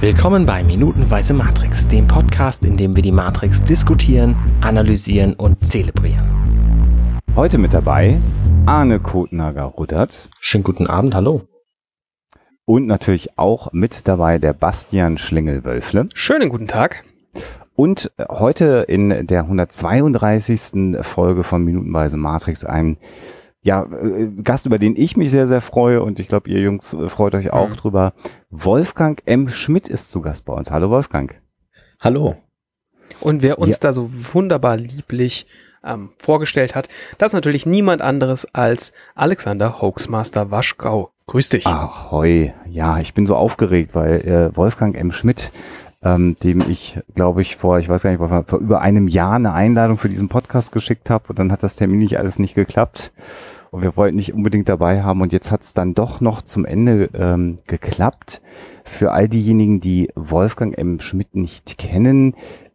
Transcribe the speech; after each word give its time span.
Willkommen 0.00 0.46
bei 0.46 0.64
Minutenweise 0.64 1.34
Matrix, 1.34 1.86
dem 1.86 2.06
Podcast, 2.06 2.64
in 2.64 2.78
dem 2.78 2.96
wir 2.96 3.02
die 3.02 3.12
Matrix 3.12 3.62
diskutieren, 3.62 4.34
analysieren 4.62 5.34
und 5.34 5.66
zelebrieren. 5.66 7.20
Heute 7.36 7.58
mit 7.58 7.74
dabei 7.74 8.18
Arne 8.64 8.98
Kotnager-Ruddert. 8.98 10.30
Schönen 10.40 10.64
guten 10.64 10.86
Abend, 10.86 11.14
hallo. 11.14 11.42
Und 12.64 12.86
natürlich 12.86 13.36
auch 13.38 13.74
mit 13.74 14.08
dabei 14.08 14.38
der 14.38 14.54
Bastian 14.54 15.18
Schlingel-Wölfle. 15.18 16.08
Schönen 16.14 16.48
guten 16.48 16.66
Tag. 16.66 17.04
Und 17.74 18.10
heute 18.18 18.86
in 18.88 19.26
der 19.26 19.42
132. 19.42 20.96
Folge 21.02 21.44
von 21.44 21.62
Minutenweise 21.62 22.16
Matrix 22.16 22.64
ein 22.64 22.96
ja, 23.62 23.84
äh, 23.84 24.28
Gast, 24.42 24.66
über 24.66 24.78
den 24.78 24.96
ich 24.96 25.16
mich 25.16 25.30
sehr, 25.30 25.46
sehr 25.46 25.60
freue 25.60 26.02
und 26.02 26.18
ich 26.18 26.28
glaube, 26.28 26.48
ihr 26.48 26.60
Jungs 26.60 26.94
äh, 26.94 27.08
freut 27.08 27.34
euch 27.34 27.52
auch 27.52 27.68
mhm. 27.68 27.76
drüber. 27.76 28.12
Wolfgang 28.50 29.20
M. 29.26 29.48
Schmidt 29.48 29.88
ist 29.88 30.10
zu 30.10 30.22
Gast 30.22 30.44
bei 30.44 30.54
uns. 30.54 30.70
Hallo 30.70 30.90
Wolfgang. 30.90 31.40
Hallo. 32.00 32.36
Und 33.20 33.42
wer 33.42 33.58
uns 33.58 33.76
ja. 33.76 33.80
da 33.80 33.92
so 33.92 34.10
wunderbar 34.32 34.76
lieblich 34.76 35.46
ähm, 35.84 36.10
vorgestellt 36.18 36.74
hat, 36.74 36.88
das 37.18 37.30
ist 37.30 37.34
natürlich 37.34 37.66
niemand 37.66 38.00
anderes 38.00 38.46
als 38.54 38.92
Alexander 39.14 39.82
Hoaxmaster 39.82 40.50
Waschgau. 40.50 41.10
Grüß 41.26 41.50
dich. 41.50 41.66
Ach, 41.66 42.10
hoi. 42.10 42.54
Ja, 42.66 42.98
ich 42.98 43.14
bin 43.14 43.26
so 43.26 43.36
aufgeregt, 43.36 43.94
weil 43.94 44.20
äh, 44.20 44.56
Wolfgang 44.56 44.96
M. 44.96 45.10
Schmidt 45.10 45.52
ähm, 46.02 46.36
dem 46.42 46.62
ich, 46.68 46.98
glaube 47.14 47.42
ich, 47.42 47.56
vor, 47.56 47.78
ich 47.78 47.88
weiß 47.88 48.02
gar 48.02 48.10
nicht, 48.10 48.48
vor 48.48 48.60
über 48.60 48.80
einem 48.80 49.08
Jahr 49.08 49.34
eine 49.34 49.52
Einladung 49.52 49.98
für 49.98 50.08
diesen 50.08 50.28
Podcast 50.28 50.72
geschickt 50.72 51.10
habe 51.10 51.24
und 51.28 51.38
dann 51.38 51.52
hat 51.52 51.62
das 51.62 51.76
Termin 51.76 51.98
nicht 51.98 52.18
alles 52.18 52.38
nicht 52.38 52.54
geklappt 52.54 53.12
und 53.70 53.82
wir 53.82 53.96
wollten 53.96 54.16
nicht 54.16 54.34
unbedingt 54.34 54.68
dabei 54.68 55.02
haben 55.02 55.20
und 55.20 55.32
jetzt 55.32 55.50
hat 55.50 55.62
es 55.62 55.74
dann 55.74 55.94
doch 55.94 56.20
noch 56.20 56.42
zum 56.42 56.64
Ende 56.64 57.10
ähm, 57.14 57.58
geklappt. 57.66 58.42
Für 58.84 59.12
all 59.12 59.28
diejenigen, 59.28 59.80
die 59.80 60.10
Wolfgang 60.14 60.76
M. 60.76 61.00
Schmidt 61.00 61.34
nicht 61.34 61.78
kennen, 61.78 62.34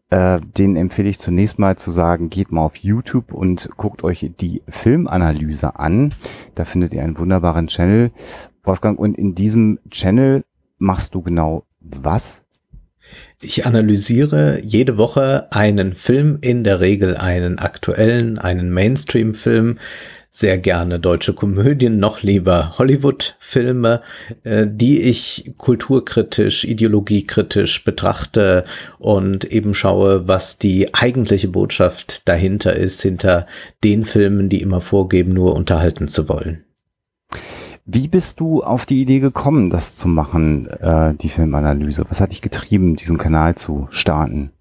äh, 0.09 0.39
den 0.57 0.75
empfehle 0.75 1.09
ich 1.09 1.19
zunächst 1.19 1.59
mal 1.59 1.77
zu 1.77 1.91
sagen, 1.91 2.29
geht 2.29 2.51
mal 2.51 2.63
auf 2.63 2.77
YouTube 2.77 3.33
und 3.33 3.69
guckt 3.75 4.03
euch 4.03 4.31
die 4.39 4.61
Filmanalyse 4.69 5.77
an. 5.77 6.13
Da 6.53 6.63
findet 6.63 6.93
ihr 6.93 7.03
einen 7.03 7.17
wunderbaren 7.17 7.67
Channel. 7.67 8.11
Wolfgang, 8.63 8.97
und 8.97 9.17
in 9.17 9.35
diesem 9.35 9.79
Channel 9.89 10.43
machst 10.77 11.15
du 11.15 11.21
genau 11.21 11.65
was? 11.81 12.45
Ich 13.41 13.65
analysiere 13.65 14.61
jede 14.63 14.97
Woche 14.97 15.47
einen 15.51 15.93
Film, 15.93 16.39
in 16.41 16.63
der 16.63 16.79
Regel 16.79 17.17
einen 17.17 17.59
aktuellen, 17.59 18.39
einen 18.39 18.71
Mainstream-Film, 18.71 19.77
sehr 20.35 20.57
gerne 20.57 20.99
deutsche 20.99 21.33
Komödien, 21.33 21.97
noch 21.97 22.21
lieber 22.21 22.77
Hollywood-Filme, 22.77 24.01
äh, 24.43 24.67
die 24.69 24.99
ich 24.99 25.53
kulturkritisch, 25.57 26.65
ideologiekritisch 26.65 27.85
betrachte 27.85 28.65
und 28.99 29.45
eben 29.45 29.73
schaue, 29.73 30.27
was 30.27 30.57
die 30.57 30.93
eigentliche 30.93 31.47
Botschaft 31.47 32.27
dahinter 32.27 32.73
ist, 32.73 33.01
hinter 33.01 33.47
den 33.81 34.03
Filmen, 34.03 34.49
die 34.49 34.61
immer 34.61 34.81
vorgeben, 34.81 35.31
nur 35.31 35.55
unterhalten 35.55 36.09
zu 36.09 36.27
wollen. 36.27 36.65
Wie 37.85 38.09
bist 38.09 38.41
du 38.41 38.61
auf 38.61 38.85
die 38.85 39.01
Idee 39.01 39.21
gekommen, 39.21 39.69
das 39.69 39.95
zu 39.95 40.09
machen, 40.09 40.67
äh, 40.67 41.13
die 41.13 41.29
Filmanalyse? 41.29 42.03
Was 42.09 42.19
hat 42.19 42.33
dich 42.33 42.41
getrieben, 42.41 42.97
diesen 42.97 43.17
Kanal 43.17 43.55
zu 43.55 43.87
starten? 43.89 44.51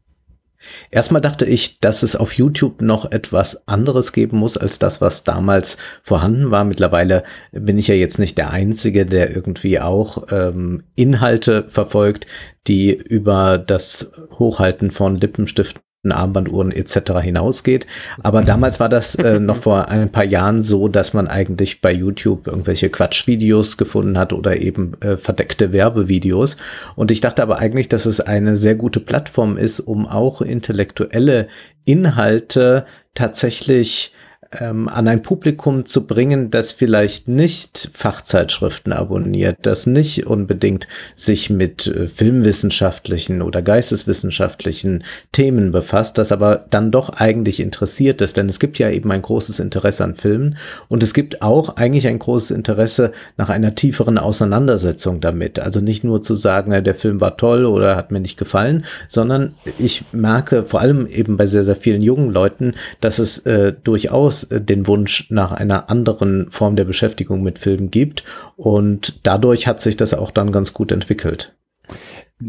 Erstmal 0.91 1.21
dachte 1.21 1.45
ich, 1.45 1.81
dass 1.81 2.03
es 2.03 2.17
auf 2.17 2.35
YouTube 2.35 2.83
noch 2.83 3.11
etwas 3.11 3.67
anderes 3.67 4.13
geben 4.13 4.39
muss 4.39 4.57
als 4.57 4.79
das, 4.79 5.01
was 5.01 5.25
damals 5.25 5.77
vorhanden 6.03 6.51
war. 6.51 6.65
Mittlerweile 6.65 7.23
bin 7.53 7.79
ich 7.79 7.89
ja 7.89 7.95
jetzt 7.95 8.19
nicht 8.19 8.39
der 8.39 8.51
Einzige, 8.51 9.07
der 9.07 9.35
irgendwie 9.35 9.81
auch 9.81 10.27
ähm, 10.31 10.85
Inhalte 10.95 11.69
verfolgt, 11.69 12.27
die 12.67 12.93
über 12.93 13.59
das 13.59 14.13
Hochhalten 14.39 14.91
von 14.91 15.17
Lippenstiften 15.17 15.84
Armbanduhren 16.13 16.71
etc. 16.73 17.21
hinausgeht. 17.21 17.87
Aber 18.23 18.43
damals 18.43 18.81
war 18.81 18.89
das 18.89 19.15
äh, 19.15 19.39
noch 19.39 19.57
vor 19.57 19.89
ein 19.89 20.11
paar 20.11 20.25
Jahren 20.25 20.63
so, 20.63 20.89
dass 20.89 21.13
man 21.13 21.29
eigentlich 21.29 21.81
bei 21.81 21.93
YouTube 21.93 22.47
irgendwelche 22.47 22.91
Quatschvideos 22.91 23.77
gefunden 23.77 24.19
hat 24.19 24.33
oder 24.33 24.61
eben 24.61 24.93
äh, 25.01 25.17
verdeckte 25.17 25.73
Werbevideos. 25.73 26.57
Und 26.97 27.11
ich 27.11 27.21
dachte 27.21 27.43
aber 27.43 27.59
eigentlich, 27.59 27.89
dass 27.89 28.07
es 28.07 28.21
eine 28.21 28.57
sehr 28.57 28.75
gute 28.75 29.01
Plattform 29.01 29.57
ist, 29.57 29.81
um 29.81 30.07
auch 30.07 30.41
intellektuelle 30.41 31.49
Inhalte 31.85 32.87
tatsächlich 33.15 34.13
ähm, 34.61 34.89
an 34.89 35.09
ein 35.09 35.23
Publikum 35.23 35.87
zu 35.87 36.07
bringen, 36.07 36.51
das 36.51 36.73
vielleicht 36.73 37.29
nicht 37.29 37.91
Fachzeitschriften 37.95 38.93
abonniert, 38.93 39.59
das 39.63 39.87
nicht 39.87 40.27
unbedingt 40.27 40.89
sich 41.15 41.51
mit 41.51 41.87
äh, 41.87 42.09
filmwissenschaftlichen 42.09 43.43
oder 43.43 43.63
geisteswissenschaftlichen 43.63 45.05
Themen 45.33 45.73
befasst, 45.73 46.19
das 46.19 46.33
aber 46.33 46.65
dann 46.71 46.91
doch 46.91 47.11
eigentlich 47.11 47.61
interessiert 47.61 48.21
ist, 48.21 48.37
denn 48.37 48.49
es 48.49 48.61
gibt 48.61 48.79
ja 48.79 48.91
eben 48.91 49.11
ein 49.11 49.23
großes 49.23 49.61
Interesse 49.61 50.05
an 50.05 50.15
Filmen 50.15 50.57
und 50.89 51.03
es 51.03 51.15
gibt 51.15 51.43
auch 51.43 51.77
eigentlich 51.77 52.07
ein 52.07 52.19
großes 52.19 52.51
Interesse 52.51 53.13
nach 53.37 53.49
einer 53.49 53.75
tieferen 53.75 54.19
Auseinandersetzung 54.19 55.21
damit. 55.21 55.59
Also 55.59 55.81
nicht 55.81 56.05
nur 56.05 56.23
zu 56.23 56.35
sagen, 56.35 56.85
der 56.85 56.95
Film 56.95 57.21
war 57.21 57.37
toll 57.37 57.65
oder 57.65 57.97
hat 57.97 58.11
mir 58.11 58.21
nicht 58.21 58.39
gefallen, 58.39 58.85
sondern 59.09 59.55
ich 59.79 60.05
merke 60.13 60.65
vor 60.65 60.81
allem 60.81 61.07
eben 61.07 61.37
bei 61.37 61.47
sehr, 61.47 61.65
sehr 61.65 61.77
vielen 61.77 62.03
jungen 62.03 62.31
Leuten, 62.31 62.75
dass 63.01 63.19
es 63.19 63.39
äh, 63.39 63.73
durchaus 63.85 64.44
äh, 64.45 64.61
den 64.61 64.87
Wunsch 64.87 65.31
nach 65.31 65.53
einer 65.53 65.91
anderen 65.91 66.51
Form 66.51 66.77
der 66.77 66.85
Beschäftigung 66.85 67.43
mit 67.43 67.59
Filmen 67.59 67.91
gibt. 67.91 68.25
Und 68.57 69.27
dadurch 69.27 69.67
hat 69.67 69.81
sich 69.81 69.97
das 69.97 70.15
auch 70.15 70.31
dann 70.31 70.53
ganz 70.53 70.73
gut 70.73 70.93
entwickelt. 70.93 71.55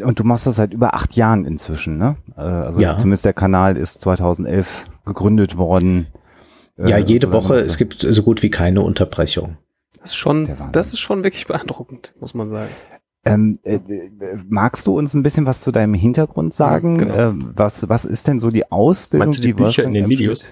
Und 0.04 0.20
du 0.20 0.24
machst 0.24 0.48
das 0.48 0.56
seit 0.56 0.74
über 0.74 0.94
acht 0.94 1.16
Jahren 1.16 1.46
inzwischen, 1.46 1.98
ne? 1.98 2.18
Äh, 2.38 2.42
also 2.42 2.82
ja. 2.82 2.98
zumindest 2.98 3.26
der 3.26 3.34
Kanal 3.34 3.78
ist 3.78 4.02
2011 4.02 4.86
gegründet 5.06 5.58
worden. 5.58 6.08
Ja, 6.78 6.98
äh, 6.98 7.04
jede 7.06 7.32
Woche, 7.32 7.56
es 7.56 7.78
gibt 7.78 8.02
so 8.02 8.24
gut 8.24 8.42
wie 8.42 8.50
keine 8.50 8.82
Unterbrechung. 8.82 9.58
Das 10.02 10.12
ist 10.12 10.18
schon, 10.18 10.50
das 10.72 10.94
ist 10.94 11.00
schon 11.00 11.24
wirklich 11.24 11.48
beeindruckend, 11.48 12.14
muss 12.20 12.34
man 12.34 12.52
sagen. 12.52 12.70
Ähm, 13.28 13.58
äh, 13.64 13.80
magst 14.48 14.86
du 14.86 14.96
uns 14.96 15.16
ein 15.16 15.24
bisschen 15.24 15.48
was 15.48 15.62
zu 15.62 15.72
deinem 15.72 15.96
Hintergrund 15.96 16.54
sagen? 16.54 17.00
Ja, 17.00 17.32
genau. 17.32 17.48
äh, 17.48 17.54
was, 17.56 17.90
was 17.90 18.06
ist 18.06 18.28
denn 18.28 18.40
so 18.40 18.52
die 18.52 18.72
Ausbildung? 18.72 19.28
Meinst 19.28 19.40
du 19.40 19.42
die, 19.42 19.48
die 19.48 19.54
Bücher 19.54 19.84
in 19.84 19.94
den 19.94 20.10
Videos? 20.10 20.48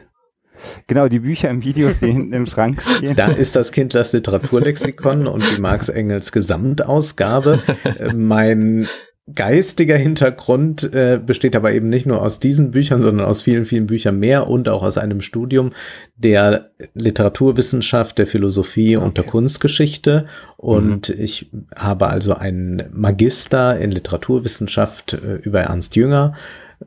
Genau, 0.88 1.08
die 1.08 1.20
Bücher 1.20 1.50
im 1.50 1.64
Videos, 1.64 2.00
die 2.02 2.12
hinten 2.12 2.34
im 2.34 2.46
Schrank 2.46 2.82
stehen. 2.82 3.16
Da 3.16 3.28
ist 3.28 3.56
das 3.56 3.72
Kindlers 3.72 4.14
Literaturlexikon 4.14 5.28
und 5.28 5.44
die 5.56 5.62
Marx 5.62 5.90
Engels 5.90 6.32
Gesamtausgabe. 6.32 7.62
Äh, 7.84 8.14
mein 8.14 8.88
geistiger 9.34 9.96
Hintergrund 9.96 10.84
äh, 10.94 11.20
besteht 11.26 11.56
aber 11.56 11.72
eben 11.72 11.88
nicht 11.88 12.06
nur 12.06 12.22
aus 12.22 12.40
diesen 12.40 12.72
Büchern, 12.72 13.02
sondern 13.02 13.26
aus 13.26 13.42
vielen, 13.42 13.66
vielen 13.66 13.88
Büchern 13.88 14.20
mehr 14.20 14.50
und 14.50 14.68
auch 14.68 14.84
aus 14.84 14.98
einem 14.98 15.22
Studium 15.22 15.72
der 16.18 16.72
Literaturwissenschaft, 16.94 18.18
der 18.18 18.28
Philosophie 18.28 18.98
okay. 18.98 19.06
und 19.06 19.18
der 19.18 19.24
Kunstgeschichte. 19.24 20.26
Und 20.58 21.10
mhm. 21.10 21.24
ich 21.24 21.50
habe 21.74 22.08
also 22.08 22.34
einen 22.34 22.84
Magister 22.92 23.80
in 23.80 23.92
Literaturwissenschaft 23.92 25.14
äh, 25.14 25.36
über 25.36 25.62
Ernst 25.62 25.96
Jünger 25.96 26.34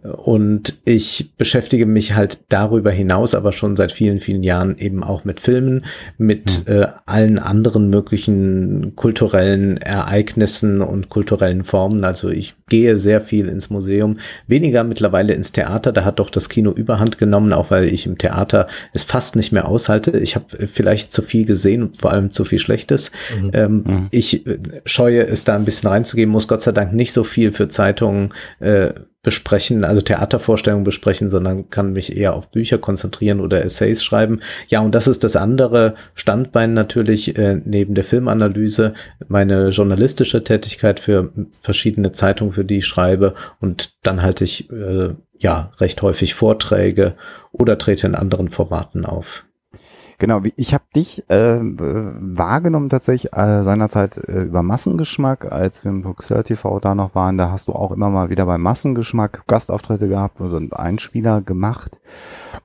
und 0.03 0.79
ich 0.84 1.33
beschäftige 1.37 1.87
mich 1.87 2.15
halt 2.15 2.41
darüber 2.49 2.91
hinaus 2.91 3.34
aber 3.34 3.53
schon 3.53 3.77
seit 3.77 3.93
vielen, 3.93 4.21
vielen 4.21 4.43
Jahren 4.43 4.79
eben 4.79 5.03
auch 5.03 5.25
mit 5.25 5.41
Filmen, 5.41 5.84
mit 6.19 6.67
mhm. 6.67 6.75
äh, 6.75 6.87
allen 7.07 7.39
anderen 7.39 7.91
möglichen 7.91 8.95
kulturellen 8.97 9.77
Ereignissen 9.79 10.81
und 10.81 11.09
kulturellen 11.09 11.65
Formen. 11.65 12.05
Also 12.05 12.29
ich 12.29 12.55
gehe 12.69 12.99
sehr 12.99 13.21
viel 13.21 13.49
ins 13.49 13.71
Museum, 13.71 14.19
weniger 14.47 14.85
mittlerweile 14.85 15.35
ins 15.35 15.53
Theater. 15.53 15.93
Da 15.93 16.05
hat 16.05 16.19
doch 16.19 16.31
das 16.31 16.49
Kino 16.49 16.73
überhand 16.73 17.19
genommen, 17.19 17.53
auch 17.53 17.71
weil 17.71 17.85
ich 17.85 18.06
im 18.06 18.19
Theater 18.19 18.67
es 18.93 19.05
fast 19.05 19.37
nicht 19.37 19.53
mehr 19.53 19.69
aushalte. 19.69 20.19
Ich 20.19 20.35
habe 20.35 20.67
vielleicht 20.73 21.12
zu 21.12 21.23
viel 21.23 21.47
gesehen, 21.47 21.91
vor 21.95 22.12
allem 22.12 22.31
zu 22.31 22.45
viel 22.45 22.59
Schlechtes. 22.59 23.11
Mhm. 23.41 23.51
Ähm, 23.53 23.85
mhm. 23.87 24.09
Ich 24.11 24.47
äh, 24.47 24.59
scheue 24.85 25.27
es 25.27 25.45
da 25.45 25.55
ein 25.55 25.65
bisschen 25.65 25.89
reinzugeben, 25.89 26.33
muss 26.33 26.49
Gott 26.49 26.62
sei 26.62 26.73
Dank 26.73 26.93
nicht 26.93 27.12
so 27.12 27.25
viel 27.25 27.53
für 27.53 27.69
Zeitungen 27.69 28.32
äh, 28.61 28.91
besprechen, 29.26 29.82
also 29.82 30.02
Theatervorstellungen 30.02 30.84
besprechen, 30.84 31.31
sondern 31.31 31.69
kann 31.69 31.93
mich 31.93 32.17
eher 32.17 32.34
auf 32.34 32.52
Bücher 32.52 32.78
konzentrieren 32.78 33.40
oder 33.40 33.64
Essays 33.64 34.05
schreiben. 34.05 34.38
Ja, 34.69 34.82
und 34.82 34.94
das 34.94 35.08
ist 35.08 35.25
das 35.25 35.34
andere 35.34 35.94
Standbein 36.14 36.75
natürlich 36.75 37.37
äh, 37.37 37.61
neben 37.64 37.96
der 37.96 38.05
Filmanalyse, 38.05 38.94
meine 39.26 39.70
journalistische 39.70 40.44
Tätigkeit 40.44 41.00
für 41.00 41.32
verschiedene 41.61 42.12
Zeitungen, 42.12 42.52
für 42.52 42.64
die 42.64 42.78
ich 42.78 42.87
schreibe. 42.87 43.34
Und 43.61 43.96
dann 44.05 44.23
halte 44.23 44.44
ich 44.44 44.70
äh, 44.70 45.08
ja 45.37 45.72
recht 45.79 46.02
häufig 46.02 46.34
Vorträge 46.34 47.17
oder 47.50 47.79
trete 47.79 48.06
in 48.06 48.14
anderen 48.14 48.49
Formaten 48.49 49.05
auf. 49.05 49.45
Genau, 50.19 50.41
ich 50.57 50.73
habe 50.73 50.85
dich 50.95 51.29
äh, 51.29 51.59
wahrgenommen 51.61 52.89
tatsächlich 52.89 53.35
äh, 53.35 53.63
seinerzeit 53.63 54.17
äh, 54.17 54.45
über 54.45 54.63
Massengeschmack, 54.63 55.53
als 55.53 55.85
wir 55.85 55.91
im 55.91 56.03
Boxer 56.03 56.43
TV 56.43 56.81
da 56.81 56.95
noch 56.95 57.15
waren, 57.15 57.37
da 57.37 57.51
hast 57.51 57.69
du 57.69 57.73
auch 57.73 57.93
immer 57.93 58.09
mal 58.09 58.31
wieder 58.31 58.47
bei 58.47 58.57
Massengeschmack 58.57 59.47
Gastauftritte 59.47 60.09
gehabt 60.09 60.41
und 60.41 60.73
Einspieler 60.73 61.43
gemacht. 61.43 62.01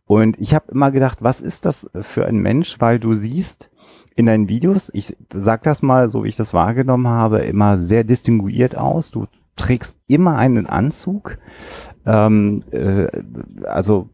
Und 0.05 0.39
ich 0.39 0.53
habe 0.53 0.71
immer 0.71 0.91
gedacht, 0.91 1.23
was 1.23 1.41
ist 1.41 1.65
das 1.65 1.89
für 1.99 2.25
ein 2.25 2.37
Mensch, 2.37 2.79
weil 2.79 2.99
du 2.99 3.13
siehst 3.13 3.69
in 4.15 4.27
deinen 4.27 4.47
Videos, 4.47 4.89
ich 4.93 5.15
sag 5.33 5.63
das 5.63 5.81
mal, 5.81 6.07
so 6.07 6.23
wie 6.23 6.29
ich 6.29 6.35
das 6.35 6.53
wahrgenommen 6.53 7.07
habe, 7.07 7.39
immer 7.39 7.77
sehr 7.77 8.03
distinguiert 8.03 8.77
aus. 8.77 9.11
Du 9.11 9.27
trägst 9.55 9.95
immer 10.07 10.37
einen 10.37 10.67
Anzug. 10.67 11.37
Ähm, 12.05 12.63
äh, 12.71 13.07
also 13.65 14.09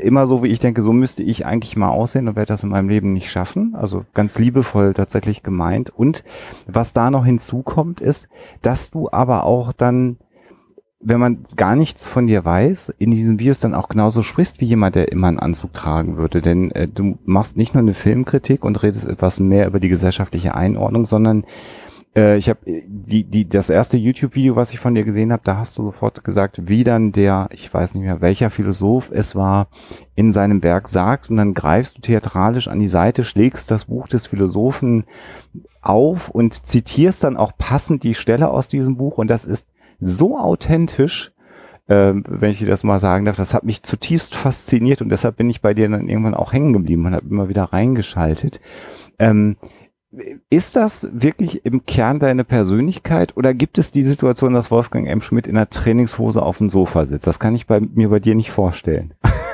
immer 0.00 0.26
so, 0.26 0.42
wie 0.42 0.48
ich 0.48 0.58
denke, 0.58 0.82
so 0.82 0.92
müsste 0.92 1.22
ich 1.22 1.44
eigentlich 1.44 1.76
mal 1.76 1.90
aussehen 1.90 2.28
und 2.28 2.36
werde 2.36 2.48
das 2.48 2.62
in 2.62 2.70
meinem 2.70 2.88
Leben 2.88 3.12
nicht 3.12 3.30
schaffen. 3.30 3.74
Also 3.74 4.04
ganz 4.14 4.38
liebevoll 4.38 4.94
tatsächlich 4.94 5.42
gemeint. 5.42 5.90
Und 5.90 6.24
was 6.66 6.92
da 6.92 7.10
noch 7.10 7.24
hinzukommt, 7.24 8.00
ist, 8.00 8.28
dass 8.62 8.90
du 8.90 9.10
aber 9.10 9.44
auch 9.44 9.72
dann 9.72 10.16
wenn 11.00 11.20
man 11.20 11.44
gar 11.54 11.76
nichts 11.76 12.04
von 12.04 12.26
dir 12.26 12.44
weiß, 12.44 12.92
in 12.98 13.12
diesen 13.12 13.38
Videos 13.38 13.60
dann 13.60 13.74
auch 13.74 13.88
genauso 13.88 14.22
sprichst 14.22 14.60
wie 14.60 14.64
jemand, 14.64 14.96
der 14.96 15.12
immer 15.12 15.28
einen 15.28 15.38
Anzug 15.38 15.72
tragen 15.72 16.16
würde. 16.16 16.40
Denn 16.40 16.70
äh, 16.72 16.88
du 16.88 17.18
machst 17.24 17.56
nicht 17.56 17.74
nur 17.74 17.82
eine 17.82 17.94
Filmkritik 17.94 18.64
und 18.64 18.82
redest 18.82 19.06
etwas 19.06 19.38
mehr 19.38 19.68
über 19.68 19.78
die 19.78 19.88
gesellschaftliche 19.88 20.54
Einordnung, 20.54 21.06
sondern 21.06 21.44
äh, 22.16 22.36
ich 22.38 22.48
habe 22.48 22.60
die, 22.64 23.24
die, 23.24 23.48
das 23.48 23.70
erste 23.70 23.98
YouTube-Video, 23.98 24.56
was 24.56 24.72
ich 24.72 24.80
von 24.80 24.94
dir 24.94 25.04
gesehen 25.04 25.32
habe, 25.32 25.42
da 25.44 25.58
hast 25.58 25.76
du 25.78 25.84
sofort 25.84 26.24
gesagt, 26.24 26.62
wie 26.66 26.82
dann 26.82 27.12
der, 27.12 27.48
ich 27.52 27.72
weiß 27.72 27.94
nicht 27.94 28.04
mehr, 28.04 28.20
welcher 28.20 28.50
Philosoph 28.50 29.10
es 29.12 29.36
war, 29.36 29.68
in 30.14 30.32
seinem 30.32 30.62
Werk 30.62 30.88
sagt 30.88 31.30
und 31.30 31.36
dann 31.36 31.54
greifst 31.54 31.98
du 31.98 32.00
theatralisch 32.00 32.68
an 32.68 32.80
die 32.80 32.88
Seite, 32.88 33.22
schlägst 33.22 33.70
das 33.70 33.84
Buch 33.84 34.08
des 34.08 34.26
Philosophen 34.26 35.04
auf 35.82 36.30
und 36.30 36.66
zitierst 36.66 37.22
dann 37.22 37.36
auch 37.36 37.52
passend 37.58 38.02
die 38.02 38.14
Stelle 38.14 38.48
aus 38.48 38.68
diesem 38.68 38.96
Buch 38.96 39.18
und 39.18 39.28
das 39.28 39.44
ist 39.44 39.68
so 40.00 40.38
authentisch, 40.38 41.32
äh, 41.88 42.14
wenn 42.14 42.50
ich 42.50 42.58
dir 42.58 42.66
das 42.66 42.82
mal 42.82 42.98
sagen 42.98 43.24
darf. 43.24 43.36
Das 43.36 43.54
hat 43.54 43.64
mich 43.64 43.82
zutiefst 43.82 44.34
fasziniert 44.34 45.02
und 45.02 45.10
deshalb 45.10 45.36
bin 45.36 45.50
ich 45.50 45.60
bei 45.60 45.74
dir 45.74 45.88
dann 45.88 46.08
irgendwann 46.08 46.34
auch 46.34 46.52
hängen 46.52 46.72
geblieben 46.72 47.06
und 47.06 47.14
habe 47.14 47.28
immer 47.28 47.48
wieder 47.48 47.64
reingeschaltet. 47.64 48.60
Ähm, 49.18 49.56
ist 50.50 50.76
das 50.76 51.08
wirklich 51.12 51.64
im 51.64 51.84
Kern 51.86 52.18
deine 52.18 52.44
Persönlichkeit 52.44 53.36
oder 53.36 53.54
gibt 53.54 53.78
es 53.78 53.90
die 53.90 54.02
Situation, 54.02 54.54
dass 54.54 54.70
Wolfgang 54.70 55.08
M. 55.08 55.20
Schmidt 55.20 55.46
in 55.46 55.54
der 55.54 55.70
Trainingshose 55.70 56.42
auf 56.42 56.58
dem 56.58 56.70
Sofa 56.70 57.06
sitzt? 57.06 57.26
Das 57.26 57.38
kann 57.38 57.54
ich 57.54 57.66
bei, 57.66 57.80
mir 57.80 58.08
bei 58.08 58.20
dir 58.20 58.34
nicht 58.34 58.50
vorstellen. 58.50 59.14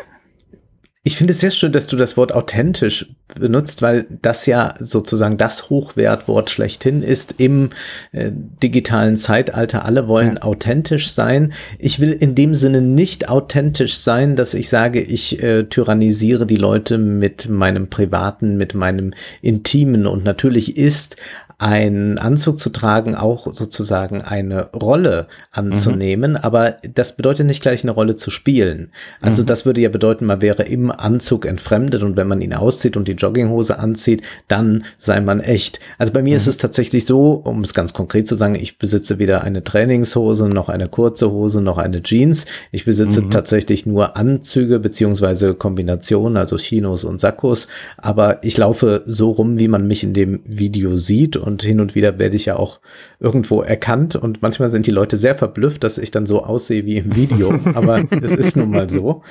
Ich 1.05 1.17
finde 1.17 1.33
es 1.33 1.41
sehr 1.41 1.51
schön, 1.51 1.73
dass 1.73 1.89
du 1.89 1.97
das 1.97 2.17
Wort 2.17 2.33
authentisch 2.33 3.07
benutzt, 3.35 3.83
weil 3.83 4.07
das 4.23 4.47
ja 4.47 4.75
sozusagen 4.79 5.37
das 5.37 5.69
Hochwertwort 5.69 6.49
schlechthin 6.49 7.03
ist 7.03 7.35
im 7.39 7.71
äh, 8.13 8.31
digitalen 8.33 9.17
Zeitalter. 9.17 9.85
Alle 9.85 10.07
wollen 10.07 10.37
ja. 10.37 10.43
authentisch 10.43 11.11
sein. 11.11 11.55
Ich 11.81 11.99
will 11.99 12.13
in 12.13 12.37
dem 12.37 12.55
Sinne 12.55 12.83
nicht 12.83 13.29
authentisch 13.29 13.97
sein, 13.99 14.37
dass 14.37 14.55
ich 14.55 14.69
sage, 14.69 15.01
ich 15.01 15.43
äh, 15.43 15.65
tyrannisiere 15.65 16.47
die 16.47 16.55
Leute 16.55 16.99
mit 16.99 17.49
meinem 17.49 17.91
privaten, 17.91 18.57
mit 18.57 18.75
meinem 18.75 19.13
intimen. 19.41 20.07
Und 20.07 20.23
natürlich 20.23 20.77
ist 20.77 21.17
einen 21.63 22.19
Anzug 22.19 22.59
zu 22.59 22.71
tragen 22.71 23.15
auch 23.15 23.55
sozusagen 23.55 24.21
eine 24.21 24.71
Rolle 24.71 25.29
anzunehmen, 25.53 26.33
mhm. 26.33 26.39
aber 26.39 26.77
das 26.95 27.17
bedeutet 27.17 27.47
nicht 27.47 27.63
gleich 27.63 27.85
eine 27.85 27.93
Rolle 27.93 28.17
zu 28.17 28.31
spielen. 28.31 28.91
Also 29.21 29.43
mhm. 29.43 29.47
das 29.47 29.65
würde 29.65 29.81
ja 29.81 29.89
bedeuten, 29.89 30.27
man 30.27 30.43
wäre 30.43 30.65
im 30.65 30.91
Anzug 30.91 31.47
entfremdet 31.47 32.03
und 32.03 32.17
wenn 32.17 32.27
man 32.27 32.41
ihn 32.41 32.53
auszieht 32.53 32.97
und 32.97 33.07
die 33.07 33.13
Jogginghose 33.13 33.79
anzieht, 33.79 34.23
dann 34.49 34.85
sei 34.99 35.21
man 35.21 35.39
echt. 35.39 35.79
Also 35.99 36.13
bei 36.13 36.21
mir 36.21 36.31
mhm. 36.31 36.39
ist 36.39 36.49
es 36.49 36.57
tatsächlich 36.57 37.07
so, 37.07 37.35
um 37.35 37.63
es 37.63 37.75
ganz 37.75 37.93
konkret 37.93 38.27
zu 38.27 38.35
sagen, 38.35 38.57
ich 38.57 38.79
besitze 38.79 39.21
weder 39.21 39.45
eine 39.45 39.63
Trainingshose 39.63 40.49
noch 40.49 40.69
eine 40.69 40.89
kurze 40.89 41.31
Hose 41.31 41.63
noch 41.63 41.79
eine 41.79 42.03
Jeans. 42.03 42.45
Ich 42.73 42.85
besitze 42.85 43.23
mhm. 43.23 43.31
tatsächlich 43.31 43.87
nur 43.87 44.17
Anzüge 44.17 44.81
beziehungsweise 44.81 45.55
Kombinationen, 45.55 46.37
also 46.37 46.57
Chinos 46.57 47.05
und 47.05 47.21
Sakkos, 47.21 47.69
aber 47.99 48.43
ich 48.43 48.57
laufe 48.57 49.03
so 49.05 49.31
rum, 49.31 49.61
wie 49.61 49.69
man 49.69 49.87
mich 49.87 50.03
in 50.03 50.13
dem 50.13 50.41
Video 50.45 50.97
sieht 50.97 51.37
und 51.37 51.52
hin 51.61 51.81
und 51.81 51.95
wieder 51.95 52.19
werde 52.19 52.37
ich 52.37 52.47
ja 52.47 52.57
auch 52.57 52.81
irgendwo 53.21 53.61
erkannt 53.61 54.17
und 54.17 54.41
manchmal 54.41 54.71
sind 54.71 54.87
die 54.87 54.91
Leute 54.93 55.19
sehr 55.19 55.35
verblüfft, 55.35 55.85
dass 55.85 55.99
ich 55.99 56.11
dann 56.11 56.25
so 56.25 56.43
aussehe 56.45 56.87
wie 56.87 56.97
im 56.97 57.15
Video, 57.15 57.53
aber 57.75 58.05
es 58.23 58.31
ist 58.31 58.57
nun 58.57 58.71
mal 58.71 58.89
so. 58.89 59.23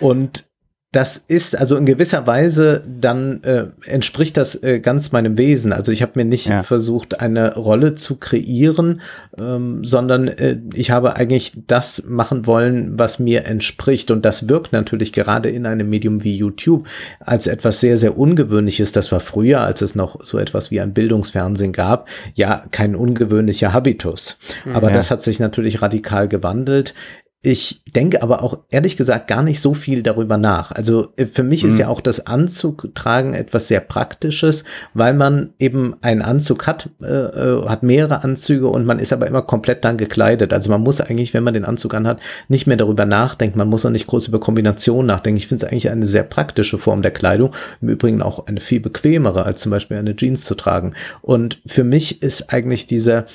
Und 0.00 0.48
das 0.90 1.18
ist 1.18 1.54
also 1.54 1.76
in 1.76 1.84
gewisser 1.84 2.26
Weise 2.26 2.82
dann 2.88 3.42
äh, 3.42 3.66
entspricht 3.84 4.38
das 4.38 4.54
äh, 4.62 4.80
ganz 4.80 5.12
meinem 5.12 5.36
Wesen. 5.36 5.70
Also 5.74 5.92
ich 5.92 6.00
habe 6.00 6.12
mir 6.14 6.24
nicht 6.24 6.46
ja. 6.46 6.62
versucht, 6.62 7.20
eine 7.20 7.56
Rolle 7.56 7.94
zu 7.94 8.16
kreieren, 8.16 9.02
ähm, 9.38 9.84
sondern 9.84 10.28
äh, 10.28 10.56
ich 10.72 10.90
habe 10.90 11.16
eigentlich 11.16 11.52
das 11.66 12.04
machen 12.06 12.46
wollen, 12.46 12.98
was 12.98 13.18
mir 13.18 13.44
entspricht. 13.44 14.10
Und 14.10 14.24
das 14.24 14.48
wirkt 14.48 14.72
natürlich 14.72 15.12
gerade 15.12 15.50
in 15.50 15.66
einem 15.66 15.90
Medium 15.90 16.24
wie 16.24 16.34
YouTube 16.34 16.86
als 17.20 17.48
etwas 17.48 17.80
sehr, 17.80 17.98
sehr 17.98 18.16
Ungewöhnliches. 18.16 18.92
Das 18.92 19.12
war 19.12 19.20
früher, 19.20 19.60
als 19.60 19.82
es 19.82 19.94
noch 19.94 20.24
so 20.24 20.38
etwas 20.38 20.70
wie 20.70 20.80
ein 20.80 20.94
Bildungsfernsehen 20.94 21.74
gab, 21.74 22.08
ja 22.34 22.64
kein 22.70 22.96
ungewöhnlicher 22.96 23.74
Habitus. 23.74 24.38
Aber 24.72 24.88
ja. 24.88 24.94
das 24.94 25.10
hat 25.10 25.22
sich 25.22 25.38
natürlich 25.38 25.82
radikal 25.82 26.28
gewandelt. 26.28 26.94
Ich 27.40 27.84
denke 27.94 28.20
aber 28.22 28.42
auch 28.42 28.64
ehrlich 28.68 28.96
gesagt 28.96 29.28
gar 29.28 29.44
nicht 29.44 29.60
so 29.60 29.72
viel 29.72 30.02
darüber 30.02 30.36
nach. 30.36 30.72
Also 30.72 31.12
äh, 31.16 31.26
für 31.26 31.44
mich 31.44 31.62
mhm. 31.62 31.68
ist 31.68 31.78
ja 31.78 31.86
auch 31.86 32.00
das 32.00 32.26
Anzugtragen 32.26 33.32
etwas 33.32 33.68
sehr 33.68 33.78
Praktisches, 33.78 34.64
weil 34.92 35.14
man 35.14 35.54
eben 35.60 35.94
einen 36.00 36.22
Anzug 36.22 36.66
hat, 36.66 36.90
äh, 37.00 37.06
äh, 37.06 37.64
hat 37.68 37.84
mehrere 37.84 38.24
Anzüge 38.24 38.66
und 38.66 38.86
man 38.86 38.98
ist 38.98 39.12
aber 39.12 39.28
immer 39.28 39.42
komplett 39.42 39.84
dann 39.84 39.98
gekleidet. 39.98 40.52
Also 40.52 40.68
man 40.68 40.80
muss 40.80 41.00
eigentlich, 41.00 41.32
wenn 41.32 41.44
man 41.44 41.54
den 41.54 41.64
Anzug 41.64 41.94
anhat, 41.94 42.18
nicht 42.48 42.66
mehr 42.66 42.76
darüber 42.76 43.04
nachdenken. 43.04 43.58
Man 43.58 43.68
muss 43.68 43.86
auch 43.86 43.90
nicht 43.90 44.08
groß 44.08 44.26
über 44.26 44.40
Kombinationen 44.40 45.06
nachdenken. 45.06 45.38
Ich 45.38 45.46
finde 45.46 45.64
es 45.64 45.70
eigentlich 45.70 45.90
eine 45.90 46.06
sehr 46.06 46.24
praktische 46.24 46.76
Form 46.76 47.02
der 47.02 47.12
Kleidung. 47.12 47.54
Im 47.80 47.88
Übrigen 47.88 48.20
auch 48.20 48.48
eine 48.48 48.60
viel 48.60 48.80
bequemere, 48.80 49.44
als 49.44 49.60
zum 49.60 49.70
Beispiel 49.70 49.96
eine 49.96 50.16
Jeans 50.16 50.44
zu 50.44 50.56
tragen. 50.56 50.94
Und 51.22 51.60
für 51.66 51.84
mich 51.84 52.20
ist 52.20 52.52
eigentlich 52.52 52.86
dieser 52.86 53.26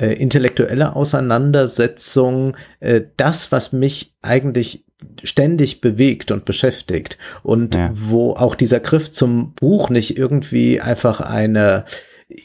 äh, 0.00 0.14
intellektuelle 0.14 0.96
Auseinandersetzung 0.96 2.56
äh, 2.80 3.02
das, 3.16 3.49
was 3.50 3.72
mich 3.72 4.14
eigentlich 4.22 4.84
ständig 5.24 5.80
bewegt 5.80 6.30
und 6.30 6.44
beschäftigt 6.44 7.18
und 7.42 7.74
ja. 7.74 7.90
wo 7.92 8.32
auch 8.32 8.54
dieser 8.54 8.80
Griff 8.80 9.10
zum 9.10 9.54
Buch 9.54 9.88
nicht 9.88 10.18
irgendwie 10.18 10.80
einfach 10.80 11.20
eine 11.20 11.84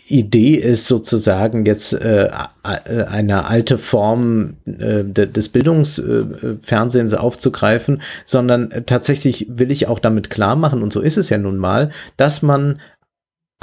Idee 0.08 0.56
ist 0.56 0.88
sozusagen 0.88 1.66
jetzt 1.66 1.94
äh, 1.94 2.26
äh 2.28 3.04
eine 3.04 3.48
alte 3.48 3.78
Form 3.78 4.56
äh, 4.66 5.04
des 5.04 5.50
Bildungsfernsehens 5.50 7.14
äh, 7.14 7.18
aufzugreifen, 7.18 8.02
sondern 8.26 8.70
tatsächlich 8.88 9.48
will 9.50 9.72
ich 9.72 9.88
auch 9.88 10.00
damit 10.00 10.30
klar 10.32 10.56
machen, 10.56 10.82
und 10.82 10.92
so 10.92 11.02
ist 11.02 11.18
es 11.18 11.30
ja 11.30 11.38
nun 11.38 11.58
mal, 11.58 11.90
dass 12.18 12.42
man 12.42 12.80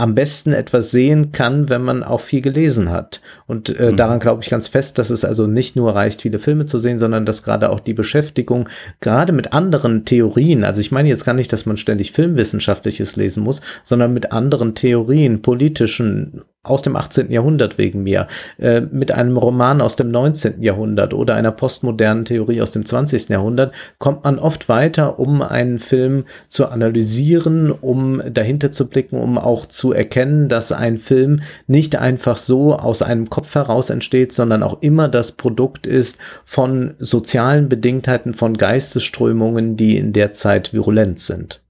am 0.02 0.16
besten 0.16 0.52
etwas 0.52 0.90
sehen 0.90 1.30
kann, 1.30 1.68
wenn 1.68 1.82
man 1.82 2.02
auch 2.02 2.20
viel 2.20 2.40
gelesen 2.40 2.90
hat. 2.90 3.20
Und 3.46 3.78
äh, 3.78 3.92
mhm. 3.92 3.96
daran 3.96 4.18
glaube 4.18 4.42
ich 4.42 4.50
ganz 4.50 4.66
fest, 4.66 4.98
dass 4.98 5.10
es 5.10 5.24
also 5.24 5.46
nicht 5.46 5.76
nur 5.76 5.94
reicht, 5.94 6.22
viele 6.22 6.40
Filme 6.40 6.66
zu 6.66 6.80
sehen, 6.80 6.98
sondern 6.98 7.24
dass 7.24 7.44
gerade 7.44 7.70
auch 7.70 7.78
die 7.78 7.94
Beschäftigung, 7.94 8.68
gerade 8.98 9.32
mit 9.32 9.52
anderen 9.52 10.04
Theorien, 10.04 10.64
also 10.64 10.80
ich 10.80 10.90
meine 10.90 11.08
jetzt 11.08 11.24
gar 11.24 11.34
nicht, 11.34 11.52
dass 11.52 11.66
man 11.66 11.76
ständig 11.76 12.10
Filmwissenschaftliches 12.10 13.14
lesen 13.14 13.44
muss, 13.44 13.60
sondern 13.84 14.12
mit 14.12 14.32
anderen 14.32 14.74
Theorien, 14.74 15.40
politischen, 15.40 16.42
aus 16.64 16.82
dem 16.82 16.94
18. 16.94 17.32
Jahrhundert 17.32 17.76
wegen 17.76 18.04
mir, 18.04 18.28
äh, 18.58 18.80
mit 18.82 19.12
einem 19.12 19.36
Roman 19.36 19.80
aus 19.80 19.96
dem 19.96 20.12
19. 20.12 20.62
Jahrhundert 20.62 21.12
oder 21.12 21.34
einer 21.34 21.50
postmodernen 21.50 22.24
Theorie 22.24 22.62
aus 22.62 22.70
dem 22.70 22.86
20. 22.86 23.30
Jahrhundert, 23.30 23.74
kommt 23.98 24.22
man 24.22 24.38
oft 24.38 24.68
weiter, 24.68 25.18
um 25.18 25.42
einen 25.42 25.80
Film 25.80 26.24
zu 26.48 26.68
analysieren, 26.68 27.72
um 27.72 28.22
dahinter 28.32 28.70
zu 28.70 28.86
blicken, 28.86 29.18
um 29.18 29.38
auch 29.38 29.66
zu 29.66 29.92
erkennen, 29.92 30.48
dass 30.48 30.70
ein 30.70 30.98
Film 30.98 31.40
nicht 31.66 31.96
einfach 31.96 32.36
so 32.36 32.76
aus 32.76 33.02
einem 33.02 33.28
Kopf 33.28 33.56
heraus 33.56 33.90
entsteht, 33.90 34.32
sondern 34.32 34.62
auch 34.62 34.82
immer 34.82 35.08
das 35.08 35.32
Produkt 35.32 35.88
ist 35.88 36.18
von 36.44 36.94
sozialen 37.00 37.68
Bedingtheiten, 37.68 38.34
von 38.34 38.56
Geistesströmungen, 38.56 39.76
die 39.76 39.96
in 39.96 40.12
der 40.12 40.32
Zeit 40.32 40.72
virulent 40.72 41.18
sind. 41.18 41.61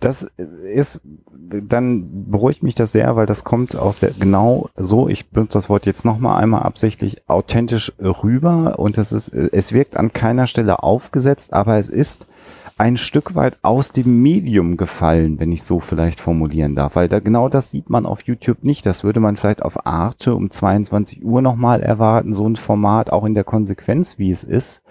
Das 0.00 0.26
ist 0.64 1.00
dann 1.48 2.30
beruhigt 2.30 2.62
mich 2.62 2.74
das 2.74 2.92
sehr, 2.92 3.14
weil 3.16 3.26
das 3.26 3.44
kommt 3.44 3.76
aus 3.76 4.00
der 4.00 4.10
genau 4.10 4.68
so, 4.76 5.08
ich 5.08 5.30
benutze 5.30 5.58
das 5.58 5.68
Wort 5.68 5.86
jetzt 5.86 6.04
nochmal 6.04 6.42
einmal 6.42 6.62
absichtlich 6.62 7.28
authentisch 7.28 7.92
rüber 8.00 8.78
und 8.78 8.98
es 8.98 9.12
ist, 9.12 9.28
es 9.28 9.72
wirkt 9.72 9.96
an 9.96 10.12
keiner 10.12 10.46
Stelle 10.46 10.82
aufgesetzt, 10.82 11.52
aber 11.52 11.76
es 11.76 11.88
ist 11.88 12.26
ein 12.78 12.98
Stück 12.98 13.34
weit 13.34 13.58
aus 13.62 13.92
dem 13.92 14.20
Medium 14.20 14.76
gefallen, 14.76 15.38
wenn 15.38 15.50
ich 15.50 15.62
so 15.62 15.80
vielleicht 15.80 16.20
formulieren 16.20 16.74
darf, 16.74 16.94
weil 16.94 17.08
da 17.08 17.20
genau 17.20 17.48
das 17.48 17.70
sieht 17.70 17.88
man 17.88 18.04
auf 18.04 18.22
YouTube 18.22 18.64
nicht. 18.64 18.84
Das 18.84 19.02
würde 19.02 19.18
man 19.18 19.36
vielleicht 19.36 19.62
auf 19.62 19.86
Arte 19.86 20.34
um 20.34 20.50
22 20.50 21.24
Uhr 21.24 21.40
nochmal 21.40 21.80
erwarten, 21.82 22.34
so 22.34 22.46
ein 22.46 22.56
Format 22.56 23.10
auch 23.10 23.24
in 23.24 23.34
der 23.34 23.44
Konsequenz, 23.44 24.18
wie 24.18 24.30
es 24.30 24.44
ist. 24.44 24.82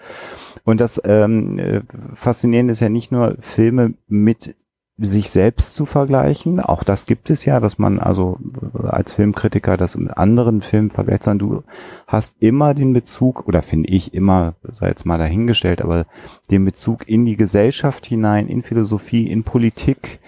Und 0.64 0.80
das 0.80 1.00
ähm, 1.04 1.60
äh, 1.60 1.82
Faszinierende 2.14 2.72
ist 2.72 2.80
ja 2.80 2.88
nicht 2.88 3.12
nur 3.12 3.36
Filme 3.38 3.94
mit 4.08 4.56
sich 4.98 5.28
selbst 5.28 5.74
zu 5.74 5.84
vergleichen. 5.84 6.58
Auch 6.58 6.82
das 6.82 7.06
gibt 7.06 7.28
es 7.28 7.44
ja, 7.44 7.60
dass 7.60 7.78
man 7.78 7.98
also 7.98 8.38
als 8.82 9.12
Filmkritiker 9.12 9.76
das 9.76 9.96
mit 9.96 10.16
anderen 10.16 10.62
Filmen 10.62 10.90
vergleicht, 10.90 11.24
sondern 11.24 11.48
du 11.48 11.62
hast 12.06 12.36
immer 12.40 12.72
den 12.72 12.94
Bezug, 12.94 13.46
oder 13.46 13.60
finde 13.60 13.90
ich 13.90 14.14
immer, 14.14 14.54
sei 14.72 14.88
jetzt 14.88 15.04
mal 15.04 15.18
dahingestellt, 15.18 15.82
aber 15.82 16.06
den 16.50 16.64
Bezug 16.64 17.06
in 17.08 17.26
die 17.26 17.36
Gesellschaft 17.36 18.06
hinein, 18.06 18.48
in 18.48 18.62
Philosophie, 18.62 19.30
in 19.30 19.44
Politik, 19.44 20.20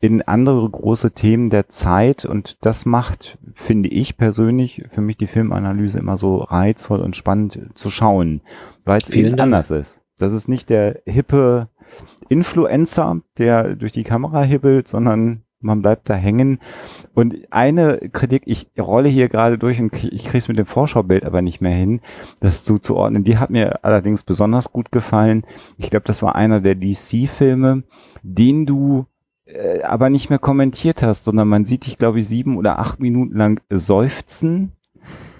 in 0.00 0.22
andere 0.22 0.68
große 0.68 1.12
Themen 1.12 1.50
der 1.50 1.68
Zeit 1.68 2.24
und 2.24 2.58
das 2.64 2.84
macht, 2.86 3.38
finde 3.54 3.88
ich 3.88 4.16
persönlich, 4.16 4.84
für 4.88 5.00
mich 5.00 5.16
die 5.16 5.26
Filmanalyse 5.26 5.98
immer 5.98 6.16
so 6.16 6.38
reizvoll 6.38 7.00
und 7.00 7.16
spannend 7.16 7.70
zu 7.74 7.90
schauen, 7.90 8.40
weil 8.84 9.00
es 9.02 9.10
eben 9.10 9.38
anders 9.40 9.70
ist. 9.70 10.00
Das 10.18 10.32
ist 10.32 10.46
nicht 10.46 10.70
der 10.70 11.00
hippe 11.06 11.68
Influencer, 12.28 13.20
der 13.38 13.76
durch 13.76 13.92
die 13.92 14.04
Kamera 14.04 14.42
hibbelt, 14.42 14.88
sondern 14.88 15.42
man 15.64 15.82
bleibt 15.82 16.08
da 16.10 16.14
hängen. 16.14 16.58
Und 17.14 17.36
eine 17.50 17.98
Kritik, 18.12 18.42
ich 18.46 18.68
rolle 18.78 19.08
hier 19.08 19.28
gerade 19.28 19.58
durch 19.58 19.80
und 19.80 19.94
ich 19.94 20.24
kriege 20.24 20.38
es 20.38 20.48
mit 20.48 20.58
dem 20.58 20.66
Vorschaubild 20.66 21.24
aber 21.24 21.42
nicht 21.42 21.60
mehr 21.60 21.74
hin, 21.74 22.00
das 22.40 22.64
zuzuordnen. 22.64 23.24
Die 23.24 23.38
hat 23.38 23.50
mir 23.50 23.84
allerdings 23.84 24.22
besonders 24.22 24.72
gut 24.72 24.92
gefallen. 24.92 25.44
Ich 25.78 25.90
glaube, 25.90 26.04
das 26.06 26.22
war 26.22 26.34
einer 26.34 26.60
der 26.60 26.74
DC-Filme, 26.74 27.84
den 28.22 28.66
du 28.66 29.06
äh, 29.46 29.82
aber 29.82 30.10
nicht 30.10 30.30
mehr 30.30 30.38
kommentiert 30.38 31.02
hast, 31.02 31.24
sondern 31.24 31.48
man 31.48 31.64
sieht 31.64 31.86
dich, 31.86 31.98
glaube 31.98 32.20
ich, 32.20 32.28
sieben 32.28 32.56
oder 32.56 32.78
acht 32.78 33.00
Minuten 33.00 33.36
lang 33.36 33.60
seufzen 33.70 34.72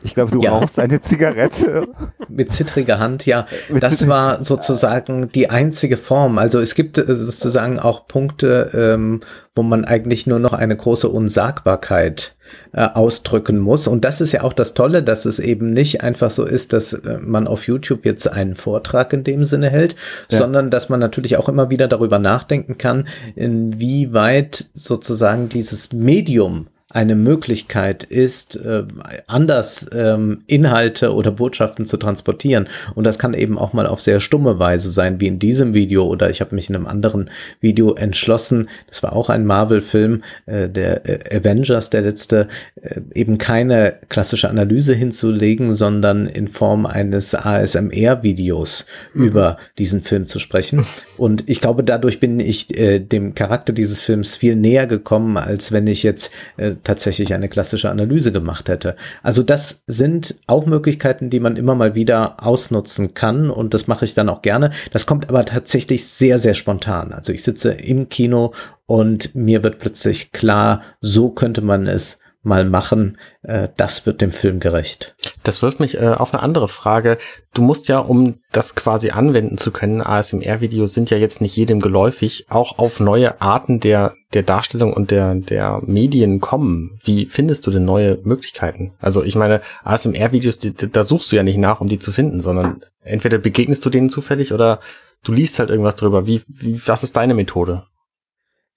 ich 0.05 0.15
glaube, 0.15 0.33
du 0.33 0.41
ja. 0.41 0.51
rauchst 0.51 0.79
eine 0.79 1.01
Zigarette. 1.01 1.89
Mit 2.29 2.53
zittriger 2.53 2.99
Hand, 2.99 3.25
ja. 3.27 3.47
Mit 3.71 3.83
das 3.83 4.07
war 4.07 4.43
sozusagen 4.45 5.33
die 5.33 5.51
einzige 5.51 5.97
Form. 5.97 6.39
Also 6.39 6.61
es 6.61 6.75
gibt 6.75 6.99
äh, 6.99 7.05
sozusagen 7.07 7.79
auch 7.79 8.07
Punkte, 8.07 8.71
ähm, 8.75 9.23
wo 9.55 9.63
man 9.63 9.85
eigentlich 9.85 10.27
nur 10.27 10.39
noch 10.39 10.53
eine 10.53 10.77
große 10.77 11.09
Unsagbarkeit 11.09 12.37
äh, 12.73 12.83
ausdrücken 12.83 13.59
muss. 13.59 13.89
Und 13.89 14.05
das 14.05 14.21
ist 14.21 14.33
ja 14.33 14.43
auch 14.43 14.53
das 14.53 14.75
Tolle, 14.75 15.03
dass 15.03 15.25
es 15.25 15.39
eben 15.39 15.71
nicht 15.71 16.03
einfach 16.03 16.31
so 16.31 16.45
ist, 16.45 16.75
dass 16.75 16.93
äh, 16.93 17.19
man 17.21 17.47
auf 17.47 17.67
YouTube 17.67 18.05
jetzt 18.05 18.31
einen 18.31 18.57
Vortrag 18.57 19.13
in 19.15 19.25
dem 19.25 19.45
Sinne 19.47 19.71
hält, 19.71 19.97
ja. 20.31 20.39
sondern 20.39 20.69
dass 20.71 20.91
man 20.91 21.01
natürlich 21.01 21.39
auch 21.39 21.49
immer 21.49 21.71
wieder 21.71 21.89
darüber 21.89 22.19
nachdenken 22.19 22.77
kann, 22.77 23.09
inwieweit 23.37 24.67
sozusagen 24.75 25.49
dieses 25.49 25.93
Medium 25.93 26.67
eine 26.95 27.17
Möglichkeit 27.17 28.05
ist, 28.05 28.55
äh, 28.55 28.85
anders 29.27 29.87
ähm, 29.93 30.45
Inhalte 30.47 31.13
oder 31.13 31.33
Botschaften 31.33 31.87
zu 31.87 31.97
transportieren. 31.97 32.69
Und 32.95 33.03
das 33.03 33.19
kann 33.19 33.35
eben 33.35 33.59
auch 33.59 33.73
mal 33.73 33.89
auf 33.89 34.01
sehr 34.01 34.21
stumme 34.21 34.61
Weise 34.61 34.91
sein, 34.91 35.21
wie 35.21 35.27
in 35.27 35.41
diesem 35.41 35.75
Video. 35.75 36.05
Oder 36.07 36.31
ich 36.31 36.41
habe 36.41 36.55
mich 36.55 36.71
in 36.71 36.77
einem 36.77 36.87
anderen 36.87 37.31
Video 37.61 37.95
entschlossen, 37.95 38.69
das 38.87 39.03
war 39.03 39.13
auch 39.13 39.29
ein 39.29 39.45
Marvel-Film, 39.45 40.23
äh, 40.47 40.69
der 40.69 41.33
äh, 41.33 41.37
Avengers, 41.37 41.91
der 41.91 42.03
letzte, 42.03 42.47
äh, 42.81 43.01
eben 43.13 43.39
keine 43.39 43.97
klassische 44.09 44.49
Analyse 44.49 44.95
hinzulegen, 44.95 45.75
sondern 45.75 46.27
in 46.27 46.47
Form 46.47 46.87
eines 46.87 47.35
ASMR-Videos 47.35 48.87
mhm. 49.15 49.25
über 49.25 49.57
diesen 49.79 50.03
Film 50.03 50.29
zu 50.29 50.39
sprechen. 50.39 50.87
Und 51.17 51.49
ich 51.49 51.61
glaube, 51.61 51.83
dadurch 51.83 52.21
bin 52.21 52.39
ich 52.39 52.79
äh, 52.79 53.01
dem 53.01 53.35
Charakter 53.35 53.73
dieses 53.73 54.01
Films 54.01 54.37
viel 54.37 54.55
näher 54.55 54.87
gekommen, 54.87 55.37
als 55.37 55.73
wenn 55.73 55.89
ich 55.89 56.05
jetzt 56.05 56.31
äh, 56.57 56.73
tatsächlich 56.85 57.35
eine 57.35 57.49
klassische 57.49 57.91
Analyse 57.91 58.33
gemacht 58.33 58.69
hätte. 58.69 58.97
Also 59.23 59.43
das 59.43 59.83
sind 59.87 60.37
auch 60.47 60.67
Möglichkeiten, 60.67 61.31
die 61.31 61.41
man 61.41 61.57
immer 61.57 61.75
mal 61.75 61.95
wieder 61.95 62.45
ausnutzen 62.45 63.15
kann 63.15 63.51
und 63.51 63.75
das 63.75 63.87
mache 63.87 64.05
ich 64.05 64.15
dann 64.15 64.29
auch 64.29 64.43
gerne. 64.43 64.71
Das 64.93 65.07
kommt 65.07 65.29
aber 65.29 65.45
tatsächlich 65.45 66.07
sehr, 66.07 66.39
sehr 66.39 66.55
spontan. 66.55 67.13
Also 67.13 67.33
ich 67.33 67.43
sitze 67.43 67.73
im 67.73 68.09
Kino 68.09 68.53
und 68.87 69.35
mir 69.35 69.63
wird 69.63 69.79
plötzlich 69.79 70.33
klar, 70.33 70.83
so 71.01 71.31
könnte 71.31 71.63
man 71.63 71.87
es 71.87 72.19
mal 72.45 72.65
machen, 72.65 73.19
äh, 73.43 73.69
das 73.77 74.07
wird 74.07 74.21
dem 74.21 74.33
Film 74.33 74.61
gerecht. 74.61 75.17
Das 75.43 75.63
wirft 75.63 75.81
mich 75.81 76.01
äh, 76.01 76.09
auf 76.09 76.33
eine 76.33 76.43
andere 76.43 76.69
Frage. 76.69 77.19
Du 77.53 77.63
musst 77.63 77.89
ja, 77.89 77.99
um 77.99 78.41
das 78.53 78.75
quasi 78.75 79.11
anwenden 79.11 79.59
zu 79.59 79.71
können, 79.71 80.03
ASMR-Videos 80.03 80.95
sind 80.95 81.11
ja 81.11 81.17
jetzt 81.17 81.41
nicht 81.41 81.57
jedem 81.57 81.81
geläufig, 81.81 82.47
auch 82.49 82.79
auf 82.79 83.01
neue 83.01 83.41
Arten 83.41 83.81
der, 83.81 84.15
der 84.33 84.43
Darstellung 84.43 84.93
und 84.93 85.11
der, 85.11 85.35
der 85.35 85.81
Medien 85.85 86.41
kommen. 86.41 86.99
Wie 87.03 87.27
findest 87.27 87.67
du 87.67 87.71
denn 87.71 87.85
neue 87.85 88.19
Möglichkeiten? 88.23 88.93
Also 89.01 89.25
ich 89.25 89.37
meine, 89.37 89.61
ASMR-Videos, 89.83 90.59
da 90.59 91.05
suchst 91.05 91.33
du 91.33 91.37
ja 91.37 91.43
nicht 91.43 91.59
nach, 91.59 91.81
um 91.81 91.89
die 91.89 91.99
zu 91.99 92.13
finden, 92.13 92.41
sondern 92.41 92.81
entweder 93.03 93.39
begegnest 93.39 93.85
du 93.85 93.91
denen 93.91 94.11
zufällig 94.11 94.53
oder 94.53 94.81
du 95.23 95.33
liest 95.33 95.59
halt 95.59 95.71
irgendwas 95.71 95.97
drüber. 95.97 96.27
Wie, 96.27 96.43
wie, 96.47 96.81
was 96.87 97.03
ist 97.03 97.17
deine 97.17 97.35
Methode? 97.35 97.85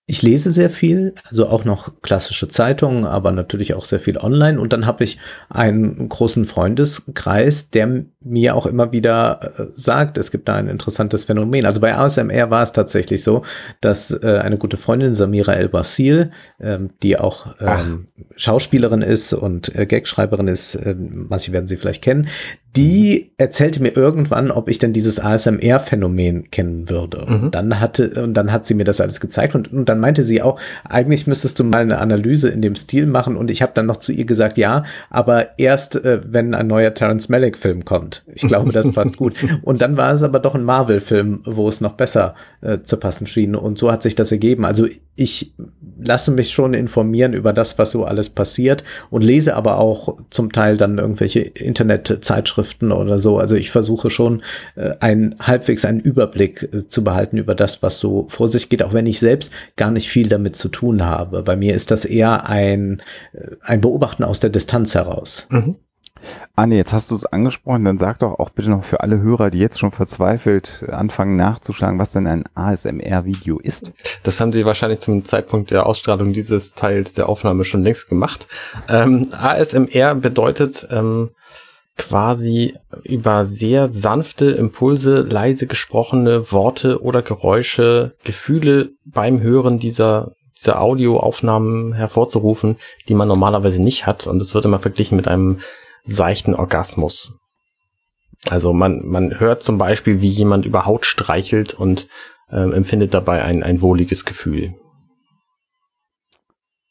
Ich 0.09 0.21
lese 0.21 0.53
sehr 0.53 0.69
viel, 0.69 1.13
also 1.29 1.47
auch 1.47 1.65
noch 1.65 2.01
klassische 2.01 2.47
Zeitungen, 2.47 3.03
aber 3.03 3.33
natürlich 3.33 3.73
auch 3.73 3.83
sehr 3.83 3.99
viel 3.99 4.17
online. 4.17 4.57
Und 4.57 4.71
dann 4.71 4.85
habe 4.85 5.03
ich 5.03 5.17
einen 5.49 6.07
großen 6.07 6.45
Freundeskreis, 6.45 7.71
der 7.71 8.05
mir 8.21 8.55
auch 8.55 8.65
immer 8.65 8.93
wieder 8.93 9.41
äh, 9.57 9.65
sagt, 9.75 10.17
es 10.17 10.31
gibt 10.31 10.47
da 10.47 10.55
ein 10.55 10.69
interessantes 10.69 11.25
Phänomen. 11.25 11.65
Also 11.65 11.81
bei 11.81 11.93
ASMR 11.93 12.49
war 12.49 12.63
es 12.63 12.71
tatsächlich 12.71 13.21
so, 13.21 13.43
dass 13.81 14.11
äh, 14.11 14.39
eine 14.41 14.57
gute 14.57 14.77
Freundin, 14.77 15.13
Samira 15.13 15.53
El-Basil, 15.53 16.31
ähm, 16.61 16.91
die 17.03 17.19
auch 17.19 17.55
ähm, 17.59 18.05
Schauspielerin 18.37 19.01
ist 19.01 19.33
und 19.33 19.75
äh, 19.75 19.85
Gagschreiberin 19.85 20.47
ist, 20.47 20.75
äh, 20.75 20.95
manche 20.97 21.51
werden 21.51 21.67
sie 21.67 21.75
vielleicht 21.75 22.01
kennen, 22.01 22.29
die 22.75 23.31
erzählte 23.37 23.81
mir 23.81 23.95
irgendwann, 23.95 24.51
ob 24.51 24.69
ich 24.69 24.77
denn 24.77 24.93
dieses 24.93 25.19
ASMR-Phänomen 25.19 26.51
kennen 26.51 26.89
würde. 26.89 27.25
Mhm. 27.27 27.43
Und 27.43 27.55
dann 27.55 27.79
hatte, 27.79 28.23
und 28.23 28.35
dann 28.35 28.51
hat 28.51 28.67
sie 28.67 28.75
mir 28.75 28.83
das 28.83 29.01
alles 29.01 29.19
gezeigt 29.19 29.55
und, 29.55 29.71
und 29.73 29.89
dann 29.89 29.99
meinte 29.99 30.23
sie 30.23 30.43
auch, 30.43 30.59
eigentlich 30.87 31.25
müsstest 31.25 31.59
du 31.59 31.63
mal 31.63 31.81
eine 31.81 31.99
Analyse 31.99 32.49
in 32.49 32.61
dem 32.61 32.75
Stil 32.75 33.07
machen. 33.07 33.35
Und 33.35 33.49
ich 33.49 33.63
habe 33.63 33.71
dann 33.73 33.87
noch 33.87 33.97
zu 33.97 34.11
ihr 34.11 34.25
gesagt, 34.25 34.57
ja, 34.57 34.83
aber 35.09 35.57
erst, 35.57 35.95
äh, 35.95 36.21
wenn 36.25 36.53
ein 36.53 36.67
neuer 36.67 36.93
Terence 36.93 37.29
Malick-Film 37.29 37.83
kommt. 37.83 38.23
Ich 38.27 38.47
glaube, 38.47 38.71
das 38.71 38.91
passt 38.91 39.17
gut. 39.17 39.33
Und 39.63 39.81
dann 39.81 39.97
war 39.97 40.13
es 40.13 40.21
aber 40.21 40.39
doch 40.39 40.53
ein 40.53 40.63
Marvel-Film, 40.63 41.41
wo 41.45 41.67
es 41.69 41.81
noch 41.81 41.93
besser 41.93 42.35
äh, 42.61 42.79
zu 42.83 42.97
passen 42.97 43.25
schien. 43.25 43.55
Und 43.55 43.79
so 43.79 43.91
hat 43.91 44.03
sich 44.03 44.13
das 44.13 44.31
ergeben. 44.31 44.65
Also 44.65 44.87
ich 45.15 45.55
lasse 45.99 46.29
mich 46.29 46.51
schon 46.51 46.75
informieren 46.75 47.33
über 47.33 47.53
das, 47.53 47.79
was 47.79 47.89
so 47.89 48.05
alles 48.05 48.29
passiert 48.29 48.83
und 49.09 49.23
lese 49.23 49.55
aber 49.55 49.79
auch 49.79 50.17
zum 50.29 50.51
Teil 50.51 50.77
dann 50.77 50.99
irgendwelche 50.99 51.39
Internetzeitschriften 51.39 52.56
Zeitschriften 52.57 52.91
oder 52.91 53.19
so. 53.19 53.37
Also 53.37 53.55
ich 53.55 53.71
versuche 53.71 54.09
schon 54.09 54.41
äh, 54.75 54.91
ein 54.99 55.35
halbwegs 55.39 55.85
einen 55.85 55.99
Überblick 55.99 56.63
äh, 56.73 56.87
zu 56.87 57.03
behalten 57.03 57.37
über 57.37 57.55
das, 57.55 57.81
was 57.83 57.99
so 57.99 58.25
vor 58.29 58.47
sich 58.47 58.69
geht, 58.69 58.83
auch 58.83 58.93
wenn 58.93 59.05
ich 59.05 59.19
selbst 59.19 59.51
gar 59.75 59.91
nicht 59.91 60.09
viel 60.09 60.27
damit 60.27 60.55
zu 60.55 60.69
tun 60.69 61.05
habe. 61.05 61.43
Bei 61.43 61.55
mir 61.55 61.75
ist 61.75 61.91
das 61.91 62.05
eher 62.05 62.49
ein, 62.49 63.01
äh, 63.33 63.55
ein 63.61 63.81
Beobachten 63.81 64.23
aus 64.23 64.39
der 64.39 64.49
Distanz 64.49 64.95
heraus. 64.95 65.47
Mhm. 65.49 65.75
Anne, 66.55 66.75
jetzt 66.75 66.93
hast 66.93 67.11
du 67.11 67.15
es 67.15 67.27
angesprochen, 67.27 67.85
dann 67.85 67.99
sag 67.99 68.17
doch 68.19 68.39
auch 68.39 68.49
bitte 68.49 68.71
noch 68.71 68.83
für 68.83 69.01
alle 69.01 69.19
Hörer, 69.19 69.51
die 69.51 69.59
jetzt 69.59 69.79
schon 69.79 69.91
verzweifelt 69.91 70.83
anfangen 70.89 71.35
nachzuschlagen, 71.35 71.99
was 71.99 72.11
denn 72.11 72.25
ein 72.25 72.43
ASMR-Video 72.55 73.59
ist. 73.59 73.91
Das 74.23 74.41
haben 74.41 74.51
sie 74.51 74.65
wahrscheinlich 74.65 74.99
zum 74.99 75.23
Zeitpunkt 75.25 75.69
der 75.69 75.85
Ausstrahlung 75.85 76.33
dieses 76.33 76.73
Teils 76.73 77.13
der 77.13 77.29
Aufnahme 77.29 77.65
schon 77.65 77.83
längst 77.83 78.09
gemacht. 78.09 78.47
Ähm, 78.89 79.29
ASMR 79.31 80.15
bedeutet 80.15 80.87
ähm, 80.89 81.29
quasi 81.97 82.75
über 83.03 83.45
sehr 83.45 83.89
sanfte 83.89 84.51
Impulse, 84.51 85.21
leise 85.21 85.67
gesprochene 85.67 86.51
Worte 86.51 87.01
oder 87.01 87.21
Geräusche, 87.21 88.15
Gefühle 88.23 88.91
beim 89.05 89.41
Hören 89.41 89.79
dieser 89.79 90.31
diese 90.57 90.79
Audioaufnahmen 90.79 91.93
hervorzurufen, 91.93 92.77
die 93.07 93.13
man 93.13 93.27
normalerweise 93.27 93.81
nicht 93.81 94.07
hat. 94.07 94.25
Und 94.25 94.41
es 94.41 94.55
wird 94.55 94.65
immer 94.65 94.79
verglichen 94.79 95.15
mit 95.15 95.27
einem 95.27 95.59
seichten 96.03 96.55
Orgasmus. 96.55 97.37
Also 98.49 98.73
man, 98.73 99.05
man 99.05 99.39
hört 99.39 99.61
zum 99.61 99.77
Beispiel, 99.77 100.21
wie 100.21 100.29
jemand 100.29 100.65
über 100.65 100.85
Haut 100.85 101.05
streichelt 101.05 101.73
und 101.73 102.07
äh, 102.49 102.57
empfindet 102.57 103.13
dabei 103.13 103.43
ein, 103.43 103.61
ein 103.61 103.81
wohliges 103.81 104.25
Gefühl. 104.25 104.73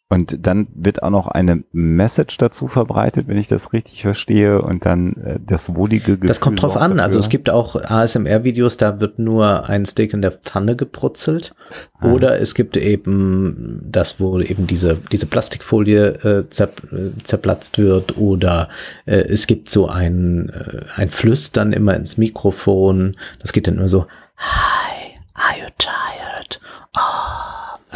Und 0.09 0.47
dann 0.47 0.69
wird 0.73 1.03
auch 1.03 1.11
noch 1.11 1.27
eine 1.27 1.65
Message 1.73 2.39
dazu 2.39 2.69
verbreitet, 2.69 3.27
wenn 3.27 3.39
ich 3.39 3.49
das 3.49 3.73
richtig 3.73 4.03
verstehe, 4.03 4.63
und 4.63 4.87
dann 4.87 5.15
äh, 5.15 5.39
das 5.45 5.75
wohlige 5.75 6.13
Gefühl. 6.13 6.29
Das 6.29 6.41
kommt 6.41 6.63
drauf 6.63 6.77
an. 6.77 6.93
Dafür. 6.93 7.05
Also 7.05 7.19
es 7.19 7.29
gibt 7.29 7.51
auch 7.51 7.75
ASMR-Videos, 7.75 8.77
da 8.77 9.01
wird 9.01 9.19
nur 9.19 9.69
ein 9.69 9.85
Steak 9.85 10.13
in 10.13 10.23
der 10.23 10.31
Pfanne 10.31 10.77
gebrutzelt. 10.77 11.57
Ah. 11.99 12.13
Oder 12.13 12.41
es 12.41 12.55
gibt 12.55 12.77
eben 12.77 13.81
das, 13.85 14.21
wo 14.21 14.39
eben 14.39 14.69
diese, 14.69 14.97
diese 15.11 15.27
Plastikfolie 15.27 16.07
äh, 16.07 16.49
zer, 16.51 16.69
äh, 16.93 17.11
zerplatzt 17.25 17.79
wird. 17.79 18.17
Oder 18.17 18.69
äh, 19.07 19.17
es 19.17 19.49
gibt 19.49 19.71
so 19.71 19.89
ein, 19.89 20.51
äh, 20.51 20.85
ein 20.95 21.09
Flüstern 21.09 21.73
immer 21.73 21.97
ins 21.97 22.17
Mikrofon. 22.17 23.17
Das 23.41 23.53
geht 23.53 23.67
dann 23.67 23.79
immer 23.79 23.89
so, 23.89 24.07
Hi, 24.37 25.19
are 25.35 25.59
you 25.59 25.67
tired? 25.79 26.61
Oh. 26.97 27.26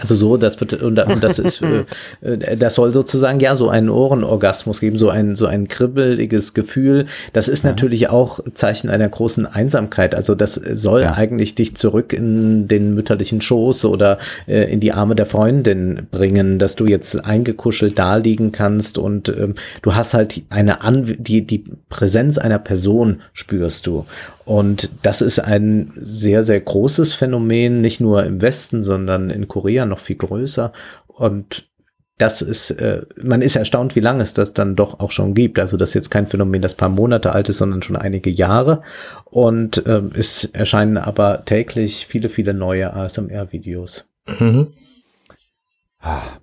Also 0.01 0.15
so, 0.15 0.37
das 0.37 0.61
wird 0.61 0.83
und, 0.83 0.97
das 0.97 1.39
ist, 1.39 1.63
äh, 2.21 2.57
das 2.57 2.75
soll 2.75 2.93
sozusagen 2.93 3.41
ja 3.41 3.57
so 3.57 3.69
einen 3.69 3.89
Ohrenorgasmus 3.89 4.81
geben, 4.81 4.99
so 4.99 5.11
ein 5.11 5.37
so 5.37 5.47
ein 5.47 5.69
kribbeliges 5.69 6.55
Gefühl. 6.55 7.07
Das 7.33 7.49
ist 7.49 7.65
ja. 7.65 7.71
natürlich 7.71 8.09
auch 8.09 8.41
Zeichen 8.55 8.91
einer 8.91 9.09
großen 9.09 9.47
Einsamkeit. 9.47 10.15
Also 10.15 10.35
das 10.35 10.55
soll 10.55 11.03
ja. 11.03 11.15
eigentlich 11.15 11.55
dich 11.55 11.77
zurück 11.77 12.13
in 12.13 12.69
den 12.69 12.95
mütterlichen 12.95 13.41
Schoß 13.41 13.85
oder 13.85 14.19
äh, 14.47 14.73
in 14.73 14.81
die 14.81 14.93
Arme 14.93 15.15
der 15.15 15.27
Freundin 15.27 16.07
bringen, 16.11 16.59
dass 16.59 16.77
du 16.77 16.87
jetzt 16.87 17.25
eingekuschelt 17.25 17.99
da 17.99 18.17
liegen 18.17 18.53
kannst 18.53 18.99
und 18.99 19.29
ähm, 19.29 19.55
du 19.83 19.95
hast 19.95 20.15
halt 20.15 20.43
eine 20.51 20.83
An 20.83 21.17
die 21.19 21.47
die 21.47 21.65
Präsenz 21.89 22.39
einer 22.39 22.59
Person 22.59 23.21
spürst 23.33 23.87
du 23.87 24.07
und 24.51 24.91
das 25.05 25.23
ist 25.23 25.39
ein 25.39 25.93
sehr, 25.95 26.43
sehr 26.43 26.61
großes 26.61 27.13
Phänomen, 27.13 27.81
nicht 27.81 28.01
nur 28.01 28.25
im 28.25 28.43
Westen, 28.43 28.83
sondern 28.83 29.31
in 29.31 29.47
Korea 29.47 29.87
noch 29.87 30.01
viel 30.01 30.17
größer. 30.17 30.73
Und 31.07 31.71
das 32.19 32.43
ist, 32.43 32.73
äh, 32.73 33.03
man 33.23 33.43
ist 33.43 33.55
erstaunt, 33.55 33.95
wie 33.95 34.01
lange 34.01 34.25
es 34.25 34.35
das 34.35 34.53
dann 34.53 34.75
doch 34.75 34.99
auch 34.99 35.13
schon 35.13 35.35
gibt. 35.35 35.61
Also 35.61 35.77
das 35.77 35.91
ist 35.91 35.95
jetzt 35.95 36.11
kein 36.11 36.27
Phänomen, 36.27 36.63
das 36.63 36.75
paar 36.75 36.89
Monate 36.89 37.31
alt 37.31 37.49
ist, 37.49 37.59
sondern 37.59 37.83
schon 37.83 37.95
einige 37.95 38.29
Jahre. 38.29 38.83
Und 39.27 39.87
äh, 39.87 40.03
es 40.15 40.47
erscheinen 40.47 40.99
aber 40.99 41.45
täglich 41.45 42.07
viele, 42.09 42.29
viele 42.29 42.53
neue 42.53 42.93
ASMR-Videos. 42.93 44.11
Mhm. 44.27 44.73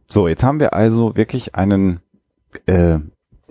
So, 0.08 0.30
jetzt 0.30 0.46
haben 0.46 0.62
wir 0.62 0.74
also 0.74 1.18
wirklich 1.18 1.56
einen 1.56 2.00
äh, 2.68 3.00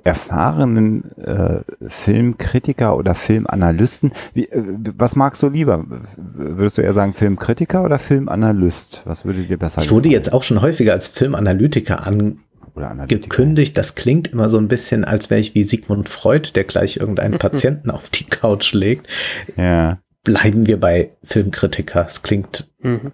erfahrenen 0.06 1.16
äh, 1.18 1.60
Filmkritiker 1.88 2.96
oder 2.96 3.14
Filmanalysten. 3.16 4.12
Wie, 4.34 4.44
äh, 4.44 4.62
was 4.96 5.16
magst 5.16 5.42
du 5.42 5.48
lieber? 5.48 5.84
Würdest 6.16 6.78
du 6.78 6.82
eher 6.82 6.92
sagen 6.92 7.12
Filmkritiker 7.12 7.82
oder 7.82 7.98
Filmanalyst? 7.98 9.02
Was 9.04 9.24
würde 9.24 9.42
dir 9.42 9.58
besser 9.58 9.82
Ich 9.82 9.90
wurde 9.90 10.08
jetzt 10.08 10.32
auch 10.32 10.44
schon 10.44 10.62
häufiger 10.62 10.92
als 10.92 11.08
Filmanalytiker 11.08 12.06
angekündigt. 12.06 13.76
Das 13.76 13.96
klingt 13.96 14.28
immer 14.28 14.48
so 14.48 14.58
ein 14.58 14.68
bisschen, 14.68 15.04
als 15.04 15.28
wäre 15.28 15.40
ich 15.40 15.56
wie 15.56 15.64
Sigmund 15.64 16.08
Freud, 16.08 16.52
der 16.54 16.64
gleich 16.64 16.98
irgendeinen 16.98 17.38
Patienten 17.38 17.90
auf 17.90 18.08
die 18.08 18.24
Couch 18.24 18.72
legt. 18.74 19.08
Ja. 19.56 19.98
Bleiben 20.22 20.66
wir 20.66 20.78
bei 20.78 21.10
Filmkritiker. 21.24 22.04
Es 22.04 22.22
klingt 22.22 22.68
mhm. 22.80 23.12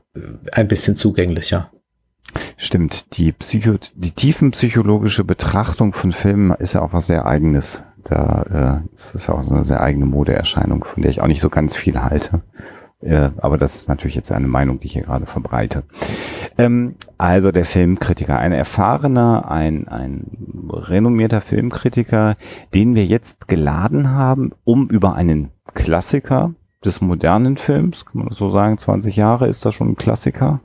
ein 0.52 0.68
bisschen 0.68 0.94
zugänglicher. 0.96 1.70
Stimmt, 2.62 3.16
die 3.16 3.32
Psycho, 3.32 3.74
die 3.96 4.12
tiefenpsychologische 4.12 5.24
Betrachtung 5.24 5.92
von 5.92 6.12
Filmen 6.12 6.52
ist 6.52 6.74
ja 6.74 6.82
auch 6.82 6.92
was 6.92 7.08
sehr 7.08 7.26
eigenes. 7.26 7.82
Da 8.04 8.84
äh, 8.84 8.94
ist 8.94 9.16
es 9.16 9.28
auch 9.28 9.42
so 9.42 9.52
eine 9.52 9.64
sehr 9.64 9.80
eigene 9.80 10.06
Modeerscheinung, 10.06 10.84
von 10.84 11.02
der 11.02 11.10
ich 11.10 11.20
auch 11.20 11.26
nicht 11.26 11.40
so 11.40 11.50
ganz 11.50 11.74
viel 11.74 12.00
halte. 12.00 12.42
Äh, 13.00 13.30
aber 13.38 13.58
das 13.58 13.74
ist 13.74 13.88
natürlich 13.88 14.14
jetzt 14.14 14.30
eine 14.30 14.46
Meinung, 14.46 14.78
die 14.78 14.86
ich 14.86 14.92
hier 14.92 15.02
gerade 15.02 15.26
verbreite. 15.26 15.82
Ähm, 16.56 16.94
also 17.18 17.50
der 17.50 17.64
Filmkritiker, 17.64 18.38
ein 18.38 18.52
erfahrener, 18.52 19.50
ein, 19.50 19.88
ein 19.88 20.30
renommierter 20.70 21.40
Filmkritiker, 21.40 22.36
den 22.74 22.94
wir 22.94 23.06
jetzt 23.06 23.48
geladen 23.48 24.10
haben, 24.10 24.52
um 24.62 24.86
über 24.86 25.16
einen 25.16 25.50
Klassiker 25.74 26.54
des 26.84 27.00
modernen 27.00 27.56
Films, 27.56 28.06
kann 28.06 28.20
man 28.20 28.28
das 28.28 28.38
so 28.38 28.50
sagen, 28.50 28.78
20 28.78 29.16
Jahre 29.16 29.48
ist 29.48 29.66
das 29.66 29.74
schon 29.74 29.88
ein 29.88 29.96
Klassiker, 29.96 30.60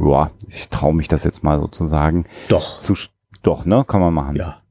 ja, 0.00 0.30
ich 0.48 0.68
traue 0.68 0.94
mich 0.94 1.08
das 1.08 1.24
jetzt 1.24 1.42
mal 1.42 1.60
sozusagen. 1.60 2.26
Doch. 2.48 2.78
Zu, 2.78 2.94
doch, 3.42 3.64
ne? 3.64 3.84
Kann 3.86 4.00
man 4.00 4.14
machen. 4.14 4.36
Ja. 4.36 4.62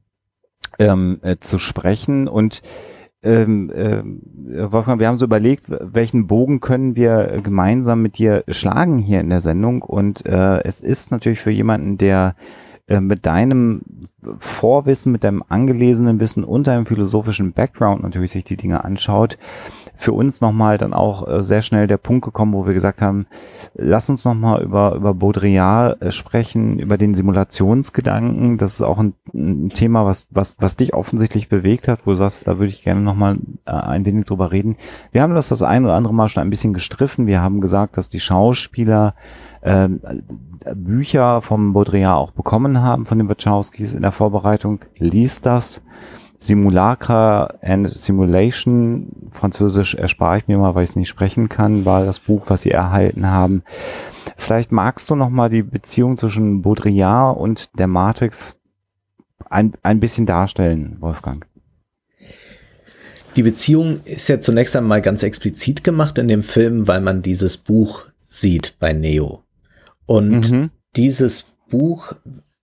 Ähm, 0.78 1.18
äh, 1.22 1.36
zu 1.38 1.58
sprechen 1.58 2.26
und 2.26 2.62
ähm, 3.22 3.70
äh, 3.70 4.02
Wolfgang, 4.72 4.98
wir 4.98 5.08
haben 5.08 5.18
so 5.18 5.26
überlegt, 5.26 5.64
welchen 5.68 6.26
Bogen 6.26 6.60
können 6.60 6.96
wir 6.96 7.40
gemeinsam 7.42 8.00
mit 8.00 8.16
dir 8.16 8.44
schlagen 8.48 8.98
hier 8.98 9.20
in 9.20 9.28
der 9.28 9.42
Sendung 9.42 9.82
und 9.82 10.24
äh, 10.24 10.62
es 10.62 10.80
ist 10.80 11.10
natürlich 11.10 11.40
für 11.40 11.50
jemanden, 11.50 11.98
der 11.98 12.34
äh, 12.86 13.00
mit 13.00 13.26
deinem 13.26 13.82
Vorwissen, 14.38 15.12
mit 15.12 15.22
deinem 15.22 15.44
angelesenen 15.48 16.18
Wissen 16.18 16.44
und 16.44 16.66
deinem 16.66 16.86
philosophischen 16.86 17.52
Background 17.52 18.02
natürlich 18.02 18.32
sich 18.32 18.44
die 18.44 18.56
Dinge 18.56 18.84
anschaut, 18.84 19.36
für 20.00 20.12
uns 20.12 20.40
nochmal 20.40 20.78
dann 20.78 20.94
auch 20.94 21.28
äh, 21.28 21.42
sehr 21.42 21.60
schnell 21.60 21.86
der 21.86 21.98
Punkt 21.98 22.24
gekommen, 22.24 22.54
wo 22.54 22.66
wir 22.66 22.72
gesagt 22.72 23.02
haben, 23.02 23.26
lass 23.74 24.08
uns 24.08 24.24
nochmal 24.24 24.62
über, 24.62 24.94
über 24.94 25.12
Baudrillard 25.12 26.00
äh, 26.00 26.10
sprechen, 26.10 26.78
über 26.78 26.96
den 26.96 27.12
Simulationsgedanken. 27.12 28.56
Das 28.56 28.74
ist 28.74 28.82
auch 28.82 28.98
ein, 28.98 29.12
ein, 29.34 29.68
Thema, 29.68 30.06
was, 30.06 30.26
was, 30.30 30.56
was 30.58 30.76
dich 30.76 30.94
offensichtlich 30.94 31.50
bewegt 31.50 31.86
hat, 31.86 32.06
wo 32.06 32.12
du 32.12 32.16
sagst, 32.16 32.48
da 32.48 32.58
würde 32.58 32.72
ich 32.72 32.82
gerne 32.82 33.02
nochmal 33.02 33.36
äh, 33.66 33.72
ein 33.72 34.06
wenig 34.06 34.24
drüber 34.24 34.52
reden. 34.52 34.76
Wir 35.12 35.22
haben 35.22 35.34
das 35.34 35.48
das 35.48 35.62
ein 35.62 35.84
oder 35.84 35.94
andere 35.94 36.14
Mal 36.14 36.28
schon 36.28 36.42
ein 36.42 36.50
bisschen 36.50 36.72
gestriffen. 36.72 37.26
Wir 37.26 37.42
haben 37.42 37.60
gesagt, 37.60 37.98
dass 37.98 38.08
die 38.08 38.20
Schauspieler 38.20 39.14
äh, 39.60 39.88
Bücher 40.74 41.42
vom 41.42 41.74
Baudrillard 41.74 42.18
auch 42.18 42.30
bekommen 42.30 42.80
haben, 42.80 43.04
von 43.04 43.18
den 43.18 43.28
Wachowskis 43.28 43.92
in 43.92 44.02
der 44.02 44.12
Vorbereitung. 44.12 44.80
Lies 44.96 45.42
das. 45.42 45.82
Simulacra 46.42 47.54
and 47.60 47.90
Simulation, 47.90 49.28
Französisch 49.30 49.94
erspare 49.94 50.38
ich 50.38 50.48
mir 50.48 50.56
mal, 50.56 50.74
weil 50.74 50.84
ich 50.84 50.90
es 50.90 50.96
nicht 50.96 51.08
sprechen 51.08 51.50
kann, 51.50 51.84
war 51.84 52.06
das 52.06 52.18
Buch, 52.18 52.44
was 52.48 52.62
sie 52.62 52.70
erhalten 52.70 53.26
haben. 53.26 53.62
Vielleicht 54.38 54.72
magst 54.72 55.10
du 55.10 55.16
noch 55.16 55.28
mal 55.28 55.50
die 55.50 55.62
Beziehung 55.62 56.16
zwischen 56.16 56.62
Baudrillard 56.62 57.36
und 57.36 57.68
der 57.78 57.86
Matrix 57.86 58.56
ein, 59.50 59.74
ein 59.82 60.00
bisschen 60.00 60.24
darstellen, 60.24 60.96
Wolfgang. 61.00 61.46
Die 63.36 63.42
Beziehung 63.42 64.00
ist 64.04 64.28
ja 64.28 64.40
zunächst 64.40 64.74
einmal 64.74 65.02
ganz 65.02 65.22
explizit 65.22 65.84
gemacht 65.84 66.16
in 66.16 66.26
dem 66.26 66.42
Film, 66.42 66.88
weil 66.88 67.02
man 67.02 67.20
dieses 67.20 67.58
Buch 67.58 68.06
sieht 68.24 68.76
bei 68.80 68.94
Neo. 68.94 69.44
Und 70.06 70.50
mhm. 70.50 70.70
dieses 70.96 71.56
Buch 71.68 72.14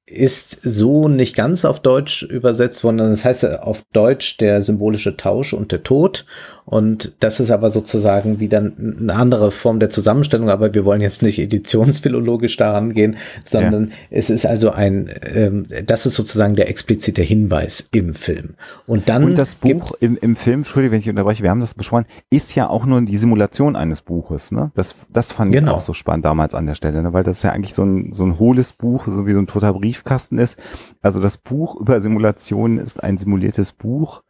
ist 0.09 0.59
so 0.63 1.09
nicht 1.09 1.35
ganz 1.35 1.65
auf 1.65 1.81
Deutsch 1.81 2.23
übersetzt 2.23 2.83
worden. 2.85 2.97
Das 2.97 3.25
heißt 3.25 3.59
auf 3.59 3.83
Deutsch 3.91 4.37
der 4.37 4.61
symbolische 4.61 5.17
Tausch 5.17 5.53
und 5.53 5.73
der 5.73 5.83
Tod. 5.83 6.25
Und 6.63 7.13
das 7.19 7.39
ist 7.41 7.51
aber 7.51 7.69
sozusagen 7.69 8.39
wieder 8.39 8.59
eine 8.59 9.13
andere 9.13 9.51
Form 9.51 9.79
der 9.79 9.89
Zusammenstellung. 9.89 10.49
Aber 10.49 10.73
wir 10.73 10.85
wollen 10.85 11.01
jetzt 11.01 11.21
nicht 11.21 11.39
editionsphilologisch 11.39 12.55
daran 12.55 12.93
gehen, 12.93 13.17
sondern 13.43 13.89
ja. 13.89 13.95
es 14.09 14.29
ist 14.29 14.45
also 14.45 14.71
ein, 14.71 15.09
ähm, 15.23 15.65
das 15.85 16.05
ist 16.05 16.15
sozusagen 16.15 16.55
der 16.55 16.69
explizite 16.69 17.21
Hinweis 17.21 17.87
im 17.91 18.15
Film. 18.15 18.55
Und 18.85 19.09
dann. 19.09 19.25
Und 19.25 19.37
das 19.37 19.55
Buch 19.55 19.91
im, 19.99 20.17
im 20.21 20.37
Film, 20.37 20.61
Entschuldigung, 20.61 20.93
wenn 20.93 20.99
ich 21.01 21.09
unterbreche, 21.09 21.43
wir 21.43 21.49
haben 21.49 21.61
das 21.61 21.73
besprochen, 21.73 22.05
ist 22.29 22.55
ja 22.55 22.69
auch 22.69 22.85
nur 22.85 23.01
die 23.01 23.17
Simulation 23.17 23.75
eines 23.75 24.01
Buches. 24.01 24.51
Ne? 24.51 24.71
Das, 24.73 24.95
das 25.09 25.33
fand 25.33 25.51
genau. 25.51 25.71
ich 25.71 25.77
auch 25.77 25.81
so 25.81 25.93
spannend 25.93 26.25
damals 26.25 26.55
an 26.55 26.65
der 26.65 26.75
Stelle, 26.75 27.01
ne? 27.01 27.11
weil 27.11 27.23
das 27.23 27.37
ist 27.37 27.43
ja 27.43 27.51
eigentlich 27.51 27.73
so 27.73 27.83
ein, 27.83 28.13
so 28.13 28.25
ein 28.25 28.39
hohles 28.39 28.71
Buch, 28.71 29.05
so 29.07 29.25
wie 29.27 29.33
so 29.33 29.39
ein 29.39 29.47
toter 29.47 29.73
Brief 29.73 29.96
Briefkasten 29.97 30.37
ist. 30.37 30.59
Also 31.01 31.19
das 31.19 31.37
Buch 31.37 31.75
über 31.75 32.01
Simulationen 32.01 32.79
ist 32.79 33.03
ein 33.03 33.17
simuliertes 33.17 33.71
Buch 33.71 34.21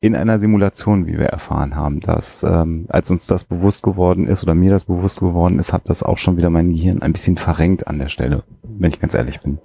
in 0.00 0.16
einer 0.16 0.38
Simulation, 0.38 1.06
wie 1.06 1.18
wir 1.18 1.26
erfahren 1.26 1.76
haben. 1.76 2.00
Dass, 2.00 2.42
ähm, 2.42 2.86
als 2.88 3.10
uns 3.10 3.26
das 3.26 3.44
bewusst 3.44 3.82
geworden 3.82 4.26
ist 4.26 4.42
oder 4.42 4.54
mir 4.54 4.70
das 4.70 4.84
bewusst 4.84 5.20
geworden 5.20 5.58
ist, 5.58 5.72
hat 5.72 5.88
das 5.88 6.02
auch 6.02 6.18
schon 6.18 6.36
wieder 6.36 6.50
mein 6.50 6.70
Gehirn 6.70 7.02
ein 7.02 7.12
bisschen 7.12 7.36
verrenkt 7.36 7.86
an 7.86 7.98
der 7.98 8.08
Stelle, 8.08 8.44
wenn 8.62 8.90
ich 8.90 9.00
ganz 9.00 9.14
ehrlich 9.14 9.40
bin. 9.40 9.58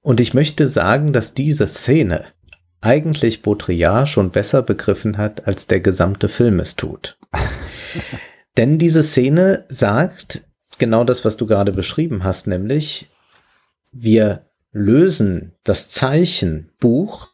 Und 0.00 0.20
ich 0.20 0.34
möchte 0.34 0.68
sagen, 0.68 1.12
dass 1.12 1.34
diese 1.34 1.66
Szene 1.66 2.24
eigentlich 2.80 3.42
Baudrillard 3.42 4.08
schon 4.08 4.30
besser 4.30 4.62
begriffen 4.62 5.16
hat, 5.16 5.46
als 5.46 5.66
der 5.66 5.80
gesamte 5.80 6.28
Film 6.28 6.60
es 6.60 6.76
tut. 6.76 7.18
Denn 8.56 8.78
diese 8.78 9.02
Szene 9.02 9.64
sagt 9.68 10.42
genau 10.78 11.04
das, 11.04 11.24
was 11.24 11.36
du 11.36 11.46
gerade 11.46 11.72
beschrieben 11.72 12.24
hast, 12.24 12.46
nämlich 12.46 13.10
wir 13.92 14.46
lösen 14.74 15.52
das 15.62 15.88
Zeichen 15.88 16.70
Buch, 16.80 17.28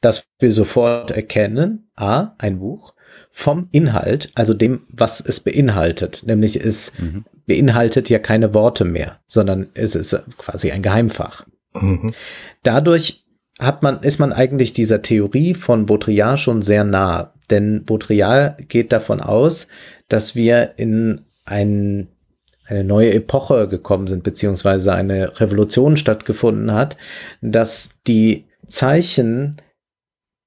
das 0.00 0.24
wir 0.38 0.52
sofort 0.52 1.10
erkennen, 1.10 1.90
a, 1.96 2.34
ein 2.38 2.60
Buch, 2.60 2.94
vom 3.30 3.68
Inhalt, 3.72 4.30
also 4.34 4.54
dem, 4.54 4.82
was 4.88 5.20
es 5.20 5.40
beinhaltet. 5.40 6.22
Nämlich 6.24 6.56
es 6.56 6.92
mhm. 6.98 7.24
beinhaltet 7.46 8.08
ja 8.08 8.18
keine 8.18 8.54
Worte 8.54 8.84
mehr, 8.84 9.20
sondern 9.26 9.66
es 9.74 9.94
ist 9.94 10.16
quasi 10.38 10.70
ein 10.70 10.82
Geheimfach. 10.82 11.44
Mhm. 11.74 12.14
Dadurch 12.62 13.26
hat 13.58 13.82
man, 13.82 14.00
ist 14.00 14.18
man 14.18 14.32
eigentlich 14.32 14.72
dieser 14.72 15.02
Theorie 15.02 15.54
von 15.54 15.86
Baudrillard 15.86 16.38
schon 16.38 16.62
sehr 16.62 16.84
nah. 16.84 17.34
Denn 17.50 17.84
Baudrillard 17.84 18.68
geht 18.68 18.92
davon 18.92 19.20
aus, 19.20 19.66
dass 20.08 20.34
wir 20.34 20.74
in 20.76 21.22
ein 21.44 22.08
eine 22.68 22.84
neue 22.84 23.12
Epoche 23.12 23.68
gekommen 23.68 24.06
sind, 24.06 24.22
beziehungsweise 24.22 24.92
eine 24.92 25.40
Revolution 25.40 25.96
stattgefunden 25.96 26.72
hat, 26.72 26.96
dass 27.40 27.90
die 28.06 28.46
Zeichen 28.66 29.56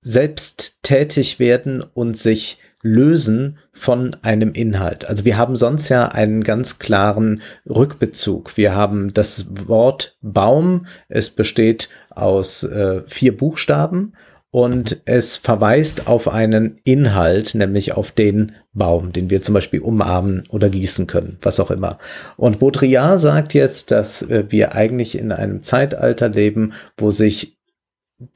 selbst 0.01 0.79
tätig 0.83 1.39
werden 1.39 1.81
und 1.81 2.17
sich 2.17 2.59
lösen 2.81 3.59
von 3.73 4.15
einem 4.21 4.53
Inhalt. 4.53 5.05
Also 5.05 5.25
wir 5.25 5.37
haben 5.37 5.57
sonst 5.57 5.89
ja 5.89 6.07
einen 6.07 6.43
ganz 6.43 6.79
klaren 6.79 7.41
Rückbezug. 7.69 8.55
Wir 8.55 8.73
haben 8.73 9.13
das 9.13 9.47
Wort 9.67 10.17
Baum. 10.21 10.85
Es 11.09 11.29
besteht 11.29 11.89
aus 12.09 12.63
äh, 12.63 13.01
vier 13.05 13.35
Buchstaben 13.35 14.13
und 14.51 15.01
es 15.05 15.37
verweist 15.37 16.07
auf 16.07 16.27
einen 16.27 16.79
Inhalt, 16.83 17.53
nämlich 17.53 17.93
auf 17.93 18.11
den 18.11 18.53
Baum, 18.73 19.13
den 19.13 19.29
wir 19.29 19.41
zum 19.41 19.53
Beispiel 19.53 19.81
umarmen 19.81 20.47
oder 20.49 20.69
gießen 20.69 21.05
können, 21.05 21.37
was 21.41 21.59
auch 21.59 21.69
immer. 21.69 21.99
Und 22.35 22.59
Baudrillard 22.59 23.19
sagt 23.19 23.53
jetzt, 23.53 23.91
dass 23.91 24.23
äh, 24.23 24.45
wir 24.49 24.73
eigentlich 24.73 25.17
in 25.17 25.31
einem 25.31 25.61
Zeitalter 25.61 26.29
leben, 26.29 26.73
wo 26.97 27.11
sich 27.11 27.59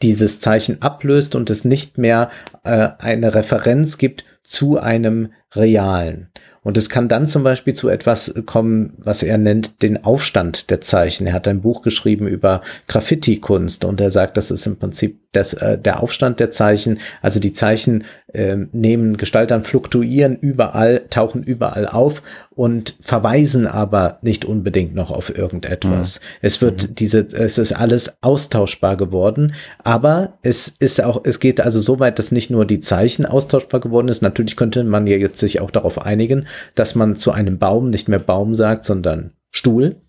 dieses 0.01 0.39
Zeichen 0.39 0.81
ablöst 0.81 1.35
und 1.35 1.49
es 1.49 1.65
nicht 1.65 1.97
mehr 1.97 2.29
äh, 2.63 2.89
eine 2.99 3.33
Referenz 3.33 3.97
gibt 3.97 4.23
zu 4.43 4.77
einem 4.79 5.33
realen. 5.55 6.29
Und 6.63 6.77
es 6.77 6.89
kann 6.89 7.07
dann 7.09 7.27
zum 7.27 7.43
Beispiel 7.43 7.73
zu 7.73 7.89
etwas 7.89 8.33
kommen, 8.45 8.93
was 8.97 9.21
er 9.21 9.37
nennt 9.37 9.81
den 9.81 10.03
Aufstand 10.03 10.69
der 10.69 10.81
Zeichen. 10.81 11.27
Er 11.27 11.33
hat 11.33 11.47
ein 11.47 11.61
Buch 11.61 11.81
geschrieben 11.81 12.27
über 12.27 12.61
Graffiti-Kunst 12.87 13.85
und 13.85 13.99
er 13.99 14.11
sagt, 14.11 14.37
das 14.37 14.49
ist 14.49 14.65
im 14.65 14.77
Prinzip 14.77 15.19
das, 15.33 15.53
äh, 15.53 15.77
der 15.77 16.01
Aufstand 16.01 16.39
der 16.39 16.51
Zeichen. 16.51 16.99
Also 17.21 17.39
die 17.39 17.53
Zeichen 17.53 18.05
äh, 18.33 18.55
nehmen 18.71 19.17
Gestalt 19.17 19.51
an, 19.51 19.63
fluktuieren 19.63 20.37
überall, 20.37 21.05
tauchen 21.09 21.43
überall 21.43 21.87
auf 21.87 22.21
und 22.51 22.95
verweisen 23.01 23.67
aber 23.67 24.19
nicht 24.21 24.45
unbedingt 24.45 24.95
noch 24.95 25.11
auf 25.11 25.35
irgendetwas. 25.35 26.19
Mhm. 26.19 26.25
Es 26.41 26.61
wird 26.61 26.89
mhm. 26.89 26.95
diese, 26.95 27.19
es 27.19 27.57
ist 27.57 27.73
alles 27.73 28.13
austauschbar 28.21 28.95
geworden, 28.95 29.53
aber 29.83 30.33
es 30.43 30.73
ist 30.79 31.01
auch, 31.01 31.21
es 31.25 31.39
geht 31.39 31.61
also 31.61 31.79
so 31.79 31.99
weit, 31.99 32.19
dass 32.19 32.31
nicht 32.31 32.51
nur 32.51 32.65
die 32.65 32.79
Zeichen 32.79 33.25
austauschbar 33.25 33.79
geworden 33.79 34.07
ist. 34.07 34.21
Natürlich 34.21 34.55
könnte 34.55 34.83
man 34.83 35.07
ja 35.07 35.17
jetzt 35.17 35.39
sich 35.39 35.59
auch 35.61 35.71
darauf 35.71 35.99
einigen, 36.01 36.45
dass 36.75 36.95
man 36.95 37.15
zu 37.15 37.31
einem 37.31 37.57
Baum 37.59 37.89
nicht 37.89 38.07
mehr 38.07 38.19
Baum 38.19 38.55
sagt, 38.55 38.85
sondern 38.85 39.33
Stuhl. 39.51 40.01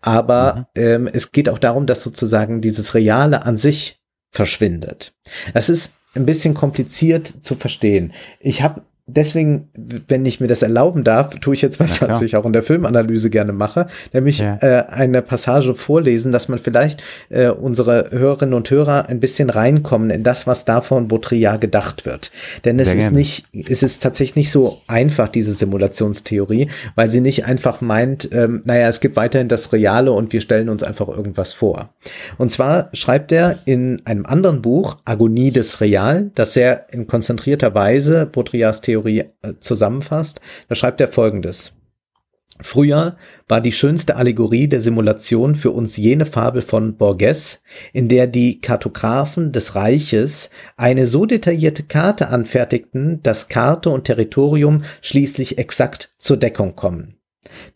Aber 0.00 0.68
mhm. 0.76 0.82
ähm, 0.82 1.10
es 1.12 1.32
geht 1.32 1.48
auch 1.48 1.58
darum, 1.58 1.86
dass 1.86 2.02
sozusagen 2.02 2.60
dieses 2.60 2.94
Reale 2.94 3.44
an 3.44 3.56
sich 3.56 4.02
verschwindet. 4.30 5.14
Das 5.52 5.68
ist 5.68 5.94
ein 6.14 6.26
bisschen 6.26 6.54
kompliziert 6.54 7.26
zu 7.26 7.54
verstehen. 7.54 8.12
Ich 8.40 8.62
habe 8.62 8.82
deswegen, 9.06 9.68
wenn 10.08 10.24
ich 10.24 10.40
mir 10.40 10.46
das 10.46 10.62
erlauben 10.62 11.04
darf, 11.04 11.34
tue 11.36 11.54
ich 11.54 11.62
jetzt 11.62 11.78
was, 11.78 12.00
was 12.00 12.22
ich 12.22 12.36
auch 12.36 12.46
in 12.46 12.54
der 12.54 12.62
Filmanalyse 12.62 13.28
gerne 13.28 13.52
mache, 13.52 13.86
nämlich 14.12 14.38
ja. 14.38 14.56
äh, 14.62 14.86
eine 14.88 15.20
Passage 15.20 15.74
vorlesen, 15.74 16.32
dass 16.32 16.48
man 16.48 16.58
vielleicht 16.58 17.02
äh, 17.28 17.48
unsere 17.48 18.10
Hörerinnen 18.10 18.54
und 18.54 18.70
Hörer 18.70 19.08
ein 19.08 19.20
bisschen 19.20 19.50
reinkommen 19.50 20.10
in 20.10 20.22
das, 20.22 20.46
was 20.46 20.64
da 20.64 20.80
von 20.80 21.08
Baudrillard 21.08 21.60
gedacht 21.60 22.06
wird. 22.06 22.32
Denn 22.64 22.78
es 22.78 22.88
Sehr 22.88 22.96
ist 22.96 23.02
gerne. 23.04 23.18
nicht, 23.18 23.46
es 23.52 23.82
ist 23.82 24.02
tatsächlich 24.02 24.36
nicht 24.36 24.50
so 24.50 24.80
einfach, 24.86 25.28
diese 25.28 25.52
Simulationstheorie, 25.52 26.68
weil 26.94 27.10
sie 27.10 27.20
nicht 27.20 27.44
einfach 27.44 27.82
meint, 27.82 28.30
ähm, 28.32 28.62
naja, 28.64 28.88
es 28.88 29.00
gibt 29.00 29.16
weiterhin 29.16 29.48
das 29.48 29.72
Reale 29.72 30.12
und 30.12 30.32
wir 30.32 30.40
stellen 30.40 30.70
uns 30.70 30.82
einfach 30.82 31.08
irgendwas 31.08 31.52
vor. 31.52 31.90
Und 32.38 32.50
zwar 32.50 32.88
schreibt 32.94 33.32
er 33.32 33.58
in 33.66 34.00
einem 34.06 34.24
anderen 34.24 34.62
Buch, 34.62 34.96
Agonie 35.04 35.50
des 35.50 35.82
Real, 35.82 36.30
das 36.34 36.54
sehr 36.54 36.86
in 36.90 37.06
konzentrierter 37.06 37.74
Weise 37.74 38.26
Baudrillards 38.32 38.80
Theorie 38.80 38.93
Theorie 38.94 39.24
äh, 39.42 39.54
zusammenfasst, 39.60 40.40
da 40.68 40.74
schreibt 40.74 41.00
er 41.00 41.08
folgendes. 41.08 41.72
Früher 42.60 43.16
war 43.48 43.60
die 43.60 43.72
schönste 43.72 44.14
Allegorie 44.14 44.68
der 44.68 44.80
Simulation 44.80 45.56
für 45.56 45.72
uns 45.72 45.96
jene 45.96 46.24
Fabel 46.24 46.62
von 46.62 46.96
Borges, 46.96 47.64
in 47.92 48.08
der 48.08 48.28
die 48.28 48.60
Kartographen 48.60 49.50
des 49.50 49.74
Reiches 49.74 50.50
eine 50.76 51.08
so 51.08 51.26
detaillierte 51.26 51.82
Karte 51.82 52.28
anfertigten, 52.28 53.20
dass 53.24 53.48
Karte 53.48 53.90
und 53.90 54.04
Territorium 54.04 54.84
schließlich 55.00 55.58
exakt 55.58 56.14
zur 56.18 56.36
Deckung 56.36 56.76
kommen. 56.76 57.13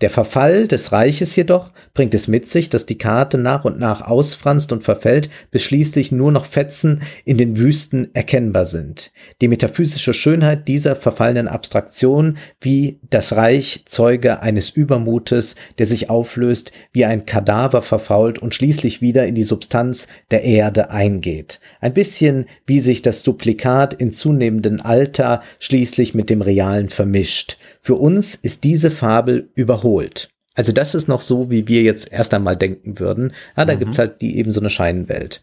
Der 0.00 0.10
Verfall 0.10 0.68
des 0.68 0.92
Reiches 0.92 1.34
jedoch 1.36 1.70
bringt 1.94 2.14
es 2.14 2.28
mit 2.28 2.48
sich, 2.48 2.70
dass 2.70 2.86
die 2.86 2.98
Karte 2.98 3.38
nach 3.38 3.64
und 3.64 3.78
nach 3.78 4.02
ausfranst 4.02 4.72
und 4.72 4.82
verfällt, 4.82 5.28
bis 5.50 5.62
schließlich 5.62 6.12
nur 6.12 6.32
noch 6.32 6.46
Fetzen 6.46 7.02
in 7.24 7.38
den 7.38 7.58
Wüsten 7.58 8.10
erkennbar 8.14 8.64
sind. 8.64 9.10
Die 9.40 9.48
metaphysische 9.48 10.14
Schönheit 10.14 10.68
dieser 10.68 10.96
verfallenen 10.96 11.48
Abstraktion, 11.48 12.38
wie 12.60 13.00
das 13.10 13.34
Reich 13.36 13.82
Zeuge 13.86 14.42
eines 14.42 14.70
Übermutes, 14.70 15.56
der 15.78 15.86
sich 15.86 16.10
auflöst, 16.10 16.72
wie 16.92 17.04
ein 17.04 17.26
Kadaver 17.26 17.82
verfault 17.82 18.38
und 18.38 18.54
schließlich 18.54 19.00
wieder 19.00 19.26
in 19.26 19.34
die 19.34 19.44
Substanz 19.44 20.06
der 20.30 20.42
Erde 20.42 20.90
eingeht. 20.90 21.60
Ein 21.80 21.94
bisschen 21.94 22.46
wie 22.66 22.80
sich 22.80 23.02
das 23.02 23.22
Duplikat 23.22 23.94
in 23.94 24.12
zunehmendem 24.12 24.80
Alter 24.80 25.42
schließlich 25.58 26.14
mit 26.14 26.30
dem 26.30 26.42
Realen 26.42 26.88
vermischt. 26.88 27.58
Für 27.80 27.96
uns 27.96 28.34
ist 28.34 28.64
diese 28.64 28.90
Fabel 28.90 29.48
überholt. 29.58 30.28
Also 30.54 30.72
das 30.72 30.94
ist 30.94 31.06
noch 31.06 31.20
so, 31.20 31.50
wie 31.50 31.68
wir 31.68 31.82
jetzt 31.82 32.10
erst 32.10 32.34
einmal 32.34 32.56
denken 32.56 32.98
würden. 32.98 33.32
Ah, 33.54 33.64
da 33.64 33.74
mhm. 33.74 33.78
gibt's 33.78 33.98
halt 33.98 34.20
die 34.20 34.38
eben 34.38 34.50
so 34.50 34.58
eine 34.60 34.70
Scheinwelt. 34.70 35.40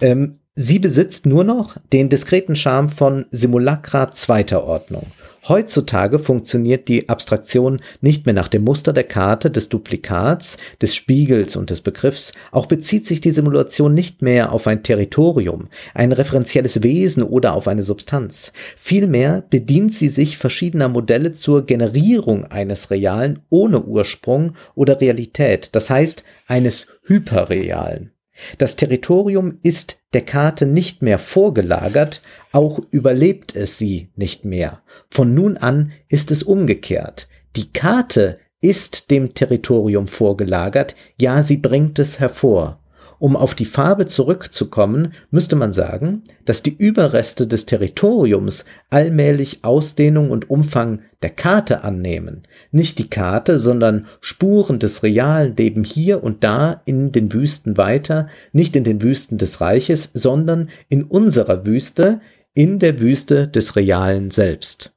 Ähm, 0.00 0.34
sie 0.56 0.78
besitzt 0.78 1.24
nur 1.24 1.44
noch 1.44 1.76
den 1.92 2.08
diskreten 2.08 2.56
Charme 2.56 2.88
von 2.88 3.26
Simulacra 3.30 4.10
zweiter 4.10 4.64
Ordnung. 4.64 5.06
Heutzutage 5.48 6.18
funktioniert 6.18 6.88
die 6.88 7.08
Abstraktion 7.08 7.80
nicht 8.00 8.26
mehr 8.26 8.34
nach 8.34 8.48
dem 8.48 8.64
Muster 8.64 8.92
der 8.92 9.04
Karte, 9.04 9.50
des 9.50 9.68
Duplikats, 9.68 10.58
des 10.82 10.96
Spiegels 10.96 11.54
und 11.54 11.70
des 11.70 11.82
Begriffs. 11.82 12.32
Auch 12.50 12.66
bezieht 12.66 13.06
sich 13.06 13.20
die 13.20 13.30
Simulation 13.30 13.94
nicht 13.94 14.22
mehr 14.22 14.50
auf 14.50 14.66
ein 14.66 14.82
Territorium, 14.82 15.68
ein 15.94 16.10
referenzielles 16.10 16.82
Wesen 16.82 17.22
oder 17.22 17.54
auf 17.54 17.68
eine 17.68 17.84
Substanz. 17.84 18.52
Vielmehr 18.76 19.44
bedient 19.48 19.94
sie 19.94 20.08
sich 20.08 20.36
verschiedener 20.36 20.88
Modelle 20.88 21.32
zur 21.32 21.64
Generierung 21.64 22.44
eines 22.46 22.90
Realen 22.90 23.38
ohne 23.48 23.82
Ursprung 23.84 24.54
oder 24.74 25.00
Realität, 25.00 25.76
das 25.76 25.90
heißt 25.90 26.24
eines 26.48 26.88
Hyperrealen. 27.04 28.15
Das 28.58 28.76
Territorium 28.76 29.58
ist 29.62 29.98
der 30.12 30.22
Karte 30.22 30.66
nicht 30.66 31.02
mehr 31.02 31.18
vorgelagert, 31.18 32.22
auch 32.52 32.80
überlebt 32.90 33.54
es 33.56 33.78
sie 33.78 34.10
nicht 34.16 34.44
mehr. 34.44 34.82
Von 35.10 35.34
nun 35.34 35.56
an 35.56 35.92
ist 36.08 36.30
es 36.30 36.42
umgekehrt. 36.42 37.28
Die 37.56 37.72
Karte 37.72 38.38
ist 38.60 39.10
dem 39.10 39.34
Territorium 39.34 40.08
vorgelagert, 40.08 40.96
ja, 41.20 41.42
sie 41.42 41.56
bringt 41.56 41.98
es 41.98 42.18
hervor. 42.18 42.80
Um 43.18 43.36
auf 43.36 43.54
die 43.54 43.64
Farbe 43.64 44.06
zurückzukommen, 44.06 45.14
müsste 45.30 45.56
man 45.56 45.72
sagen, 45.72 46.22
dass 46.44 46.62
die 46.62 46.76
Überreste 46.76 47.46
des 47.46 47.66
Territoriums 47.66 48.64
allmählich 48.90 49.60
Ausdehnung 49.62 50.30
und 50.30 50.50
Umfang 50.50 51.00
der 51.22 51.30
Karte 51.30 51.82
annehmen. 51.84 52.42
Nicht 52.70 52.98
die 52.98 53.08
Karte, 53.08 53.58
sondern 53.58 54.06
Spuren 54.20 54.78
des 54.78 55.02
Realen 55.02 55.56
leben 55.56 55.84
hier 55.84 56.22
und 56.22 56.44
da 56.44 56.82
in 56.84 57.12
den 57.12 57.32
Wüsten 57.32 57.76
weiter, 57.78 58.28
nicht 58.52 58.76
in 58.76 58.84
den 58.84 59.02
Wüsten 59.02 59.38
des 59.38 59.60
Reiches, 59.60 60.10
sondern 60.12 60.68
in 60.88 61.04
unserer 61.04 61.66
Wüste, 61.66 62.20
in 62.54 62.78
der 62.78 63.00
Wüste 63.00 63.48
des 63.48 63.76
Realen 63.76 64.30
selbst. 64.30 64.95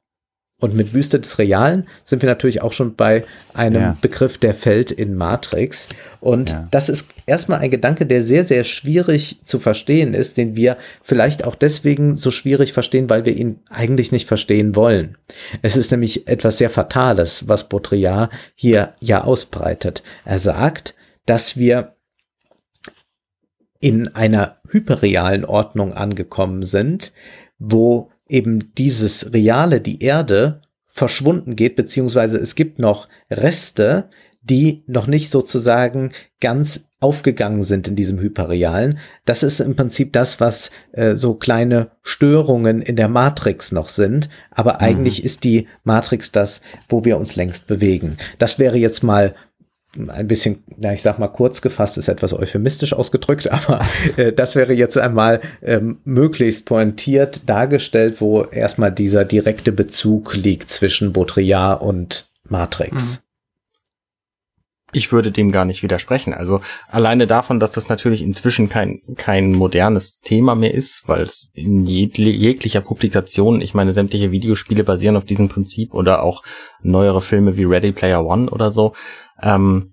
Und 0.60 0.74
mit 0.74 0.94
Wüste 0.94 1.18
des 1.18 1.38
Realen 1.38 1.88
sind 2.04 2.22
wir 2.22 2.28
natürlich 2.28 2.62
auch 2.62 2.72
schon 2.72 2.94
bei 2.94 3.24
einem 3.54 3.82
ja. 3.82 3.96
Begriff, 4.00 4.38
der 4.38 4.54
fällt 4.54 4.90
in 4.90 5.14
Matrix. 5.14 5.88
Und 6.20 6.50
ja. 6.50 6.68
das 6.70 6.88
ist 6.88 7.08
erstmal 7.26 7.60
ein 7.60 7.70
Gedanke, 7.70 8.06
der 8.06 8.22
sehr, 8.22 8.44
sehr 8.44 8.64
schwierig 8.64 9.40
zu 9.42 9.58
verstehen 9.58 10.14
ist, 10.14 10.36
den 10.36 10.54
wir 10.54 10.76
vielleicht 11.02 11.44
auch 11.44 11.54
deswegen 11.54 12.16
so 12.16 12.30
schwierig 12.30 12.72
verstehen, 12.72 13.08
weil 13.10 13.24
wir 13.24 13.36
ihn 13.36 13.60
eigentlich 13.70 14.12
nicht 14.12 14.28
verstehen 14.28 14.76
wollen. 14.76 15.16
Es 15.62 15.76
ist 15.76 15.90
nämlich 15.90 16.28
etwas 16.28 16.58
sehr 16.58 16.70
Fatales, 16.70 17.48
was 17.48 17.68
Baudrillard 17.68 18.30
hier 18.54 18.94
ja 19.00 19.24
ausbreitet. 19.24 20.02
Er 20.24 20.38
sagt, 20.38 20.94
dass 21.24 21.56
wir 21.56 21.94
in 23.80 24.14
einer 24.14 24.58
hyperrealen 24.68 25.44
Ordnung 25.44 25.94
angekommen 25.94 26.64
sind, 26.64 27.12
wo 27.58 28.09
eben 28.30 28.74
dieses 28.74 29.32
Reale, 29.32 29.80
die 29.80 30.02
Erde, 30.02 30.60
verschwunden 30.92 31.56
geht, 31.56 31.76
beziehungsweise 31.76 32.38
es 32.38 32.54
gibt 32.54 32.78
noch 32.78 33.08
Reste, 33.30 34.10
die 34.42 34.82
noch 34.86 35.06
nicht 35.06 35.30
sozusagen 35.30 36.10
ganz 36.40 36.88
aufgegangen 36.98 37.62
sind 37.62 37.88
in 37.88 37.96
diesem 37.96 38.18
Hyperrealen. 38.18 38.98
Das 39.24 39.42
ist 39.42 39.60
im 39.60 39.76
Prinzip 39.76 40.12
das, 40.12 40.40
was 40.40 40.70
äh, 40.92 41.14
so 41.14 41.34
kleine 41.34 41.90
Störungen 42.02 42.82
in 42.82 42.96
der 42.96 43.08
Matrix 43.08 43.72
noch 43.72 43.88
sind. 43.88 44.28
Aber 44.50 44.74
mhm. 44.74 44.78
eigentlich 44.80 45.24
ist 45.24 45.44
die 45.44 45.68
Matrix 45.84 46.32
das, 46.32 46.60
wo 46.88 47.04
wir 47.04 47.16
uns 47.16 47.36
längst 47.36 47.66
bewegen. 47.66 48.18
Das 48.38 48.58
wäre 48.58 48.76
jetzt 48.76 49.02
mal 49.02 49.34
ein 50.08 50.28
bisschen, 50.28 50.62
na, 50.76 50.92
ich 50.92 51.02
sag 51.02 51.18
mal 51.18 51.28
kurz 51.28 51.62
gefasst, 51.62 51.98
ist 51.98 52.08
etwas 52.08 52.32
euphemistisch 52.32 52.92
ausgedrückt, 52.92 53.50
aber 53.52 53.84
äh, 54.16 54.32
das 54.32 54.54
wäre 54.54 54.72
jetzt 54.72 54.96
einmal 54.98 55.40
ähm, 55.62 55.98
möglichst 56.04 56.66
pointiert 56.66 57.48
dargestellt, 57.48 58.20
wo 58.20 58.42
erstmal 58.42 58.92
dieser 58.92 59.24
direkte 59.24 59.72
Bezug 59.72 60.34
liegt 60.34 60.70
zwischen 60.70 61.12
Baudrillard 61.12 61.82
und 61.82 62.30
Matrix. 62.48 63.18
Mhm. 63.18 63.30
Ich 64.92 65.12
würde 65.12 65.30
dem 65.30 65.52
gar 65.52 65.64
nicht 65.64 65.84
widersprechen. 65.84 66.34
Also 66.34 66.62
alleine 66.88 67.28
davon, 67.28 67.60
dass 67.60 67.70
das 67.70 67.88
natürlich 67.88 68.22
inzwischen 68.22 68.68
kein, 68.68 69.00
kein 69.16 69.52
modernes 69.52 70.20
Thema 70.20 70.56
mehr 70.56 70.74
ist, 70.74 71.04
weil 71.06 71.22
es 71.22 71.50
in 71.54 71.86
jeglicher 71.86 72.80
Publikation, 72.80 73.60
ich 73.60 73.72
meine, 73.72 73.92
sämtliche 73.92 74.32
Videospiele 74.32 74.82
basieren 74.82 75.16
auf 75.16 75.24
diesem 75.24 75.48
Prinzip 75.48 75.94
oder 75.94 76.24
auch 76.24 76.42
neuere 76.82 77.20
Filme 77.20 77.56
wie 77.56 77.64
Ready 77.64 77.92
Player 77.92 78.24
One 78.26 78.50
oder 78.50 78.72
so, 78.72 78.94
ähm, 79.42 79.92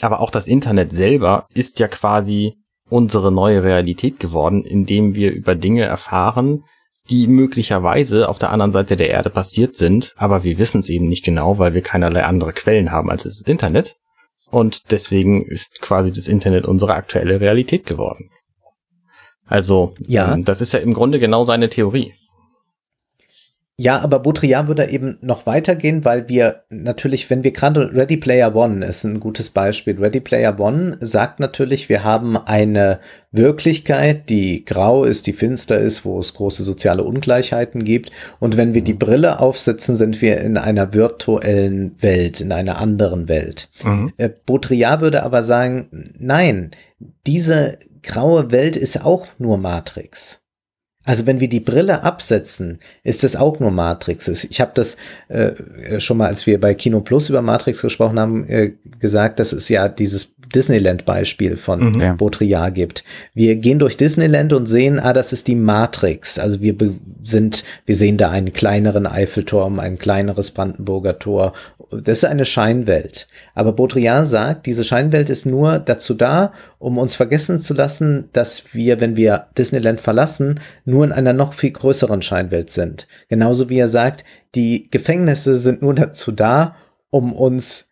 aber 0.00 0.20
auch 0.20 0.30
das 0.30 0.46
Internet 0.46 0.92
selber 0.92 1.46
ist 1.54 1.78
ja 1.78 1.88
quasi 1.88 2.54
unsere 2.88 3.32
neue 3.32 3.62
Realität 3.62 4.20
geworden, 4.20 4.64
indem 4.64 5.14
wir 5.14 5.32
über 5.32 5.54
Dinge 5.54 5.84
erfahren, 5.84 6.64
die 7.08 7.26
möglicherweise 7.26 8.28
auf 8.28 8.38
der 8.38 8.50
anderen 8.50 8.72
Seite 8.72 8.96
der 8.96 9.10
Erde 9.10 9.30
passiert 9.30 9.74
sind, 9.74 10.12
aber 10.16 10.44
wir 10.44 10.58
wissen 10.58 10.80
es 10.80 10.88
eben 10.88 11.08
nicht 11.08 11.24
genau, 11.24 11.58
weil 11.58 11.74
wir 11.74 11.82
keinerlei 11.82 12.24
andere 12.24 12.52
Quellen 12.52 12.92
haben 12.92 13.10
als 13.10 13.24
das 13.24 13.42
Internet. 13.42 13.96
Und 14.50 14.90
deswegen 14.90 15.44
ist 15.44 15.80
quasi 15.80 16.12
das 16.12 16.28
Internet 16.28 16.66
unsere 16.66 16.94
aktuelle 16.94 17.40
Realität 17.40 17.86
geworden. 17.86 18.30
Also, 19.46 19.94
ja. 19.98 20.34
Ähm, 20.34 20.44
das 20.44 20.60
ist 20.60 20.72
ja 20.72 20.80
im 20.80 20.94
Grunde 20.94 21.18
genau 21.18 21.44
seine 21.44 21.68
Theorie. 21.68 22.14
Ja, 23.80 24.00
aber 24.00 24.18
Baudrillard 24.18 24.68
würde 24.68 24.90
eben 24.90 25.16
noch 25.22 25.46
weitergehen, 25.46 26.04
weil 26.04 26.28
wir 26.28 26.64
natürlich, 26.68 27.30
wenn 27.30 27.44
wir 27.44 27.52
gerade 27.52 27.90
Ready 27.94 28.18
Player 28.18 28.54
One 28.54 28.84
ist 28.84 29.04
ein 29.04 29.20
gutes 29.20 29.48
Beispiel. 29.48 29.98
Ready 29.98 30.20
Player 30.20 30.60
One 30.60 30.98
sagt 31.00 31.40
natürlich, 31.40 31.88
wir 31.88 32.04
haben 32.04 32.36
eine 32.36 33.00
Wirklichkeit, 33.32 34.28
die 34.28 34.66
grau 34.66 35.04
ist, 35.04 35.26
die 35.26 35.32
finster 35.32 35.78
ist, 35.78 36.04
wo 36.04 36.20
es 36.20 36.34
große 36.34 36.62
soziale 36.62 37.04
Ungleichheiten 37.04 37.82
gibt. 37.82 38.10
Und 38.38 38.58
wenn 38.58 38.74
wir 38.74 38.82
die 38.82 38.92
Brille 38.92 39.40
aufsetzen, 39.40 39.96
sind 39.96 40.20
wir 40.20 40.42
in 40.42 40.58
einer 40.58 40.92
virtuellen 40.92 41.94
Welt, 42.02 42.42
in 42.42 42.52
einer 42.52 42.82
anderen 42.82 43.30
Welt. 43.30 43.70
Mhm. 43.82 44.12
Äh, 44.18 44.28
Baudrillard 44.44 45.00
würde 45.00 45.22
aber 45.22 45.42
sagen, 45.42 46.12
nein, 46.18 46.72
diese 47.26 47.78
graue 48.02 48.52
Welt 48.52 48.76
ist 48.76 49.06
auch 49.06 49.26
nur 49.38 49.56
Matrix. 49.56 50.42
Also 51.04 51.26
wenn 51.26 51.40
wir 51.40 51.48
die 51.48 51.60
Brille 51.60 52.02
absetzen, 52.02 52.78
ist 53.04 53.22
das 53.22 53.34
auch 53.34 53.58
nur 53.58 53.70
Matrix. 53.70 54.28
Ich 54.28 54.60
habe 54.60 54.72
das 54.74 54.96
äh, 55.28 55.98
schon 55.98 56.18
mal, 56.18 56.26
als 56.26 56.46
wir 56.46 56.60
bei 56.60 56.74
Kino 56.74 57.00
Plus 57.00 57.30
über 57.30 57.40
Matrix 57.40 57.80
gesprochen 57.80 58.20
haben, 58.20 58.46
äh, 58.46 58.72
gesagt, 58.98 59.40
dass 59.40 59.52
es 59.52 59.70
ja 59.70 59.88
dieses 59.88 60.34
Disneyland-Beispiel 60.54 61.56
von 61.56 61.92
mhm. 61.92 62.16
Baudrillard 62.16 62.74
gibt. 62.74 63.04
Wir 63.34 63.56
gehen 63.56 63.78
durch 63.78 63.96
Disneyland 63.96 64.52
und 64.52 64.66
sehen, 64.66 64.98
ah, 64.98 65.12
das 65.12 65.32
ist 65.32 65.46
die 65.46 65.54
Matrix. 65.54 66.38
Also 66.38 66.60
wir 66.60 66.74
sind, 67.24 67.64
wir 67.86 67.96
sehen 67.96 68.16
da 68.16 68.30
einen 68.30 68.52
kleineren 68.52 69.06
Eiffelturm, 69.06 69.80
ein 69.80 69.98
kleineres 69.98 70.50
Brandenburger 70.50 71.18
Tor. 71.18 71.52
Das 71.90 72.18
ist 72.18 72.24
eine 72.24 72.44
Scheinwelt. 72.44 73.28
Aber 73.54 73.72
Baudrillard 73.72 74.28
sagt, 74.28 74.66
diese 74.66 74.84
Scheinwelt 74.84 75.30
ist 75.30 75.46
nur 75.46 75.78
dazu 75.78 76.14
da, 76.14 76.52
um 76.78 76.98
uns 76.98 77.14
vergessen 77.14 77.60
zu 77.60 77.74
lassen, 77.74 78.28
dass 78.32 78.64
wir, 78.72 79.00
wenn 79.00 79.16
wir 79.16 79.46
Disneyland 79.58 80.00
verlassen, 80.00 80.60
nur 80.84 81.04
in 81.04 81.12
einer 81.12 81.32
noch 81.32 81.54
viel 81.54 81.72
größeren 81.72 82.22
Scheinwelt 82.22 82.70
sind. 82.70 83.06
Genauso 83.28 83.68
wie 83.68 83.78
er 83.78 83.88
sagt, 83.88 84.24
die 84.54 84.88
Gefängnisse 84.90 85.56
sind 85.56 85.82
nur 85.82 85.94
dazu 85.94 86.32
da, 86.32 86.74
um 87.10 87.32
uns 87.32 87.88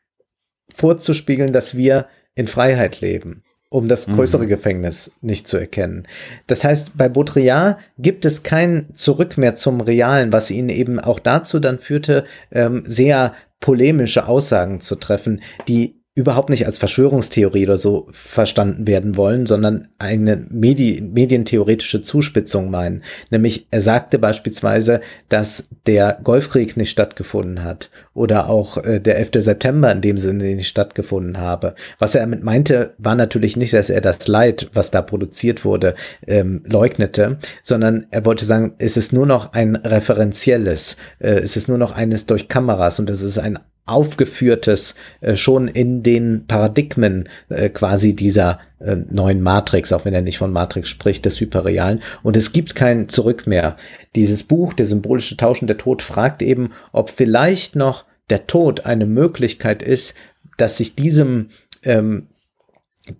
vorzuspiegeln, 0.74 1.52
dass 1.52 1.76
wir 1.76 2.06
in 2.38 2.46
Freiheit 2.46 3.00
leben, 3.00 3.42
um 3.68 3.88
das 3.88 4.06
mhm. 4.06 4.14
größere 4.14 4.44
mhm. 4.44 4.48
Gefängnis 4.48 5.10
nicht 5.20 5.48
zu 5.48 5.56
erkennen. 5.56 6.06
Das 6.46 6.62
heißt, 6.62 6.96
bei 6.96 7.08
Baudrillard 7.08 7.78
gibt 7.98 8.24
es 8.24 8.44
kein 8.44 8.94
Zurück 8.94 9.36
mehr 9.36 9.56
zum 9.56 9.80
Realen, 9.80 10.32
was 10.32 10.52
ihn 10.52 10.68
eben 10.68 11.00
auch 11.00 11.18
dazu 11.18 11.58
dann 11.58 11.80
führte, 11.80 12.24
ähm, 12.52 12.84
sehr 12.86 13.34
polemische 13.58 14.28
Aussagen 14.28 14.80
zu 14.80 14.94
treffen, 14.94 15.42
die 15.66 15.97
überhaupt 16.18 16.50
nicht 16.50 16.66
als 16.66 16.78
Verschwörungstheorie 16.78 17.64
oder 17.64 17.76
so 17.76 18.08
verstanden 18.10 18.88
werden 18.88 19.16
wollen, 19.16 19.46
sondern 19.46 19.86
eine 19.98 20.44
Medi 20.50 21.00
medientheoretische 21.00 22.02
Zuspitzung 22.02 22.72
meinen. 22.72 23.04
Nämlich 23.30 23.68
er 23.70 23.80
sagte 23.80 24.18
beispielsweise, 24.18 25.00
dass 25.28 25.68
der 25.86 26.18
Golfkrieg 26.24 26.76
nicht 26.76 26.90
stattgefunden 26.90 27.62
hat 27.62 27.90
oder 28.14 28.50
auch 28.50 28.78
äh, 28.78 28.98
der 29.00 29.16
11. 29.18 29.44
September 29.44 29.92
in 29.92 30.00
dem 30.00 30.18
Sinne 30.18 30.56
nicht 30.56 30.66
stattgefunden 30.66 31.38
habe. 31.38 31.76
Was 32.00 32.16
er 32.16 32.22
damit 32.22 32.42
meinte, 32.42 32.94
war 32.98 33.14
natürlich 33.14 33.56
nicht, 33.56 33.72
dass 33.72 33.88
er 33.88 34.00
das 34.00 34.26
Leid, 34.26 34.70
was 34.74 34.90
da 34.90 35.02
produziert 35.02 35.64
wurde, 35.64 35.94
ähm, 36.26 36.64
leugnete, 36.68 37.38
sondern 37.62 38.06
er 38.10 38.24
wollte 38.24 38.44
sagen, 38.44 38.74
es 38.78 38.96
ist 38.96 39.12
nur 39.12 39.26
noch 39.26 39.52
ein 39.52 39.76
referenzielles, 39.76 40.96
äh, 41.20 41.38
es 41.38 41.56
ist 41.56 41.68
nur 41.68 41.78
noch 41.78 41.92
eines 41.92 42.26
durch 42.26 42.48
Kameras 42.48 42.98
und 42.98 43.08
es 43.08 43.22
ist 43.22 43.38
ein 43.38 43.60
aufgeführtes 43.88 44.94
äh, 45.20 45.36
schon 45.36 45.68
in 45.68 46.02
den 46.02 46.46
Paradigmen 46.46 47.28
äh, 47.48 47.68
quasi 47.68 48.14
dieser 48.14 48.60
äh, 48.80 48.96
neuen 49.10 49.42
Matrix, 49.42 49.92
auch 49.92 50.04
wenn 50.04 50.14
er 50.14 50.22
nicht 50.22 50.38
von 50.38 50.52
Matrix 50.52 50.88
spricht, 50.88 51.24
des 51.24 51.40
Hyperrealen. 51.40 52.00
Und 52.22 52.36
es 52.36 52.52
gibt 52.52 52.74
kein 52.74 53.08
Zurück 53.08 53.46
mehr. 53.46 53.76
Dieses 54.14 54.42
Buch, 54.42 54.72
der 54.72 54.86
symbolische 54.86 55.36
Tauschen 55.36 55.66
der 55.66 55.78
Tod, 55.78 56.02
fragt 56.02 56.42
eben, 56.42 56.72
ob 56.92 57.10
vielleicht 57.10 57.76
noch 57.76 58.04
der 58.30 58.46
Tod 58.46 58.86
eine 58.86 59.06
Möglichkeit 59.06 59.82
ist, 59.82 60.14
dass 60.56 60.76
sich 60.76 60.94
diesem 60.94 61.48
ähm, 61.82 62.28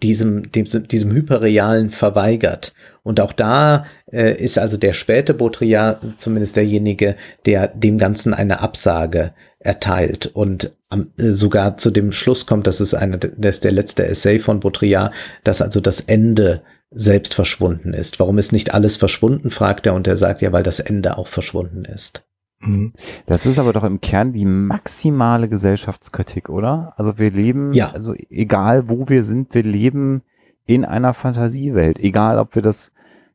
diesem, 0.02 0.50
dem, 0.52 0.66
diesem 0.66 1.12
Hyperrealen 1.12 1.90
verweigert. 1.90 2.74
Und 3.02 3.20
auch 3.20 3.32
da 3.32 3.86
äh, 4.12 4.34
ist 4.34 4.58
also 4.58 4.76
der 4.76 4.92
späte 4.92 5.34
Baudrillard 5.34 6.04
zumindest 6.18 6.56
derjenige, 6.56 7.16
der 7.46 7.68
dem 7.68 7.98
Ganzen 7.98 8.34
eine 8.34 8.60
Absage 8.60 9.32
erteilt 9.60 10.26
und 10.26 10.76
am, 10.88 11.08
äh, 11.18 11.30
sogar 11.30 11.76
zu 11.76 11.90
dem 11.90 12.12
Schluss 12.12 12.46
kommt, 12.46 12.66
das 12.66 12.80
ist 12.80 12.94
eine, 12.94 13.18
das 13.18 13.56
ist 13.56 13.64
der 13.64 13.72
letzte 13.72 14.06
Essay 14.06 14.38
von 14.38 14.60
Baudrillard, 14.60 15.12
dass 15.44 15.62
also 15.62 15.80
das 15.80 16.00
Ende 16.00 16.62
selbst 16.90 17.34
verschwunden 17.34 17.92
ist. 17.92 18.18
Warum 18.18 18.38
ist 18.38 18.52
nicht 18.52 18.72
alles 18.72 18.96
verschwunden, 18.96 19.50
fragt 19.50 19.86
er 19.86 19.94
und 19.94 20.06
er 20.06 20.16
sagt 20.16 20.40
ja, 20.40 20.52
weil 20.52 20.62
das 20.62 20.80
Ende 20.80 21.18
auch 21.18 21.28
verschwunden 21.28 21.84
ist. 21.84 22.24
Mhm. 22.60 22.92
Das 23.26 23.46
ist 23.46 23.58
aber 23.58 23.72
doch 23.72 23.84
im 23.84 24.00
Kern 24.00 24.32
die 24.32 24.46
maximale 24.46 25.48
Gesellschaftskritik, 25.48 26.48
oder? 26.48 26.94
Also 26.96 27.18
wir 27.18 27.30
leben, 27.30 27.72
ja. 27.72 27.90
also 27.90 28.14
egal 28.30 28.88
wo 28.88 29.08
wir 29.08 29.22
sind, 29.22 29.54
wir 29.54 29.62
leben 29.62 30.22
in 30.66 30.84
einer 30.84 31.14
Fantasiewelt, 31.14 31.98
egal 31.98 32.38
ob 32.38 32.54
wir 32.54 32.62
das 32.62 32.92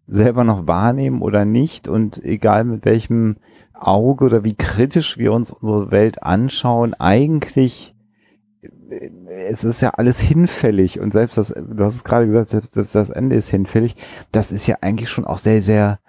selber 0.08 0.44
noch 0.44 0.68
wahrnehmen 0.68 1.22
oder 1.22 1.46
nicht 1.46 1.88
und 1.88 2.24
egal 2.24 2.64
mit 2.66 2.86
welchem 2.86 3.38
Auge 3.88 4.26
oder 4.26 4.44
wie 4.44 4.56
kritisch 4.56 5.18
wir 5.18 5.34
uns 5.34 5.52
unsere 5.52 5.92
Welt 5.92 6.24
anschauen, 6.24 6.94
eigentlich 6.94 7.96
äh, 8.90 9.10
es 9.48 9.64
ist 9.64 9.82
ja 9.82 9.92
alles 9.92 10.20
hinfällig 10.20 11.00
und 11.00 11.12
selbst 11.12 11.38
das, 11.38 11.50
du 11.50 11.84
hast 11.84 11.96
es 11.96 12.04
gerade 12.04 12.28
gesagt, 12.28 12.50
selbst, 12.50 12.74
selbst 12.74 12.96
das 12.96 13.10
Ende 13.10 13.36
ist 13.36 13.50
hinfällig. 13.50 13.96
Das 14.32 14.52
ist 14.52 14.68
ja 14.68 14.78
eigentlich 14.82 15.10
schon 15.10 15.26
auch 15.26 15.40
sehr, 15.40 15.62
sehr 15.62 16.00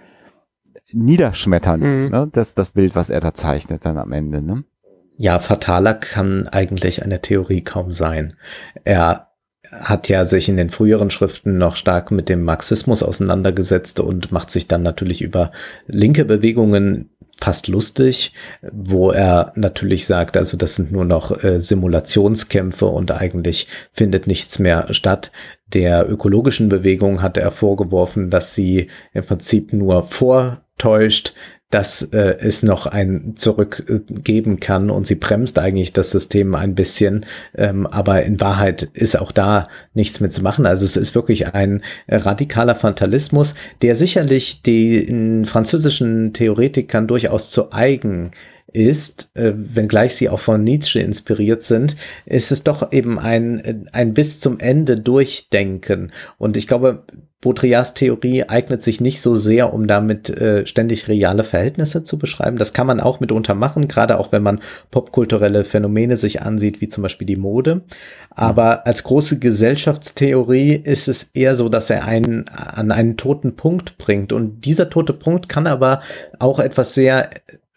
niederschmetternd, 0.92 1.82
mhm. 1.82 2.08
ne? 2.10 2.28
das, 2.30 2.54
das 2.54 2.72
Bild, 2.72 2.94
was 2.94 3.10
er 3.10 3.20
da 3.20 3.34
zeichnet 3.34 3.84
dann 3.84 3.98
am 3.98 4.12
Ende. 4.12 4.42
Ne? 4.42 4.64
Ja, 5.16 5.38
fataler 5.38 5.94
kann 5.94 6.48
eigentlich 6.48 7.02
eine 7.02 7.20
Theorie 7.20 7.62
kaum 7.62 7.92
sein. 7.92 8.36
Er 8.84 9.28
hat 9.70 10.08
ja 10.08 10.24
sich 10.24 10.48
in 10.48 10.56
den 10.56 10.70
früheren 10.70 11.10
Schriften 11.10 11.58
noch 11.58 11.76
stark 11.76 12.10
mit 12.10 12.28
dem 12.28 12.42
Marxismus 12.42 13.02
auseinandergesetzt 13.02 13.98
und 13.98 14.30
macht 14.30 14.50
sich 14.50 14.68
dann 14.68 14.82
natürlich 14.82 15.22
über 15.22 15.50
linke 15.86 16.24
Bewegungen 16.24 17.10
fast 17.44 17.68
lustig, 17.68 18.32
wo 18.72 19.10
er 19.10 19.52
natürlich 19.54 20.06
sagt, 20.06 20.36
also 20.38 20.56
das 20.56 20.76
sind 20.76 20.92
nur 20.92 21.04
noch 21.04 21.44
äh, 21.44 21.60
Simulationskämpfe 21.60 22.86
und 22.86 23.10
eigentlich 23.10 23.68
findet 23.92 24.26
nichts 24.26 24.58
mehr 24.58 24.86
statt. 24.94 25.30
Der 25.74 26.08
ökologischen 26.08 26.70
Bewegung 26.70 27.20
hat 27.20 27.36
er 27.36 27.50
vorgeworfen, 27.50 28.30
dass 28.30 28.54
sie 28.54 28.88
im 29.12 29.24
Prinzip 29.24 29.74
nur 29.74 30.04
vortäuscht, 30.04 31.34
dass 31.74 32.02
äh, 32.02 32.36
es 32.38 32.62
noch 32.62 32.86
ein 32.86 33.32
Zurück 33.34 33.84
äh, 33.88 33.98
geben 34.22 34.60
kann 34.60 34.90
und 34.90 35.08
sie 35.08 35.16
bremst 35.16 35.58
eigentlich 35.58 35.92
das 35.92 36.12
System 36.12 36.54
ein 36.54 36.76
bisschen, 36.76 37.26
ähm, 37.56 37.88
aber 37.88 38.22
in 38.22 38.40
Wahrheit 38.40 38.84
ist 38.92 39.18
auch 39.18 39.32
da 39.32 39.66
nichts 39.92 40.20
mehr 40.20 40.30
zu 40.30 40.40
machen. 40.40 40.66
Also 40.66 40.84
es 40.84 40.96
ist 40.96 41.16
wirklich 41.16 41.52
ein 41.52 41.82
radikaler 42.06 42.76
Fatalismus, 42.76 43.56
der 43.82 43.96
sicherlich 43.96 44.62
den 44.62 45.46
französischen 45.46 46.32
Theoretikern 46.32 47.08
durchaus 47.08 47.50
zu 47.50 47.72
eigen 47.72 48.30
ist, 48.72 49.30
äh, 49.34 49.52
wenngleich 49.54 50.16
sie 50.16 50.28
auch 50.28 50.40
von 50.40 50.64
Nietzsche 50.64 51.00
inspiriert 51.00 51.62
sind, 51.62 51.96
ist 52.26 52.50
es 52.50 52.64
doch 52.64 52.92
eben 52.92 53.18
ein, 53.18 53.88
ein 53.92 54.14
bis 54.14 54.40
zum 54.40 54.58
Ende 54.58 54.98
Durchdenken. 54.98 56.12
Und 56.38 56.56
ich 56.56 56.66
glaube, 56.66 57.04
Baudrillards 57.44 57.92
Theorie 57.92 58.44
eignet 58.48 58.82
sich 58.82 59.02
nicht 59.02 59.20
so 59.20 59.36
sehr, 59.36 59.74
um 59.74 59.86
damit 59.86 60.30
äh, 60.30 60.64
ständig 60.66 61.08
reale 61.08 61.44
Verhältnisse 61.44 62.02
zu 62.02 62.18
beschreiben. 62.18 62.56
Das 62.56 62.72
kann 62.72 62.86
man 62.86 63.00
auch 63.00 63.20
mitunter 63.20 63.54
machen, 63.54 63.86
gerade 63.86 64.18
auch 64.18 64.32
wenn 64.32 64.42
man 64.42 64.60
popkulturelle 64.90 65.66
Phänomene 65.66 66.16
sich 66.16 66.40
ansieht, 66.40 66.80
wie 66.80 66.88
zum 66.88 67.02
Beispiel 67.02 67.26
die 67.26 67.36
Mode. 67.36 67.82
Aber 68.30 68.86
als 68.86 69.02
große 69.02 69.40
Gesellschaftstheorie 69.40 70.72
ist 70.72 71.06
es 71.06 71.30
eher 71.34 71.54
so, 71.54 71.68
dass 71.68 71.90
er 71.90 72.06
einen 72.06 72.48
an 72.48 72.90
einen 72.90 73.18
toten 73.18 73.56
Punkt 73.56 73.98
bringt. 73.98 74.32
Und 74.32 74.64
dieser 74.64 74.88
tote 74.88 75.12
Punkt 75.12 75.50
kann 75.50 75.66
aber 75.66 76.00
auch 76.38 76.58
etwas 76.58 76.94
sehr 76.94 77.28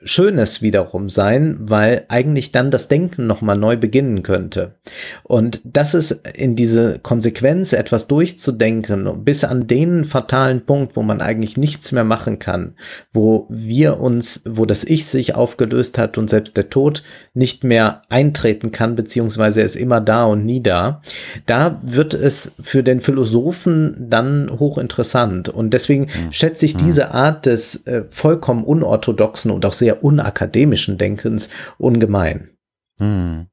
Schönes 0.08 0.62
wiederum 0.62 1.10
sein, 1.10 1.58
weil 1.60 2.06
eigentlich 2.08 2.52
dann 2.52 2.72
das 2.72 2.88
Denken 2.88 3.28
nochmal 3.28 3.58
neu 3.58 3.76
beginnen 3.76 4.24
könnte. 4.24 4.76
Und 5.24 5.62
das 5.64 5.94
ist 5.94 6.28
in 6.34 6.56
diese 6.56 7.00
Konsequenz, 7.00 7.74
etwas 7.74 8.08
durchzudenken, 8.08 9.24
bis 9.24 9.44
an 9.44 9.68
den 9.68 10.06
fatalen 10.06 10.66
Punkt, 10.66 10.96
wo 10.96 11.04
man 11.04 11.22
eigentlich 11.22 11.58
nichts 11.58 11.92
mehr 11.92 12.06
machen 12.06 12.40
kann, 12.40 12.76
wo 13.12 13.48
wir 13.50 14.00
uns, 14.00 14.42
wo 14.46 14.66
das 14.66 14.84
Ich 14.84 15.06
sich 15.06 15.36
aufgelöst 15.36 15.98
hat 15.98 16.18
und 16.18 16.30
selbst 16.30 16.58
der 16.58 16.70
Tod 16.70 17.04
nicht 17.34 17.64
mehr 17.64 18.04
eintreten 18.10 18.72
kann, 18.72 18.96
beziehungsweise 18.96 19.60
er 19.60 19.66
ist 19.66 19.76
immer 19.76 20.00
da 20.00 20.26
und 20.26 20.46
nie 20.46 20.64
da, 20.64 21.02
da 21.46 21.82
wird 21.84 22.14
es 22.14 22.52
für 22.62 22.82
den 22.82 23.02
Philosophen 23.02 24.08
dann 24.10 24.50
hochinteressant. 24.58 25.50
Und 25.50 25.74
deswegen 25.74 26.04
mhm. 26.04 26.32
schätze 26.32 26.66
ich 26.66 26.74
hm. 26.74 26.86
diese 26.86 27.12
Art 27.14 27.46
des 27.46 27.86
äh, 27.86 28.04
vollkommen 28.10 28.64
unorthodoxen 28.64 29.52
und 29.52 29.66
auch 29.66 29.74
sehr 29.74 29.97
unakademischen 29.98 30.98
Denkens 30.98 31.50
ungemein. 31.78 32.58
Hm. 32.98 33.48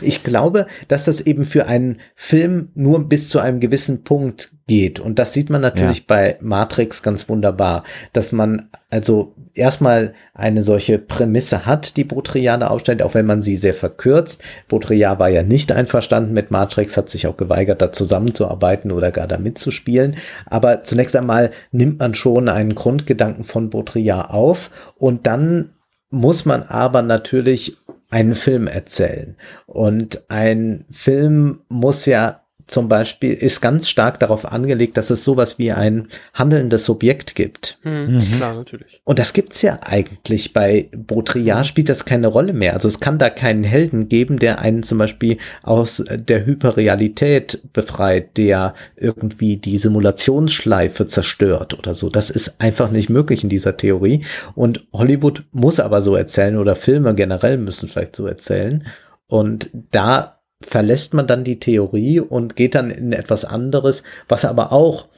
Ich 0.00 0.22
glaube, 0.22 0.66
dass 0.88 1.04
das 1.04 1.20
eben 1.20 1.44
für 1.44 1.66
einen 1.66 1.98
Film 2.14 2.70
nur 2.74 3.08
bis 3.08 3.28
zu 3.28 3.38
einem 3.38 3.60
gewissen 3.60 4.02
Punkt 4.04 4.50
geht. 4.66 5.00
Und 5.00 5.18
das 5.18 5.32
sieht 5.32 5.50
man 5.50 5.60
natürlich 5.60 5.98
ja. 5.98 6.04
bei 6.06 6.38
Matrix 6.40 7.02
ganz 7.02 7.28
wunderbar, 7.28 7.84
dass 8.12 8.32
man 8.32 8.68
also 8.88 9.34
erstmal 9.54 10.14
eine 10.34 10.62
solche 10.62 10.98
Prämisse 10.98 11.66
hat, 11.66 11.96
die 11.96 12.04
Baudrillard 12.04 12.62
aufstellt, 12.62 13.02
auch 13.02 13.14
wenn 13.14 13.26
man 13.26 13.42
sie 13.42 13.56
sehr 13.56 13.74
verkürzt. 13.74 14.42
Baudrillard 14.68 15.18
war 15.18 15.28
ja 15.28 15.42
nicht 15.42 15.72
einverstanden 15.72 16.32
mit 16.32 16.50
Matrix, 16.50 16.96
hat 16.96 17.10
sich 17.10 17.26
auch 17.26 17.36
geweigert, 17.36 17.82
da 17.82 17.92
zusammenzuarbeiten 17.92 18.92
oder 18.92 19.10
gar 19.10 19.26
da 19.26 19.38
mitzuspielen. 19.38 20.16
Aber 20.46 20.82
zunächst 20.84 21.16
einmal 21.16 21.50
nimmt 21.72 21.98
man 21.98 22.14
schon 22.14 22.48
einen 22.48 22.74
Grundgedanken 22.74 23.44
von 23.44 23.70
Baudrillard 23.70 24.30
auf 24.30 24.70
und 24.96 25.26
dann 25.26 25.70
muss 26.10 26.44
man 26.44 26.64
aber 26.64 27.02
natürlich 27.02 27.76
einen 28.10 28.34
Film 28.34 28.66
erzählen. 28.66 29.36
Und 29.66 30.24
ein 30.28 30.84
Film 30.90 31.60
muss 31.68 32.06
ja 32.06 32.39
zum 32.70 32.88
Beispiel 32.88 33.32
ist 33.32 33.60
ganz 33.60 33.88
stark 33.88 34.20
darauf 34.20 34.50
angelegt, 34.50 34.96
dass 34.96 35.10
es 35.10 35.24
sowas 35.24 35.58
wie 35.58 35.72
ein 35.72 36.06
handelndes 36.34 36.84
Subjekt 36.84 37.34
gibt. 37.34 37.78
Mhm. 37.82 38.14
Mhm. 38.14 38.36
Klar, 38.36 38.54
natürlich. 38.54 39.00
Und 39.04 39.18
das 39.18 39.32
gibt's 39.32 39.62
ja 39.62 39.80
eigentlich. 39.82 40.52
Bei 40.52 40.88
Baudrillard 40.96 41.66
spielt 41.66 41.88
das 41.88 42.04
keine 42.04 42.28
Rolle 42.28 42.52
mehr. 42.52 42.74
Also 42.74 42.88
es 42.88 43.00
kann 43.00 43.18
da 43.18 43.28
keinen 43.30 43.64
Helden 43.64 44.08
geben, 44.08 44.38
der 44.38 44.60
einen 44.60 44.82
zum 44.82 44.98
Beispiel 44.98 45.38
aus 45.62 46.04
der 46.08 46.46
Hyperrealität 46.46 47.60
befreit, 47.72 48.36
der 48.36 48.74
irgendwie 48.96 49.56
die 49.56 49.78
Simulationsschleife 49.78 51.06
zerstört 51.06 51.78
oder 51.78 51.94
so. 51.94 52.08
Das 52.08 52.30
ist 52.30 52.60
einfach 52.60 52.90
nicht 52.90 53.10
möglich 53.10 53.42
in 53.42 53.50
dieser 53.50 53.76
Theorie. 53.76 54.24
Und 54.54 54.86
Hollywood 54.92 55.44
muss 55.52 55.80
aber 55.80 56.02
so 56.02 56.14
erzählen 56.14 56.56
oder 56.56 56.76
Filme 56.76 57.14
generell 57.14 57.58
müssen 57.58 57.88
vielleicht 57.88 58.14
so 58.14 58.26
erzählen. 58.26 58.86
Und 59.26 59.70
da 59.72 60.39
verlässt 60.62 61.14
man 61.14 61.26
dann 61.26 61.44
die 61.44 61.58
Theorie 61.58 62.20
und 62.20 62.56
geht 62.56 62.74
dann 62.74 62.90
in 62.90 63.12
etwas 63.12 63.44
anderes, 63.44 64.02
was 64.28 64.44
aber 64.44 64.72
auch 64.72 65.08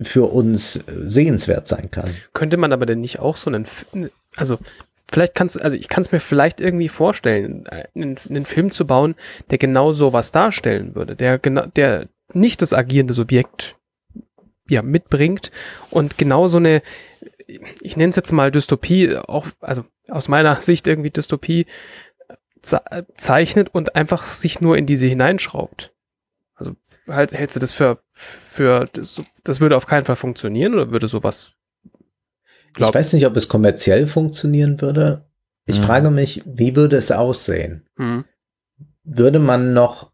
für 0.00 0.32
uns 0.32 0.84
sehenswert 0.86 1.68
sein 1.68 1.90
kann. 1.90 2.08
Könnte 2.32 2.56
man 2.56 2.72
aber 2.72 2.86
denn 2.86 3.00
nicht 3.00 3.18
auch 3.18 3.36
so 3.36 3.50
einen, 3.50 3.66
also 4.36 4.58
vielleicht 5.10 5.34
kannst 5.34 5.60
also 5.60 5.76
ich 5.76 5.88
kann 5.88 6.02
es 6.02 6.12
mir 6.12 6.20
vielleicht 6.20 6.60
irgendwie 6.60 6.88
vorstellen, 6.88 7.66
einen, 7.94 8.16
einen, 8.28 8.46
Film 8.46 8.70
zu 8.70 8.86
bauen, 8.86 9.14
der 9.50 9.58
genau 9.58 9.92
so 9.92 10.12
was 10.12 10.32
darstellen 10.32 10.94
würde, 10.94 11.16
der 11.16 11.38
genau, 11.38 11.64
der 11.76 12.08
nicht 12.32 12.62
das 12.62 12.72
agierende 12.72 13.12
Subjekt 13.12 13.76
ja 14.68 14.82
mitbringt 14.82 15.50
und 15.90 16.16
genau 16.16 16.48
so 16.48 16.58
eine, 16.58 16.80
ich 17.46 17.96
nenne 17.96 18.10
es 18.10 18.16
jetzt 18.16 18.32
mal 18.32 18.52
Dystopie, 18.52 19.16
auch 19.16 19.46
also 19.60 19.84
aus 20.08 20.28
meiner 20.28 20.54
Sicht 20.60 20.86
irgendwie 20.86 21.10
Dystopie 21.10 21.66
zeichnet 22.62 23.74
und 23.74 23.96
einfach 23.96 24.24
sich 24.24 24.60
nur 24.60 24.76
in 24.76 24.86
diese 24.86 25.06
hineinschraubt. 25.06 25.92
Also 26.54 26.76
halt, 27.08 27.32
hältst 27.32 27.56
du 27.56 27.60
das 27.60 27.72
für, 27.72 28.02
für 28.12 28.86
das, 28.92 29.20
das 29.44 29.60
würde 29.60 29.76
auf 29.76 29.86
keinen 29.86 30.04
Fall 30.04 30.16
funktionieren 30.16 30.74
oder 30.74 30.90
würde 30.90 31.08
sowas? 31.08 31.52
Glaub, 32.74 32.90
ich 32.90 32.94
weiß 32.94 33.12
nicht, 33.14 33.26
ob 33.26 33.36
es 33.36 33.48
kommerziell 33.48 34.06
funktionieren 34.06 34.80
würde. 34.80 35.24
Ich 35.66 35.78
hm. 35.78 35.84
frage 35.84 36.10
mich, 36.10 36.42
wie 36.46 36.76
würde 36.76 36.96
es 36.96 37.10
aussehen? 37.10 37.86
Hm. 37.96 38.24
Würde 39.04 39.38
man 39.38 39.72
noch 39.72 40.12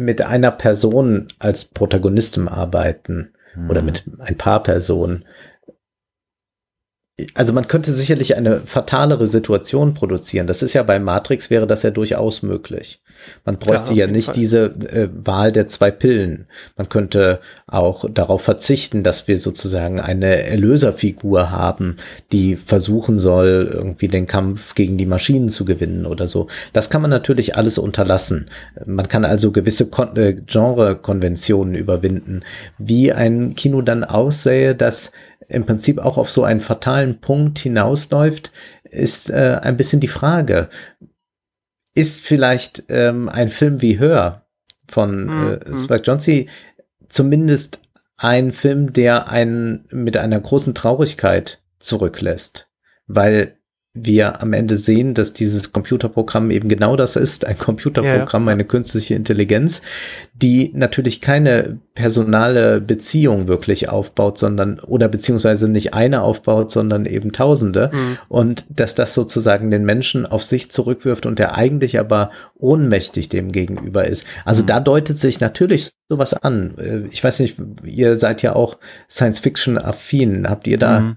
mit 0.00 0.24
einer 0.24 0.50
Person 0.50 1.28
als 1.38 1.64
Protagonistin 1.64 2.48
arbeiten 2.48 3.34
hm. 3.52 3.70
oder 3.70 3.82
mit 3.82 4.04
ein 4.18 4.36
paar 4.36 4.62
Personen? 4.62 5.24
Also 7.34 7.52
man 7.52 7.68
könnte 7.68 7.92
sicherlich 7.92 8.36
eine 8.36 8.60
fatalere 8.60 9.28
Situation 9.28 9.94
produzieren. 9.94 10.48
Das 10.48 10.62
ist 10.62 10.74
ja 10.74 10.82
bei 10.82 10.98
Matrix 10.98 11.48
wäre 11.48 11.66
das 11.66 11.84
ja 11.84 11.90
durchaus 11.90 12.42
möglich. 12.42 13.00
Man 13.44 13.58
bräuchte 13.58 13.86
Klar, 13.86 13.96
ja 13.96 14.06
nicht 14.08 14.26
Fall. 14.26 14.34
diese 14.34 14.64
äh, 14.64 15.08
Wahl 15.14 15.52
der 15.52 15.68
zwei 15.68 15.92
Pillen. 15.92 16.46
Man 16.76 16.88
könnte 16.88 17.40
auch 17.68 18.04
darauf 18.10 18.42
verzichten, 18.42 19.04
dass 19.04 19.28
wir 19.28 19.38
sozusagen 19.38 20.00
eine 20.00 20.42
Erlöserfigur 20.42 21.52
haben, 21.52 21.96
die 22.32 22.56
versuchen 22.56 23.20
soll, 23.20 23.70
irgendwie 23.72 24.08
den 24.08 24.26
Kampf 24.26 24.74
gegen 24.74 24.98
die 24.98 25.06
Maschinen 25.06 25.48
zu 25.48 25.64
gewinnen 25.64 26.06
oder 26.06 26.26
so. 26.26 26.48
Das 26.72 26.90
kann 26.90 27.00
man 27.00 27.10
natürlich 27.10 27.56
alles 27.56 27.78
unterlassen. 27.78 28.50
Man 28.84 29.06
kann 29.08 29.24
also 29.24 29.52
gewisse 29.52 29.86
Kon 29.86 30.16
äh, 30.16 30.34
Genre-Konventionen 30.34 31.76
überwinden. 31.76 32.42
Wie 32.78 33.12
ein 33.12 33.54
Kino 33.54 33.82
dann 33.82 34.02
aussähe, 34.02 34.74
das 34.74 35.12
im 35.48 35.66
Prinzip 35.66 35.98
auch 35.98 36.18
auf 36.18 36.30
so 36.30 36.44
einen 36.44 36.60
fatalen 36.60 37.20
Punkt 37.20 37.58
hinausläuft, 37.58 38.52
ist 38.84 39.30
äh, 39.30 39.58
ein 39.62 39.76
bisschen 39.76 40.00
die 40.00 40.08
Frage. 40.08 40.68
Ist 41.94 42.20
vielleicht 42.20 42.84
ähm, 42.88 43.28
ein 43.28 43.48
Film 43.48 43.80
wie 43.82 43.98
Hör 43.98 44.46
von 44.88 45.28
äh, 45.28 45.70
mhm. 45.70 45.76
Spike 45.76 46.04
Jonze 46.04 46.46
zumindest 47.08 47.80
ein 48.16 48.52
Film, 48.52 48.92
der 48.92 49.28
einen 49.28 49.86
mit 49.90 50.16
einer 50.16 50.40
großen 50.40 50.74
Traurigkeit 50.74 51.62
zurücklässt, 51.78 52.68
weil 53.06 53.56
wir 53.96 54.42
am 54.42 54.52
Ende 54.52 54.76
sehen, 54.76 55.14
dass 55.14 55.34
dieses 55.34 55.72
Computerprogramm 55.72 56.50
eben 56.50 56.68
genau 56.68 56.96
das 56.96 57.14
ist, 57.14 57.44
ein 57.44 57.56
Computerprogramm, 57.56 58.42
ja, 58.44 58.50
ja. 58.50 58.52
eine 58.52 58.64
künstliche 58.64 59.14
Intelligenz, 59.14 59.82
die 60.34 60.72
natürlich 60.74 61.20
keine 61.20 61.78
personale 61.94 62.80
Beziehung 62.80 63.46
wirklich 63.46 63.88
aufbaut, 63.88 64.36
sondern 64.36 64.80
oder 64.80 65.06
beziehungsweise 65.06 65.68
nicht 65.68 65.94
eine 65.94 66.22
aufbaut, 66.22 66.72
sondern 66.72 67.06
eben 67.06 67.30
Tausende 67.30 67.90
mhm. 67.92 68.18
und 68.28 68.64
dass 68.68 68.96
das 68.96 69.14
sozusagen 69.14 69.70
den 69.70 69.84
Menschen 69.84 70.26
auf 70.26 70.42
sich 70.42 70.72
zurückwirft 70.72 71.24
und 71.24 71.38
der 71.38 71.56
eigentlich 71.56 72.00
aber 72.00 72.30
ohnmächtig 72.56 73.28
dem 73.28 73.52
gegenüber 73.52 74.08
ist. 74.08 74.26
Also 74.44 74.62
mhm. 74.62 74.66
da 74.66 74.80
deutet 74.80 75.20
sich 75.20 75.38
natürlich 75.38 75.92
sowas 76.08 76.34
an. 76.34 76.76
Äh, 76.78 77.06
ich 77.12 77.22
weiß 77.22 77.38
nicht, 77.38 77.58
ihr 77.84 78.16
seid 78.16 78.42
ja 78.42 78.56
auch 78.56 78.78
Science-Fiction 79.08 79.78
affin. 79.78 80.50
Habt 80.50 80.66
ihr 80.66 80.78
da 80.78 80.98
mhm 81.00 81.16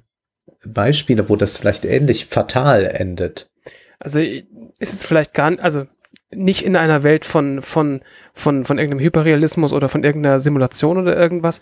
Beispiele, 0.65 1.29
wo 1.29 1.35
das 1.35 1.57
vielleicht 1.57 1.85
ähnlich 1.85 2.27
fatal 2.27 2.85
endet? 2.85 3.49
Also 3.99 4.19
ist 4.19 4.93
es 4.93 5.05
vielleicht 5.05 5.33
gar 5.33 5.51
nicht, 5.51 5.63
also 5.63 5.85
nicht 6.31 6.63
in 6.63 6.75
einer 6.75 7.03
Welt 7.03 7.25
von, 7.25 7.61
von, 7.61 8.01
von, 8.33 8.65
von 8.65 8.77
irgendeinem 8.77 9.03
Hyperrealismus 9.03 9.73
oder 9.73 9.89
von 9.89 10.03
irgendeiner 10.03 10.39
Simulation 10.39 10.97
oder 10.97 11.15
irgendwas. 11.15 11.61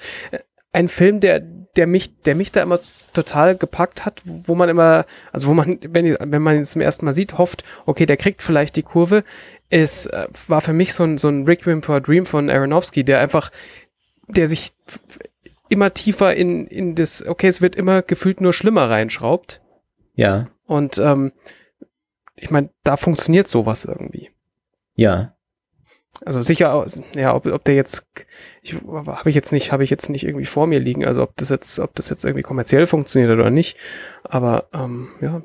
Ein 0.71 0.89
Film, 0.89 1.19
der, 1.19 1.39
der 1.39 1.88
mich, 1.88 2.21
der 2.23 2.36
mich 2.36 2.51
da 2.51 2.62
immer 2.62 2.79
total 3.13 3.55
gepackt 3.55 4.05
hat, 4.05 4.21
wo 4.25 4.55
man 4.55 4.67
immer, 4.69 5.05
also 5.31 5.47
wo 5.47 5.53
man, 5.53 5.79
wenn, 5.88 6.17
wenn 6.19 6.41
man 6.41 6.58
es 6.58 6.71
zum 6.71 6.81
ersten 6.81 7.05
Mal 7.05 7.13
sieht, 7.13 7.38
hofft, 7.38 7.63
okay, 7.86 8.05
der 8.05 8.17
kriegt 8.17 8.41
vielleicht 8.41 8.75
die 8.75 8.84
Kurve, 8.84 9.23
ist, 9.69 10.08
äh, 10.08 10.27
war 10.47 10.62
für 10.62 10.73
mich 10.73 10.93
so 10.93 11.03
ein, 11.03 11.17
so 11.17 11.29
ein 11.29 11.45
Requiem 11.45 11.81
for 11.81 11.95
a 11.95 11.99
Dream 11.99 12.25
von 12.25 12.49
Aronofsky, 12.49 13.03
der 13.03 13.19
einfach, 13.19 13.51
der 14.27 14.47
sich 14.47 14.73
immer 15.69 15.93
tiefer 15.93 16.36
in, 16.36 16.67
in 16.67 16.95
das, 16.95 17.25
okay, 17.25 17.47
es 17.47 17.62
wird 17.62 17.75
immer 17.75 18.01
gefühlt 18.01 18.41
nur 18.41 18.54
schlimmer 18.54 18.89
reinschraubt. 18.89 19.62
Ja. 20.15 20.47
Und 20.65 20.97
ähm, 20.97 21.32
ich 22.36 22.51
meine, 22.51 22.69
da 22.84 22.97
funktioniert 22.97 23.47
sowas 23.47 23.86
irgendwie. 23.86 24.30
Ja. 24.95 25.36
Also 26.23 26.41
sicher, 26.41 26.86
ja, 27.13 27.36
ob, 27.36 27.45
ob 27.45 27.63
der 27.65 27.75
jetzt, 27.75 28.06
ich 28.62 28.75
habe 28.75 29.30
ich 29.30 29.36
jetzt 29.36 29.51
nicht, 29.51 29.71
habe 29.71 29.84
ich 29.84 29.89
jetzt 29.89 30.10
nicht 30.10 30.25
irgendwie 30.25 30.45
vor 30.45 30.65
mir 30.65 30.80
liegen, 30.80 31.06
also 31.06 31.21
ob 31.23 31.36
das 31.36 31.49
jetzt, 31.49 31.80
ob 31.80 31.93
das 31.95 32.10
jetzt 32.10 32.23
irgendwie 32.23 32.43
kommerziell 32.43 32.88
funktioniert 32.88 33.32
oder 33.32 33.49
nicht. 33.49 33.78
Aber 34.23 34.69
ähm, 34.73 35.10
ja. 35.21 35.43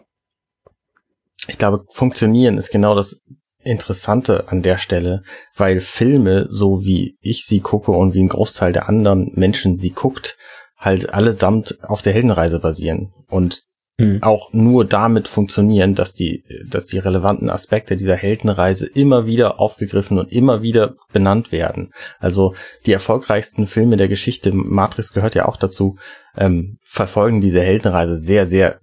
Ich 1.48 1.58
glaube, 1.58 1.86
funktionieren 1.90 2.56
ist 2.56 2.70
genau 2.70 2.94
das 2.94 3.22
Interessante 3.62 4.48
an 4.48 4.62
der 4.62 4.78
Stelle, 4.78 5.22
weil 5.56 5.80
Filme, 5.80 6.46
so 6.48 6.84
wie 6.84 7.16
ich 7.20 7.44
sie 7.44 7.60
gucke 7.60 7.92
und 7.92 8.14
wie 8.14 8.22
ein 8.22 8.28
Großteil 8.28 8.72
der 8.72 8.88
anderen 8.88 9.32
Menschen 9.34 9.76
sie 9.76 9.90
guckt, 9.90 10.36
halt 10.76 11.12
allesamt 11.12 11.78
auf 11.82 12.02
der 12.02 12.14
Heldenreise 12.14 12.58
basieren. 12.58 13.12
Und 13.28 13.64
mhm. 14.00 14.22
auch 14.22 14.52
nur 14.52 14.84
damit 14.84 15.28
funktionieren, 15.28 15.94
dass 15.94 16.14
die, 16.14 16.44
dass 16.66 16.86
die 16.86 16.98
relevanten 16.98 17.50
Aspekte 17.50 17.96
dieser 17.96 18.16
Heldenreise 18.16 18.86
immer 18.86 19.26
wieder 19.26 19.60
aufgegriffen 19.60 20.18
und 20.18 20.32
immer 20.32 20.62
wieder 20.62 20.94
benannt 21.12 21.52
werden. 21.52 21.92
Also 22.18 22.54
die 22.86 22.92
erfolgreichsten 22.92 23.66
Filme 23.66 23.96
der 23.96 24.08
Geschichte, 24.08 24.52
Matrix 24.52 25.12
gehört 25.12 25.34
ja 25.34 25.46
auch 25.46 25.56
dazu, 25.56 25.96
ähm, 26.36 26.78
verfolgen 26.82 27.40
diese 27.40 27.60
Heldenreise 27.60 28.16
sehr, 28.16 28.46
sehr 28.46 28.80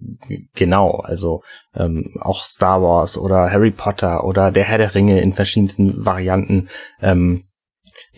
genau. 0.53 0.99
Also 0.99 1.43
ähm, 1.75 2.15
auch 2.19 2.43
Star 2.43 2.82
Wars 2.82 3.17
oder 3.17 3.51
Harry 3.51 3.71
Potter 3.71 4.23
oder 4.23 4.51
der 4.51 4.63
Herr 4.63 4.77
der 4.77 4.95
Ringe 4.95 5.21
in 5.21 5.34
verschiedensten 5.34 6.06
Varianten. 6.06 6.69
Ähm, 7.01 7.45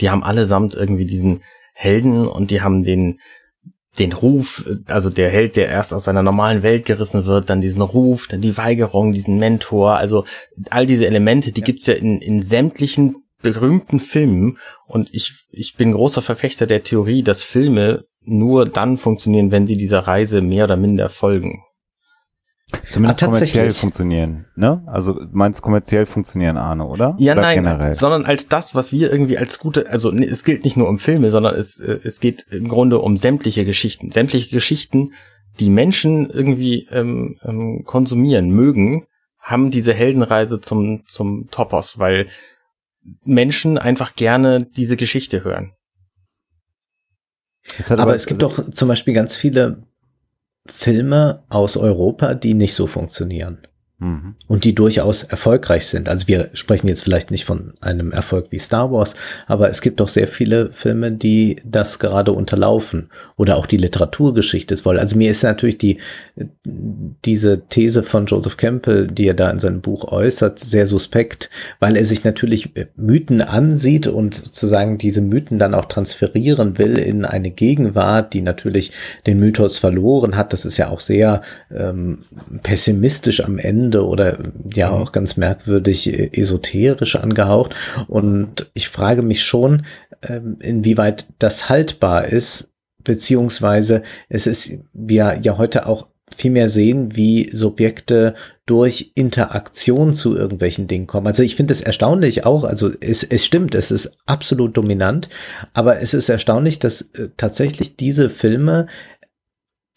die 0.02 0.10
haben 0.10 0.24
allesamt 0.24 0.76
irgendwie 0.76 1.06
diesen 1.06 1.44
Helden 1.74 2.28
und 2.28 2.52
die 2.52 2.62
haben 2.62 2.84
den 2.84 3.20
den 4.00 4.14
Ruf, 4.14 4.66
also 4.88 5.10
der 5.10 5.30
Held, 5.30 5.56
der 5.56 5.68
erst 5.68 5.94
aus 5.94 6.06
seiner 6.06 6.24
normalen 6.24 6.64
Welt 6.64 6.86
gerissen 6.86 7.26
wird, 7.26 7.50
dann 7.50 7.62
diesen 7.62 7.82
Ruf, 7.82 8.28
dann 8.28 8.42
die 8.42 8.58
Weigerung, 8.58 9.14
diesen 9.14 9.38
Mentor, 9.38 9.98
also 9.98 10.26
all 10.70 10.86
diese 10.86 11.06
Elemente, 11.06 11.52
die 11.52 11.62
ja. 11.62 11.66
gibt's 11.66 11.86
ja 11.86 11.94
in, 11.94 12.20
in 12.22 12.42
sämtlichen 12.42 13.24
berühmten 13.42 14.00
Filmen 14.00 14.58
und 14.88 15.14
ich, 15.14 15.46
ich 15.52 15.76
bin 15.76 15.94
großer 15.94 16.22
Verfechter 16.22 16.68
der 16.68 16.84
Theorie, 16.84 17.24
dass 17.24 17.44
Filme 17.44 18.06
nur 18.24 18.66
dann 18.66 18.98
funktionieren, 18.98 19.52
wenn 19.52 19.68
sie 19.68 19.78
dieser 19.78 20.00
Reise 20.00 20.42
mehr 20.42 20.66
oder 20.66 20.76
minder 20.76 21.10
folgen. 21.10 21.64
Zumindest 22.90 23.24
Ah, 23.24 23.26
kommerziell 23.28 23.72
funktionieren, 23.72 24.46
ne? 24.56 24.84
Also 24.86 25.14
du 25.14 25.28
meinst 25.32 25.62
kommerziell 25.62 26.06
funktionieren, 26.06 26.58
Arne, 26.58 26.86
oder? 26.86 27.16
Ja, 27.18 27.34
oder 27.34 27.42
nein, 27.42 27.64
generell? 27.64 27.94
sondern 27.94 28.26
als 28.26 28.48
das, 28.48 28.76
was 28.76 28.92
wir 28.92 29.12
irgendwie 29.12 29.38
als 29.38 29.60
gute, 29.60 29.90
also 29.90 30.12
ne, 30.12 30.26
es 30.26 30.44
gilt 30.44 30.64
nicht 30.64 30.78
nur 30.78 30.88
um 30.88 31.00
Filme, 31.00 31.32
sondern 31.32 31.56
es, 31.56 31.80
äh, 31.80 32.00
es 32.04 32.20
geht 32.20 32.46
im 32.52 32.68
Grunde 32.68 33.00
um 33.00 33.18
sämtliche 33.18 33.66
Geschichten. 33.66 34.12
Sämtliche 34.12 34.52
Geschichten, 34.52 35.14
die 35.60 35.70
Menschen 35.70 36.30
irgendwie 36.30 36.88
ähm, 36.92 37.38
ähm, 37.44 37.84
konsumieren, 37.86 38.50
mögen, 38.52 39.08
haben 39.40 39.72
diese 39.72 39.94
Heldenreise 39.94 40.62
zum, 40.62 41.04
zum 41.08 41.50
Topos, 41.50 41.98
weil 41.98 42.28
Menschen 43.24 43.78
einfach 43.78 44.16
gerne 44.16 44.64
diese 44.64 44.96
Geschichte 44.96 45.44
hören. 45.44 45.74
Hat 47.90 48.00
Aber 48.00 48.16
es 48.16 48.26
gibt 48.26 48.42
doch 48.42 48.70
zum 48.70 48.88
Beispiel 48.88 49.14
ganz 49.14 49.36
viele 49.36 49.84
Filme 50.68 51.44
aus 51.50 51.78
Europa, 51.78 52.34
die 52.34 52.54
nicht 52.54 52.74
so 52.74 52.88
funktionieren. 52.88 53.60
Mhm. 54.02 54.36
und 54.48 54.64
die 54.64 54.74
durchaus 54.74 55.24
erfolgreich 55.24 55.86
sind. 55.88 56.08
Also 56.08 56.30
wir 56.30 56.52
sprechen 56.54 56.88
jetzt 56.88 57.04
vielleicht 57.04 57.32
nicht 57.32 57.44
von 57.44 57.74
einem 57.82 58.14
Erfolg 58.14 58.48
wie 58.50 58.58
Star 58.58 58.94
Wars, 58.94 59.14
aber 59.46 59.70
es 59.70 59.82
gibt 59.82 60.00
doch 60.00 60.08
sehr 60.08 60.30
viele 60.30 60.72
Filme, 60.72 61.12
die 61.12 61.62
das 61.66 62.00
gerade 62.00 62.32
unterlaufen 62.32 63.10
oder 63.36 63.58
auch 63.58 63.66
die 63.66 63.76
Literaturgeschichte 63.76 64.74
ist 64.74 64.82
voll. 64.82 65.00
Also 65.00 65.18
mir 65.18 65.30
ist 65.30 65.44
natürlich 65.44 65.78
die 65.78 65.98
diese 66.64 67.64
These 67.68 68.04
von 68.04 68.26
Joseph 68.26 68.56
Campbell, 68.56 69.08
die 69.08 69.28
er 69.28 69.34
da 69.34 69.50
in 69.50 69.60
seinem 69.60 69.82
Buch 69.82 70.10
äußert, 70.10 70.60
sehr 70.60 70.86
suspekt, 70.86 71.50
weil 71.82 71.98
er 71.98 72.06
sich 72.06 72.24
natürlich 72.24 72.70
Mythen 72.96 73.42
ansieht 73.42 74.08
und 74.08 74.34
sozusagen 74.34 74.98
diese 74.98 75.22
Mythen 75.22 75.60
dann 75.60 75.74
auch 75.74 75.86
transferieren 75.86 76.78
will 76.78 76.98
in 76.98 77.26
eine 77.26 77.52
Gegenwart, 77.52 78.34
die 78.34 78.42
natürlich 78.42 78.94
den 79.28 79.40
Mythos 79.40 79.78
verloren 79.78 80.38
hat. 80.38 80.54
Das 80.54 80.64
ist 80.64 80.78
ja 80.78 80.88
auch 80.88 81.02
sehr 81.02 81.42
ähm, 81.70 82.20
pessimistisch 82.64 83.44
am 83.44 83.58
Ende 83.58 83.89
oder 83.98 84.38
ja 84.74 84.90
auch 84.92 85.12
ganz 85.12 85.38
merkwürdig 85.38 86.08
äh, 86.08 86.30
esoterisch 86.34 87.16
angehaucht. 87.16 87.76
Und 88.08 88.70
ich 88.74 88.90
frage 88.90 89.22
mich 89.22 89.44
schon, 89.44 89.86
ähm, 90.22 90.58
inwieweit 90.60 91.28
das 91.40 91.70
haltbar 91.70 92.26
ist, 92.28 92.70
beziehungsweise 93.04 94.04
es 94.28 94.48
ist, 94.48 94.78
wir 94.94 95.40
ja 95.42 95.58
heute 95.58 95.88
auch 95.88 96.08
viel 96.36 96.52
mehr 96.52 96.70
sehen, 96.70 97.16
wie 97.16 97.50
Subjekte 97.52 98.36
durch 98.66 99.12
Interaktion 99.16 100.14
zu 100.14 100.36
irgendwelchen 100.36 100.88
Dingen 100.88 101.08
kommen. 101.08 101.28
Also 101.28 101.44
ich 101.44 101.56
finde 101.56 101.74
es 101.74 101.82
erstaunlich 101.82 102.46
auch, 102.46 102.64
also 102.64 102.92
es, 103.02 103.24
es 103.24 103.46
stimmt, 103.46 103.74
es 103.76 103.92
ist 103.92 104.12
absolut 104.26 104.78
dominant, 104.78 105.28
aber 105.74 106.02
es 106.02 106.14
ist 106.14 106.30
erstaunlich, 106.30 106.80
dass 106.80 107.02
äh, 107.14 107.30
tatsächlich 107.36 107.96
diese 107.96 108.30
Filme 108.30 108.88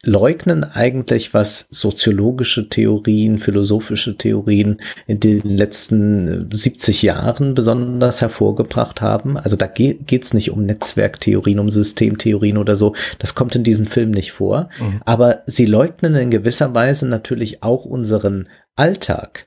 leugnen 0.04 0.64
eigentlich, 0.64 1.32
was 1.32 1.68
soziologische 1.70 2.68
Theorien, 2.68 3.38
philosophische 3.38 4.16
Theorien 4.16 4.80
in 5.06 5.20
den 5.20 5.42
letzten 5.42 6.50
70 6.52 7.02
Jahren 7.02 7.54
besonders 7.54 8.20
hervorgebracht 8.20 9.00
haben. 9.00 9.36
Also 9.36 9.54
da 9.54 9.68
geht 9.68 10.10
es 10.10 10.34
nicht 10.34 10.50
um 10.50 10.66
Netzwerktheorien, 10.66 11.60
um 11.60 11.70
Systemtheorien 11.70 12.56
oder 12.56 12.74
so. 12.74 12.94
Das 13.20 13.36
kommt 13.36 13.54
in 13.54 13.62
diesen 13.62 13.86
Filmen 13.86 14.12
nicht 14.12 14.32
vor. 14.32 14.68
Mhm. 14.80 15.02
Aber 15.04 15.42
sie 15.46 15.66
leugnen 15.66 16.16
in 16.16 16.30
gewisser 16.30 16.74
Weise 16.74 17.06
natürlich 17.06 17.62
auch 17.62 17.84
unseren 17.84 18.48
Alltag. 18.74 19.46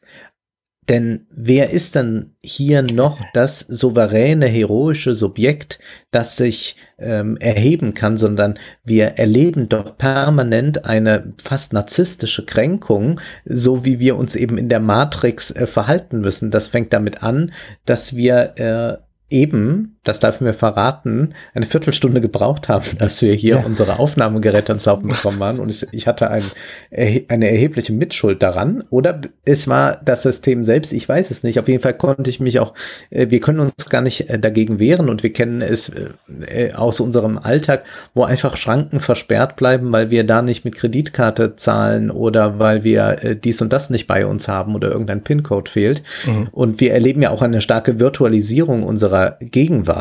Denn 0.87 1.25
wer 1.31 1.71
ist 1.71 1.95
dann 1.95 2.35
hier 2.43 2.83
noch 2.83 3.19
das 3.33 3.59
souveräne, 3.59 4.45
heroische 4.45 5.15
Subjekt, 5.15 5.79
das 6.11 6.37
sich 6.37 6.75
ähm, 6.99 7.37
erheben 7.37 7.95
kann, 7.95 8.17
sondern 8.17 8.59
wir 8.83 9.17
erleben 9.17 9.67
doch 9.67 9.97
permanent 9.97 10.85
eine 10.85 11.33
fast 11.43 11.73
narzisstische 11.73 12.45
Kränkung, 12.45 13.19
so 13.45 13.83
wie 13.83 13.99
wir 13.99 14.15
uns 14.15 14.35
eben 14.35 14.59
in 14.59 14.69
der 14.69 14.79
Matrix 14.79 15.49
äh, 15.51 15.65
verhalten 15.65 16.19
müssen. 16.19 16.51
Das 16.51 16.67
fängt 16.67 16.93
damit 16.93 17.23
an, 17.23 17.51
dass 17.85 18.15
wir 18.15 18.53
äh, 18.57 19.35
eben, 19.35 19.94
das 20.05 20.19
darf 20.21 20.39
mir 20.39 20.53
verraten, 20.53 21.33
eine 21.53 21.65
Viertelstunde 21.65 22.21
gebraucht 22.21 22.69
haben, 22.69 22.85
dass 22.97 23.21
wir 23.21 23.33
hier 23.33 23.55
Ja. 23.55 23.63
unsere 23.65 23.99
Aufnahmegeräte 23.99 24.71
ans 24.71 24.85
Laufen 24.85 25.09
bekommen 25.09 25.43
haben 25.43 25.59
und 25.59 25.87
ich 25.91 26.07
hatte 26.07 26.29
ein, 26.31 26.43
eine 27.27 27.49
erhebliche 27.51 27.91
Mitschuld 27.93 28.41
daran 28.41 28.83
oder 28.89 29.19
es 29.43 29.67
war 29.67 29.99
das 30.05 30.21
System 30.21 30.63
selbst, 30.63 30.93
ich 30.93 31.07
weiß 31.09 31.31
es 31.31 31.43
nicht. 31.43 31.59
Auf 31.59 31.67
jeden 31.67 31.81
Fall 31.81 31.95
konnte 31.95 32.29
ich 32.29 32.39
mich 32.39 32.59
auch, 32.59 32.73
äh, 33.09 33.27
wir 33.29 33.39
können 33.41 33.59
uns 33.59 33.73
gar 33.89 34.01
nicht 34.01 34.29
äh, 34.29 34.39
dagegen 34.39 34.79
wehren 34.79 35.09
und 35.09 35.23
wir 35.23 35.33
kennen 35.33 35.61
es 35.61 35.89
äh, 35.89 36.71
aus 36.73 36.99
unserem 36.99 37.37
Alltag, 37.37 37.83
wo 38.13 38.23
einfach 38.23 38.55
Schranken 38.57 38.99
versperrt 38.99 39.55
bleiben, 39.55 39.91
weil 39.91 40.09
wir 40.11 40.23
da 40.23 40.41
nicht 40.41 40.65
mit 40.65 40.75
Kreditkarte 40.75 41.55
zahlen 41.55 42.11
oder 42.11 42.59
weil 42.59 42.83
wir 42.83 43.35
dies 43.43 43.61
und 43.61 43.73
das 43.73 43.89
nicht 43.89 44.07
bei 44.07 44.25
uns 44.25 44.47
haben 44.47 44.75
oder 44.75 44.89
irgendein 44.91 45.23
PIN-Code 45.23 45.69
fehlt. 45.71 46.03
Und 46.51 46.79
wir 46.79 46.93
erleben 46.93 47.21
ja 47.21 47.31
auch 47.31 47.41
eine 47.41 47.61
starke 47.61 47.99
Virtualisierung 47.99 48.83
unserer 48.83 49.37
Gegenwart, 49.39 49.94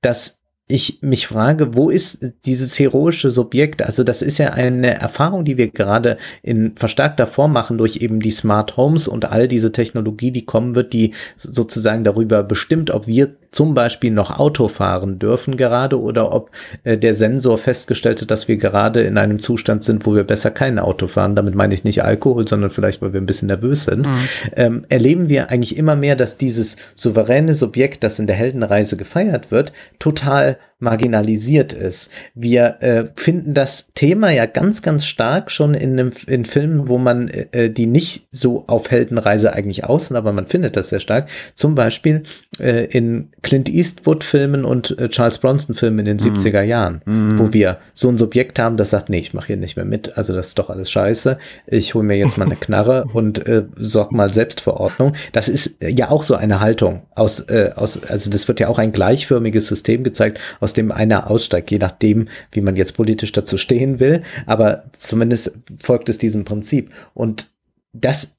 dass 0.00 0.40
ich 0.66 1.00
mich 1.02 1.26
frage, 1.26 1.74
wo 1.74 1.90
ist 1.90 2.20
dieses 2.46 2.78
heroische 2.78 3.30
Subjekt? 3.30 3.82
Also 3.82 4.02
das 4.02 4.22
ist 4.22 4.38
ja 4.38 4.54
eine 4.54 4.98
Erfahrung, 4.98 5.44
die 5.44 5.58
wir 5.58 5.68
gerade 5.68 6.16
in 6.42 6.74
verstärkter 6.74 7.26
Form 7.26 7.52
machen 7.52 7.76
durch 7.76 7.96
eben 7.96 8.20
die 8.20 8.30
Smart 8.30 8.78
Homes 8.78 9.06
und 9.06 9.30
all 9.30 9.46
diese 9.46 9.72
Technologie, 9.72 10.30
die 10.30 10.46
kommen 10.46 10.74
wird, 10.74 10.94
die 10.94 11.12
sozusagen 11.36 12.02
darüber 12.02 12.42
bestimmt, 12.42 12.90
ob 12.90 13.06
wir 13.06 13.36
zum 13.54 13.74
Beispiel 13.74 14.10
noch 14.10 14.38
Auto 14.38 14.68
fahren 14.68 15.18
dürfen 15.18 15.56
gerade 15.56 16.00
oder 16.00 16.32
ob 16.32 16.50
äh, 16.82 16.98
der 16.98 17.14
Sensor 17.14 17.56
festgestellt 17.56 18.20
hat, 18.20 18.30
dass 18.30 18.48
wir 18.48 18.56
gerade 18.56 19.02
in 19.02 19.16
einem 19.16 19.38
Zustand 19.38 19.84
sind, 19.84 20.04
wo 20.06 20.14
wir 20.14 20.24
besser 20.24 20.50
kein 20.50 20.78
Auto 20.78 21.06
fahren. 21.06 21.36
Damit 21.36 21.54
meine 21.54 21.72
ich 21.74 21.84
nicht 21.84 22.02
Alkohol, 22.02 22.48
sondern 22.48 22.70
vielleicht, 22.70 23.00
weil 23.00 23.12
wir 23.12 23.20
ein 23.20 23.26
bisschen 23.26 23.48
nervös 23.48 23.84
sind. 23.84 24.08
Ähm, 24.56 24.84
erleben 24.88 25.28
wir 25.28 25.50
eigentlich 25.50 25.76
immer 25.76 25.94
mehr, 25.96 26.16
dass 26.16 26.36
dieses 26.36 26.76
souveräne 26.96 27.54
Subjekt, 27.54 28.02
das 28.02 28.18
in 28.18 28.26
der 28.26 28.36
Heldenreise 28.36 28.96
gefeiert 28.96 29.50
wird, 29.50 29.72
total 29.98 30.58
marginalisiert 30.78 31.72
ist. 31.72 32.10
Wir 32.34 32.76
äh, 32.80 33.04
finden 33.16 33.54
das 33.54 33.88
Thema 33.94 34.30
ja 34.30 34.46
ganz, 34.46 34.82
ganz 34.82 35.06
stark 35.06 35.50
schon 35.50 35.74
in, 35.74 35.98
einem, 35.98 36.10
in 36.26 36.44
Filmen, 36.44 36.88
wo 36.88 36.98
man 36.98 37.28
äh, 37.28 37.70
die 37.70 37.86
nicht 37.86 38.28
so 38.30 38.64
auf 38.66 38.90
Heldenreise 38.90 39.52
eigentlich 39.52 39.84
aus 39.84 40.06
sind, 40.06 40.16
aber 40.16 40.32
man 40.32 40.46
findet 40.46 40.76
das 40.76 40.90
sehr 40.90 41.00
stark. 41.00 41.28
Zum 41.54 41.74
Beispiel 41.74 42.22
äh, 42.60 42.84
in 42.86 43.30
Clint 43.42 43.68
Eastwood-Filmen 43.68 44.64
und 44.64 44.98
äh, 44.98 45.08
Charles 45.08 45.38
Bronson-Filmen 45.38 46.00
in 46.00 46.16
den 46.16 46.18
70er 46.18 46.62
Jahren, 46.62 47.02
wo 47.36 47.52
wir 47.52 47.78
so 47.92 48.08
ein 48.08 48.18
Subjekt 48.18 48.58
haben, 48.58 48.76
das 48.76 48.90
sagt, 48.90 49.08
nee, 49.08 49.18
ich 49.18 49.34
mache 49.34 49.48
hier 49.48 49.56
nicht 49.56 49.76
mehr 49.76 49.84
mit, 49.84 50.16
also 50.16 50.32
das 50.32 50.48
ist 50.48 50.58
doch 50.58 50.70
alles 50.70 50.90
scheiße. 50.90 51.38
Ich 51.66 51.94
hole 51.94 52.04
mir 52.04 52.16
jetzt 52.16 52.38
mal 52.38 52.46
eine 52.46 52.56
Knarre 52.60 53.04
und 53.12 53.46
äh, 53.46 53.64
sorg 53.76 54.12
mal 54.12 54.32
Selbstverordnung. 54.32 55.14
Das 55.32 55.48
ist 55.48 55.82
äh, 55.82 55.90
ja 55.90 56.10
auch 56.10 56.22
so 56.22 56.34
eine 56.34 56.60
Haltung 56.60 57.02
aus, 57.14 57.40
äh, 57.40 57.70
aus, 57.74 58.02
also 58.04 58.30
das 58.30 58.48
wird 58.48 58.60
ja 58.60 58.68
auch 58.68 58.78
ein 58.78 58.92
gleichförmiges 58.92 59.66
System 59.66 60.04
gezeigt, 60.04 60.38
aus 60.64 60.72
dem 60.72 60.90
einer 60.90 61.30
aussteigt, 61.30 61.70
je 61.70 61.78
nachdem, 61.78 62.28
wie 62.50 62.60
man 62.62 62.74
jetzt 62.74 62.96
politisch 62.96 63.32
dazu 63.32 63.56
stehen 63.56 64.00
will. 64.00 64.22
Aber 64.46 64.84
zumindest 64.98 65.52
folgt 65.80 66.08
es 66.08 66.18
diesem 66.18 66.44
Prinzip. 66.44 66.90
Und 67.14 67.52
das 67.92 68.36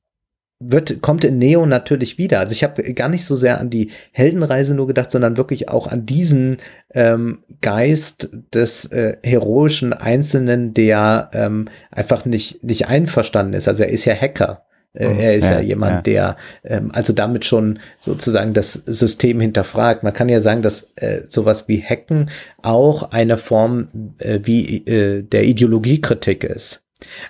wird, 0.60 1.02
kommt 1.02 1.24
in 1.24 1.38
Neo 1.38 1.66
natürlich 1.66 2.18
wieder. 2.18 2.40
Also 2.40 2.54
ich 2.54 2.64
habe 2.64 2.82
gar 2.94 3.10
nicht 3.10 3.26
so 3.26 3.36
sehr 3.36 3.60
an 3.60 3.70
die 3.70 3.92
Heldenreise 4.12 4.74
nur 4.74 4.88
gedacht, 4.88 5.12
sondern 5.12 5.38
wirklich 5.38 5.70
auch 5.70 5.88
an 5.88 6.06
diesen 6.06 6.58
ähm, 6.94 7.44
Geist 7.62 8.30
des 8.54 8.86
äh, 8.86 9.18
heroischen 9.24 9.94
Einzelnen, 9.94 10.74
der 10.74 11.30
ähm, 11.34 11.68
einfach 11.92 12.26
nicht, 12.26 12.64
nicht 12.64 12.88
einverstanden 12.88 13.54
ist. 13.54 13.68
Also 13.68 13.84
er 13.84 13.90
ist 13.90 14.06
ja 14.06 14.16
Hacker. 14.16 14.66
Äh, 14.96 15.10
Mhm. 15.10 15.20
Er 15.20 15.36
ist 15.36 15.46
ja, 15.46 15.54
Ja, 15.56 15.60
jemand, 15.62 15.96
ja. 15.96 16.02
der 16.02 16.38
ähm, 16.64 16.92
also 16.94 17.14
damit 17.14 17.46
schon 17.46 17.80
sozusagen 18.00 18.54
das 18.54 18.74
System 18.74 19.40
hinterfragt. 19.40 20.04
Man 20.04 20.14
kann 20.14 20.30
ja 20.30 20.42
sagen, 20.42 20.62
dass 20.62 20.92
äh, 20.96 21.22
sowas 21.28 21.68
wie 21.68 21.82
Hacken 21.82 22.30
auch 22.62 23.12
eine 23.12 23.38
Form 23.38 23.88
äh, 24.20 24.40
wie 24.44 24.86
äh, 24.86 25.24
der 25.24 25.44
Ideologiekritik 25.44 26.44
ist. 26.44 26.82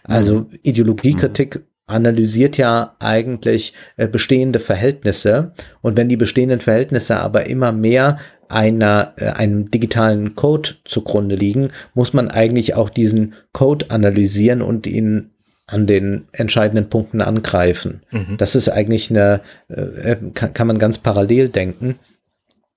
Also 0.03 0.47
Ideologiekritik 0.63 1.61
analysiert 1.87 2.57
ja 2.57 2.95
eigentlich 2.99 3.73
äh, 3.97 4.07
bestehende 4.07 4.59
Verhältnisse 4.59 5.51
und 5.81 5.97
wenn 5.97 6.09
die 6.09 6.17
bestehenden 6.17 6.59
Verhältnisse 6.59 7.19
aber 7.19 7.47
immer 7.47 7.71
mehr 7.71 8.17
einer 8.47 9.13
äh, 9.17 9.25
einem 9.29 9.69
digitalen 9.71 10.35
Code 10.35 10.69
zugrunde 10.85 11.35
liegen, 11.35 11.69
muss 11.93 12.13
man 12.13 12.29
eigentlich 12.29 12.75
auch 12.75 12.89
diesen 12.89 13.33
Code 13.53 13.91
analysieren 13.91 14.61
und 14.61 14.87
ihn 14.87 15.31
an 15.67 15.87
den 15.87 16.25
entscheidenden 16.31 16.89
Punkten 16.89 17.21
angreifen. 17.21 18.01
Mhm. 18.11 18.37
Das 18.37 18.55
ist 18.55 18.69
eigentlich 18.69 19.09
eine, 19.09 19.41
äh, 19.67 20.15
kann, 20.33 20.53
kann 20.53 20.67
man 20.67 20.79
ganz 20.79 20.99
parallel 20.99 21.49
denken. 21.49 21.99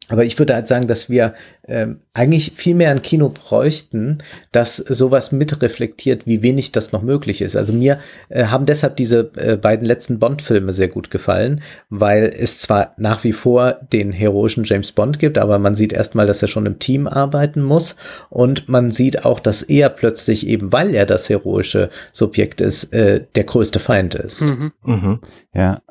Aber 0.09 0.25
ich 0.25 0.39
würde 0.39 0.55
halt 0.55 0.69
sagen, 0.69 0.87
dass 0.87 1.11
wir 1.11 1.35
ähm, 1.67 2.01
eigentlich 2.15 2.53
viel 2.57 2.75
mehr 2.75 2.91
ein 2.91 3.03
Kino 3.03 3.29
bräuchten, 3.29 4.19
das 4.53 4.77
sowas 4.77 5.33
mitreflektiert, 5.33 6.27
wie 6.27 6.43
wenig 6.43 6.73
das 6.73 6.93
noch 6.93 7.03
möglich 7.03 7.43
ist. 7.43 7.57
Also 7.57 7.73
mir 7.73 7.99
äh, 8.31 8.45
haben 8.47 8.67
deshalb 8.67 8.97
diese 8.97 9.31
äh, 9.37 9.57
beiden 9.57 9.87
letzten 9.87 10.19
Bond-Filme 10.19 10.73
sehr 10.73 10.89
gut 10.89 11.11
gefallen, 11.11 11.63
weil 11.91 12.33
es 12.37 12.59
zwar 12.59 12.95
nach 12.97 13.23
wie 13.23 13.33
vor 13.33 13.77
den 13.93 14.13
heroischen 14.13 14.65
James 14.65 14.93
Bond 14.93 15.19
gibt, 15.19 15.39
aber 15.39 15.59
man 15.59 15.75
sieht 15.75 15.93
erstmal, 15.93 16.27
dass 16.27 16.43
er 16.43 16.49
schon 16.49 16.67
im 16.67 16.79
Team 16.79 17.07
arbeiten 17.07 17.63
muss 17.63 17.97
und 18.31 18.69
man 18.69 18.91
sieht 18.91 19.25
auch, 19.25 19.41
dass 19.41 19.63
er 19.63 19.91
plötzlich 19.91 20.47
eben, 20.47 20.73
weil 20.73 20.95
er 20.95 21.07
das 21.07 21.29
heroische 21.29 21.91
Subjekt 22.13 22.61
ist, 22.61 22.93
äh, 22.95 23.25
der 23.35 23.45
größte 23.45 23.79
Feind 23.79 24.15
ist. 24.15 24.43
Mhm. 24.43 24.73
Mhm. 24.85 25.21
Ja. 25.55 25.83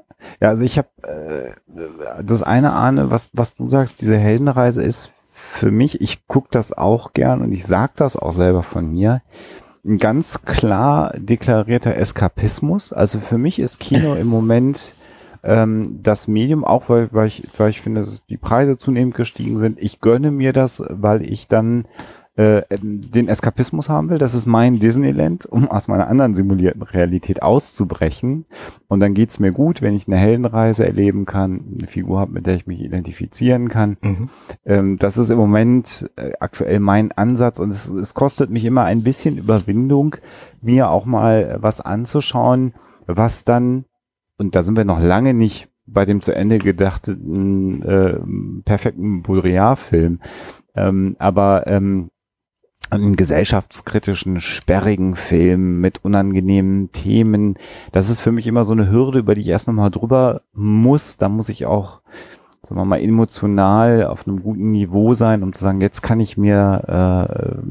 Ja, 0.42 0.50
also 0.50 0.64
ich 0.64 0.78
habe 0.78 0.90
äh, 1.04 2.24
das 2.24 2.44
eine 2.44 2.74
Ahne, 2.74 3.12
was, 3.12 3.30
was 3.34 3.56
du 3.56 3.68
sagst, 3.68 4.02
diese 4.02 4.18
Heldenreise 4.18 4.82
ist 4.82 5.12
für 5.30 5.72
mich, 5.72 6.02
ich 6.02 6.28
gucke 6.28 6.50
das 6.52 6.74
auch 6.74 7.14
gern 7.14 7.42
und 7.42 7.52
ich 7.52 7.66
sag 7.66 7.96
das 7.96 8.18
auch 8.18 8.34
selber 8.34 8.64
von 8.64 8.92
mir, 8.92 9.22
ein 9.86 9.98
ganz 10.00 10.42
klar 10.44 11.14
deklarierter 11.16 11.96
Eskapismus. 11.96 12.92
Also 12.92 13.20
für 13.20 13.38
mich 13.38 13.60
ist 13.60 13.80
Kino 13.80 14.16
im 14.16 14.28
Moment 14.28 14.94
ähm, 15.44 16.00
das 16.04 16.28
Medium, 16.28 16.66
auch 16.66 16.90
weil, 16.90 17.10
weil, 17.12 17.28
ich, 17.28 17.44
weil 17.58 17.70
ich 17.70 17.82
finde, 17.82 18.02
dass 18.02 18.26
die 18.26 18.38
Preise 18.38 18.78
zunehmend 18.78 19.16
gestiegen 19.16 19.60
sind. 19.60 19.82
Ich 19.82 20.02
gönne 20.02 20.32
mir 20.32 20.52
das, 20.52 20.84
weil 20.90 21.22
ich 21.22 21.48
dann 21.48 21.86
äh, 22.38 22.62
den 22.70 23.28
Eskapismus 23.28 23.90
haben 23.90 24.10
will. 24.10 24.20
Das 24.20 24.36
ist 24.36 24.46
mein 24.46 24.80
Disneyland, 24.80 25.48
um 25.48 25.68
aus 25.68 25.88
meiner 25.88 26.08
anderen 26.08 26.36
simulierten 26.36 26.84
Realität 26.84 27.42
auszubrechen. 27.42 28.46
Und 28.88 29.00
dann 29.00 29.16
geht's 29.16 29.40
mir 29.40 29.52
gut, 29.52 29.82
wenn 29.82 29.96
ich 29.96 30.08
eine 30.08 30.18
Heldenreise 30.18 30.86
erleben 30.86 31.26
kann, 31.26 31.62
eine 31.80 31.88
Figur 31.88 32.20
habe, 32.20 32.34
mit 32.34 32.46
der 32.46 32.54
ich 32.54 32.68
mich 32.68 32.82
identifizieren 32.82 33.70
kann. 33.70 33.98
Mhm. 34.02 34.30
Ähm, 34.66 34.98
das 35.00 35.18
ist 35.18 35.32
im 35.32 35.40
Moment 35.40 36.12
äh, 36.16 36.34
aktuell 36.40 36.80
mein 36.80 37.12
Ansatz 37.12 37.60
und 37.60 37.72
es, 37.72 37.90
es 37.90 38.14
kostet 38.14 38.52
mich 38.52 38.66
immer 38.66 38.84
ein 38.84 39.02
bisschen 39.02 39.40
Überwindung, 39.40 40.18
mir 40.62 40.92
auch 40.92 41.06
mal 41.06 41.58
was 41.60 41.82
anzuschauen, 41.82 42.74
was 43.08 43.46
dann, 43.46 43.86
und 44.38 44.56
da 44.56 44.62
sind 44.62 44.78
wir 44.78 44.86
noch 44.86 45.02
lange 45.02 45.34
nicht 45.34 45.70
bei 45.88 46.06
dem 46.06 46.22
zu 46.22 46.36
Ende 46.36 46.60
gedachten 46.60 47.82
äh, 47.82 48.20
perfekten 48.64 49.24
Baudrillard-Film, 49.24 50.20
ähm, 50.76 51.16
aber 51.18 51.66
ähm, 51.66 52.12
einen 52.90 53.16
gesellschaftskritischen, 53.16 54.40
sperrigen 54.40 55.16
Film 55.16 55.82
mit 55.82 56.04
unangenehmen 56.04 56.92
Themen. 56.92 57.56
Das 57.92 58.10
ist 58.10 58.20
für 58.20 58.32
mich 58.32 58.48
immer 58.48 58.66
so 58.66 58.74
eine 58.74 58.90
Hürde, 58.90 59.20
über 59.20 59.36
die 59.36 59.42
ich 59.42 59.48
erst 59.48 59.68
nochmal 59.68 59.92
drüber 59.92 60.42
muss. 60.54 61.18
Da 61.18 61.30
muss 61.30 61.50
ich 61.50 61.66
auch, 61.66 62.02
sagen 62.64 62.80
wir 62.80 62.86
mal, 62.86 63.02
emotional 63.02 64.06
auf 64.06 64.28
einem 64.28 64.42
guten 64.42 64.72
Niveau 64.72 65.14
sein, 65.14 65.44
um 65.44 65.54
zu 65.54 65.64
sagen, 65.64 65.82
jetzt 65.82 66.02
kann 66.02 66.20
ich 66.20 66.38
mir 66.38 67.32
äh, 67.38 67.62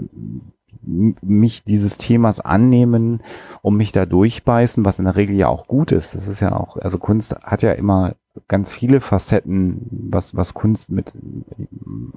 mich 0.86 1.64
dieses 1.64 1.98
Themas 1.98 2.40
annehmen, 2.40 3.20
um 3.60 3.76
mich 3.76 3.90
da 3.90 4.06
durchbeißen, 4.06 4.84
was 4.84 5.00
in 5.00 5.06
der 5.06 5.16
Regel 5.16 5.34
ja 5.36 5.48
auch 5.48 5.66
gut 5.66 5.90
ist. 5.90 6.14
Das 6.14 6.28
ist 6.28 6.40
ja 6.40 6.54
auch, 6.54 6.76
also 6.76 6.98
Kunst 6.98 7.34
hat 7.42 7.62
ja 7.62 7.72
immer 7.72 8.14
ganz 8.48 8.72
viele 8.72 9.00
Facetten, 9.00 9.86
was, 9.90 10.36
was 10.36 10.54
Kunst 10.54 10.90
mit 10.90 11.12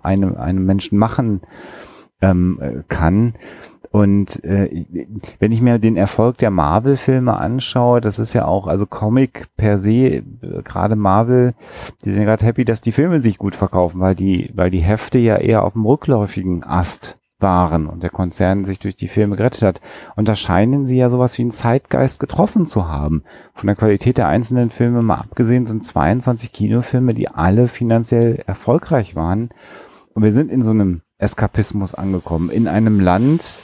einem, 0.04 0.36
einem 0.36 0.66
Menschen 0.66 1.00
machen 1.00 1.42
ähm, 2.22 2.60
äh, 2.62 2.84
kann. 2.88 3.34
Und 3.92 4.44
äh, 4.44 4.86
wenn 5.40 5.52
ich 5.52 5.62
mir 5.62 5.80
den 5.80 5.98
Erfolg 5.98 6.38
der 6.38 6.52
Marvel-Filme 6.52 7.36
anschaue, 7.36 8.02
das 8.02 8.20
ist 8.20 8.34
ja 8.34 8.46
auch, 8.46 8.68
also 8.68 8.86
Comic 8.86 9.48
per 9.58 9.80
se, 9.80 9.92
äh, 9.92 10.24
gerade 10.64 10.96
Marvel, 10.96 11.56
die 12.06 12.12
sind 12.12 12.24
gerade 12.24 12.46
happy, 12.46 12.66
dass 12.66 12.82
die 12.82 12.92
Filme 12.92 13.20
sich 13.20 13.40
gut 13.40 13.56
verkaufen, 13.56 14.00
weil 14.00 14.14
die, 14.14 14.52
weil 14.54 14.70
die 14.70 14.82
Hefte 14.82 15.18
ja 15.18 15.38
eher 15.38 15.64
auf 15.64 15.74
dem 15.74 15.86
rückläufigen 15.86 16.64
Ast 16.64 17.18
waren 17.40 17.88
und 17.88 18.04
der 18.04 18.10
Konzern 18.10 18.66
sich 18.66 18.80
durch 18.80 18.96
die 18.96 19.08
Filme 19.08 19.38
gerettet 19.38 19.64
hat. 19.64 19.82
Und 20.16 20.28
da 20.28 20.36
scheinen 20.36 20.86
sie 20.86 20.98
ja 20.98 21.10
sowas 21.10 21.38
wie 21.38 21.44
einen 21.44 21.52
Zeitgeist 21.52 22.20
getroffen 22.20 22.66
zu 22.66 22.88
haben. 22.88 23.24
Von 23.54 23.68
der 23.68 23.76
Qualität 23.76 24.18
der 24.18 24.28
einzelnen 24.28 24.70
Filme 24.70 25.02
mal 25.02 25.16
abgesehen 25.16 25.66
sind 25.66 25.86
22 25.86 26.52
Kinofilme, 26.52 27.14
die 27.14 27.30
alle 27.30 27.68
finanziell 27.68 28.44
erfolgreich 28.46 29.16
waren. 29.16 29.50
Und 30.14 30.24
wir 30.24 30.34
sind 30.34 30.52
in 30.52 30.62
so 30.62 30.72
einem 30.72 31.02
Eskapismus 31.20 31.94
angekommen. 31.94 32.50
In 32.50 32.68
einem 32.68 33.00
Land, 33.00 33.62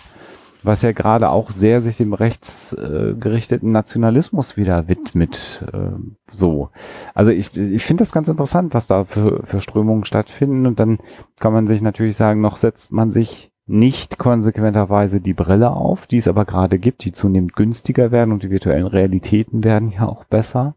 was 0.61 0.81
ja 0.81 0.91
gerade 0.91 1.29
auch 1.29 1.49
sehr 1.49 1.81
sich 1.81 1.97
dem 1.97 2.13
rechtsgerichteten 2.13 3.71
Nationalismus 3.71 4.57
wieder 4.57 4.87
widmet. 4.87 5.65
Äh, 5.73 5.97
so. 6.31 6.69
Also 7.13 7.31
ich, 7.31 7.55
ich 7.57 7.83
finde 7.83 8.01
das 8.01 8.11
ganz 8.11 8.27
interessant, 8.27 8.73
was 8.73 8.87
da 8.87 9.05
für, 9.05 9.41
für 9.45 9.61
Strömungen 9.61 10.05
stattfinden. 10.05 10.67
Und 10.67 10.79
dann 10.79 10.99
kann 11.39 11.53
man 11.53 11.65
sich 11.65 11.81
natürlich 11.81 12.17
sagen, 12.17 12.41
noch 12.41 12.57
setzt 12.57 12.91
man 12.91 13.11
sich 13.11 13.51
nicht 13.67 14.19
konsequenterweise 14.19 15.21
die 15.21 15.33
Brille 15.33 15.71
auf, 15.71 16.05
die 16.05 16.17
es 16.17 16.27
aber 16.27 16.45
gerade 16.45 16.77
gibt, 16.77 17.03
die 17.03 17.11
zunehmend 17.11 17.55
günstiger 17.55 18.11
werden 18.11 18.31
und 18.31 18.43
die 18.43 18.51
virtuellen 18.51 18.85
Realitäten 18.85 19.63
werden 19.63 19.91
ja 19.91 20.07
auch 20.07 20.25
besser, 20.25 20.75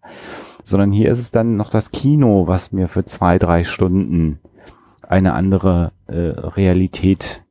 sondern 0.65 0.91
hier 0.91 1.11
ist 1.11 1.19
es 1.19 1.31
dann 1.31 1.57
noch 1.57 1.69
das 1.69 1.91
Kino, 1.91 2.47
was 2.47 2.73
mir 2.73 2.89
für 2.89 3.05
zwei, 3.05 3.39
drei 3.39 3.65
Stunden 3.65 4.41
eine 5.09 5.33
andere 5.33 5.93
äh, 6.07 6.17
Realität 6.17 7.43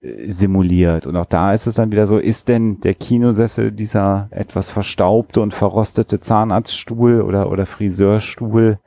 äh, 0.00 0.28
simuliert. 0.30 1.06
Und 1.06 1.16
auch 1.16 1.26
da 1.26 1.52
ist 1.52 1.66
es 1.66 1.74
dann 1.74 1.92
wieder 1.92 2.06
so, 2.06 2.18
ist 2.18 2.48
denn 2.48 2.80
der 2.80 2.94
Kinosessel 2.94 3.70
dieser 3.70 4.28
etwas 4.30 4.68
verstaubte 4.68 5.40
und 5.40 5.54
verrostete 5.54 6.18
Zahnarztstuhl 6.20 7.22
oder, 7.22 7.50
oder 7.50 7.66
Friseurstuhl 7.66 8.78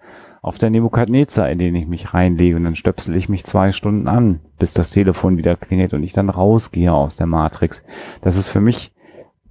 auf 0.42 0.58
der 0.58 0.70
Nebukadnezar, 0.70 1.50
in 1.50 1.58
den 1.58 1.74
ich 1.74 1.88
mich 1.88 2.14
reinlege 2.14 2.58
und 2.58 2.66
dann 2.66 2.76
stöpsel 2.76 3.16
ich 3.16 3.30
mich 3.30 3.46
zwei 3.46 3.72
Stunden 3.72 4.08
an, 4.08 4.42
bis 4.60 4.74
das 4.74 4.92
Telefon 4.92 5.38
wieder 5.38 5.56
klingelt 5.56 5.94
und 5.94 6.04
ich 6.04 6.14
dann 6.14 6.30
rausgehe 6.30 6.94
aus 6.94 7.16
der 7.16 7.26
Matrix. 7.26 7.82
Das 8.22 8.38
ist 8.38 8.48
für 8.48 8.62
mich 8.62 8.94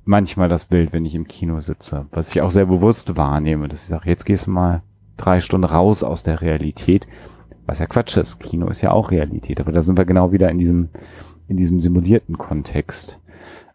manchmal 0.04 0.48
das 0.48 0.66
Bild, 0.66 0.92
wenn 0.92 1.06
ich 1.06 1.14
im 1.14 1.26
Kino 1.26 1.60
sitze, 1.60 2.06
was 2.12 2.30
ich 2.30 2.42
auch 2.42 2.50
sehr 2.50 2.66
bewusst 2.66 3.16
wahrnehme, 3.16 3.68
dass 3.68 3.82
ich 3.82 3.88
sage, 3.88 4.08
jetzt 4.08 4.24
gehst 4.24 4.46
du 4.46 4.52
mal 4.52 4.82
drei 5.16 5.40
Stunden 5.40 5.64
raus 5.64 6.04
aus 6.04 6.22
der 6.22 6.42
Realität 6.42 7.08
was 7.66 7.78
ja 7.78 7.86
Quatsch 7.86 8.16
ist. 8.16 8.40
Kino 8.40 8.68
ist 8.68 8.82
ja 8.82 8.90
auch 8.90 9.10
Realität, 9.10 9.60
aber 9.60 9.72
da 9.72 9.82
sind 9.82 9.98
wir 9.98 10.04
genau 10.04 10.32
wieder 10.32 10.50
in 10.50 10.58
diesem, 10.58 10.90
in 11.48 11.56
diesem 11.56 11.80
simulierten 11.80 12.38
Kontext. 12.38 13.18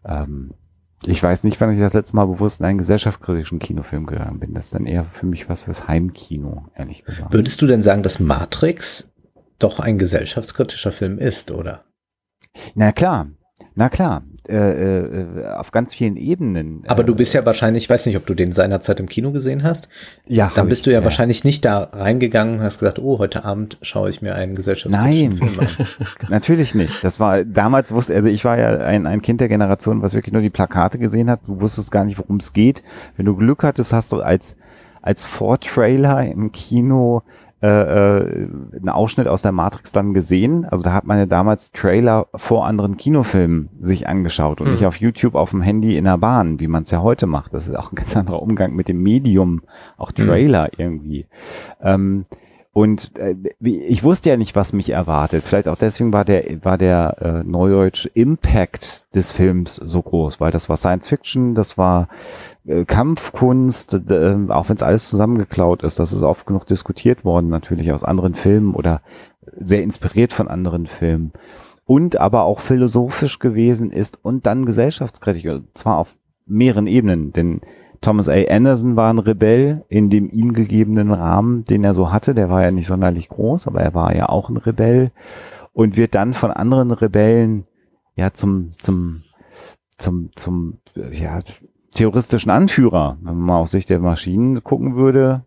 Ähm, 0.04 0.54
ich 1.06 1.22
weiß 1.22 1.44
nicht, 1.44 1.60
wann 1.60 1.72
ich 1.72 1.78
das 1.78 1.94
letzte 1.94 2.16
Mal 2.16 2.26
bewusst 2.26 2.60
in 2.60 2.66
einen 2.66 2.78
gesellschaftskritischen 2.78 3.58
Kinofilm 3.58 4.06
gegangen 4.06 4.38
bin. 4.38 4.52
Das 4.52 4.66
ist 4.66 4.74
dann 4.74 4.86
eher 4.86 5.04
für 5.04 5.26
mich 5.26 5.48
was 5.48 5.62
fürs 5.62 5.88
Heimkino, 5.88 6.66
ehrlich 6.74 7.04
gesagt. 7.04 7.32
Würdest 7.32 7.62
du 7.62 7.66
denn 7.66 7.80
sagen, 7.80 8.02
dass 8.02 8.20
Matrix 8.20 9.10
doch 9.58 9.80
ein 9.80 9.98
gesellschaftskritischer 9.98 10.92
Film 10.92 11.18
ist, 11.18 11.50
oder? 11.50 11.84
Na 12.74 12.92
klar, 12.92 13.28
na 13.80 13.88
klar 13.88 14.22
äh, 14.46 14.56
äh, 14.56 15.46
auf 15.54 15.70
ganz 15.70 15.94
vielen 15.94 16.18
Ebenen. 16.18 16.82
Aber 16.86 17.02
du 17.02 17.14
bist 17.14 17.32
ja 17.32 17.46
wahrscheinlich, 17.46 17.84
ich 17.84 17.90
weiß 17.90 18.04
nicht, 18.04 18.16
ob 18.18 18.26
du 18.26 18.34
den 18.34 18.52
seinerzeit 18.52 19.00
im 19.00 19.06
Kino 19.06 19.32
gesehen 19.32 19.62
hast. 19.62 19.88
Ja. 20.26 20.52
Dann 20.54 20.68
bist 20.68 20.80
ich, 20.80 20.84
du 20.84 20.90
ja, 20.90 20.98
ja, 20.98 21.04
wahrscheinlich 21.04 21.44
nicht 21.44 21.64
da 21.64 21.84
reingegangen 21.84 22.56
und 22.56 22.62
hast 22.62 22.78
gesagt, 22.78 22.98
oh, 22.98 23.18
heute 23.18 23.46
Abend 23.46 23.78
schaue 23.80 24.10
ich 24.10 24.20
mir 24.20 24.34
einen 24.34 24.54
gesellschaftskritischen 24.54 25.38
Nein, 25.38 25.48
Film 25.48 25.60
an. 25.60 25.86
natürlich 26.28 26.74
nicht. 26.74 27.02
Das 27.02 27.18
war 27.18 27.42
damals 27.42 27.90
wusste, 27.90 28.14
also 28.14 28.28
ich 28.28 28.44
war 28.44 28.58
ja 28.58 28.80
ein, 28.80 29.06
ein 29.06 29.22
Kind 29.22 29.40
der 29.40 29.48
Generation, 29.48 30.02
was 30.02 30.12
wirklich 30.12 30.34
nur 30.34 30.42
die 30.42 30.50
Plakate 30.50 30.98
gesehen 30.98 31.30
hat. 31.30 31.40
Du 31.46 31.62
wusstest 31.62 31.90
gar 31.90 32.04
nicht, 32.04 32.18
worum 32.18 32.36
es 32.36 32.52
geht. 32.52 32.82
Wenn 33.16 33.24
du 33.24 33.36
Glück 33.36 33.62
hattest, 33.64 33.94
hast 33.94 34.12
du 34.12 34.20
als 34.20 34.56
als 35.02 35.24
Vortrailer 35.24 36.26
im 36.26 36.52
Kino 36.52 37.22
äh, 37.62 37.68
äh, 37.68 38.48
einen 38.76 38.88
Ausschnitt 38.88 39.28
aus 39.28 39.42
der 39.42 39.52
Matrix 39.52 39.92
dann 39.92 40.14
gesehen. 40.14 40.64
Also 40.64 40.82
da 40.82 40.94
hat 40.94 41.04
man 41.04 41.18
ja 41.18 41.26
damals 41.26 41.72
Trailer 41.72 42.26
vor 42.34 42.66
anderen 42.66 42.96
Kinofilmen 42.96 43.68
sich 43.82 44.08
angeschaut 44.08 44.60
und 44.60 44.68
mhm. 44.68 44.72
nicht 44.72 44.86
auf 44.86 44.96
YouTube 44.96 45.34
auf 45.34 45.50
dem 45.50 45.60
Handy 45.60 45.98
in 45.98 46.04
der 46.04 46.16
Bahn, 46.16 46.58
wie 46.58 46.68
man 46.68 46.84
es 46.84 46.90
ja 46.90 47.02
heute 47.02 47.26
macht. 47.26 47.52
Das 47.52 47.68
ist 47.68 47.76
auch 47.76 47.92
ein 47.92 47.96
ganz 47.96 48.16
anderer 48.16 48.40
Umgang 48.40 48.74
mit 48.74 48.88
dem 48.88 49.02
Medium, 49.02 49.60
auch 49.98 50.10
mhm. 50.12 50.26
Trailer 50.26 50.64
mhm. 50.64 50.70
irgendwie. 50.78 51.26
Ähm, 51.82 52.24
und 52.72 53.18
äh, 53.18 53.34
ich 53.60 54.04
wusste 54.04 54.30
ja 54.30 54.36
nicht, 54.36 54.54
was 54.54 54.72
mich 54.72 54.90
erwartet. 54.90 55.42
Vielleicht 55.42 55.66
auch 55.66 55.76
deswegen 55.76 56.12
war 56.12 56.24
der, 56.24 56.44
war 56.62 56.78
der 56.78 57.16
äh, 57.20 57.48
Neudeutsch 57.48 58.08
Impact 58.14 59.04
des 59.12 59.32
Films 59.32 59.74
so 59.74 60.00
groß, 60.00 60.40
weil 60.40 60.52
das 60.52 60.68
war 60.68 60.76
Science 60.76 61.08
Fiction, 61.08 61.56
das 61.56 61.76
war 61.76 62.08
äh, 62.66 62.84
Kampfkunst, 62.84 63.94
äh, 64.08 64.36
auch 64.48 64.68
wenn 64.68 64.76
es 64.76 64.84
alles 64.84 65.08
zusammengeklaut 65.08 65.82
ist, 65.82 65.98
das 65.98 66.12
ist 66.12 66.22
oft 66.22 66.46
genug 66.46 66.66
diskutiert 66.66 67.24
worden, 67.24 67.48
natürlich 67.48 67.90
aus 67.90 68.04
anderen 68.04 68.34
Filmen 68.34 68.74
oder 68.74 69.02
sehr 69.56 69.82
inspiriert 69.82 70.32
von 70.32 70.46
anderen 70.46 70.86
Filmen. 70.86 71.32
Und 71.86 72.20
aber 72.20 72.44
auch 72.44 72.60
philosophisch 72.60 73.40
gewesen 73.40 73.90
ist 73.90 74.16
und 74.22 74.46
dann 74.46 74.64
gesellschaftskritisch, 74.64 75.46
und 75.46 75.76
zwar 75.76 75.98
auf 75.98 76.16
mehreren 76.46 76.86
Ebenen, 76.86 77.32
denn 77.32 77.62
Thomas 78.00 78.28
A. 78.28 78.32
Anderson 78.48 78.96
war 78.96 79.12
ein 79.12 79.18
Rebell 79.18 79.84
in 79.88 80.08
dem 80.08 80.30
ihm 80.30 80.52
gegebenen 80.54 81.12
Rahmen, 81.12 81.64
den 81.64 81.84
er 81.84 81.92
so 81.94 82.10
hatte. 82.10 82.34
Der 82.34 82.48
war 82.48 82.62
ja 82.62 82.70
nicht 82.70 82.86
sonderlich 82.86 83.28
groß, 83.28 83.66
aber 83.66 83.80
er 83.80 83.94
war 83.94 84.14
ja 84.16 84.28
auch 84.28 84.48
ein 84.48 84.56
Rebell 84.56 85.10
und 85.72 85.96
wird 85.96 86.14
dann 86.14 86.32
von 86.34 86.50
anderen 86.50 86.90
Rebellen 86.92 87.66
ja 88.16 88.32
zum 88.32 88.70
zum 88.78 89.22
zum 89.98 90.30
zum 90.34 90.78
ja 91.12 91.38
terroristischen 91.94 92.50
Anführer. 92.50 93.18
Wenn 93.20 93.34
man 93.36 93.46
mal 93.46 93.58
aus 93.58 93.72
Sicht 93.72 93.90
der 93.90 93.98
Maschinen 94.00 94.64
gucken 94.64 94.94
würde, 94.96 95.44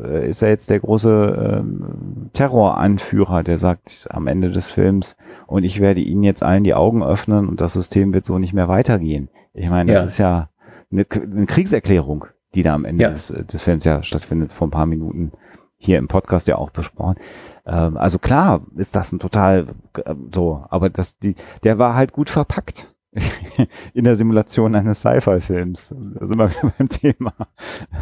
äh, 0.00 0.28
ist 0.28 0.42
er 0.42 0.50
jetzt 0.50 0.70
der 0.70 0.80
große 0.80 1.58
ähm, 1.60 2.30
Terroranführer, 2.32 3.42
der 3.42 3.58
sagt 3.58 4.06
am 4.10 4.26
Ende 4.26 4.50
des 4.50 4.70
Films, 4.70 5.16
und 5.46 5.64
ich 5.64 5.80
werde 5.80 6.00
Ihnen 6.00 6.22
jetzt 6.22 6.42
allen 6.42 6.62
die 6.64 6.74
Augen 6.74 7.02
öffnen 7.02 7.48
und 7.48 7.60
das 7.60 7.72
System 7.72 8.12
wird 8.12 8.24
so 8.24 8.38
nicht 8.38 8.52
mehr 8.52 8.68
weitergehen. 8.68 9.28
Ich 9.54 9.68
meine, 9.68 9.92
das 9.92 10.00
Ja. 10.00 10.06
ist 10.06 10.18
ja 10.18 10.48
eine, 10.90 11.06
eine 11.10 11.46
Kriegserklärung, 11.46 12.26
die 12.54 12.62
da 12.62 12.74
am 12.74 12.84
Ende 12.84 13.04
Ja. 13.04 13.10
des, 13.10 13.28
des 13.28 13.62
Films 13.62 13.84
ja 13.84 14.02
stattfindet, 14.02 14.52
vor 14.52 14.66
ein 14.66 14.72
paar 14.72 14.86
Minuten 14.86 15.32
hier 15.76 15.98
im 15.98 16.08
Podcast 16.08 16.48
ja 16.48 16.56
auch 16.56 16.70
besprochen. 16.70 17.16
Ähm, 17.66 17.96
also 17.96 18.18
klar 18.18 18.66
ist 18.76 18.96
das 18.96 19.12
ein 19.12 19.18
total 19.20 19.68
äh, 20.04 20.14
so, 20.34 20.64
aber 20.70 20.90
das, 20.90 21.18
die, 21.18 21.36
der 21.62 21.78
war 21.78 21.94
halt 21.94 22.12
gut 22.12 22.30
verpackt. 22.30 22.94
in 23.94 24.04
der 24.04 24.16
Simulation 24.16 24.74
eines 24.74 25.00
Sci-Fi-Films. 25.00 25.94
Da 26.14 26.26
sind 26.26 26.38
wir 26.38 26.50
wieder 26.50 26.72
beim 26.78 26.88
Thema. 26.90 27.32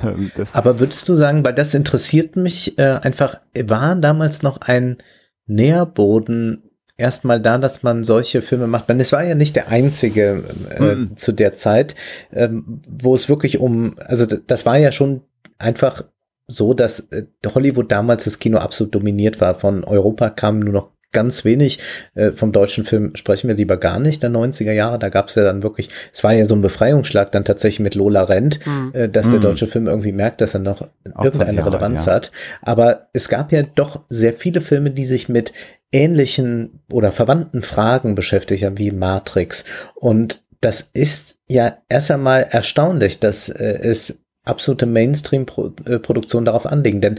Ähm, 0.03 0.31
Das, 0.37 0.55
Aber 0.57 0.81
würdest 0.81 1.09
du 1.09 1.15
sagen, 1.15 1.45
weil 1.45 1.55
das 1.55 1.75
interessiert 1.75 2.35
mich 2.37 2.77
äh, 2.79 2.99
einfach, 3.03 3.41
war 3.67 3.95
damals 3.95 4.43
noch 4.43 4.59
ein 4.63 4.99
Nährboden 5.47 6.66
erstmal 6.99 7.41
da, 7.41 7.59
dass 7.59 7.83
man 7.83 8.05
solche 8.05 8.43
Filme 8.43 8.67
macht? 8.67 8.89
Denn 8.89 9.01
es 9.01 9.13
war 9.13 9.23
ja 9.25 9.35
nicht 9.35 9.57
der 9.57 9.69
einzige 9.69 10.43
äh, 10.79 10.95
Mhm. 10.95 11.17
zu 11.17 11.33
der 11.33 11.55
Zeit, 11.55 11.95
ähm, 12.33 12.81
wo 12.89 13.15
es 13.15 13.29
wirklich 13.29 13.59
um, 13.59 13.97
also 13.99 14.25
das 14.25 14.67
war 14.67 14.79
ja 14.79 14.93
schon 14.93 15.23
einfach 15.59 16.05
so, 16.49 16.75
dass 16.75 17.01
äh, 17.11 17.25
Hollywood 17.55 17.91
damals 17.91 18.25
das 18.25 18.39
Kino 18.39 18.59
absolut 18.59 18.95
dominiert 18.95 19.41
war. 19.41 19.57
Von 19.59 19.83
Europa 19.85 20.31
kam 20.31 20.61
nur 20.61 20.73
noch 20.73 20.91
ganz 21.13 21.45
wenig. 21.47 21.79
Äh, 22.15 22.33
vom 22.33 22.53
deutschen 22.53 22.85
Film 22.85 23.17
sprechen 23.17 23.49
wir 23.49 23.55
lieber 23.57 23.79
gar 23.79 23.99
nicht, 23.99 24.23
der 24.23 24.29
90er 24.31 24.73
Jahre. 24.73 24.99
Da 24.99 25.09
gab 25.09 25.29
es 25.29 25.35
ja 25.37 25.45
dann 25.45 25.63
wirklich, 25.63 25.89
es 26.13 26.23
war 26.23 26.35
ja 26.35 26.45
so 26.45 26.55
ein 26.55 26.61
Befreiungsschlag 26.63 27.33
dann 27.33 27.45
tatsächlich 27.45 27.81
mit 27.81 27.95
Lola 27.95 28.25
Rent, 28.25 28.61
Hm. 28.65 28.91
äh, 28.93 29.09
dass 29.09 29.31
der 29.31 29.39
Mhm. 29.39 29.45
deutsche 29.45 29.67
Film 29.67 29.87
irgendwie 29.87 30.13
merkt, 30.13 30.41
dass 30.43 30.53
er 30.55 30.61
noch 30.61 30.83
Auch 31.15 31.23
20 31.23 31.41
irgendeine 31.41 31.67
Relevanz 31.67 32.05
ja. 32.07 32.13
hat. 32.15 32.33
Aber 32.63 33.09
es 33.15 33.29
gab 33.29 33.51
ja 33.51 33.63
doch 33.63 34.03
sehr 34.11 34.35
viele 34.35 34.61
Filme, 34.61 34.91
die 34.91 35.05
sich 35.05 35.29
mit 35.29 35.53
ähnlichen 35.93 36.81
oder 36.93 37.13
verwandten 37.13 37.63
Fragen 37.63 38.15
beschäftigt 38.15 38.65
haben, 38.65 38.79
wie 38.79 38.91
Matrix. 38.91 39.65
Und 39.95 40.45
das 40.61 40.91
ist 40.93 41.37
ja 41.49 41.79
erst 41.89 42.11
einmal 42.11 42.47
erstaunlich, 42.51 43.21
dass 43.21 43.49
äh, 43.49 43.79
es 43.83 44.23
absolute 44.45 44.87
Mainstream-Produktionen 44.87 46.47
darauf 46.47 46.67
anlegen. 46.67 47.01
Denn 47.01 47.19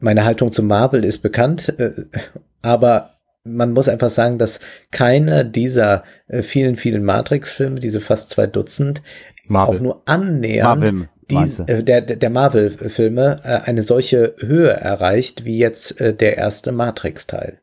meine 0.00 0.24
Haltung 0.24 0.52
zu 0.52 0.62
Marvel 0.62 1.04
ist 1.04 1.18
bekannt, 1.18 1.78
äh, 1.78 1.90
aber 2.62 3.12
man 3.44 3.72
muss 3.72 3.88
einfach 3.88 4.10
sagen, 4.10 4.38
dass 4.38 4.60
keiner 4.90 5.42
dieser 5.42 6.04
äh, 6.28 6.42
vielen, 6.42 6.76
vielen 6.76 7.04
Matrix-Filme, 7.04 7.80
diese 7.80 8.00
fast 8.00 8.30
zwei 8.30 8.46
Dutzend, 8.46 9.02
Marvel. 9.46 9.76
auch 9.76 9.80
nur 9.80 10.02
annähernd 10.06 10.80
Marvin, 10.80 11.08
du? 11.30 11.64
äh, 11.66 11.82
der, 11.82 12.00
der 12.00 12.30
Marvel-Filme 12.30 13.40
äh, 13.44 13.68
eine 13.68 13.82
solche 13.82 14.34
Höhe 14.38 14.70
erreicht 14.70 15.44
wie 15.44 15.58
jetzt 15.58 16.00
äh, 16.00 16.14
der 16.14 16.36
erste 16.36 16.72
Matrix-Teil. 16.72 17.60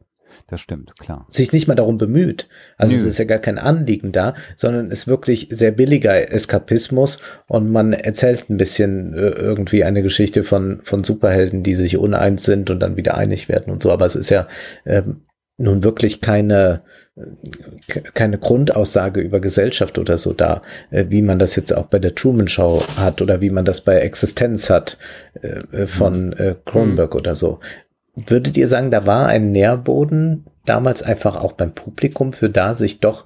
das 0.47 0.62
stimmt, 0.62 0.97
klar. 0.97 1.26
Sich 1.30 1.51
nicht 1.51 1.68
mal 1.68 1.76
darum 1.76 1.97
bemüht. 1.97 2.47
Also 2.78 2.95
Nö. 2.95 3.01
es 3.01 3.05
ist 3.05 3.18
ja 3.20 3.26
gar 3.26 3.39
kein 3.39 3.60
Anliegen 3.60 4.12
da, 4.12 4.34
sondern 4.55 4.91
ist 4.91 5.07
wirklich 5.07 5.47
sehr 5.51 5.72
billiger 5.72 6.32
Eskapismus 6.32 7.20
und 7.47 7.72
man 7.72 7.93
erzählt 7.93 8.49
ein 8.49 8.57
bisschen 8.57 9.14
äh, 9.14 9.30
irgendwie 9.30 9.84
eine 9.84 10.01
Geschichte 10.01 10.43
von, 10.43 10.82
von 10.84 11.03
Superhelden, 11.03 11.64
die 11.64 11.76
sich 11.76 11.97
uneins 11.97 12.43
sind 12.43 12.70
und 12.70 12.80
dann 12.80 12.97
wieder 12.97 13.16
einig 13.18 13.49
werden 13.49 13.72
und 13.72 13.84
so. 13.84 13.91
Aber 13.91 14.05
es 14.05 14.16
ist 14.16 14.30
ja 14.30 14.47
ähm, 14.86 15.22
nun 15.60 15.84
wirklich 15.84 16.22
keine, 16.22 16.82
keine 18.13 18.38
Grundaussage 18.38 19.22
über 19.22 19.39
Gesellschaft 19.39 19.97
oder 19.97 20.17
so 20.17 20.34
da, 20.34 20.61
äh, 20.91 21.05
wie 21.09 21.22
man 21.22 21.39
das 21.39 21.55
jetzt 21.55 21.76
auch 21.76 21.86
bei 21.86 21.99
der 21.99 22.15
Truman 22.15 22.47
Show 22.47 22.84
hat 22.97 23.22
oder 23.22 23.41
wie 23.41 23.49
man 23.49 23.65
das 23.65 23.82
bei 23.82 23.97
Existenz 23.99 24.70
hat 24.70 24.97
äh, 25.41 25.47
äh, 25.72 25.88
von 25.88 26.34
äh, 26.34 26.55
Kronberg 26.65 27.15
oder 27.15 27.36
so. 27.36 27.59
Würdet 28.28 28.57
ihr 28.57 28.67
sagen, 28.67 28.91
da 28.91 29.05
war 29.05 29.28
ein 29.28 29.51
Nährboden 29.51 30.45
damals 30.65 31.03
einfach 31.03 31.36
auch 31.36 31.53
beim 31.53 31.74
Publikum 31.74 32.34
für 32.34 32.49
da, 32.49 32.76
sich 32.76 32.99
doch 32.99 33.26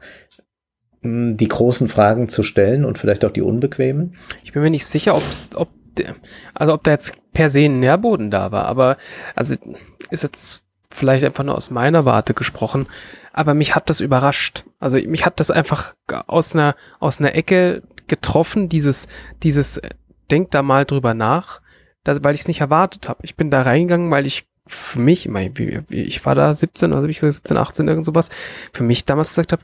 mh, 1.02 1.36
die 1.36 1.48
großen 1.48 1.88
Fragen 1.88 2.30
zu 2.30 2.44
stellen 2.44 2.86
und 2.86 2.98
vielleicht 2.98 3.26
auch 3.26 3.32
die 3.32 3.42
unbequemen? 3.42 4.16
Ich 4.44 4.54
bin 4.54 4.62
mir 4.62 4.70
nicht 4.70 4.86
sicher, 4.86 5.16
ob's, 5.16 5.50
ob, 5.56 5.70
also 6.54 6.74
ob 6.74 6.84
da 6.84 6.92
jetzt 6.92 7.16
per 7.34 7.50
se 7.50 7.66
ein 7.66 7.80
Nährboden 7.80 8.32
da 8.32 8.52
war, 8.52 8.66
aber 8.66 8.98
also 9.36 9.56
ist 10.10 10.24
jetzt 10.24 10.64
vielleicht 10.90 11.24
einfach 11.24 11.44
nur 11.44 11.56
aus 11.56 11.72
meiner 11.72 12.06
Warte 12.06 12.34
gesprochen, 12.34 12.88
aber 13.34 13.54
mich 13.54 13.76
hat 13.76 13.90
das 13.90 14.00
überrascht. 14.00 14.64
Also 14.80 14.98
mich 14.98 15.26
hat 15.26 15.40
das 15.40 15.52
einfach 15.52 15.96
aus 16.08 16.54
einer 16.54 16.76
aus 17.00 17.20
einer 17.20 17.36
Ecke 17.36 17.84
getroffen, 18.08 18.70
dieses 18.70 19.08
dieses 19.42 19.78
äh, 19.78 19.90
denk 20.32 20.52
da 20.52 20.62
mal 20.62 20.86
drüber 20.86 21.14
nach, 21.14 21.62
dass, 22.04 22.24
weil 22.24 22.36
ich 22.36 22.42
es 22.42 22.48
nicht 22.48 22.62
erwartet 22.62 23.10
habe. 23.10 23.20
Ich 23.24 23.36
bin 23.36 23.50
da 23.50 23.64
reingegangen, 23.64 24.12
weil 24.12 24.26
ich 24.26 24.46
für 24.66 25.00
mich, 25.00 25.30
ich 25.90 26.26
war 26.26 26.36
da 26.36 26.54
17 26.54 26.94
oder 26.94 27.04
wie 27.04 27.12
ich 27.12 27.20
gesagt, 27.20 27.48
17, 27.48 27.58
18 27.58 27.88
irgend 27.90 28.06
sowas, 28.06 28.30
für 28.72 28.84
mich 28.84 29.04
damals 29.04 29.30
gesagt 29.30 29.52
habe, 29.52 29.64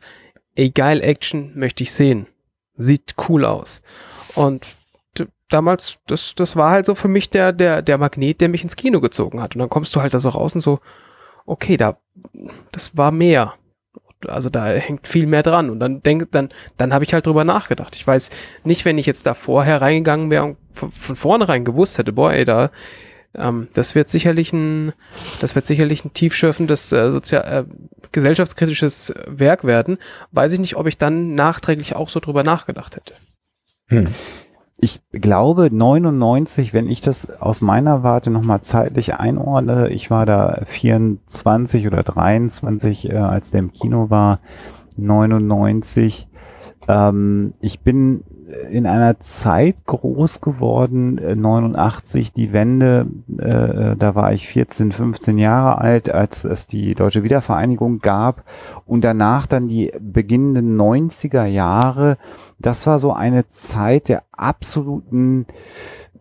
ey 0.56 0.72
geil 0.72 1.02
Action 1.02 1.58
möchte 1.58 1.84
ich 1.84 1.94
sehen. 1.94 2.28
Sieht 2.76 3.16
cool 3.30 3.46
aus. 3.46 3.82
Und 4.36 4.68
damals, 5.50 6.00
das, 6.08 6.36
das 6.36 6.56
war 6.56 6.72
halt 6.72 6.86
so 6.86 6.96
für 6.96 7.08
mich 7.08 7.30
der, 7.30 7.52
der, 7.54 7.82
der 7.82 7.98
Magnet, 7.98 8.42
der 8.42 8.50
mich 8.50 8.64
ins 8.64 8.76
Kino 8.76 9.02
gezogen 9.02 9.42
hat. 9.42 9.56
Und 9.56 9.60
dann 9.60 9.70
kommst 9.70 9.96
du 9.96 10.02
halt 10.02 10.14
da 10.14 10.20
so 10.20 10.30
raus 10.30 10.56
und 10.56 10.62
so, 10.62 10.80
okay, 11.50 11.78
da, 11.78 11.98
das 12.72 12.96
war 12.96 13.12
mehr. 13.12 13.56
Also 14.28 14.50
da 14.50 14.68
hängt 14.68 15.08
viel 15.08 15.26
mehr 15.26 15.44
dran. 15.44 15.70
Und 15.70 15.80
dann 15.80 16.04
denk, 16.04 16.32
dann, 16.32 16.50
dann 16.78 16.94
habe 16.94 17.06
ich 17.06 17.14
halt 17.14 17.26
drüber 17.26 17.44
nachgedacht. 17.44 17.96
Ich 17.96 18.06
weiß 18.06 18.30
nicht, 18.64 18.86
wenn 18.86 18.98
ich 18.98 19.06
jetzt 19.06 19.26
da 19.26 19.34
vorher 19.34 19.82
reingegangen 19.82 20.30
wäre 20.30 20.44
und 20.44 20.58
von, 20.72 20.92
von 20.92 21.16
vornherein 21.16 21.66
gewusst 21.66 21.98
hätte, 21.98 22.14
boah, 22.14 22.32
ey, 22.32 22.46
da, 22.46 22.72
ähm, 23.34 23.70
das 23.74 23.96
wird 23.96 24.10
sicherlich 24.10 24.52
ein, 24.54 24.94
das 25.40 25.56
wird 25.56 25.66
sicherlich 25.66 26.04
ein 26.04 26.14
tiefschürfendes, 26.14 26.92
äh, 26.92 27.12
sozial, 27.12 27.66
äh, 27.66 27.74
gesellschaftskritisches 28.12 29.14
Werk 29.26 29.64
werden. 29.64 29.98
Weiß 30.32 30.52
ich 30.52 30.60
nicht, 30.60 30.76
ob 30.76 30.88
ich 30.88 30.98
dann 30.98 31.34
nachträglich 31.34 31.96
auch 31.96 32.10
so 32.10 32.20
drüber 32.20 32.44
nachgedacht 32.44 32.96
hätte. 32.96 33.14
Hm. 33.88 34.08
Ich 34.82 35.02
glaube 35.12 35.70
99, 35.72 36.74
wenn 36.74 36.88
ich 36.88 37.02
das 37.02 37.30
aus 37.42 37.60
meiner 37.60 38.02
Warte 38.02 38.32
nochmal 38.32 38.62
zeitlich 38.62 39.16
einordne, 39.16 39.90
ich 39.90 40.10
war 40.10 40.26
da 40.26 40.62
24 40.66 41.86
oder 41.86 42.02
23, 42.04 43.10
äh, 43.10 43.16
als 43.16 43.52
der 43.52 43.60
im 43.60 43.74
Kino 43.74 44.10
war, 44.10 44.40
99. 44.96 46.30
Ähm, 46.88 47.54
ich 47.60 47.82
bin 47.82 48.24
in 48.70 48.88
einer 48.88 49.20
Zeit 49.20 49.86
groß 49.86 50.42
geworden, 50.42 51.18
äh, 51.18 51.36
89, 51.36 52.34
die 52.34 52.52
Wende, 52.52 53.08
äh, 53.38 53.96
da 53.96 54.16
war 54.16 54.34
ich 54.34 54.48
14, 54.48 54.92
15 54.92 55.38
Jahre 55.38 55.80
alt, 55.80 56.10
als 56.10 56.46
es 56.46 56.68
die 56.68 56.96
deutsche 56.96 57.24
Wiedervereinigung 57.24 58.00
gab 58.00 58.44
und 58.86 59.04
danach 59.04 59.46
dann 59.46 59.68
die 59.68 59.92
beginnenden 60.00 60.80
90er 60.80 61.46
Jahre, 61.46 62.18
das 62.58 62.88
war 62.88 63.00
so 63.00 63.14
eine 63.14 63.48
Zeit 63.50 64.10
der 64.10 64.24
absoluten 64.32 65.46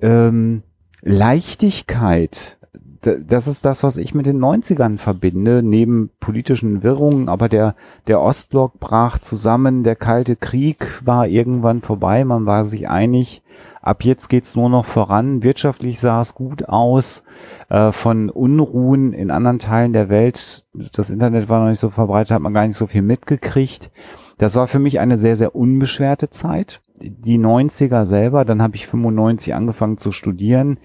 ähm, 0.01 0.63
Leichtigkeit. 1.01 2.58
Das 3.03 3.47
ist 3.47 3.65
das, 3.65 3.83
was 3.85 3.97
ich 3.97 4.15
mit 4.15 4.27
den 4.27 4.41
90ern 4.41 4.99
verbinde, 4.99 5.63
neben 5.63 6.11
politischen 6.19 6.83
Wirrungen, 6.83 7.29
aber 7.29 7.49
der, 7.49 7.77
der 8.09 8.21
Ostblock 8.21 8.81
brach 8.81 9.19
zusammen, 9.19 9.85
der 9.85 9.95
Kalte 9.95 10.35
Krieg 10.35 11.01
war 11.05 11.29
irgendwann 11.29 11.81
vorbei, 11.81 12.25
man 12.25 12.45
war 12.45 12.65
sich 12.65 12.89
einig, 12.89 13.43
ab 13.83 14.05
jetzt 14.05 14.29
geht's 14.29 14.57
nur 14.57 14.69
noch 14.69 14.85
voran, 14.85 15.45
wirtschaftlich 15.45 16.01
sah 16.01 16.21
es 16.21 16.35
gut 16.35 16.69
aus, 16.69 17.23
äh, 17.69 17.93
von 17.93 18.31
Unruhen 18.31 19.13
in 19.13 19.31
anderen 19.31 19.61
Teilen 19.61 19.93
der 19.93 20.09
Welt, 20.09 20.65
das 20.93 21.11
Internet 21.11 21.49
war 21.49 21.61
noch 21.61 21.69
nicht 21.69 21.81
so 21.81 21.91
verbreitet, 21.91 22.33
hat 22.33 22.43
man 22.43 22.55
gar 22.55 22.67
nicht 22.67 22.77
so 22.77 22.87
viel 22.87 23.03
mitgekriegt. 23.03 23.91
Das 24.39 24.55
war 24.55 24.69
für 24.69 24.79
mich 24.79 25.01
eine 25.01 25.19
sehr, 25.19 25.37
sehr 25.37 25.55
unbeschwerte 25.55 26.31
Zeit. 26.31 26.81
Die 27.01 27.39
90er 27.39 28.05
selber, 28.05 28.45
dann 28.45 28.63
habe 28.63 28.77
ich 28.77 28.87
95 28.87 29.55
angefangen 29.55 29.99
zu 29.99 30.13
studieren, 30.13 30.79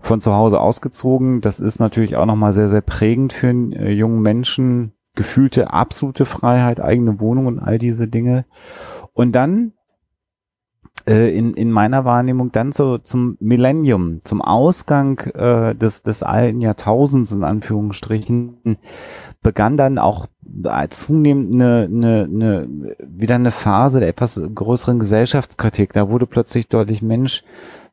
von 0.00 0.20
zu 0.20 0.34
Hause 0.34 0.60
ausgezogen. 0.60 1.40
Das 1.40 1.60
ist 1.60 1.78
natürlich 1.78 2.16
auch 2.16 2.26
nochmal 2.26 2.52
sehr, 2.52 2.68
sehr 2.68 2.80
prägend 2.80 3.32
für 3.32 3.48
einen 3.48 3.72
äh, 3.72 3.90
jungen 3.90 4.22
Menschen. 4.22 4.92
Gefühlte 5.14 5.72
absolute 5.72 6.24
Freiheit, 6.24 6.80
eigene 6.80 7.20
Wohnung 7.20 7.46
und 7.46 7.58
all 7.58 7.78
diese 7.78 8.06
Dinge. 8.06 8.44
Und 9.14 9.32
dann 9.32 9.72
äh, 11.08 11.34
in, 11.36 11.54
in 11.54 11.72
meiner 11.72 12.04
Wahrnehmung 12.04 12.52
dann 12.52 12.70
so 12.70 12.98
zum 12.98 13.36
Millennium, 13.40 14.20
zum 14.24 14.42
Ausgang 14.42 15.18
äh, 15.34 15.74
des, 15.74 16.02
des 16.02 16.22
alten 16.22 16.60
Jahrtausends 16.60 17.32
in 17.32 17.44
Anführungsstrichen, 17.44 18.78
begann 19.42 19.76
dann 19.76 19.98
auch 19.98 20.26
zunehmend 20.90 21.54
eine, 21.54 21.88
eine, 21.90 22.24
eine, 22.24 22.96
wieder 23.00 23.34
eine 23.34 23.50
Phase 23.50 24.00
der 24.00 24.08
etwas 24.08 24.40
größeren 24.54 24.98
Gesellschaftskritik. 24.98 25.92
Da 25.92 26.08
wurde 26.08 26.26
plötzlich 26.26 26.68
deutlich, 26.68 27.02
Mensch, 27.02 27.42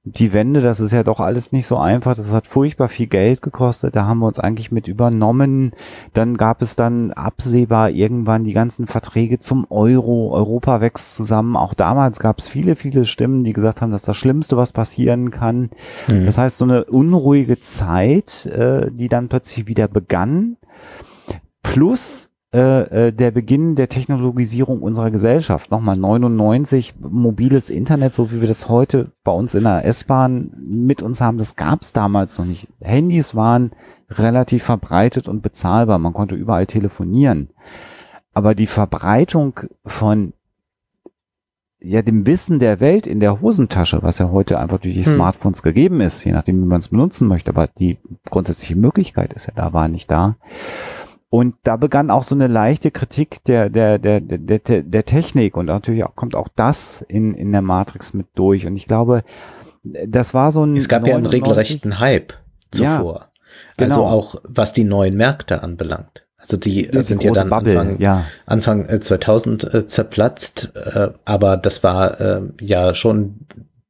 die 0.08 0.34
Wende, 0.34 0.62
das 0.62 0.80
ist 0.80 0.94
ja 0.94 1.02
doch 1.02 1.20
alles 1.20 1.52
nicht 1.52 1.66
so 1.66 1.78
einfach. 1.78 2.16
Das 2.16 2.32
hat 2.32 2.46
furchtbar 2.46 2.90
viel 2.90 3.08
Geld 3.08 3.42
gekostet. 3.42 3.96
Da 3.96 4.06
haben 4.06 4.20
wir 4.20 4.28
uns 4.28 4.38
eigentlich 4.38 4.72
mit 4.72 4.88
übernommen. 4.88 5.72
Dann 6.14 6.38
gab 6.38 6.62
es 6.62 6.76
dann 6.76 7.12
absehbar 7.12 7.90
irgendwann 7.90 8.44
die 8.44 8.54
ganzen 8.54 8.86
Verträge 8.86 9.40
zum 9.40 9.66
Euro. 9.72 10.32
Europa 10.32 10.80
wächst 10.80 11.16
zusammen. 11.16 11.56
Auch 11.56 11.74
damals 11.74 12.20
gab 12.20 12.38
es 12.38 12.48
viele, 12.48 12.76
viele 12.76 13.06
Stimmen, 13.06 13.44
die 13.44 13.54
gesagt 13.54 13.82
haben, 13.82 13.92
dass 13.92 14.04
das 14.04 14.16
Schlimmste, 14.16 14.58
was 14.58 14.74
passieren 14.74 15.32
kann. 15.32 15.72
Mhm. 16.08 16.28
Das 16.28 16.38
heißt, 16.38 16.60
so 16.60 16.66
eine 16.66 16.86
unruhige 16.86 17.60
Zeit, 17.60 18.46
äh, 18.46 18.92
die 18.92 19.10
dann 19.10 19.28
plötzlich 19.28 19.68
wieder 19.68 19.88
begann. 19.88 20.58
Plus 21.64 22.30
äh, 22.56 23.08
äh, 23.08 23.12
der 23.12 23.32
Beginn 23.32 23.76
der 23.76 23.90
Technologisierung 23.90 24.82
unserer 24.82 25.12
Gesellschaft. 25.12 25.72
Nochmal 25.72 25.98
99, 25.98 26.94
mobiles 27.02 27.70
Internet, 27.70 28.14
so 28.14 28.32
wie 28.32 28.40
wir 28.40 28.48
das 28.48 28.70
heute 28.70 29.12
bei 29.26 29.34
uns 29.34 29.56
in 29.56 29.64
der 29.64 29.84
S-Bahn 29.84 30.52
mit 30.58 31.02
uns 31.02 31.20
haben, 31.20 31.38
das 31.38 31.58
gab 31.58 31.82
es 31.82 31.92
damals 31.92 32.38
noch 32.38 32.46
nicht. 32.46 32.70
Handys 32.80 33.36
waren 33.36 33.72
relativ 34.10 34.64
verbreitet 34.64 35.28
und 35.28 35.42
bezahlbar. 35.42 36.00
Man 36.00 36.14
konnte 36.14 36.36
überall 36.36 36.66
telefonieren. 36.66 37.50
Aber 38.34 38.56
die 38.56 38.68
Verbreitung 38.68 39.60
von 39.86 40.32
ja, 41.82 42.04
dem 42.04 42.26
Wissen 42.26 42.60
der 42.60 42.80
Welt 42.80 43.06
in 43.06 43.20
der 43.20 43.42
Hosentasche, 43.42 44.02
was 44.02 44.20
ja 44.20 44.32
heute 44.32 44.60
einfach 44.60 44.80
durch 44.80 44.96
die 44.96 45.06
hm. 45.06 45.16
Smartphones 45.16 45.62
gegeben 45.62 46.00
ist, 46.00 46.24
je 46.24 46.32
nachdem, 46.32 46.62
wie 46.62 46.68
man 46.68 46.80
es 46.80 46.88
benutzen 46.88 47.28
möchte, 47.28 47.52
aber 47.52 47.68
die 47.68 47.98
grundsätzliche 48.30 48.78
Möglichkeit 48.78 49.34
ist 49.34 49.48
ja 49.48 49.54
da, 49.58 49.74
war 49.74 49.90
nicht 49.90 50.10
da. 50.10 50.38
Und 51.36 51.58
da 51.64 51.76
begann 51.76 52.12
auch 52.12 52.24
so 52.24 52.34
eine 52.34 52.48
leichte 52.48 52.92
Kritik 52.92 53.44
der, 53.44 53.70
der, 53.70 54.00
der, 54.00 54.22
der, 54.22 54.38
der, 54.58 54.84
der 54.84 55.04
Technik 55.04 55.58
und 55.58 55.66
natürlich 55.66 56.06
auch, 56.06 56.16
kommt 56.16 56.34
auch 56.34 56.48
das 56.56 57.02
in, 57.10 57.34
in 57.34 57.52
der 57.52 57.62
Matrix 57.62 58.14
mit 58.14 58.28
durch. 58.36 58.66
Und 58.66 58.78
ich 58.78 58.88
glaube, 58.88 59.26
das 59.84 60.34
war 60.34 60.52
so 60.52 60.66
ein. 60.66 60.78
Es 60.78 60.88
gab 60.88 61.02
99, 61.02 61.10
ja 61.12 61.18
einen 61.18 61.26
regelrechten 61.26 62.00
Hype 62.00 62.36
zuvor. 62.72 63.20
Ja, 63.20 63.28
genau. 63.76 64.06
Also 64.06 64.06
auch 64.06 64.36
was 64.44 64.72
die 64.72 64.86
neuen 64.86 65.18
Märkte 65.18 65.62
anbelangt. 65.62 66.26
Also 66.38 66.56
die, 66.56 66.90
die 66.90 67.02
sind 67.02 67.22
ja 67.22 67.34
dann 67.34 67.50
Bubble, 67.50 67.82
Anfang, 67.82 68.00
ja. 68.00 68.24
Anfang 68.46 69.02
2000 69.02 69.74
äh, 69.74 69.86
zerplatzt, 69.88 70.72
äh, 70.74 71.10
aber 71.26 71.58
das 71.58 71.84
war 71.84 72.22
äh, 72.22 72.42
ja 72.62 72.96
schon 72.96 73.42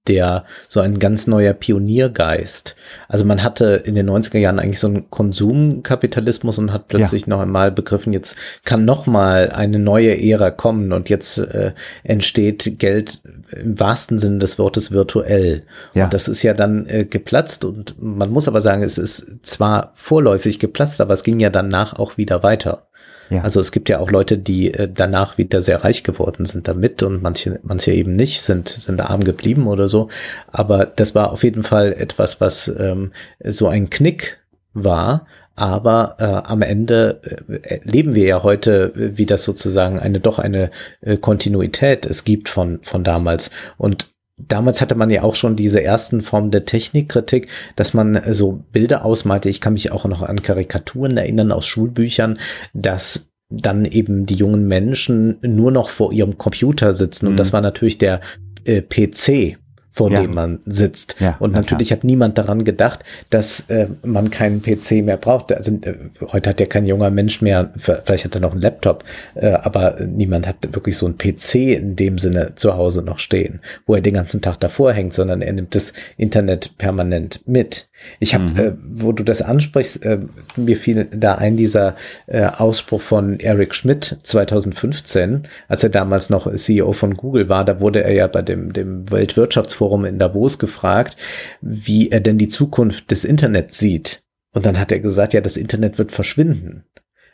der 0.08 0.44
so 0.68 0.80
ein 0.80 1.00
ganz 1.00 1.28
neuer 1.28 1.54
Pioniergeist. 1.54 2.76
Also 3.08 3.26
man 3.26 3.44
hatte 3.44 3.82
in 3.86 3.96
den 3.96 4.10
90er 4.10 4.38
Jahren 4.38 4.60
eigentlich 4.60 4.80
so 4.80 4.88
einen 4.88 5.10
Konsumkapitalismus 5.10 6.58
und 6.58 6.72
hat 6.72 6.88
plötzlich 6.88 7.24
ja. 7.24 7.30
noch 7.30 7.42
einmal 7.42 7.72
begriffen, 7.72 8.14
jetzt 8.14 8.36
kann 8.64 8.86
noch 8.86 9.08
mal 9.08 9.50
eine 9.50 9.80
neue 9.80 10.22
Ära 10.22 10.52
kommen 10.52 10.92
und 10.92 11.10
jetzt 11.10 11.38
äh, 11.38 11.74
entsteht 12.04 12.80
Geld 12.80 13.22
im 13.52 13.80
wahrsten 13.80 14.20
Sinne 14.20 14.40
des 14.40 14.60
Wortes 14.60 14.92
virtuell. 14.92 15.64
Ja. 15.94 16.06
Und 16.06 16.14
das 16.14 16.28
ist 16.28 16.44
ja 16.44 16.54
dann 16.54 16.86
äh, 16.88 17.06
geplatzt 17.06 17.66
und 17.66 17.96
man 18.02 18.30
muss 18.30 18.48
aber 18.48 18.62
sagen, 18.62 18.84
es 18.84 18.98
ist 18.98 19.26
zwar 19.44 19.92
vorläufig 19.96 20.60
geplatzt, 20.60 21.02
aber 21.02 21.14
es 21.14 21.24
ging 21.24 21.40
ja 21.40 21.50
danach 21.50 21.98
auch 21.98 22.18
wieder 22.18 22.44
weiter. 22.44 22.88
Ja. 23.30 23.42
Also 23.42 23.60
es 23.60 23.72
gibt 23.72 23.90
ja 23.90 24.00
auch 24.00 24.12
Leute, 24.12 24.38
die 24.38 24.74
äh, 24.74 24.88
danach 24.94 25.38
wieder 25.38 25.62
sehr 25.62 25.84
reich 25.84 26.04
geworden 26.04 26.46
sind 26.46 26.68
damit 26.68 27.02
und 27.04 27.24
manche, 27.24 27.60
manche 27.64 27.92
eben 27.92 28.16
nicht, 28.16 28.42
sind, 28.42 28.70
sind 28.70 29.02
arm 29.02 29.24
geblieben 29.24 29.68
oder 29.68 29.90
so. 29.90 30.10
Aber 30.48 30.86
das 30.86 31.16
war 31.16 31.32
auf 31.32 31.44
jeden 31.44 31.64
Fall 31.64 31.94
etwas, 31.94 32.40
was 32.40 32.68
ähm, 32.68 33.12
so 33.44 33.68
ein 33.68 33.90
Knick 33.90 34.38
war, 34.74 35.26
aber 35.56 36.18
äh, 36.20 36.24
am 36.26 36.62
Ende 36.62 37.22
äh, 37.64 37.80
leben 37.84 38.14
wir 38.14 38.26
ja 38.26 38.44
heute, 38.44 38.94
äh, 38.96 39.18
wie 39.18 39.26
das 39.26 39.44
sozusagen 39.44 40.00
eine 40.00 40.20
doch 40.20 40.38
eine 40.38 40.70
äh, 41.02 41.16
Kontinuität 41.16 42.06
es 42.06 42.26
gibt 42.26 42.50
von 42.50 42.80
von 42.84 43.06
damals 43.06 43.52
und 43.78 44.15
damals 44.38 44.82
hatte 44.82 44.96
man 44.96 45.10
ja 45.10 45.24
auch 45.24 45.36
schon 45.36 45.56
diese 45.56 45.84
ersten 45.84 46.22
Formen 46.22 46.52
der 46.52 46.66
Technikkritik, 46.66 47.48
dass 47.76 47.94
man 47.94 48.22
so 48.34 48.64
Bilder 48.72 49.06
ausmalte. 49.06 49.50
Ich 49.50 49.62
kann 49.62 49.74
mich 49.74 49.92
auch 49.92 50.06
noch 50.06 50.22
an 50.22 50.42
Karikaturen 50.42 51.18
erinnern 51.18 51.52
aus 51.52 51.66
Schulbüchern, 51.66 52.40
dass 52.74 53.32
dann 53.50 53.86
eben 53.86 54.26
die 54.26 54.36
jungen 54.36 54.68
Menschen 54.68 55.38
nur 55.42 55.72
noch 55.72 55.90
vor 55.90 56.12
ihrem 56.12 56.38
Computer 56.38 56.94
sitzen. 56.94 57.28
Und 57.28 57.34
mhm. 57.34 57.38
das 57.38 57.54
war 57.54 57.62
natürlich 57.62 57.98
der 57.98 58.22
äh, 58.66 58.82
PC 58.82 59.58
vor 59.96 60.12
ja. 60.12 60.22
dem 60.22 60.34
man 60.34 60.60
sitzt. 60.66 61.16
Ja, 61.22 61.38
und 61.40 61.54
natürlich 61.54 61.88
klar. 61.88 62.00
hat 62.00 62.04
niemand 62.04 62.38
daran 62.38 62.66
gedacht, 62.66 63.06
dass 63.30 63.62
äh, 63.70 63.88
man 64.04 64.30
keinen 64.30 64.62
PC 64.62 65.04
mehr 65.04 65.16
braucht. 65.16 65.54
Also 65.54 65.72
äh, 65.72 65.96
heute 66.34 66.50
hat 66.50 66.60
ja 66.60 66.66
kein 66.66 66.86
junger 66.86 67.10
Mensch 67.10 67.42
mehr, 67.42 67.72
vielleicht 67.78 68.26
hat 68.26 68.36
er 68.36 68.42
noch 68.42 68.52
einen 68.52 68.62
Laptop, 68.62 69.06
äh, 69.36 69.48
aber 69.48 69.96
niemand 70.06 70.48
hat 70.48 70.58
wirklich 70.76 70.98
so 70.98 71.06
einen 71.06 71.18
PC 71.18 71.56
in 71.56 71.96
dem 71.96 72.20
Sinne 72.20 72.56
zu 72.56 72.76
Hause 72.76 73.04
noch 73.04 73.20
stehen, 73.20 73.62
wo 73.86 73.96
er 73.96 74.02
den 74.02 74.16
ganzen 74.16 74.42
Tag 74.42 74.60
davor 74.60 74.92
hängt, 74.92 75.14
sondern 75.14 75.42
er 75.42 75.54
nimmt 75.54 75.74
das 75.76 75.94
Internet 76.18 76.78
permanent 76.78 77.42
mit. 77.46 77.88
Ich 78.20 78.34
habe, 78.34 78.44
mhm. 78.46 78.60
äh, 78.60 78.74
wo 78.84 79.12
du 79.12 79.24
das 79.24 79.42
ansprichst, 79.42 80.06
äh, 80.06 80.20
mir 80.56 80.78
fiel 80.78 81.08
da 81.12 81.36
ein 81.36 81.58
dieser 81.58 81.96
äh, 82.28 82.46
Ausspruch 82.46 83.02
von 83.02 83.40
Eric 83.40 83.76
Schmidt 83.76 84.18
2015, 84.24 85.48
als 85.68 85.84
er 85.84 85.90
damals 85.90 86.30
noch 86.30 86.54
CEO 86.54 86.94
von 86.94 87.16
Google 87.16 87.50
war. 87.50 87.66
Da 87.66 87.80
wurde 87.80 88.04
er 88.04 88.14
ja 88.14 88.28
bei 88.28 88.42
dem, 88.42 88.74
dem 88.74 89.10
Weltwirtschaftsforum 89.12 90.06
in 90.06 90.20
Davos 90.20 90.60
gefragt, 90.60 91.18
wie 91.62 92.10
er 92.10 92.20
denn 92.20 92.38
die 92.38 92.50
Zukunft 92.50 93.12
des 93.12 93.24
Internets 93.24 93.78
sieht. 93.80 94.24
Und 94.54 94.66
dann 94.66 94.80
hat 94.80 94.92
er 94.92 95.00
gesagt, 95.00 95.34
ja, 95.34 95.42
das 95.42 95.58
Internet 95.58 95.98
wird 95.98 96.12
verschwinden. 96.12 96.84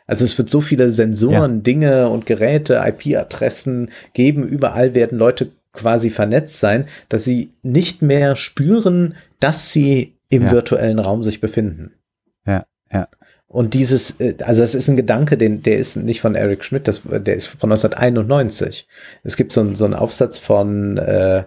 Also 0.06 0.24
es 0.24 0.36
wird 0.36 0.50
so 0.50 0.60
viele 0.60 0.90
Sensoren, 0.90 1.56
ja. 1.56 1.60
Dinge 1.62 2.08
und 2.08 2.26
Geräte, 2.26 2.82
IP-Adressen 2.84 3.90
geben. 4.14 4.46
Überall 4.46 4.94
werden 4.94 5.18
Leute 5.18 5.52
quasi 5.72 6.10
vernetzt 6.10 6.60
sein, 6.60 6.86
dass 7.08 7.24
sie 7.24 7.52
nicht 7.62 8.02
mehr 8.02 8.36
spüren, 8.36 9.14
dass 9.40 9.72
sie 9.72 10.14
im 10.32 10.44
ja. 10.44 10.52
virtuellen 10.52 10.98
Raum 10.98 11.22
sich 11.22 11.40
befinden. 11.40 11.92
Ja, 12.46 12.66
ja. 12.90 13.08
Und 13.46 13.74
dieses, 13.74 14.18
äh, 14.18 14.34
also 14.42 14.62
das 14.62 14.74
ist 14.74 14.88
ein 14.88 14.96
Gedanke, 14.96 15.36
den, 15.36 15.62
der 15.62 15.76
ist 15.76 15.96
nicht 15.96 16.22
von 16.22 16.34
Eric 16.34 16.64
Schmidt, 16.64 16.88
das, 16.88 17.02
der 17.04 17.36
ist 17.36 17.46
von 17.46 17.70
1991. 17.70 18.88
Es 19.22 19.36
gibt 19.36 19.52
so, 19.52 19.60
einen 19.60 19.76
so 19.76 19.84
einen 19.84 19.94
Aufsatz 19.94 20.38
von 20.38 20.96
äh, 20.96 21.44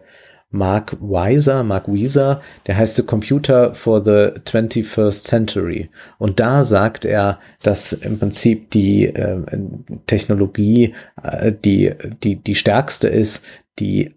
Mark 0.51 0.97
Weiser, 1.01 1.63
Mark 1.63 1.87
Weiser, 1.87 2.41
der 2.67 2.77
heißt 2.77 2.95
The 2.95 3.03
Computer 3.03 3.73
for 3.73 4.03
the 4.03 4.39
21st 4.45 5.23
Century. 5.23 5.89
Und 6.19 6.39
da 6.39 6.63
sagt 6.63 7.05
er, 7.05 7.39
dass 7.63 7.91
im 7.91 8.19
Prinzip 8.19 8.69
die 8.69 9.07
äh, 9.07 9.41
Technologie 10.05 10.93
äh, 11.23 11.51
die, 11.51 11.91
die, 12.21 12.35
die 12.35 12.55
stärkste 12.55 13.07
ist, 13.07 13.43
die 13.79 14.13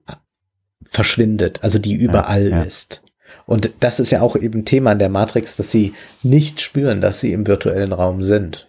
verschwindet, 0.91 1.61
also 1.63 1.79
die 1.79 1.95
überall 1.95 2.51
ja, 2.51 2.59
ja. 2.59 2.63
ist. 2.65 3.03
Und 3.49 3.73
das 3.81 3.99
ist 3.99 4.11
ja 4.11 4.21
auch 4.21 4.37
eben 4.37 4.67
Thema 4.67 4.93
in 4.93 4.99
der 4.99 5.09
Matrix, 5.09 5.57
dass 5.57 5.71
sie 5.71 5.95
nicht 6.23 6.61
spüren, 6.61 7.01
dass 7.01 7.21
sie 7.21 7.33
im 7.33 7.47
virtuellen 7.47 7.95
Raum 7.95 8.23
sind. 8.23 8.69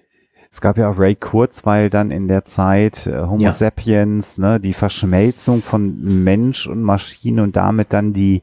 Es 0.49 0.61
gab 0.61 0.77
ja 0.77 0.89
auch 0.89 0.97
Ray 0.97 1.15
Kurzweil 1.15 1.89
dann 1.89 2.11
in 2.11 2.30
der 2.30 2.45
Zeit, 2.45 3.05
äh, 3.05 3.23
Homo 3.23 3.43
ja. 3.43 3.51
sapiens, 3.51 4.38
ne, 4.38 4.57
die 4.61 4.73
Verschmelzung 4.73 5.61
von 5.61 6.23
Mensch 6.23 6.65
und 6.65 6.82
Maschine 6.82 7.43
und 7.43 7.57
damit 7.57 7.91
dann 7.91 8.13
die, 8.13 8.41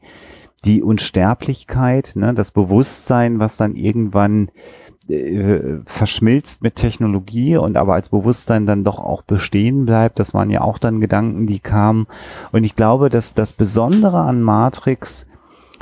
die 0.63 0.83
Unsterblichkeit, 0.83 2.11
ne, 2.13 2.35
das 2.35 2.51
Bewusstsein, 2.51 3.39
was 3.39 3.57
dann 3.57 3.75
irgendwann 3.75 4.51
äh, 5.09 5.79
verschmilzt 5.85 6.61
mit 6.61 6.75
Technologie 6.75 7.57
und 7.57 7.77
aber 7.77 7.95
als 7.95 8.09
Bewusstsein 8.09 8.67
dann 8.67 8.83
doch 8.83 8.99
auch 8.99 9.23
bestehen 9.23 9.87
bleibt. 9.87 10.19
Das 10.19 10.35
waren 10.35 10.51
ja 10.51 10.61
auch 10.61 10.77
dann 10.77 11.01
Gedanken, 11.01 11.47
die 11.47 11.59
kamen. 11.59 12.05
Und 12.51 12.63
ich 12.63 12.75
glaube, 12.75 13.09
dass 13.09 13.33
das 13.33 13.53
Besondere 13.53 14.19
an 14.19 14.43
Matrix 14.43 15.25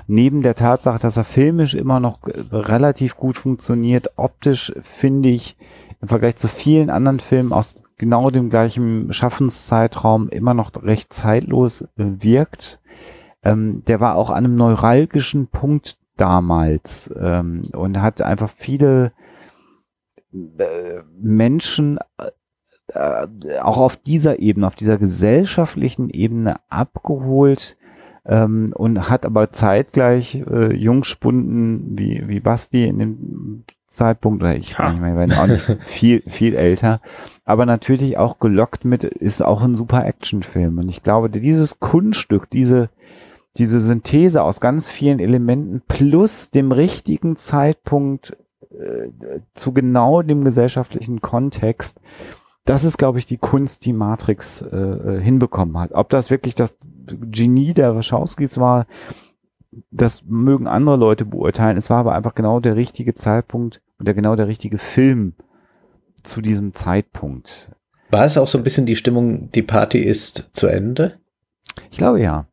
neben 0.08 0.42
der 0.42 0.56
Tatsache, 0.56 1.00
dass 1.00 1.18
er 1.18 1.24
filmisch 1.24 1.74
immer 1.74 2.00
noch 2.00 2.20
relativ 2.52 3.16
gut 3.16 3.38
funktioniert, 3.38 4.12
optisch 4.18 4.74
finde 4.82 5.30
ich 5.30 5.58
im 6.02 6.08
Vergleich 6.08 6.36
zu 6.36 6.48
vielen 6.48 6.90
anderen 6.90 7.20
Filmen 7.20 7.54
aus 7.54 7.76
genau 7.98 8.30
dem 8.30 8.50
gleichen 8.50 9.12
Schaffenszeitraum 9.14 10.30
immer 10.30 10.54
noch 10.54 10.72
recht 10.84 11.14
zeitlos 11.14 11.88
wirkt. 11.96 12.80
Ähm, 13.44 13.84
der 13.86 14.00
war 14.00 14.16
auch 14.16 14.30
an 14.30 14.46
einem 14.46 14.56
neuralgischen 14.56 15.48
Punkt 15.48 15.98
damals 16.18 17.14
ähm, 17.20 17.62
und 17.74 18.02
hat 18.02 18.22
einfach 18.22 18.50
viele 18.50 19.14
äh, 20.34 21.02
Menschen 21.20 22.00
äh, 22.18 22.32
auch 23.62 23.78
auf 23.78 23.98
dieser 23.98 24.40
Ebene, 24.40 24.68
auf 24.68 24.76
dieser 24.76 24.98
gesellschaftlichen 24.98 26.10
Ebene 26.10 26.58
abgeholt, 26.70 27.78
ähm, 28.26 28.72
und 28.74 29.10
hat 29.10 29.26
aber 29.26 29.52
zeitgleich 29.52 30.44
äh, 30.50 30.76
Jungspunden 30.76 31.98
wie, 31.98 32.28
wie 32.28 32.40
Basti 32.40 32.86
in 32.86 33.00
dem 33.00 33.64
Zeitpunkt, 33.88 34.44
oder 34.44 34.56
ich 34.56 34.78
ha. 34.78 34.92
nicht 34.92 35.02
mehr, 35.02 35.26
ich 35.26 35.38
auch 35.38 35.48
nicht 35.48 35.78
viel, 35.86 36.24
viel 36.28 36.56
älter, 36.56 37.02
aber 37.46 37.66
natürlich 37.66 38.18
auch 38.18 38.40
gelockt 38.40 38.86
mit, 38.86 39.04
ist 39.04 39.42
auch 39.42 39.62
ein 39.62 39.76
super 39.76 40.06
Actionfilm. 40.06 40.78
Und 40.78 40.90
ich 40.90 41.04
glaube, 41.04 41.30
dieses 41.30 41.80
Kunststück, 41.80 42.50
diese, 42.50 42.90
diese 43.58 43.80
Synthese 43.80 44.44
aus 44.44 44.60
ganz 44.60 44.90
vielen 44.90 45.20
Elementen 45.20 45.82
plus 45.88 46.50
dem 46.52 46.72
richtigen 46.72 47.36
Zeitpunkt 47.36 48.36
äh, 48.72 49.10
zu 49.54 49.72
genau 49.72 50.22
dem 50.22 50.44
gesellschaftlichen 50.44 51.22
Kontext, 51.22 52.00
das 52.66 52.84
ist, 52.84 52.98
glaube 52.98 53.20
ich, 53.20 53.28
die 53.28 53.38
Kunst, 53.38 53.86
die 53.86 53.94
Matrix 53.94 54.62
äh, 54.62 54.76
äh, 54.76 55.22
hinbekommen 55.22 55.78
hat. 55.78 55.92
Ob 55.94 56.10
das 56.10 56.32
wirklich 56.32 56.56
das 56.56 56.78
Genie 57.06 57.74
der 57.76 57.96
Wachowskis 57.96 58.58
war, 58.58 58.88
das 59.92 60.24
mögen 60.26 60.68
andere 60.68 60.96
Leute 60.98 61.26
beurteilen. 61.26 61.78
Es 61.78 61.90
war 61.90 62.00
aber 62.00 62.16
einfach 62.16 62.34
genau 62.34 62.60
der 62.60 62.76
richtige 62.76 63.14
Zeitpunkt 63.14 63.82
und 64.00 64.08
der 64.08 64.16
genau 64.16 64.36
der 64.36 64.48
richtige 64.48 64.80
Film 64.80 65.34
zu 66.24 66.42
diesem 66.42 66.74
Zeitpunkt. 66.74 67.72
War 68.10 68.26
es 68.26 68.38
auch 68.38 68.48
so 68.48 68.58
ein 68.58 68.64
bisschen 68.64 68.86
die 68.86 68.96
Stimmung, 68.96 69.52
die 69.52 69.62
Party 69.62 70.00
ist 70.00 70.50
zu 70.54 70.68
Ende? 70.68 71.20
Ich 71.92 71.98
glaube 71.98 72.22
ja. 72.22 72.48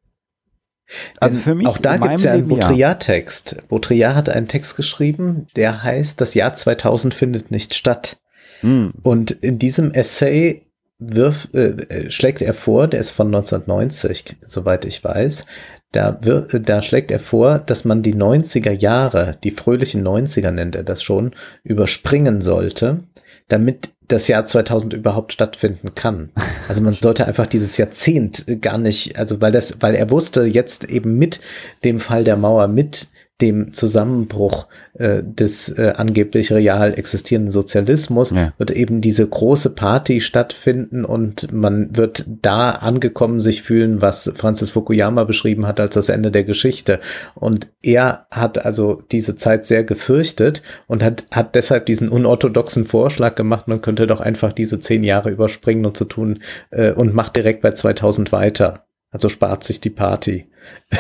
Also 1.21 1.39
für 1.39 1.55
mich. 1.55 1.67
Auch 1.67 1.79
da 1.79 1.97
gibt 1.97 2.13
es 2.13 2.25
ja 2.25 2.33
einen 2.33 2.49
Baudrillard-Text. 2.49 3.69
Baudrillard 3.69 4.15
hat 4.15 4.29
einen 4.29 4.49
Text 4.49 4.77
geschrieben, 4.77 5.47
der 5.57 5.83
heißt, 5.83 6.21
das 6.21 6.35
Jahr 6.35 6.55
2000 6.55 7.15
findet 7.15 7.51
nicht 7.51 7.75
statt. 7.75 8.19
Mhm. 8.63 8.93
Und 9.03 9.31
in 9.31 9.59
diesem 9.59 9.93
Essay 9.93 10.63
wirf, 10.99 11.49
äh, 11.53 12.11
schlägt 12.11 12.43
er 12.43 12.55
vor, 12.55 12.87
der 12.89 13.01
ist 13.01 13.11
von 13.11 13.27
1990, 13.29 14.37
soweit 14.47 14.85
ich 14.85 15.03
weiß, 15.03 15.47
da, 15.93 16.19
wird, 16.23 16.69
da 16.69 16.81
schlägt 16.81 17.11
er 17.11 17.21
vor, 17.21 17.59
dass 17.59 17.85
man 17.85 18.03
die 18.03 18.15
90er 18.15 18.73
Jahre, 18.73 19.37
die 19.45 19.51
fröhlichen 19.51 20.07
90er 20.07 20.51
nennt 20.51 20.75
er 20.75 20.85
das 20.85 21.03
schon, 21.03 21.33
überspringen 21.65 22.41
sollte, 22.41 23.01
damit 23.49 23.91
das 24.09 24.29
Jahr 24.29 24.47
2000 24.47 24.95
überhaupt 24.95 25.33
stattfinden 25.33 25.95
kann. 25.95 26.31
Also 26.69 26.83
man 26.83 26.95
sollte 26.95 27.27
einfach 27.27 27.47
dieses 27.47 27.77
Jahrzehnt 27.77 28.47
gar 28.61 28.79
nicht, 28.79 29.19
also 29.19 29.41
weil 29.41 29.53
das, 29.53 29.77
weil 29.81 29.95
er 29.95 30.11
wusste 30.11 30.45
jetzt 30.45 30.89
eben 30.91 31.19
mit 31.19 31.41
dem 31.85 31.99
Fall 31.99 32.25
der 32.25 32.37
Mauer, 32.37 32.69
mit 32.69 33.09
dem 33.43 33.73
Zusammenbruch 33.75 34.69
äh, 34.95 35.23
des 35.23 35.69
äh, 35.69 35.93
angeblich 35.97 36.53
real 36.53 36.97
existierenden 36.97 37.51
Sozialismus 37.51 38.31
ja. 38.31 38.53
wird 38.57 38.71
eben 38.71 39.01
diese 39.01 39.27
große 39.27 39.71
Party 39.71 40.21
stattfinden 40.21 41.05
und 41.05 41.53
man 41.53 41.97
wird 41.97 42.25
da 42.41 42.71
angekommen 42.71 43.41
sich 43.41 43.63
fühlen, 43.63 44.01
was 44.01 44.33
Francis 44.37 44.71
Fukuyama 44.71 45.25
beschrieben 45.25 45.67
hat 45.67 45.81
als 45.81 45.95
das 45.95 46.09
Ende 46.09 46.31
der 46.31 46.45
Geschichte. 46.45 47.01
Und 47.35 47.69
er 47.83 48.27
hat 48.31 48.65
also 48.65 49.03
diese 49.11 49.35
Zeit 49.35 49.67
sehr 49.67 49.83
gefürchtet 49.83 50.63
und 50.87 51.03
hat, 51.03 51.27
hat 51.33 51.57
deshalb 51.57 51.87
diesen 51.87 52.09
unorthodoxen 52.09 52.85
Vorschlag 52.85 53.35
gemacht, 53.35 53.67
man 53.67 53.83
könnte 53.83 54.07
doch 54.07 54.21
einfach 54.21 54.53
diese 54.53 54.79
zehn 54.79 55.03
Jahre 55.03 55.31
überspringen 55.31 55.85
und 55.85 55.97
zu 55.97 56.05
tun 56.05 56.39
äh, 56.71 56.93
und 56.93 57.13
macht 57.13 57.35
direkt 57.35 57.61
bei 57.63 57.73
2000 57.73 58.31
weiter. 58.31 58.85
Also 59.13 59.29
spart 59.29 59.63
sich 59.63 59.81
die 59.81 59.91
Party. 59.91 60.49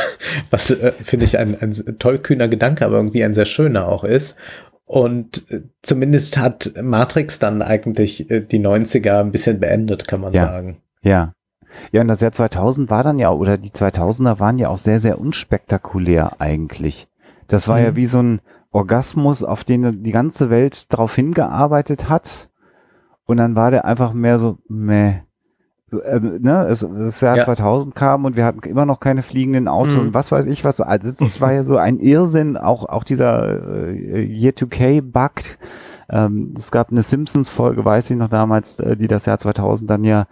Was 0.51 0.71
äh, 0.71 0.93
finde 0.93 1.25
ich 1.25 1.39
ein, 1.39 1.59
ein 1.61 1.99
tollkühner 1.99 2.47
Gedanke, 2.47 2.85
aber 2.85 2.97
irgendwie 2.97 3.25
ein 3.25 3.35
sehr 3.35 3.47
schöner 3.47 3.89
auch 3.89 4.05
ist. 4.05 4.37
Und 4.85 5.51
äh, 5.51 5.63
zumindest 5.81 6.37
hat 6.37 6.75
Matrix 6.81 7.39
dann 7.39 7.63
eigentlich 7.63 8.31
äh, 8.31 8.43
die 8.43 8.61
90er 8.61 9.21
ein 9.21 9.33
bisschen 9.33 9.59
beendet, 9.59 10.07
kann 10.07 10.21
man 10.21 10.35
ja. 10.35 10.45
sagen. 10.45 10.83
Ja. 11.03 11.33
Ja, 11.91 12.03
und 12.03 12.09
das 12.09 12.21
Jahr 12.21 12.33
2000 12.33 12.91
war 12.91 13.03
dann 13.03 13.19
ja, 13.19 13.33
oder 13.33 13.57
die 13.57 13.71
2000er 13.71 14.39
waren 14.39 14.59
ja 14.59 14.69
auch 14.69 14.77
sehr, 14.77 15.01
sehr 15.01 15.19
unspektakulär 15.19 16.39
eigentlich. 16.39 17.09
Das 17.49 17.67
war 17.67 17.79
mhm. 17.79 17.85
ja 17.85 17.97
wie 17.97 18.05
so 18.05 18.23
ein 18.23 18.41
Orgasmus, 18.71 19.43
auf 19.43 19.65
den 19.65 20.03
die 20.03 20.13
ganze 20.13 20.51
Welt 20.51 20.93
darauf 20.93 21.15
hingearbeitet 21.15 22.11
hat. 22.11 22.51
Und 23.25 23.39
dann 23.39 23.57
war 23.57 23.71
der 23.71 23.87
einfach 23.87 24.13
mehr 24.13 24.39
so, 24.39 24.59
meh 24.69 25.21
äh, 26.01 26.21
ne, 26.21 26.67
es, 26.69 26.81
das 26.81 27.21
Jahr 27.21 27.37
ja. 27.37 27.45
2000 27.45 27.95
kam 27.95 28.25
und 28.25 28.37
wir 28.37 28.45
hatten 28.45 28.61
immer 28.69 28.87
noch 28.87 29.01
keine 29.01 29.23
fliegenden 29.23 29.69
Autos 29.69 29.97
mhm. 29.97 30.01
und 30.01 30.15
was 30.15 30.33
weiß 30.33 30.47
ich 30.47 30.65
was. 30.65 30.81
Also 30.81 31.13
das 31.13 31.41
war 31.41 31.53
ja 31.53 31.65
so 31.65 31.77
ein 31.77 31.99
Irrsinn, 31.99 32.57
auch, 32.57 32.89
auch 32.89 33.05
dieser 33.05 33.89
äh, 33.89 34.25
Year 34.25 34.53
2K 34.53 35.03
Bug. 35.03 35.59
Ähm, 36.09 36.55
es 36.57 36.71
gab 36.71 36.91
eine 36.91 37.03
Simpsons-Folge, 37.03 37.85
weiß 37.85 38.11
ich 38.11 38.17
noch 38.17 38.29
damals, 38.29 38.79
äh, 38.81 38.97
die 38.97 39.09
das 39.09 39.27
Jahr 39.27 39.39
2000 39.39 39.91
dann 39.91 40.05
ja 40.05 40.27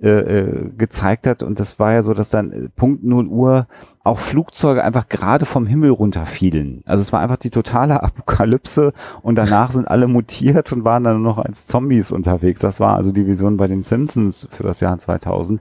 äh, 0.00 0.08
äh, 0.08 0.70
gezeigt 0.76 1.26
hat. 1.26 1.42
Und 1.42 1.60
das 1.60 1.78
war 1.78 1.92
ja 1.92 2.02
so, 2.02 2.14
dass 2.14 2.28
dann 2.28 2.52
äh, 2.52 2.68
Punkt 2.68 3.04
0 3.04 3.26
Uhr 3.26 3.66
auch 4.02 4.18
Flugzeuge 4.18 4.84
einfach 4.84 5.08
gerade 5.08 5.46
vom 5.46 5.66
Himmel 5.66 5.90
runterfielen. 5.90 6.82
Also 6.84 7.00
es 7.00 7.12
war 7.12 7.20
einfach 7.20 7.36
die 7.36 7.50
totale 7.50 8.02
Apokalypse 8.02 8.92
und 9.22 9.36
danach 9.36 9.70
sind 9.70 9.88
alle 9.88 10.08
mutiert 10.08 10.72
und 10.72 10.84
waren 10.84 11.04
dann 11.04 11.22
nur 11.22 11.34
noch 11.34 11.44
als 11.44 11.66
Zombies 11.66 12.12
unterwegs. 12.12 12.60
Das 12.60 12.80
war 12.80 12.96
also 12.96 13.12
die 13.12 13.26
Vision 13.26 13.56
bei 13.56 13.66
den 13.66 13.82
Simpsons 13.82 14.48
für 14.50 14.64
das 14.64 14.80
Jahr 14.80 14.98
2000. 14.98 15.60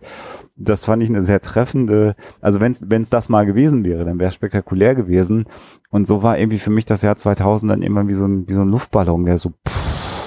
Das 0.57 0.85
fand 0.85 1.03
ich 1.03 1.09
eine 1.09 1.23
sehr 1.23 1.39
treffende, 1.39 2.15
also 2.41 2.59
wenn 2.59 3.01
es 3.01 3.09
das 3.09 3.29
mal 3.29 3.45
gewesen 3.45 3.83
wäre, 3.83 4.03
dann 4.03 4.19
wäre 4.19 4.31
spektakulär 4.31 4.95
gewesen. 4.95 5.45
Und 5.89 6.05
so 6.05 6.23
war 6.23 6.37
irgendwie 6.37 6.59
für 6.59 6.71
mich 6.71 6.85
das 6.85 7.01
Jahr 7.01 7.15
2000 7.15 7.71
dann 7.71 7.81
immer 7.81 8.07
wie 8.07 8.13
so 8.13 8.25
ein, 8.25 8.47
wie 8.47 8.53
so 8.53 8.61
ein 8.61 8.69
Luftballon, 8.69 9.25
der 9.25 9.37
so 9.37 9.51
pff, 9.67 9.82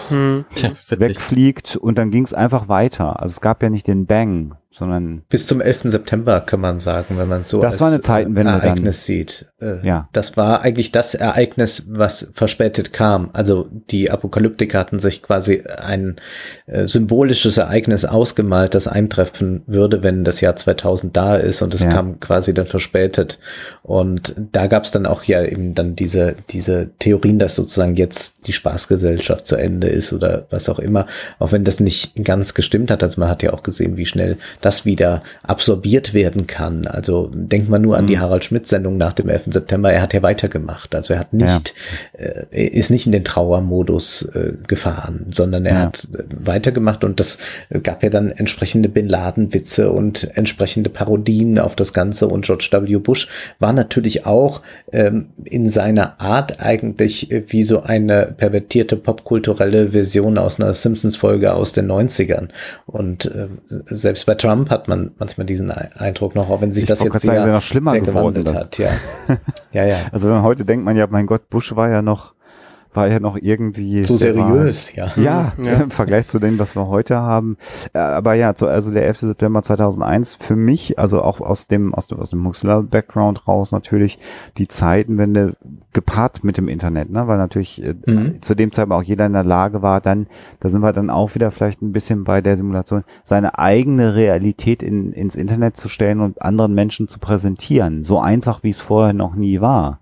hm. 0.08 0.44
ja, 0.56 0.70
wegfliegt 0.88 1.76
und 1.76 1.98
dann 1.98 2.10
ging 2.10 2.24
es 2.24 2.34
einfach 2.34 2.68
weiter. 2.68 3.20
Also 3.20 3.32
es 3.32 3.40
gab 3.40 3.62
ja 3.62 3.70
nicht 3.70 3.86
den 3.86 4.06
Bang, 4.06 4.56
sondern 4.76 5.22
bis 5.30 5.46
zum 5.46 5.62
11. 5.62 5.84
September 5.84 6.42
kann 6.42 6.60
man 6.60 6.78
sagen, 6.78 7.16
wenn 7.16 7.28
man 7.28 7.44
so 7.44 7.62
das 7.62 7.80
war 7.80 7.88
eine 7.88 8.02
Zeitenwende 8.02 8.52
Ereignis 8.52 9.06
dann. 9.06 9.16
sieht. 9.16 9.46
Äh, 9.58 9.86
ja. 9.86 10.10
Das 10.12 10.36
war 10.36 10.60
eigentlich 10.60 10.92
das 10.92 11.14
Ereignis, 11.14 11.86
was 11.88 12.28
verspätet 12.34 12.92
kam. 12.92 13.30
Also 13.32 13.68
die 13.70 14.10
Apokalyptiker 14.10 14.78
hatten 14.78 14.98
sich 14.98 15.22
quasi 15.22 15.62
ein 15.78 16.16
äh, 16.66 16.86
symbolisches 16.88 17.56
Ereignis 17.56 18.04
ausgemalt, 18.04 18.74
das 18.74 18.86
eintreffen 18.86 19.62
würde, 19.66 20.02
wenn 20.02 20.24
das 20.24 20.42
Jahr 20.42 20.56
2000 20.56 21.16
da 21.16 21.36
ist 21.36 21.62
und 21.62 21.72
es 21.72 21.82
ja. 21.82 21.88
kam 21.88 22.20
quasi 22.20 22.52
dann 22.52 22.66
verspätet. 22.66 23.38
Und 23.82 24.34
da 24.52 24.66
gab 24.66 24.84
es 24.84 24.90
dann 24.90 25.06
auch 25.06 25.24
ja 25.24 25.42
eben 25.42 25.74
dann 25.74 25.96
diese 25.96 26.36
diese 26.50 26.90
Theorien, 26.98 27.38
dass 27.38 27.56
sozusagen 27.56 27.96
jetzt 27.96 28.46
die 28.46 28.52
Spaßgesellschaft 28.52 29.46
zu 29.46 29.56
Ende 29.56 29.88
ist 29.88 30.12
oder 30.12 30.46
was 30.50 30.68
auch 30.68 30.80
immer, 30.80 31.06
auch 31.38 31.52
wenn 31.52 31.64
das 31.64 31.80
nicht 31.80 32.12
ganz 32.22 32.52
gestimmt 32.52 32.90
hat. 32.90 33.02
Also 33.02 33.18
man 33.18 33.30
hat 33.30 33.42
ja 33.42 33.54
auch 33.54 33.62
gesehen, 33.62 33.96
wie 33.96 34.04
schnell 34.04 34.36
das 34.66 34.84
wieder 34.84 35.22
absorbiert 35.44 36.12
werden 36.12 36.48
kann. 36.48 36.88
Also 36.88 37.30
denkt 37.32 37.68
man 37.68 37.82
nur 37.82 37.96
an 37.96 38.08
die 38.08 38.16
mhm. 38.16 38.20
Harald 38.20 38.44
Schmidt-Sendung 38.44 38.96
nach 38.96 39.12
dem 39.12 39.28
11. 39.28 39.44
September. 39.50 39.92
Er 39.92 40.02
hat 40.02 40.12
ja 40.12 40.22
weitergemacht. 40.22 40.92
Also 40.96 41.14
er 41.14 41.20
hat 41.20 41.32
nicht, 41.32 41.72
ja. 42.18 42.26
äh, 42.50 42.66
ist 42.66 42.90
nicht 42.90 43.06
in 43.06 43.12
den 43.12 43.22
Trauermodus 43.22 44.22
äh, 44.34 44.54
gefahren, 44.66 45.26
sondern 45.30 45.66
er 45.66 45.72
ja. 45.72 45.80
hat 45.82 46.08
äh, 46.12 46.24
weitergemacht 46.30 47.04
und 47.04 47.20
das 47.20 47.38
gab 47.84 48.02
ja 48.02 48.10
dann 48.10 48.30
entsprechende 48.30 48.88
Bin 48.88 49.08
Laden-Witze 49.08 49.92
und 49.92 50.36
entsprechende 50.36 50.90
Parodien 50.90 51.60
auf 51.60 51.76
das 51.76 51.92
Ganze. 51.92 52.26
Und 52.26 52.44
George 52.44 52.68
W. 52.72 52.96
Bush 52.96 53.28
war 53.60 53.72
natürlich 53.72 54.26
auch 54.26 54.62
ähm, 54.92 55.28
in 55.44 55.70
seiner 55.70 56.20
Art 56.20 56.60
eigentlich 56.60 57.28
wie 57.46 57.62
so 57.62 57.82
eine 57.82 58.34
pervertierte 58.36 58.96
popkulturelle 58.96 59.92
Version 59.92 60.38
aus 60.38 60.58
einer 60.58 60.74
Simpsons-Folge 60.74 61.54
aus 61.54 61.72
den 61.72 61.86
90ern. 61.86 62.48
Und 62.86 63.26
äh, 63.26 63.46
selbst 63.68 64.26
bei 64.26 64.34
Trump 64.34 64.55
Trump 64.56 64.70
hat 64.70 64.88
man 64.88 65.12
manchmal 65.18 65.46
diesen 65.46 65.70
Eindruck 65.70 66.34
noch, 66.34 66.48
auch 66.48 66.60
wenn 66.60 66.72
sich 66.72 66.84
ich 66.84 66.88
das 66.88 67.02
jetzt 67.02 67.20
sehr, 67.20 67.34
sagen, 67.40 67.52
noch 67.52 67.62
schlimmer 67.62 67.92
sehr 67.92 68.00
gewandelt 68.00 68.54
hat. 68.54 68.78
Ja. 68.78 68.90
ja, 69.72 69.84
ja. 69.84 69.96
Also 70.12 70.42
heute 70.42 70.64
denkt 70.64 70.84
man 70.84 70.96
ja, 70.96 71.06
mein 71.08 71.26
Gott, 71.26 71.48
Bush 71.50 71.76
war 71.76 71.90
ja 71.90 72.02
noch 72.02 72.35
war 72.96 73.08
ja 73.08 73.20
noch 73.20 73.36
irgendwie 73.40 74.04
so 74.04 74.16
seriös, 74.16 74.96
war, 74.96 75.16
ja. 75.16 75.22
Ja, 75.22 75.52
ja. 75.62 75.72
im 75.82 75.90
Vergleich 75.90 76.26
zu 76.26 76.38
dem, 76.38 76.58
was 76.58 76.74
wir 76.74 76.88
heute 76.88 77.16
haben. 77.16 77.56
Äh, 77.92 77.98
aber 77.98 78.34
ja, 78.34 78.48
also 78.48 78.90
der 78.90 79.06
11. 79.06 79.20
September 79.20 79.62
2001 79.62 80.36
für 80.40 80.56
mich, 80.56 80.98
also 80.98 81.22
auch 81.22 81.40
aus 81.40 81.66
dem 81.66 81.94
aus 81.94 82.06
dem, 82.06 82.18
aus 82.18 82.30
dem 82.30 82.46
Huxler-Background 82.46 83.46
raus 83.46 83.72
natürlich 83.72 84.18
die 84.56 84.68
Zeitenwende 84.68 85.56
gepaart 85.92 86.44
mit 86.44 86.58
dem 86.58 86.68
Internet, 86.68 87.10
ne? 87.10 87.26
weil 87.26 87.38
natürlich 87.38 87.82
äh, 87.82 87.94
mhm. 88.06 88.42
zu 88.42 88.54
dem 88.54 88.72
Zeitpunkt 88.72 89.02
auch 89.02 89.06
jeder 89.06 89.26
in 89.26 89.32
der 89.32 89.44
Lage 89.44 89.82
war, 89.82 90.00
dann, 90.00 90.26
da 90.60 90.68
sind 90.68 90.82
wir 90.82 90.92
dann 90.92 91.10
auch 91.10 91.34
wieder 91.34 91.50
vielleicht 91.50 91.82
ein 91.82 91.92
bisschen 91.92 92.24
bei 92.24 92.40
der 92.40 92.56
Simulation, 92.56 93.04
seine 93.24 93.58
eigene 93.58 94.14
Realität 94.14 94.82
in, 94.82 95.12
ins 95.12 95.36
Internet 95.36 95.76
zu 95.76 95.88
stellen 95.88 96.20
und 96.20 96.42
anderen 96.42 96.74
Menschen 96.74 97.08
zu 97.08 97.18
präsentieren. 97.18 98.04
So 98.04 98.20
einfach, 98.20 98.62
wie 98.62 98.70
es 98.70 98.80
vorher 98.80 99.14
noch 99.14 99.34
nie 99.34 99.60
war. 99.60 100.00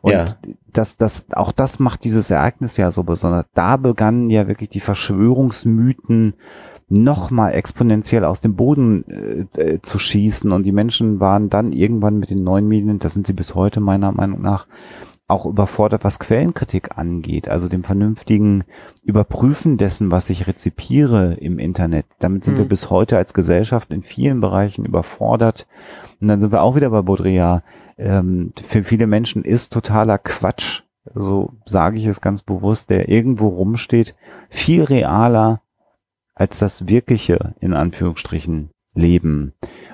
Und 0.00 0.12
ja 0.12 0.26
das, 0.72 0.96
das, 0.96 1.26
auch 1.32 1.52
das 1.52 1.78
macht 1.78 2.04
dieses 2.04 2.30
Ereignis 2.30 2.76
ja 2.76 2.90
so 2.90 3.02
besonders. 3.02 3.46
Da 3.54 3.76
begannen 3.76 4.30
ja 4.30 4.48
wirklich 4.48 4.70
die 4.70 4.80
Verschwörungsmythen 4.80 6.34
nochmal 6.88 7.54
exponentiell 7.54 8.24
aus 8.24 8.40
dem 8.40 8.54
Boden 8.54 9.04
äh, 9.08 9.60
äh, 9.60 9.82
zu 9.82 9.98
schießen 9.98 10.52
und 10.52 10.64
die 10.64 10.72
Menschen 10.72 11.20
waren 11.20 11.48
dann 11.48 11.72
irgendwann 11.72 12.18
mit 12.18 12.30
den 12.30 12.44
neuen 12.44 12.68
Medien, 12.68 12.98
das 12.98 13.14
sind 13.14 13.26
sie 13.26 13.32
bis 13.32 13.54
heute 13.54 13.80
meiner 13.80 14.12
Meinung 14.12 14.42
nach, 14.42 14.66
auch 15.32 15.46
überfordert, 15.46 16.04
was 16.04 16.18
Quellenkritik 16.18 16.96
angeht, 16.96 17.48
also 17.48 17.68
dem 17.68 17.82
vernünftigen 17.82 18.64
Überprüfen 19.02 19.78
dessen, 19.78 20.10
was 20.10 20.30
ich 20.30 20.46
rezipiere 20.46 21.34
im 21.34 21.58
Internet. 21.58 22.06
Damit 22.20 22.44
sind 22.44 22.54
mhm. 22.54 22.58
wir 22.58 22.68
bis 22.68 22.90
heute 22.90 23.16
als 23.16 23.34
Gesellschaft 23.34 23.92
in 23.92 24.02
vielen 24.02 24.40
Bereichen 24.40 24.84
überfordert. 24.84 25.66
Und 26.20 26.28
dann 26.28 26.40
sind 26.40 26.52
wir 26.52 26.62
auch 26.62 26.76
wieder 26.76 26.90
bei 26.90 27.02
Baudrillard. 27.02 27.64
Ähm, 27.98 28.52
für 28.62 28.84
viele 28.84 29.06
Menschen 29.06 29.44
ist 29.44 29.72
totaler 29.72 30.18
Quatsch, 30.18 30.82
so 31.14 31.52
sage 31.66 31.98
ich 31.98 32.06
es 32.06 32.20
ganz 32.20 32.42
bewusst, 32.42 32.90
der 32.90 33.08
irgendwo 33.08 33.48
rumsteht, 33.48 34.14
viel 34.48 34.84
realer 34.84 35.62
als 36.34 36.58
das 36.58 36.88
wirkliche, 36.88 37.54
in 37.60 37.74
Anführungsstrichen, 37.74 38.70
Leben. 38.94 39.52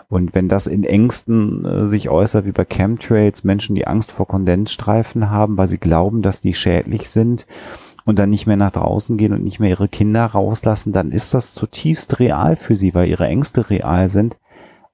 Und 0.09 0.35
wenn 0.35 0.49
das 0.49 0.67
in 0.67 0.85
Ängsten 0.85 1.65
äh, 1.65 1.87
sich 1.87 2.09
äußert, 2.09 2.47
wie 2.47 2.53
bei 2.53 2.65
Chemtrails, 2.65 3.45
Menschen, 3.45 3.75
die 3.75 3.87
Angst 3.87 4.11
vor 4.11 4.27
Kondensstreifen 4.27 5.31
haben, 5.31 5.57
weil 5.57 5.67
sie 5.67 5.79
glauben, 5.79 6.23
dass 6.23 6.41
die 6.41 6.55
schädlich 6.55 7.11
sind, 7.11 7.47
und 8.09 8.19
dann 8.19 8.31
nicht 8.31 8.47
mehr 8.47 8.57
nach 8.57 8.73
draußen 8.73 9.19
gehen 9.19 9.35
und 9.35 9.45
nicht 9.45 9.61
mehr 9.61 9.69
ihre 9.69 9.87
Kinder 9.87 10.25
rauslassen, 10.25 10.95
dann 10.95 11.13
ist 11.13 11.35
das 11.35 11.53
zutiefst 11.53 12.21
real 12.21 12.57
für 12.57 12.75
sie, 12.75 12.95
weil 12.95 13.07
ihre 13.07 13.27
Ängste 13.27 13.69
real 13.69 14.09
sind. 14.09 14.39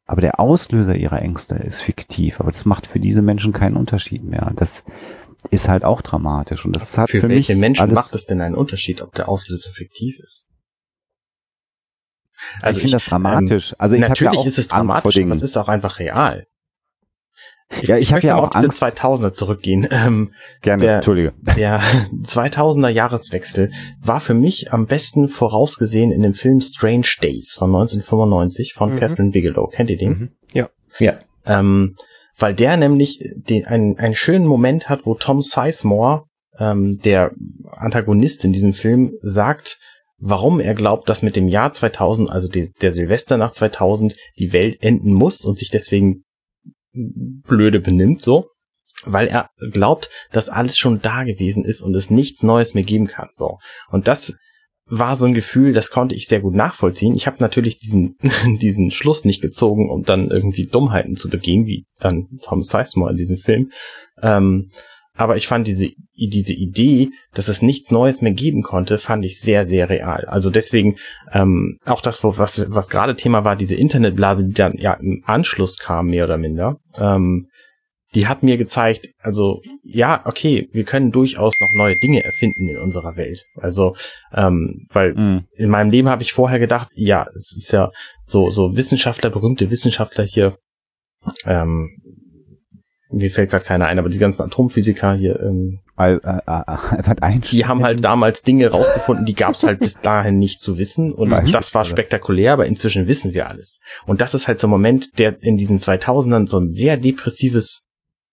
Aber 0.04 0.20
der 0.20 0.40
Auslöser 0.40 0.96
ihrer 0.96 1.22
Ängste 1.22 1.54
ist 1.54 1.80
fiktiv. 1.80 2.40
Aber 2.40 2.50
das 2.50 2.64
macht 2.64 2.88
für 2.88 2.98
diese 2.98 3.22
Menschen 3.22 3.52
keinen 3.52 3.76
Unterschied 3.76 4.24
mehr. 4.24 4.50
Das 4.56 4.84
ist 5.50 5.68
halt 5.68 5.84
auch 5.84 6.02
dramatisch. 6.02 6.66
Und 6.66 6.74
das 6.74 6.98
hat 6.98 7.08
für, 7.08 7.20
für 7.20 7.28
welche 7.28 7.52
mich 7.52 7.60
Menschen 7.60 7.94
macht 7.94 8.16
es 8.16 8.26
denn 8.26 8.40
einen 8.40 8.56
Unterschied, 8.56 9.00
ob 9.00 9.14
der 9.14 9.28
Auslöser 9.28 9.70
fiktiv 9.70 10.18
ist? 10.18 10.48
Also 12.62 12.78
ich 12.78 12.82
finde 12.82 12.96
das 12.96 13.04
dramatisch. 13.06 13.74
also 13.78 13.94
ich 13.96 14.00
natürlich 14.00 14.32
ja 14.32 14.38
auch 14.38 14.46
ist 14.46 14.58
es 14.58 14.70
Angst 14.70 14.94
dramatisch, 14.94 15.18
aber 15.22 15.34
es 15.34 15.42
ist 15.42 15.56
auch 15.56 15.68
einfach 15.68 15.98
real. 15.98 16.46
Ja, 17.82 17.96
ich 17.96 18.08
hab 18.10 18.16
möchte 18.16 18.26
ja 18.28 18.34
mal 18.34 18.40
auch 18.40 18.44
auf 18.44 18.50
diese 18.50 18.64
Angst. 18.64 18.82
2000er 19.02 19.32
zurückgehen. 19.32 19.88
Ähm, 19.90 20.32
Gerne, 20.60 20.82
der- 20.84 20.94
Entschuldige. 20.96 21.32
der 21.56 21.80
2000er 22.22 22.88
Jahreswechsel 22.90 23.72
war 24.00 24.20
für 24.20 24.34
mich 24.34 24.72
am 24.72 24.86
besten 24.86 25.28
vorausgesehen 25.28 26.12
in 26.12 26.22
dem 26.22 26.34
Film 26.34 26.60
Strange 26.60 27.06
Days 27.22 27.54
von 27.54 27.70
1995 27.74 28.74
von 28.74 28.94
Mhm. 28.94 28.98
Catherine 29.00 29.30
Bigelow. 29.30 29.68
Kennt 29.68 29.90
ihr 29.90 29.96
den? 29.96 30.08
Mhm. 30.10 30.30
Ja. 30.52 30.68
Ja. 30.98 31.18
Ähm, 31.46 31.96
weil 32.38 32.54
der 32.54 32.76
nämlich 32.76 33.18
den, 33.34 33.66
einen, 33.66 33.98
einen 33.98 34.14
schönen 34.14 34.46
Moment 34.46 34.88
hat, 34.88 35.06
wo 35.06 35.14
Tom 35.14 35.40
Sizemore, 35.40 36.24
ähm, 36.58 37.00
der 37.02 37.32
Antagonist 37.72 38.44
in 38.44 38.52
diesem 38.52 38.72
Film, 38.74 39.12
sagt, 39.22 39.78
warum 40.18 40.60
er 40.60 40.74
glaubt, 40.74 41.08
dass 41.08 41.22
mit 41.22 41.36
dem 41.36 41.48
Jahr 41.48 41.72
2000, 41.72 42.30
also 42.30 42.48
die, 42.48 42.72
der 42.80 42.92
Silvester 42.92 43.36
nach 43.36 43.52
2000, 43.52 44.16
die 44.38 44.52
Welt 44.52 44.82
enden 44.82 45.12
muss 45.12 45.44
und 45.44 45.58
sich 45.58 45.70
deswegen 45.70 46.24
blöde 46.92 47.80
benimmt, 47.80 48.22
so. 48.22 48.48
Weil 49.04 49.26
er 49.26 49.50
glaubt, 49.72 50.08
dass 50.32 50.48
alles 50.48 50.78
schon 50.78 51.02
da 51.02 51.24
gewesen 51.24 51.64
ist 51.64 51.82
und 51.82 51.94
es 51.94 52.10
nichts 52.10 52.42
Neues 52.42 52.74
mehr 52.74 52.84
geben 52.84 53.06
kann, 53.06 53.28
so. 53.34 53.58
Und 53.90 54.08
das 54.08 54.34
war 54.86 55.16
so 55.16 55.24
ein 55.24 55.34
Gefühl, 55.34 55.72
das 55.72 55.90
konnte 55.90 56.14
ich 56.14 56.28
sehr 56.28 56.40
gut 56.40 56.54
nachvollziehen. 56.54 57.14
Ich 57.14 57.26
habe 57.26 57.38
natürlich 57.40 57.78
diesen, 57.78 58.16
diesen 58.60 58.90
Schluss 58.90 59.24
nicht 59.24 59.42
gezogen, 59.42 59.90
um 59.90 60.04
dann 60.04 60.30
irgendwie 60.30 60.66
Dummheiten 60.66 61.16
zu 61.16 61.28
begehen, 61.28 61.66
wie 61.66 61.86
dann 61.98 62.28
Tom 62.42 62.62
Sizemore 62.62 63.10
in 63.10 63.16
diesem 63.16 63.36
Film. 63.36 63.72
Ähm, 64.22 64.70
aber 65.16 65.36
ich 65.36 65.46
fand 65.46 65.66
diese, 65.66 65.90
diese 66.16 66.52
Idee, 66.52 67.10
dass 67.34 67.48
es 67.48 67.62
nichts 67.62 67.90
Neues 67.90 68.20
mehr 68.20 68.32
geben 68.32 68.62
konnte, 68.62 68.98
fand 68.98 69.24
ich 69.24 69.40
sehr, 69.40 69.64
sehr 69.64 69.88
real. 69.88 70.24
Also 70.26 70.50
deswegen, 70.50 70.96
ähm, 71.32 71.78
auch 71.84 72.00
das, 72.00 72.24
wo- 72.24 72.36
was, 72.36 72.64
was 72.68 72.88
gerade 72.88 73.14
Thema 73.16 73.44
war, 73.44 73.56
diese 73.56 73.76
Internetblase, 73.76 74.46
die 74.46 74.54
dann 74.54 74.76
ja 74.76 74.94
im 74.94 75.22
Anschluss 75.24 75.78
kam, 75.78 76.06
mehr 76.08 76.24
oder 76.24 76.36
minder, 76.38 76.78
ähm, 76.96 77.46
die 78.14 78.28
hat 78.28 78.44
mir 78.44 78.56
gezeigt, 78.56 79.08
also 79.20 79.60
ja, 79.82 80.22
okay, 80.24 80.68
wir 80.72 80.84
können 80.84 81.10
durchaus 81.10 81.52
noch 81.60 81.72
neue 81.74 81.98
Dinge 81.98 82.22
erfinden 82.22 82.68
in 82.68 82.78
unserer 82.78 83.16
Welt. 83.16 83.44
Also, 83.56 83.96
ähm, 84.32 84.86
weil 84.90 85.14
Mhm. 85.14 85.44
in 85.56 85.68
meinem 85.68 85.90
Leben 85.90 86.08
habe 86.08 86.22
ich 86.22 86.32
vorher 86.32 86.60
gedacht, 86.60 86.90
ja, 86.94 87.26
es 87.34 87.54
ist 87.56 87.72
ja 87.72 87.90
so, 88.24 88.50
so 88.52 88.76
Wissenschaftler, 88.76 89.30
berühmte 89.30 89.68
Wissenschaftler 89.70 90.24
hier, 90.24 90.56
ähm, 91.46 91.90
mir 93.14 93.30
fällt 93.30 93.50
gerade 93.50 93.64
keiner 93.64 93.86
ein, 93.86 93.98
aber 93.98 94.08
die 94.08 94.18
ganzen 94.18 94.42
Atomphysiker 94.42 95.14
hier, 95.14 95.40
ähm, 95.40 95.80
Al- 95.96 96.20
äh, 96.24 96.38
äh, 96.50 97.14
Einstein. 97.20 97.40
die 97.52 97.66
haben 97.66 97.82
halt 97.84 98.02
damals 98.04 98.42
Dinge 98.42 98.68
rausgefunden, 98.68 99.24
die 99.26 99.34
gab 99.34 99.54
es 99.54 99.62
halt 99.62 99.78
bis 99.80 100.00
dahin 100.00 100.38
nicht 100.38 100.60
zu 100.60 100.76
wissen. 100.78 101.12
Und 101.12 101.28
Mhm. 101.30 101.52
das 101.52 101.74
war 101.74 101.84
spektakulär, 101.84 102.52
aber 102.52 102.66
inzwischen 102.66 103.06
wissen 103.06 103.32
wir 103.32 103.48
alles. 103.48 103.80
Und 104.06 104.20
das 104.20 104.34
ist 104.34 104.48
halt 104.48 104.58
so 104.58 104.66
ein 104.66 104.70
Moment, 104.70 105.18
der 105.18 105.40
in 105.42 105.56
diesen 105.56 105.78
2000ern 105.78 106.46
so 106.48 106.58
ein 106.58 106.68
sehr 106.70 106.96
depressives 106.96 107.86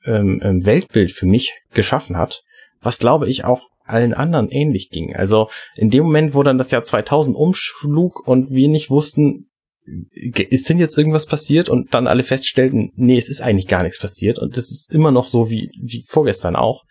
ähm, 0.06 0.42
ähm, 0.44 0.66
Weltbild 0.66 1.12
für 1.12 1.28
mich 1.28 1.54
geschaffen 1.74 2.18
hat, 2.18 2.42
was 2.82 2.98
glaube 2.98 3.30
ich 3.30 3.46
auch 3.46 3.62
allen 3.86 4.14
anderen 4.16 4.50
ähnlich 4.50 4.90
ging. 4.90 5.16
Also 5.16 5.50
in 5.76 5.90
dem 5.92 6.04
Moment, 6.06 6.34
wo 6.34 6.42
dann 6.42 6.58
das 6.58 6.72
Jahr 6.72 6.84
2000 6.84 7.36
umschlug 7.36 8.26
und 8.28 8.50
wir 8.50 8.70
nicht 8.70 8.90
wussten, 8.90 9.51
ist 9.84 10.70
denn 10.70 10.80
jetzt 10.80 10.98
irgendwas 10.98 11.26
passiert 11.26 11.70
und 11.70 11.94
dann 11.94 12.08
alle 12.08 12.24
feststellten, 12.24 12.92
nee, 12.96 13.18
es 13.18 13.30
ist 13.30 13.42
eigentlich 13.42 13.68
gar 13.68 13.84
nichts 13.84 14.00
passiert 14.00 14.40
und 14.40 14.56
das 14.58 14.72
ist 14.72 14.94
immer 14.94 15.12
noch 15.12 15.26
so 15.26 15.50
wie, 15.50 15.72
wie 15.82 16.04
vorgestern 16.08 16.56
auch. 16.56 16.84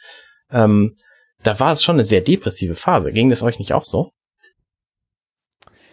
Ähm, 0.50 0.96
da 1.42 1.58
war 1.60 1.72
es 1.72 1.82
schon 1.82 1.96
eine 1.96 2.04
sehr 2.04 2.20
depressive 2.20 2.74
Phase. 2.74 3.12
Ging 3.12 3.30
das 3.30 3.42
euch 3.42 3.58
nicht 3.58 3.72
auch 3.72 3.84
so? 3.84 4.10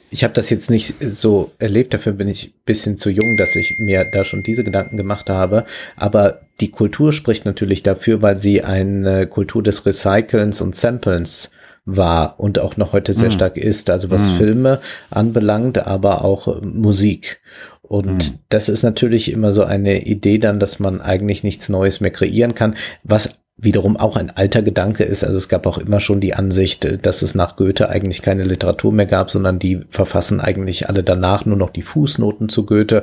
Ich 0.09 0.23
habe 0.23 0.33
das 0.33 0.49
jetzt 0.49 0.69
nicht 0.69 0.95
so 1.01 1.51
erlebt, 1.59 1.93
dafür 1.93 2.13
bin 2.13 2.29
ich 2.29 2.55
bisschen 2.63 2.97
zu 2.97 3.09
jung, 3.09 3.35
dass 3.35 3.55
ich 3.57 3.77
mir 3.77 4.05
da 4.05 4.23
schon 4.23 4.41
diese 4.41 4.63
Gedanken 4.63 4.95
gemacht 4.95 5.29
habe. 5.29 5.65
Aber 5.97 6.41
die 6.61 6.71
Kultur 6.71 7.11
spricht 7.11 7.45
natürlich 7.45 7.83
dafür, 7.83 8.21
weil 8.21 8.37
sie 8.37 8.63
eine 8.63 9.27
Kultur 9.27 9.61
des 9.61 9.85
Recycelns 9.85 10.61
und 10.61 10.75
Samplens 10.75 11.51
war 11.87 12.39
und 12.39 12.59
auch 12.59 12.77
noch 12.77 12.91
heute 12.93 13.13
sehr 13.13 13.29
Mhm. 13.29 13.33
stark 13.33 13.57
ist, 13.57 13.89
also 13.89 14.11
was 14.11 14.29
Mhm. 14.29 14.35
Filme 14.37 14.79
anbelangt, 15.09 15.79
aber 15.87 16.23
auch 16.23 16.47
äh, 16.47 16.61
Musik. 16.63 17.41
Und 17.81 18.31
Mhm. 18.33 18.39
das 18.49 18.67
ist 18.69 18.83
natürlich 18.83 19.31
immer 19.31 19.51
so 19.51 19.63
eine 19.63 20.03
Idee 20.05 20.37
dann, 20.37 20.59
dass 20.59 20.79
man 20.79 21.01
eigentlich 21.01 21.43
nichts 21.43 21.69
Neues 21.69 22.01
mehr 22.01 22.11
kreieren 22.11 22.53
kann, 22.53 22.75
was 23.03 23.29
wiederum 23.59 23.97
auch 23.97 24.17
ein 24.17 24.29
alter 24.29 24.61
Gedanke 24.61 25.03
ist. 25.05 25.23
Also 25.23 25.37
es 25.37 25.49
gab 25.49 25.65
auch 25.65 25.77
immer 25.79 25.99
schon 25.99 26.19
die 26.19 26.33
Ansicht, 26.35 26.83
äh, 26.85 26.97
dass 26.97 27.21
es 27.21 27.33
nach 27.33 27.55
Goethe 27.55 27.89
eigentlich 27.89 28.21
keine 28.21 28.43
Literatur 28.43 28.91
mehr 28.91 29.05
gab, 29.07 29.31
sondern 29.31 29.57
die 29.57 29.79
verfassen 29.89 30.41
eigentlich 30.41 30.89
alle 30.89 31.03
danach 31.03 31.45
nur 31.45 31.57
noch 31.57 31.69
die 31.71 31.81
Fußnoten 31.81 32.49
zu 32.49 32.65
Goethe. 32.65 33.01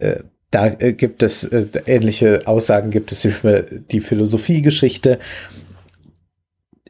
Äh, 0.00 0.16
Da 0.52 0.68
gibt 0.68 1.22
es 1.24 1.42
äh, 1.44 1.66
ähnliche 1.86 2.46
Aussagen 2.46 2.90
gibt 2.90 3.10
es 3.10 3.24
über 3.24 3.62
die 3.62 4.00
Philosophiegeschichte. 4.00 5.18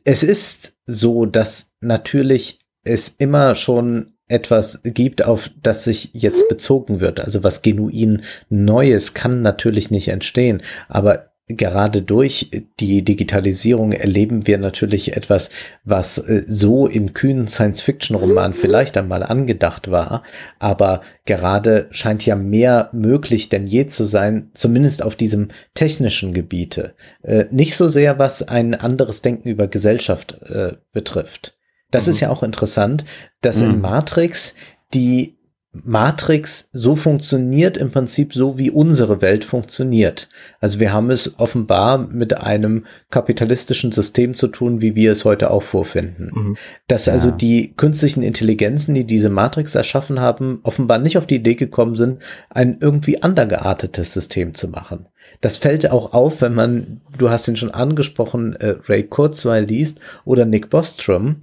Es 0.05 0.23
ist 0.23 0.75
so, 0.87 1.27
dass 1.27 1.71
natürlich 1.81 2.61
es 2.85 3.09
immer 3.09 3.55
schon 3.55 4.13
etwas 4.29 4.81
gibt, 4.83 5.25
auf 5.25 5.51
das 5.63 5.85
sich 5.85 6.11
jetzt 6.13 6.49
bezogen 6.49 7.01
wird. 7.01 7.21
Also 7.21 7.45
was 7.45 7.63
genuin 7.63 8.23
Neues 8.49 9.15
kann 9.15 9.43
natürlich 9.43 9.91
nicht 9.91 10.09
entstehen, 10.09 10.63
aber 10.89 11.33
gerade 11.49 12.03
durch 12.03 12.51
die 12.81 13.05
Digitalisierung 13.05 13.93
erleben 13.93 14.47
wir 14.49 14.59
natürlich 14.59 15.17
etwas, 15.17 15.51
was 15.85 16.19
äh, 16.19 16.43
so 16.47 16.87
in 16.89 17.13
kühnen 17.15 17.47
Science-Fiction-Romanen 17.47 18.55
vielleicht 18.55 18.97
einmal 18.97 19.23
angedacht 19.23 19.91
war, 19.91 20.23
aber 20.59 21.03
gerade 21.25 21.87
scheint 21.91 22.27
ja 22.27 22.35
mehr 22.35 22.91
möglich 22.93 23.49
denn 23.49 23.67
je 23.67 23.87
zu 23.87 24.05
sein, 24.05 24.51
zumindest 24.55 25.03
auf 25.03 25.15
diesem 25.15 25.49
technischen 25.75 26.35
Gebiete. 26.35 26.95
Äh, 27.23 27.45
Nicht 27.51 27.77
so 27.77 27.89
sehr, 27.89 28.19
was 28.19 28.43
ein 28.43 28.75
anderes 28.75 29.23
Denken 29.23 29.49
über 29.49 29.69
Gesellschaft 29.69 30.41
äh, 30.43 30.73
betrifft. 30.93 31.57
Das 31.93 32.07
Mhm. 32.07 32.13
ist 32.13 32.21
ja 32.21 32.31
auch 32.31 32.43
interessant, 32.43 33.05
dass 33.41 33.59
Mhm. 33.59 33.71
in 33.71 33.81
Matrix 33.81 34.55
die 34.95 35.36
Matrix 35.85 36.69
so 36.73 36.97
funktioniert 36.97 37.77
im 37.77 37.91
Prinzip 37.91 38.33
so, 38.33 38.59
wie 38.59 38.71
unsere 38.71 39.21
Welt 39.21 39.45
funktioniert. 39.45 40.29
Also 40.61 40.81
wir 40.81 40.93
haben 40.93 41.11
es 41.11 41.39
offenbar 41.39 41.99
mit 41.99 42.37
einem 42.39 42.87
kapitalistischen 43.11 43.93
System 43.93 44.35
zu 44.35 44.49
tun, 44.49 44.81
wie 44.81 44.95
wir 44.95 45.13
es 45.13 45.25
heute 45.25 45.51
auch 45.51 45.63
vorfinden. 45.63 46.31
Mhm. 46.35 46.57
Dass 46.89 47.07
Ja. 47.07 47.13
also 47.15 47.31
die 47.31 47.75
künstlichen 47.77 48.23
Intelligenzen, 48.23 48.95
die 48.95 49.05
diese 49.05 49.29
Matrix 49.31 49.75
erschaffen 49.75 50.21
haben, 50.21 50.61
offenbar 50.63 50.99
nicht 50.99 51.19
auf 51.19 51.27
die 51.27 51.37
Idee 51.37 51.55
gekommen 51.55 51.97
sind, 51.97 52.23
ein 52.51 52.79
irgendwie 52.81 53.23
andergeartetes 53.23 54.13
System 54.13 54.55
zu 54.55 54.69
machen. 54.69 55.07
Das 55.41 55.57
fällt 55.57 55.91
auch 55.91 56.13
auf, 56.13 56.41
wenn 56.41 56.55
man, 56.55 57.01
du 57.19 57.31
hast 57.31 57.49
ihn 57.49 57.57
schon 57.57 57.71
angesprochen, 57.73 58.55
äh, 58.57 58.77
Ray 58.89 59.05
Kurzweil 59.05 59.65
liest 59.65 59.99
oder 60.25 60.45
Nick 60.45 60.71
Bostrom. 60.71 61.43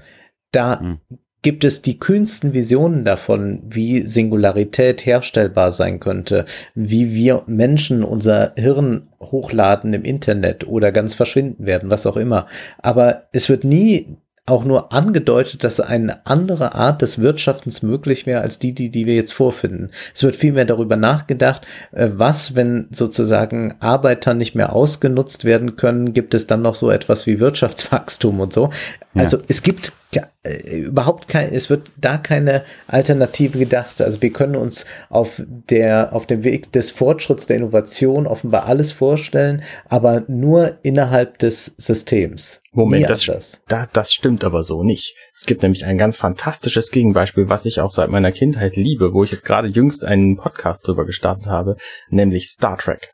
Da 0.51 0.79
Hm. 0.79 0.97
Gibt 1.43 1.63
es 1.63 1.83
die 1.83 1.99
kühnsten 1.99 2.53
Visionen 2.53 3.05
davon, 3.05 3.61
wie 3.63 4.01
Singularität 4.01 5.05
herstellbar 5.05 5.71
sein 5.71 5.99
könnte, 5.99 6.45
wie 6.73 7.13
wir 7.13 7.43
Menschen 7.45 8.03
unser 8.03 8.53
Hirn 8.55 9.09
hochladen 9.21 9.93
im 9.93 10.03
Internet 10.03 10.65
oder 10.67 10.91
ganz 10.91 11.13
verschwinden 11.13 11.65
werden, 11.65 11.91
was 11.91 12.07
auch 12.07 12.17
immer. 12.17 12.47
Aber 12.81 13.27
es 13.31 13.49
wird 13.49 13.63
nie 13.63 14.17
auch 14.45 14.65
nur 14.65 14.91
angedeutet, 14.91 15.63
dass 15.63 15.79
eine 15.79 16.25
andere 16.25 16.75
Art 16.75 17.01
des 17.01 17.19
Wirtschaftens 17.19 17.81
möglich 17.81 18.25
wäre 18.25 18.41
als 18.41 18.59
die, 18.59 18.73
die, 18.73 18.89
die 18.89 19.05
wir 19.05 19.15
jetzt 19.15 19.31
vorfinden. 19.31 19.91
Es 20.13 20.21
wird 20.23 20.35
vielmehr 20.35 20.65
darüber 20.65 20.97
nachgedacht, 20.97 21.65
äh, 21.93 22.09
was, 22.13 22.53
wenn 22.53 22.87
sozusagen 22.91 23.75
Arbeiter 23.79 24.33
nicht 24.33 24.53
mehr 24.53 24.73
ausgenutzt 24.73 25.45
werden 25.45 25.77
können, 25.77 26.11
gibt 26.11 26.33
es 26.33 26.45
dann 26.45 26.61
noch 26.61 26.75
so 26.75 26.89
etwas 26.91 27.25
wie 27.25 27.39
Wirtschaftswachstum 27.39 28.41
und 28.41 28.51
so. 28.51 28.69
Also 29.15 29.37
es 29.47 29.63
gibt 29.63 29.93
ja, 30.13 30.23
äh, 30.43 30.77
überhaupt 30.77 31.29
kein, 31.29 31.53
es 31.53 31.69
wird 31.69 31.89
da 31.95 32.17
keine 32.17 32.63
Alternative 32.87 33.57
gedacht. 33.57 34.01
Also 34.01 34.21
wir 34.21 34.31
können 34.31 34.57
uns 34.57 34.85
auf 35.09 35.41
der, 35.45 36.13
auf 36.13 36.25
dem 36.25 36.43
Weg 36.43 36.71
des 36.73 36.91
Fortschritts 36.91 37.47
der 37.47 37.57
Innovation 37.57 38.27
offenbar 38.27 38.65
alles 38.65 38.91
vorstellen, 38.91 39.63
aber 39.87 40.23
nur 40.27 40.79
innerhalb 40.83 41.39
des 41.39 41.73
Systems. 41.77 42.61
Moment, 42.73 43.09
das, 43.09 43.25
das, 43.67 43.91
das 43.91 44.13
stimmt 44.13 44.43
aber 44.43 44.63
so 44.63 44.83
nicht. 44.83 45.15
Es 45.33 45.45
gibt 45.45 45.61
nämlich 45.61 45.85
ein 45.85 45.97
ganz 45.97 46.17
fantastisches 46.17 46.91
Gegenbeispiel, 46.91 47.47
was 47.47 47.65
ich 47.65 47.79
auch 47.79 47.91
seit 47.91 48.09
meiner 48.09 48.31
Kindheit 48.31 48.75
liebe, 48.75 49.13
wo 49.13 49.23
ich 49.23 49.31
jetzt 49.31 49.45
gerade 49.45 49.67
jüngst 49.67 50.03
einen 50.03 50.37
Podcast 50.37 50.87
drüber 50.87 51.05
gestartet 51.05 51.45
habe, 51.47 51.77
nämlich 52.09 52.49
Star 52.49 52.77
Trek. 52.77 53.13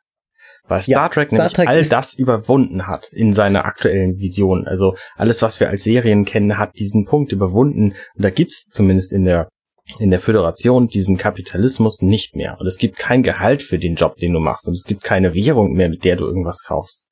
Weil 0.70 0.84
Star 0.84 1.04
Ja, 1.04 1.10
Trek 1.10 1.30
Star 1.30 1.40
nämlich 1.40 1.54
Trek 1.54 1.68
all 1.68 1.84
das 1.84 2.14
überwunden 2.14 2.88
hat 2.88 3.10
in 3.12 3.34
seiner 3.34 3.66
aktuellen 3.66 4.20
Vision. 4.20 4.68
Also 4.68 4.96
alles, 5.18 5.42
was 5.42 5.60
wir 5.60 5.70
als 5.70 5.84
Serien 5.84 6.26
kennen, 6.26 6.58
hat 6.58 6.78
diesen 6.78 7.06
Punkt 7.06 7.32
überwunden. 7.32 7.96
Und 8.16 8.24
da 8.24 8.30
gibt's 8.30 8.68
zumindest 8.70 9.12
in 9.12 9.26
der 9.26 9.50
in 9.98 10.12
der 10.12 10.20
Föderation 10.20 10.88
diesen 10.88 11.18
Kapitalismus 11.18 12.04
nicht 12.04 12.36
mehr. 12.36 12.58
Und 12.60 12.68
es 12.68 12.78
gibt 12.78 12.98
kein 12.98 13.24
Gehalt 13.24 13.64
für 13.64 13.80
den 13.80 13.96
Job, 13.96 14.18
den 14.18 14.34
du 14.34 14.40
machst. 14.40 14.68
Und 14.68 14.74
es 14.74 14.84
gibt 14.84 15.04
keine 15.04 15.34
Währung 15.34 15.74
mehr, 15.74 15.90
mit 15.90 16.04
der 16.04 16.16
du 16.16 16.28
irgendwas 16.28 16.64
kaufst. 16.64 17.06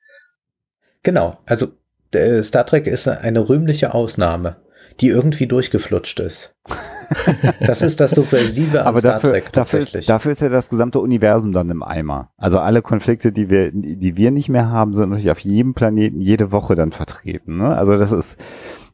Genau, 1.02 1.38
also 1.44 1.68
äh, 2.14 2.42
Star 2.44 2.64
Trek 2.64 2.86
ist 2.86 3.08
eine 3.08 3.48
rühmliche 3.48 3.94
Ausnahme, 3.94 4.58
die 5.00 5.08
irgendwie 5.08 5.48
durchgeflutscht 5.48 6.20
ist. 6.20 6.52
Das 7.60 7.82
ist 7.82 8.00
das 8.00 8.12
Subversive 8.12 8.84
Aber 8.84 8.98
Star 8.98 9.14
dafür, 9.14 9.30
Trek 9.30 9.52
dafür, 9.52 9.80
tatsächlich. 9.80 10.06
dafür 10.06 10.32
ist 10.32 10.40
ja 10.42 10.48
das 10.48 10.68
gesamte 10.68 11.00
Universum 11.00 11.52
dann 11.52 11.70
im 11.70 11.82
Eimer. 11.82 12.30
Also 12.36 12.58
alle 12.58 12.82
Konflikte, 12.82 13.32
die 13.32 13.50
wir, 13.50 13.70
die 13.72 14.16
wir 14.16 14.30
nicht 14.30 14.48
mehr 14.48 14.70
haben, 14.70 14.92
sind 14.94 15.10
natürlich 15.10 15.30
auf 15.30 15.40
jedem 15.40 15.74
Planeten 15.74 16.20
jede 16.20 16.52
Woche 16.52 16.74
dann 16.74 16.92
vertreten. 16.92 17.58
Ne? 17.58 17.76
Also 17.76 17.96
das 17.96 18.12
ist, 18.12 18.38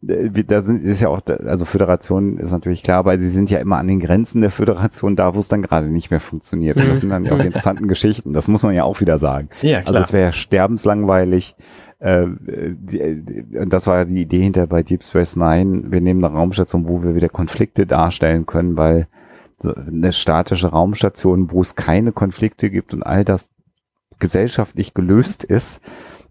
äh, 0.07 0.31
da 0.45 0.61
sind, 0.61 0.83
ist 0.83 1.01
ja 1.01 1.09
auch, 1.09 1.21
also 1.27 1.65
Föderation 1.65 2.39
ist 2.39 2.53
natürlich 2.53 2.83
klar, 2.83 3.05
weil 3.05 3.19
sie 3.21 3.29
sind 3.29 3.51
ja 3.51 3.59
immer 3.59 3.79
an 3.79 3.89
den 3.89 4.01
Grenzen 4.01 4.41
der 4.41 4.51
Föderation 4.51 5.17
da, 5.17 5.35
wo 5.35 5.41
es 5.41 5.49
dann 5.49 5.63
gerade 5.63 5.89
nicht 5.89 6.11
mehr 6.11 6.21
funktioniert. 6.21 6.77
Und 6.77 6.89
das 6.89 7.01
sind 7.01 7.11
dann 7.11 7.25
ja 7.25 7.33
auch 7.33 7.39
die 7.41 7.47
interessanten 7.47 7.89
Geschichten. 7.89 8.33
Das 8.33 8.49
muss 8.49 8.63
man 8.63 8.75
ja 8.75 8.85
auch 8.85 9.01
wieder 9.01 9.19
sagen. 9.19 9.49
Ja, 9.63 9.81
Also 9.85 9.99
es 9.99 10.13
wäre 10.13 10.27
ja 10.27 10.33
sterbenslangweilig. 10.33 11.57
Äh, 12.05 12.27
die, 12.37 13.25
die, 13.25 13.59
und 13.59 13.73
das 13.73 13.87
war 13.87 14.05
die 14.05 14.21
Idee 14.21 14.43
hinter 14.43 14.67
bei 14.67 14.83
Deep 14.83 15.05
Space 15.05 15.37
Nine. 15.37 15.85
Wir 15.91 16.03
nehmen 16.03 16.23
eine 16.23 16.35
Raumstation, 16.35 16.87
wo 16.87 17.03
wir 17.03 17.15
wieder 17.15 17.31
Konflikte 17.31 17.87
darstellen 17.87 18.45
können, 18.45 18.77
weil 18.77 19.09
so 19.59 19.75
eine 19.75 20.13
statische 20.13 20.69
Raumstation, 20.69 21.51
wo 21.51 21.63
es 21.63 21.77
keine 21.77 22.13
Konflikte 22.13 22.69
gibt 22.69 22.93
und 22.93 23.03
all 23.03 23.25
das 23.25 23.49
gesellschaftlich 24.19 24.93
gelöst 24.93 25.45
ist, 25.45 25.81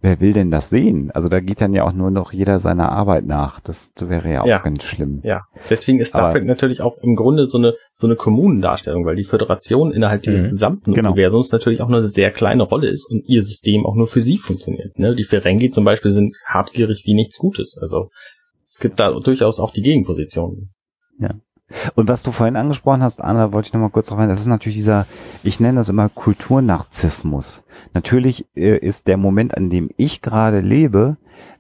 wer 0.04 0.20
will 0.20 0.34
denn 0.34 0.52
das 0.52 0.70
sehen? 0.70 1.10
Also 1.12 1.30
da 1.30 1.40
geht 1.40 1.62
dann 1.62 1.74
ja 1.74 1.86
auch 1.86 1.94
nur 1.94 2.12
noch 2.12 2.34
jeder 2.34 2.60
seiner 2.60 2.92
Arbeit 2.92 3.26
nach. 3.26 3.60
Das 3.62 3.90
wäre 4.00 4.30
ja 4.32 4.42
auch 4.42 4.46
Ja. 4.46 4.60
ganz 4.60 4.84
schlimm. 4.84 5.22
Ja, 5.24 5.42
deswegen 5.70 6.00
ist 6.00 6.10
Star 6.10 6.32
Trek 6.34 6.44
natürlich 6.46 6.82
auch 6.82 6.98
im 7.02 7.16
Grunde 7.16 7.46
so 7.48 7.58
eine 7.58 7.74
so 7.96 8.06
eine 8.06 8.16
Kommunendarstellung, 8.16 9.06
weil 9.06 9.16
die 9.16 9.24
Föderation 9.24 9.92
innerhalb 9.92 10.22
dieses 10.24 10.44
Mhm. 10.44 10.50
gesamten 10.50 10.94
Genau. 10.94 11.12
Universums 11.12 11.52
natürlich 11.52 11.82
auch 11.82 11.88
nur 11.88 12.00
eine 12.00 12.08
sehr 12.08 12.32
kleine 12.32 12.64
Rolle 12.64 12.90
ist 12.90 13.10
und 13.10 13.24
ihr 13.28 13.42
System 13.42 13.86
auch 13.86 13.96
nur 13.96 14.08
für 14.08 14.22
sie 14.22 14.38
funktioniert. 14.38 15.00
Ne? 15.00 15.16
Die 15.16 15.24
Ferengi 15.24 15.70
zum 15.70 15.86
Beispiel 15.86 16.12
sind 16.12 16.36
habgierig 16.46 17.04
wie 17.06 17.14
nichts 17.14 17.38
Gutes. 17.38 17.78
Also 17.82 18.10
es 18.68 18.80
gibt 18.80 19.00
da 19.00 19.12
durchaus 19.12 19.60
auch 19.60 19.72
die 19.72 19.82
Gegenpositionen. 19.84 20.72
Und 21.96 22.08
was 22.08 22.24
du 22.24 22.32
vorhin 22.32 22.56
angesprochen 22.56 23.04
hast, 23.04 23.22
Anna, 23.22 23.52
wollte 23.52 23.68
ich 23.68 23.74
nochmal 23.74 23.90
kurz 23.90 24.08
drauf 24.08 24.20
ein, 24.20 24.30
das 24.30 24.40
ist 24.40 24.48
natürlich 24.48 24.78
dieser, 24.78 25.06
ich 25.44 25.60
nenne 25.60 25.78
das 25.78 25.90
immer 25.90 26.10
Kulturnarzissmus. 26.10 27.64
Natürlich 27.94 28.46
äh, 28.56 28.78
ist 28.78 29.08
der 29.08 29.18
Moment, 29.18 29.58
an 29.58 29.70
dem 29.70 29.90
ich 29.98 30.22
gerade 30.22 30.60
lebe, 30.60 31.18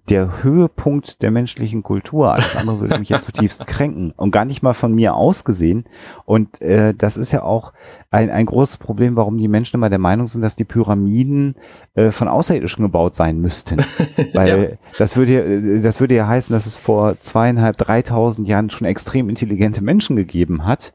der 0.10 0.44
Höhepunkt 0.44 1.22
der 1.22 1.32
menschlichen 1.32 1.82
Kultur. 1.82 2.34
Alles 2.34 2.58
andere 2.58 2.82
würde 2.82 3.00
mich 3.00 3.10
ja 3.10 3.22
zutiefst 3.22 3.66
kränken 3.68 4.12
und 4.18 4.32
gar 4.32 4.44
nicht 4.44 4.62
mal 4.62 4.74
von 4.74 4.94
mir 4.94 5.16
ausgesehen. 5.16 5.86
Und 6.26 6.62
äh, 6.62 6.94
das 6.94 7.16
ist 7.16 7.32
ja 7.32 7.44
auch 7.44 7.72
ein, 8.12 8.30
ein 8.30 8.46
großes 8.46 8.78
Problem, 8.78 9.16
warum 9.16 9.38
die 9.38 9.48
Menschen 9.48 9.78
immer 9.78 9.90
der 9.90 10.00
Meinung 10.00 10.28
sind, 10.28 10.42
dass 10.42 10.58
die 10.58 10.66
Pyramiden 10.66 11.56
äh, 11.96 12.12
von 12.12 12.28
Außerirdischen 12.28 12.84
gebaut 12.84 13.16
sein 13.16 13.40
müssten. 13.40 13.78
Weil 14.34 14.78
das 14.98 15.16
würde 15.16 15.32
ja, 15.32 15.82
das 15.82 16.02
würde 16.02 16.16
ja 16.16 16.28
heißen, 16.28 16.54
dass 16.54 16.66
es 16.66 16.76
vor 16.76 17.20
zweieinhalb, 17.22 17.78
dreitausend 17.78 18.48
Jahren 18.48 18.70
schon 18.70 18.86
extrem 18.86 19.30
intelligente 19.30 19.82
Menschen 19.82 20.18
gegeben 20.18 20.66
hat, 20.66 20.94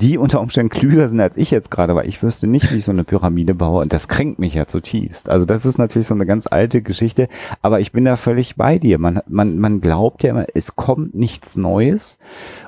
die 0.00 0.18
unter 0.18 0.40
Umständen 0.40 0.70
klüger 0.70 1.08
sind 1.08 1.20
als 1.20 1.36
ich 1.36 1.50
jetzt 1.52 1.70
gerade, 1.70 1.94
weil 1.94 2.08
ich 2.08 2.22
wüsste 2.22 2.48
nicht, 2.48 2.72
wie 2.72 2.78
ich 2.78 2.84
so 2.84 2.92
eine 2.92 3.04
Pyramide 3.04 3.54
baue 3.54 3.82
und 3.82 3.92
das 3.92 4.08
kränkt 4.08 4.40
mich 4.40 4.54
ja 4.54 4.66
zutiefst. 4.66 5.28
Also 5.28 5.46
das 5.46 5.64
ist 5.64 5.78
natürlich 5.78 6.08
so 6.08 6.14
eine 6.14 6.26
ganz 6.26 6.46
alte 6.46 6.82
Geschichte, 6.82 7.28
aber 7.62 7.80
ich 7.80 7.92
bin 7.92 8.04
da 8.04 8.16
völlig 8.18 8.56
bei 8.56 8.78
dir. 8.78 8.98
Man, 8.98 9.20
man, 9.26 9.58
man 9.58 9.80
glaubt 9.80 10.22
ja 10.22 10.30
immer, 10.30 10.46
es 10.54 10.76
kommt 10.76 11.14
nichts 11.14 11.56
Neues 11.56 12.18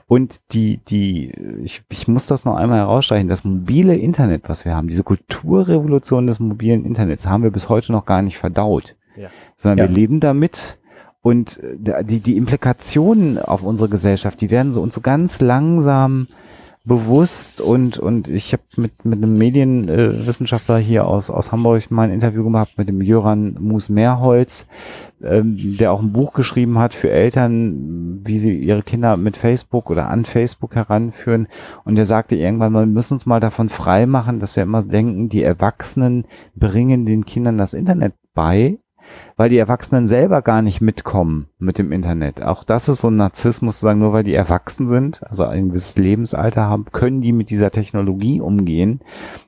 und 0.06 0.40
die, 0.52 0.78
die, 0.78 1.32
ich, 1.62 1.82
ich 1.90 2.08
muss 2.08 2.26
das 2.26 2.44
noch 2.44 2.56
einmal 2.56 2.78
herausstreichen, 2.78 3.28
das 3.28 3.44
mobile 3.44 3.94
Internet, 3.96 4.48
was 4.48 4.64
wir 4.64 4.74
haben, 4.74 4.88
diese 4.88 5.02
Kulturrevolution 5.02 6.26
des 6.26 6.40
mobilen 6.40 6.84
Internets, 6.84 7.26
haben 7.26 7.42
wir 7.42 7.50
bis 7.50 7.68
heute 7.68 7.92
noch 7.92 8.06
gar 8.06 8.22
nicht 8.22 8.38
verdaut. 8.38 8.96
Ja. 9.16 9.28
Sondern 9.56 9.78
Ja. 9.78 9.88
wir 9.88 9.94
leben 9.94 10.20
damit 10.20 10.78
und 11.22 11.60
äh, 11.84 12.04
die, 12.04 12.20
die 12.20 12.36
Implikationen 12.36 13.38
auf 13.38 13.62
unsere 13.62 13.88
Gesellschaft, 13.90 14.40
die 14.40 14.50
werden 14.50 14.72
so 14.72 14.80
uns 14.80 14.94
so 14.94 15.00
ganz 15.00 15.40
langsam 15.40 16.28
bewusst 16.84 17.60
und 17.60 17.98
und 17.98 18.28
ich 18.28 18.52
habe 18.54 18.62
mit 18.76 19.04
mit 19.04 19.22
einem 19.22 19.36
Medienwissenschaftler 19.36 20.78
hier 20.78 21.06
aus 21.06 21.28
aus 21.28 21.52
Hamburg 21.52 21.90
mal 21.90 22.04
ein 22.04 22.14
Interview 22.14 22.42
gemacht 22.42 22.70
mit 22.78 22.88
dem 22.88 23.02
Jöran 23.02 23.56
Mus 23.60 23.90
Mehrholz, 23.90 24.66
ähm, 25.22 25.76
der 25.78 25.92
auch 25.92 26.00
ein 26.00 26.12
Buch 26.12 26.32
geschrieben 26.32 26.78
hat 26.78 26.94
für 26.94 27.10
Eltern, 27.10 28.20
wie 28.24 28.38
sie 28.38 28.56
ihre 28.56 28.82
Kinder 28.82 29.18
mit 29.18 29.36
Facebook 29.36 29.90
oder 29.90 30.08
an 30.08 30.24
Facebook 30.24 30.74
heranführen. 30.74 31.48
Und 31.84 31.96
der 31.96 32.06
sagte 32.06 32.36
irgendwann 32.36 32.72
mal, 32.72 32.86
wir 32.86 32.92
müssen 32.92 33.14
uns 33.14 33.26
mal 33.26 33.40
davon 33.40 33.68
frei 33.68 34.06
machen, 34.06 34.40
dass 34.40 34.56
wir 34.56 34.62
immer 34.62 34.82
denken, 34.82 35.28
die 35.28 35.42
Erwachsenen 35.42 36.24
bringen 36.54 37.04
den 37.04 37.26
Kindern 37.26 37.58
das 37.58 37.74
Internet 37.74 38.14
bei, 38.32 38.78
weil 39.36 39.48
die 39.48 39.58
Erwachsenen 39.58 40.06
selber 40.06 40.42
gar 40.42 40.62
nicht 40.62 40.80
mitkommen 40.80 41.48
mit 41.58 41.78
dem 41.78 41.92
Internet. 41.92 42.42
Auch 42.42 42.64
das 42.64 42.88
ist 42.88 43.00
so 43.00 43.08
ein 43.08 43.16
Narzissmus, 43.16 43.78
zu 43.78 43.86
sagen, 43.86 44.00
nur 44.00 44.12
weil 44.12 44.24
die 44.24 44.34
erwachsen 44.34 44.88
sind, 44.88 45.26
also 45.26 45.44
ein 45.44 45.68
gewisses 45.68 45.96
Lebensalter 45.96 46.62
haben, 46.62 46.86
können 46.92 47.20
die 47.20 47.32
mit 47.32 47.50
dieser 47.50 47.70
Technologie 47.70 48.40
umgehen. 48.40 49.00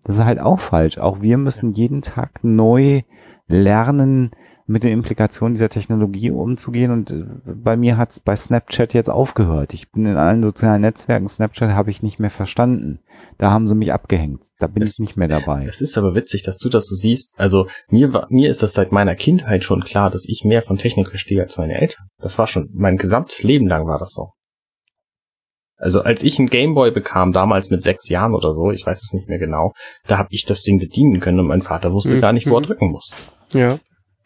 Das 0.04 0.16
ist 0.16 0.24
halt 0.24 0.40
auch 0.40 0.60
falsch. 0.60 0.98
Auch 0.98 1.20
wir 1.20 1.38
müssen 1.38 1.72
jeden 1.72 2.02
Tag 2.02 2.42
neu 2.42 3.02
lernen, 3.48 4.30
mit 4.66 4.84
den 4.84 4.92
Implikationen 4.92 5.54
dieser 5.54 5.68
Technologie 5.68 6.30
umzugehen. 6.30 6.90
Und 6.92 7.10
äh, 7.10 7.24
bei 7.44 7.76
mir 7.76 7.96
hat's 7.96 8.20
bei 8.20 8.36
Snapchat 8.36 8.94
jetzt 8.94 9.10
aufgehört. 9.10 9.74
Ich 9.74 9.90
bin 9.90 10.06
in 10.06 10.16
allen 10.16 10.42
sozialen 10.42 10.82
Netzwerken, 10.82 11.28
Snapchat 11.28 11.72
habe 11.72 11.90
ich 11.90 12.02
nicht 12.02 12.18
mehr 12.18 12.30
verstanden. 12.30 13.00
Da 13.38 13.50
haben 13.50 13.66
sie 13.68 13.74
mich 13.74 13.92
abgehängt. 13.92 14.44
Da 14.58 14.66
bin 14.68 14.80
Das- 14.80 14.94
ich 14.94 14.98
nicht 15.00 15.16
mehr 15.16 15.28
dabei. 15.28 15.64
Es 15.68 15.80
ist 15.80 15.98
aber 15.98 16.14
witzig, 16.14 16.42
dass 16.42 16.58
du 16.58 16.68
das 16.68 16.86
so 16.86 16.94
siehst. 16.94 17.34
Also 17.38 17.66
mir 17.88 18.12
war, 18.12 18.26
mir 18.30 18.50
ist 18.50 18.62
das 18.62 18.72
seit 18.72 18.92
meiner 18.92 19.14
Kindheit 19.16 19.64
schon 19.64 19.82
klar, 19.84 20.10
dass 20.10 20.26
ich 20.28 20.44
mehr 20.44 20.62
von 20.62 20.76
Technik 20.78 21.08
verstehe 21.08 21.42
als 21.42 21.58
meine 21.58 21.80
Eltern. 21.80 22.06
Das 22.18 22.38
war 22.38 22.46
schon 22.46 22.68
mein 22.72 22.96
gesamtes 22.96 23.42
Leben 23.42 23.66
lang 23.66 23.86
war 23.86 23.98
das 23.98 24.12
so. 24.12 24.30
Also 25.76 26.02
als 26.02 26.22
ich 26.22 26.38
einen 26.38 26.48
Gameboy 26.48 26.92
bekam, 26.92 27.32
damals 27.32 27.70
mit 27.70 27.82
sechs 27.82 28.08
Jahren 28.08 28.34
oder 28.34 28.54
so, 28.54 28.70
ich 28.70 28.86
weiß 28.86 29.02
es 29.02 29.12
nicht 29.12 29.28
mehr 29.28 29.38
genau, 29.40 29.72
da 30.06 30.16
habe 30.18 30.28
ich 30.30 30.44
das 30.44 30.62
Ding 30.62 30.78
bedienen 30.78 31.18
können 31.18 31.40
und 31.40 31.48
mein 31.48 31.62
Vater 31.62 31.92
wusste 31.92 32.14
Mhm. 32.14 32.20
gar 32.20 32.32
nicht, 32.32 32.48
wo 32.48 32.56
er 32.56 32.62
drücken 32.62 32.90
muss. 32.92 33.16
Ja. 33.52 33.78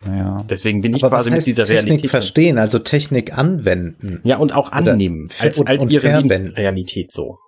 Ja. 0.05 0.44
Deswegen 0.49 0.82
bin 0.82 0.94
ich 0.94 1.03
Aber 1.05 1.16
quasi 1.16 1.30
mit 1.30 1.47
dieser 1.47 1.64
Technik 1.64 1.86
Realität. 1.86 2.11
verstehen, 2.11 2.59
also 2.59 2.78
Technik 2.78 3.36
anwenden. 3.36 4.20
Ja, 4.24 4.36
und 4.36 4.55
auch 4.55 4.68
Oder 4.68 4.92
annehmen, 4.92 5.30
ver- 5.30 5.44
als, 5.44 5.66
als 5.66 5.82
und 5.84 5.90
ihre. 5.92 6.20
Lebensrealität 6.20 7.12
so. 7.12 7.38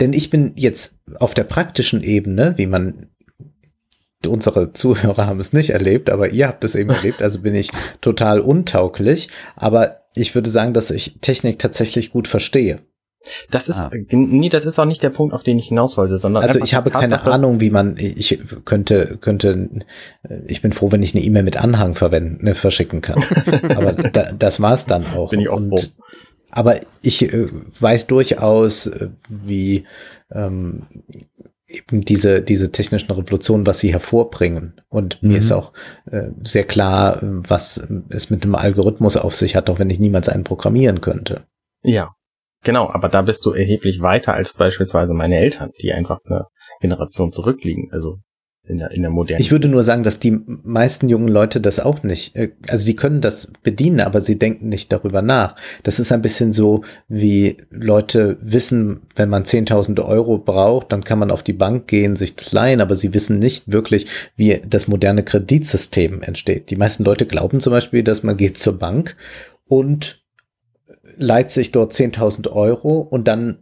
Denn 0.00 0.12
ich 0.12 0.30
bin 0.30 0.52
jetzt 0.56 0.96
auf 1.18 1.34
der 1.34 1.44
praktischen 1.44 2.02
Ebene, 2.02 2.54
wie 2.56 2.66
man 2.66 3.06
unsere 4.26 4.72
Zuhörer 4.72 5.26
haben 5.26 5.40
es 5.40 5.52
nicht 5.52 5.70
erlebt, 5.70 6.08
aber 6.10 6.30
ihr 6.32 6.46
habt 6.48 6.62
es 6.64 6.74
eben 6.74 6.90
erlebt, 6.90 7.22
also 7.22 7.40
bin 7.40 7.54
ich 7.54 7.70
total 8.00 8.40
untauglich. 8.40 9.28
Aber 9.56 10.02
ich 10.14 10.34
würde 10.34 10.50
sagen, 10.50 10.72
dass 10.74 10.90
ich 10.90 11.18
Technik 11.20 11.58
tatsächlich 11.58 12.10
gut 12.10 12.28
verstehe. 12.28 12.80
Das 13.50 13.68
ist, 13.68 13.80
Ah. 13.80 13.90
äh, 13.92 14.04
nee, 14.16 14.48
das 14.48 14.64
ist 14.64 14.78
auch 14.78 14.84
nicht 14.84 15.02
der 15.02 15.10
Punkt, 15.10 15.34
auf 15.34 15.42
den 15.42 15.58
ich 15.58 15.68
hinaus 15.68 15.96
wollte, 15.96 16.18
sondern 16.18 16.42
Also 16.42 16.60
ich 16.60 16.74
habe 16.74 16.90
keine 16.90 17.22
Ahnung, 17.22 17.60
wie 17.60 17.70
man, 17.70 17.96
ich 17.96 18.38
könnte, 18.64 19.16
könnte, 19.20 19.68
ich 20.46 20.60
bin 20.62 20.72
froh, 20.72 20.90
wenn 20.92 21.02
ich 21.02 21.14
eine 21.14 21.24
E-Mail 21.24 21.42
mit 21.44 21.56
Anhang 21.56 21.94
verwenden, 21.94 22.44
ne, 22.44 22.54
verschicken 22.54 23.00
kann. 23.00 23.22
Aber 23.76 23.92
da, 23.92 24.32
das 24.32 24.60
war's 24.60 24.86
dann 24.86 25.06
auch. 25.06 25.30
Bin 25.30 25.40
ich 25.40 25.48
auch 25.48 25.56
Und, 25.56 25.68
froh. 25.70 25.86
aber 26.50 26.80
ich 27.02 27.22
äh, 27.32 27.48
weiß 27.80 28.06
durchaus, 28.08 28.86
äh, 28.86 29.08
wie 29.28 29.84
ähm, 30.32 30.82
eben 31.68 32.04
diese, 32.04 32.42
diese 32.42 32.70
technischen 32.72 33.10
Revolutionen, 33.10 33.66
was 33.66 33.78
sie 33.80 33.92
hervorbringen. 33.92 34.74
Und 34.88 35.22
mir 35.22 35.30
Mhm. 35.30 35.36
ist 35.36 35.52
auch 35.52 35.72
äh, 36.10 36.28
sehr 36.42 36.64
klar, 36.64 37.18
was 37.22 37.82
es 38.10 38.28
mit 38.30 38.44
dem 38.44 38.54
Algorithmus 38.54 39.16
auf 39.16 39.34
sich 39.34 39.56
hat, 39.56 39.70
auch 39.70 39.78
wenn 39.78 39.88
ich 39.90 39.98
niemals 39.98 40.28
einen 40.28 40.44
programmieren 40.44 41.00
könnte. 41.00 41.42
Ja, 41.82 42.14
genau, 42.62 42.88
aber 42.88 43.08
da 43.08 43.22
bist 43.22 43.44
du 43.46 43.52
erheblich 43.52 44.00
weiter 44.00 44.34
als 44.34 44.52
beispielsweise 44.52 45.14
meine 45.14 45.38
Eltern, 45.38 45.70
die 45.80 45.92
einfach 45.92 46.18
eine 46.24 46.46
Generation 46.80 47.32
zurückliegen, 47.32 47.88
also 47.92 48.18
in 48.64 48.78
der, 48.78 48.92
in 48.92 49.02
der 49.02 49.10
modernen. 49.10 49.40
Ich 49.40 49.50
würde 49.50 49.68
nur 49.68 49.82
sagen, 49.82 50.04
dass 50.04 50.20
die 50.20 50.38
meisten 50.46 51.08
jungen 51.08 51.28
Leute 51.28 51.60
das 51.60 51.80
auch 51.80 52.04
nicht, 52.04 52.36
äh, 52.36 52.52
also 52.68 52.86
die 52.86 52.94
können 52.94 53.20
das 53.20 53.52
bedienen, 53.62 54.00
aber 54.00 54.20
sie 54.20 54.38
denken 54.38 54.68
nicht 54.68 54.92
darüber 54.92 55.20
nach. 55.20 55.56
Das 55.82 55.98
ist 55.98 56.12
ein 56.12 56.22
bisschen 56.22 56.52
so, 56.52 56.82
wie 57.08 57.56
Leute 57.70 58.38
wissen, 58.40 59.02
wenn 59.16 59.28
man 59.28 59.44
10.000 59.44 60.04
Euro 60.04 60.38
braucht, 60.38 60.92
dann 60.92 61.02
kann 61.02 61.18
man 61.18 61.32
auf 61.32 61.42
die 61.42 61.52
Bank 61.52 61.88
gehen, 61.88 62.14
sich 62.14 62.36
das 62.36 62.52
leihen, 62.52 62.80
aber 62.80 62.94
sie 62.94 63.12
wissen 63.14 63.40
nicht 63.40 63.72
wirklich, 63.72 64.06
wie 64.36 64.60
das 64.66 64.86
moderne 64.86 65.24
Kreditsystem 65.24 66.22
entsteht. 66.22 66.70
Die 66.70 66.76
meisten 66.76 67.04
Leute 67.04 67.26
glauben 67.26 67.60
zum 67.60 67.72
Beispiel, 67.72 68.04
dass 68.04 68.22
man 68.22 68.36
geht 68.36 68.58
zur 68.58 68.78
Bank 68.78 69.16
und 69.68 70.21
leiht 71.16 71.50
sich 71.50 71.72
dort 71.72 71.92
10.000 71.92 72.50
Euro 72.50 72.98
und 73.00 73.28
dann 73.28 73.58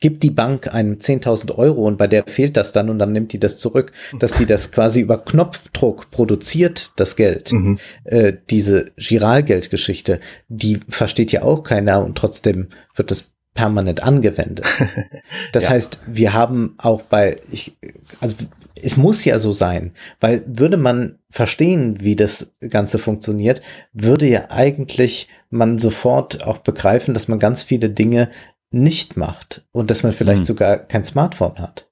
gibt 0.00 0.22
die 0.22 0.30
Bank 0.30 0.72
einem 0.74 0.94
10.000 0.94 1.54
Euro 1.56 1.86
und 1.86 1.98
bei 1.98 2.06
der 2.06 2.24
fehlt 2.24 2.56
das 2.56 2.72
dann 2.72 2.88
und 2.88 2.98
dann 2.98 3.12
nimmt 3.12 3.32
die 3.32 3.38
das 3.40 3.58
zurück, 3.58 3.92
dass 4.18 4.32
die 4.32 4.46
das 4.46 4.72
quasi 4.72 5.00
über 5.00 5.18
Knopfdruck 5.18 6.10
produziert, 6.10 6.92
das 6.96 7.16
Geld. 7.16 7.52
Mhm. 7.52 7.78
Äh, 8.04 8.34
diese 8.50 8.86
Giralgeldgeschichte, 8.96 10.20
die 10.48 10.80
versteht 10.88 11.32
ja 11.32 11.42
auch 11.42 11.62
keiner 11.62 12.02
und 12.04 12.16
trotzdem 12.16 12.68
wird 12.94 13.10
das 13.10 13.34
permanent 13.54 14.02
angewendet. 14.02 14.66
Das 15.52 15.64
Ja. 15.64 15.70
heißt, 15.70 16.00
wir 16.06 16.32
haben 16.32 16.74
auch 16.78 17.02
bei, 17.02 17.36
ich, 17.50 17.76
also 18.20 18.34
es 18.82 18.96
muss 18.96 19.24
ja 19.24 19.38
so 19.38 19.52
sein, 19.52 19.92
weil 20.20 20.42
würde 20.46 20.76
man 20.76 21.18
verstehen, 21.30 21.98
wie 22.00 22.16
das 22.16 22.52
Ganze 22.68 22.98
funktioniert, 22.98 23.62
würde 23.92 24.26
ja 24.26 24.50
eigentlich 24.50 25.28
man 25.54 25.78
sofort 25.78 26.44
auch 26.44 26.58
begreifen, 26.58 27.14
dass 27.14 27.28
man 27.28 27.38
ganz 27.38 27.62
viele 27.62 27.88
Dinge 27.90 28.30
nicht 28.70 29.16
macht 29.16 29.64
und 29.72 29.90
dass 29.90 30.02
man 30.02 30.12
vielleicht 30.12 30.40
Hm. 30.40 30.44
sogar 30.46 30.76
kein 30.78 31.04
Smartphone 31.04 31.58
hat. 31.58 31.88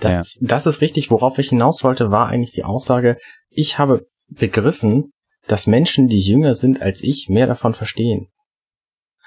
Das, 0.00 0.14
Ja. 0.14 0.20
ist, 0.20 0.38
das 0.42 0.66
ist 0.66 0.80
richtig. 0.80 1.10
Worauf 1.10 1.38
ich 1.38 1.48
hinaus 1.48 1.82
wollte, 1.84 2.10
war 2.10 2.28
eigentlich 2.28 2.52
die 2.52 2.64
Aussage, 2.64 3.16
ich 3.50 3.78
habe 3.78 4.06
begriffen, 4.28 5.10
dass 5.46 5.66
Menschen, 5.66 6.08
die 6.08 6.20
jünger 6.20 6.54
sind 6.54 6.82
als 6.82 7.02
ich, 7.02 7.28
mehr 7.28 7.46
davon 7.46 7.72
verstehen. 7.74 8.28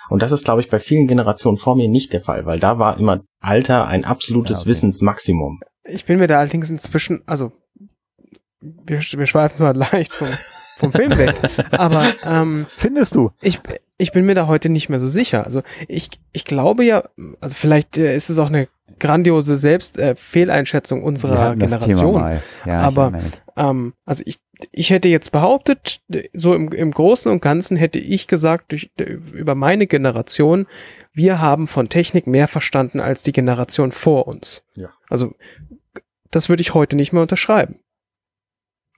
Und 0.10 0.22
das 0.22 0.32
ist, 0.32 0.46
glaube 0.46 0.62
ich, 0.62 0.70
bei 0.70 0.80
vielen 0.80 1.08
Generationen 1.08 1.58
vor 1.58 1.76
mir 1.76 1.88
nicht 1.88 2.14
der 2.14 2.22
Fall, 2.22 2.46
weil 2.46 2.60
da 2.60 2.78
war 2.78 2.98
immer 3.00 3.22
Alter 3.40 3.88
ein 3.88 4.06
absolutes 4.06 4.58
Ja, 4.58 4.62
okay. 4.62 4.70
Wissensmaximum. 4.70 5.62
Ich 5.86 6.06
bin 6.06 6.20
mir 6.20 6.28
da 6.28 6.38
allerdings 6.40 6.70
inzwischen, 6.70 7.24
also 7.26 7.52
wir, 8.60 9.00
wir 9.00 9.26
schweifen 9.26 9.58
zwar 9.58 9.74
leicht 9.92 10.14
vom, 10.14 10.28
vom 10.82 10.92
Film 10.92 11.18
weg, 11.18 11.36
aber 11.72 12.04
ähm, 12.26 12.66
Findest 12.76 13.16
du? 13.16 13.32
ich, 13.42 13.62
ich 13.98 14.12
bin 14.12 14.26
mir 14.26 14.36
da 14.36 14.48
heute 14.48 14.70
nicht 14.70 14.90
mehr 14.90 15.00
so 15.00 15.08
sicher. 15.08 15.46
Also 15.46 15.62
ich, 15.88 16.10
ich 16.34 16.44
glaube 16.44 16.84
ja, 16.84 17.04
also 17.40 17.56
vielleicht 17.56 17.98
äh, 17.98 18.16
ist 18.16 18.30
es 18.30 18.40
auch 18.40 18.48
eine 18.48 18.68
grandiose 19.00 19.56
Selbstfehleinschätzung 19.56 20.12
äh, 20.12 20.16
Fehleinschätzung 20.16 21.04
unserer 21.04 21.54
Thema 21.54 21.68
Generation. 21.68 22.14
mal. 22.14 22.42
Ja, 22.66 22.82
Aber-. 22.82 23.14
Ähm, 23.58 23.94
also 24.06 24.24
ich, 24.26 24.40
ich 24.72 24.90
hätte 24.90 25.08
jetzt 25.08 25.32
behauptet, 25.32 26.02
so 26.34 26.54
im, 26.54 26.72
im 26.72 26.92
Großen 26.92 27.32
und 27.32 27.42
Ganzen 27.42 27.78
hätte 27.78 28.00
ich 28.00 28.28
gesagt, 28.28 28.72
durch, 28.72 28.92
über 29.34 29.56
meine 29.56 29.88
Generation, 29.88 30.68
wir 31.14 31.40
haben 31.40 31.68
von 31.68 31.90
Technik 31.90 32.28
mehr 32.28 32.48
verstanden 32.48 33.00
als 33.00 33.24
die 33.24 33.32
Generation 33.34 33.92
vor 33.92 34.28
uns. 34.28 34.64
Ja. 34.76 34.90
Also 35.10 35.34
das 36.30 36.50
würde 36.50 36.62
ich 36.62 36.74
heute 36.74 36.96
nicht 36.96 37.12
mehr 37.12 37.22
unterschreiben. 37.22 37.80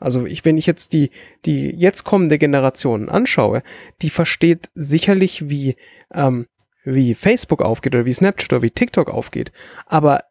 Also 0.04 0.26
ich, 0.26 0.44
wenn 0.44 0.58
ich 0.58 0.66
jetzt 0.66 0.92
die, 0.94 1.12
die 1.46 1.70
jetzt 1.70 2.04
kommende 2.04 2.38
Generation 2.38 3.08
anschaue, 3.08 3.64
die 4.02 4.10
versteht 4.10 4.70
sicherlich, 4.76 5.50
wie, 5.50 5.78
ähm, 6.14 6.48
wie 6.84 7.16
Facebook 7.16 7.62
aufgeht 7.62 7.96
oder 7.96 8.06
wie 8.06 8.14
Snapchat 8.14 8.52
oder 8.52 8.62
wie 8.62 8.72
TikTok 8.72 9.10
aufgeht. 9.10 9.54
Aber 9.86 10.26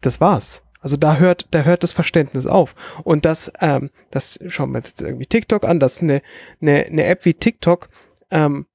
das 0.00 0.20
war's. 0.20 0.62
Also 0.80 0.96
da 0.96 1.16
hört, 1.16 1.48
da 1.50 1.62
hört 1.62 1.82
das 1.82 1.92
Verständnis 1.92 2.46
auf. 2.46 2.74
Und 3.04 3.26
das, 3.26 3.52
ähm, 3.60 3.90
das 4.10 4.38
schauen 4.48 4.70
wir 4.70 4.78
uns 4.78 4.88
jetzt 4.88 5.02
irgendwie 5.02 5.26
TikTok 5.26 5.64
an, 5.64 5.78
dass 5.78 6.00
eine, 6.00 6.22
eine, 6.62 6.86
eine 6.86 7.04
App 7.04 7.24
wie 7.26 7.34
TikTok 7.34 7.90
ähm, 8.30 8.66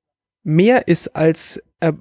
mehr 0.44 0.88
ist 0.88 1.16
als 1.16 1.64
äh, 1.80 1.94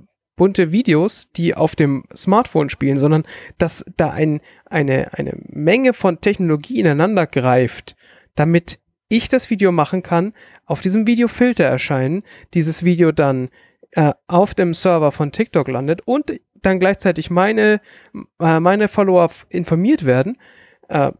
bunte 0.42 0.72
Videos, 0.72 1.30
die 1.36 1.54
auf 1.54 1.76
dem 1.76 2.02
Smartphone 2.16 2.68
spielen, 2.68 2.96
sondern 2.96 3.22
dass 3.58 3.84
da 3.96 4.10
ein, 4.10 4.40
eine, 4.64 5.16
eine 5.16 5.34
Menge 5.36 5.92
von 5.92 6.20
Technologie 6.20 6.80
ineinander 6.80 7.28
greift, 7.28 7.94
damit 8.34 8.80
ich 9.06 9.28
das 9.28 9.50
Video 9.50 9.70
machen 9.70 10.02
kann, 10.02 10.32
auf 10.66 10.80
diesem 10.80 11.06
Video 11.06 11.28
Filter 11.28 11.62
erscheinen, 11.62 12.24
dieses 12.54 12.82
Video 12.82 13.12
dann 13.12 13.50
äh, 13.92 14.14
auf 14.26 14.52
dem 14.54 14.74
Server 14.74 15.12
von 15.12 15.30
TikTok 15.30 15.68
landet 15.68 16.02
und 16.06 16.40
dann 16.54 16.80
gleichzeitig 16.80 17.30
meine, 17.30 17.80
äh, 18.40 18.58
meine 18.58 18.88
Follower 18.88 19.30
informiert 19.48 20.04
werden. 20.04 20.38
Äh, 20.88 21.12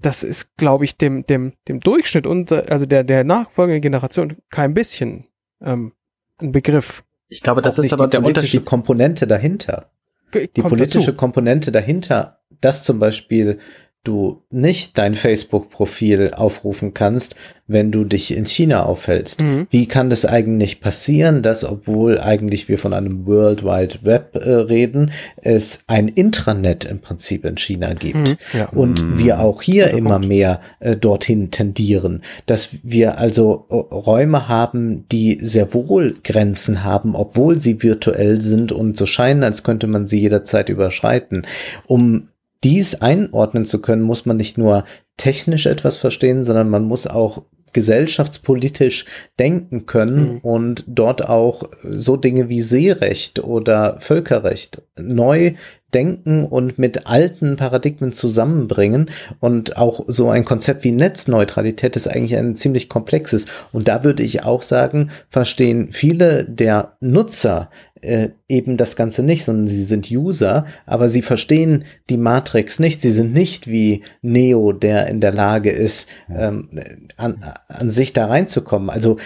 das 0.00 0.22
ist, 0.22 0.56
glaube 0.56 0.84
ich, 0.84 0.96
dem, 0.96 1.24
dem, 1.24 1.54
dem 1.66 1.80
Durchschnitt 1.80 2.28
unser, 2.28 2.70
also 2.70 2.86
der, 2.86 3.02
der 3.02 3.24
nachfolgenden 3.24 3.82
Generation 3.82 4.36
kein 4.48 4.74
bisschen 4.74 5.26
ähm, 5.60 5.92
ein 6.38 6.52
Begriff. 6.52 7.02
Ich 7.34 7.42
glaube, 7.42 7.62
das 7.62 7.78
ist 7.78 7.92
aber 7.92 8.06
die 8.06 8.12
der 8.12 8.20
politische 8.20 8.58
Unterschied. 8.58 8.64
Komponente 8.64 9.26
dahinter. 9.26 9.90
Die 10.32 10.48
kommt 10.48 10.68
politische 10.68 11.06
dazu. 11.06 11.16
Komponente 11.16 11.72
dahinter, 11.72 12.38
dass 12.60 12.84
zum 12.84 12.98
Beispiel 12.98 13.58
du 14.04 14.42
nicht 14.50 14.96
dein 14.98 15.14
Facebook-Profil 15.14 16.32
aufrufen 16.34 16.94
kannst, 16.94 17.34
wenn 17.66 17.90
du 17.90 18.04
dich 18.04 18.36
in 18.36 18.44
China 18.44 18.84
aufhältst. 18.84 19.40
Mhm. 19.40 19.66
Wie 19.70 19.86
kann 19.86 20.10
das 20.10 20.26
eigentlich 20.26 20.82
passieren, 20.82 21.40
dass 21.40 21.64
obwohl 21.64 22.20
eigentlich 22.20 22.68
wir 22.68 22.78
von 22.78 22.92
einem 22.92 23.26
World 23.26 23.64
Wide 23.64 24.00
Web 24.02 24.36
äh, 24.36 24.50
reden, 24.50 25.12
es 25.36 25.80
ein 25.86 26.08
Intranet 26.08 26.84
im 26.84 27.00
Prinzip 27.00 27.46
in 27.46 27.56
China 27.56 27.94
gibt? 27.94 28.16
Mhm. 28.28 28.36
Ja. 28.52 28.68
Und 28.68 29.02
Mhm. 29.02 29.18
wir 29.18 29.40
auch 29.40 29.62
hier 29.62 29.86
Guter 29.86 29.96
immer 29.96 30.10
Punkt. 30.10 30.28
mehr 30.28 30.60
äh, 30.80 30.94
dorthin 30.94 31.50
tendieren, 31.50 32.22
dass 32.44 32.70
wir 32.82 33.16
also 33.18 33.66
äh, 33.70 33.74
Räume 33.74 34.46
haben, 34.48 35.08
die 35.10 35.38
sehr 35.40 35.72
wohl 35.72 36.16
Grenzen 36.22 36.84
haben, 36.84 37.14
obwohl 37.14 37.58
sie 37.58 37.82
virtuell 37.82 38.42
sind 38.42 38.72
und 38.72 38.98
so 38.98 39.06
scheinen, 39.06 39.42
als 39.42 39.62
könnte 39.62 39.86
man 39.86 40.06
sie 40.06 40.20
jederzeit 40.20 40.68
überschreiten. 40.68 41.46
Um 41.86 42.28
dies 42.64 42.96
einordnen 42.96 43.64
zu 43.64 43.80
können, 43.80 44.02
muss 44.02 44.26
man 44.26 44.36
nicht 44.38 44.58
nur 44.58 44.84
technisch 45.16 45.66
etwas 45.66 45.96
verstehen, 45.98 46.42
sondern 46.42 46.68
man 46.70 46.84
muss 46.84 47.06
auch 47.06 47.42
gesellschaftspolitisch 47.72 49.04
denken 49.38 49.86
können 49.86 50.34
Mhm. 50.34 50.38
und 50.38 50.84
dort 50.86 51.28
auch 51.28 51.64
so 51.82 52.16
Dinge 52.16 52.48
wie 52.48 52.62
Seerecht 52.62 53.40
oder 53.42 53.96
Völkerrecht 54.00 54.82
neu 54.96 55.54
denken 55.94 56.44
und 56.44 56.78
mit 56.78 57.06
alten 57.06 57.56
Paradigmen 57.56 58.12
zusammenbringen. 58.12 59.10
Und 59.40 59.76
auch 59.76 60.00
so 60.06 60.30
ein 60.30 60.44
Konzept 60.44 60.84
wie 60.84 60.92
Netzneutralität 60.92 61.96
ist 61.96 62.08
eigentlich 62.08 62.36
ein 62.36 62.54
ziemlich 62.54 62.88
komplexes. 62.88 63.46
Und 63.72 63.88
da 63.88 64.04
würde 64.04 64.22
ich 64.22 64.44
auch 64.44 64.62
sagen, 64.62 65.10
verstehen 65.30 65.88
viele 65.92 66.44
der 66.44 66.96
Nutzer 67.00 67.70
äh, 68.04 68.30
eben 68.48 68.76
das 68.76 68.96
Ganze 68.96 69.22
nicht, 69.22 69.44
sondern 69.44 69.66
sie 69.66 69.82
sind 69.82 70.10
User, 70.10 70.66
aber 70.86 71.08
sie 71.08 71.22
verstehen 71.22 71.84
die 72.10 72.18
Matrix 72.18 72.78
nicht. 72.78 73.00
Sie 73.00 73.10
sind 73.10 73.32
nicht 73.32 73.66
wie 73.66 74.02
Neo, 74.20 74.72
der 74.72 75.06
in 75.08 75.20
der 75.20 75.32
Lage 75.32 75.70
ist, 75.70 76.08
ähm, 76.28 76.68
an, 77.16 77.42
an 77.68 77.90
sich 77.90 78.12
da 78.12 78.26
reinzukommen. 78.26 78.90
Also 78.90 79.16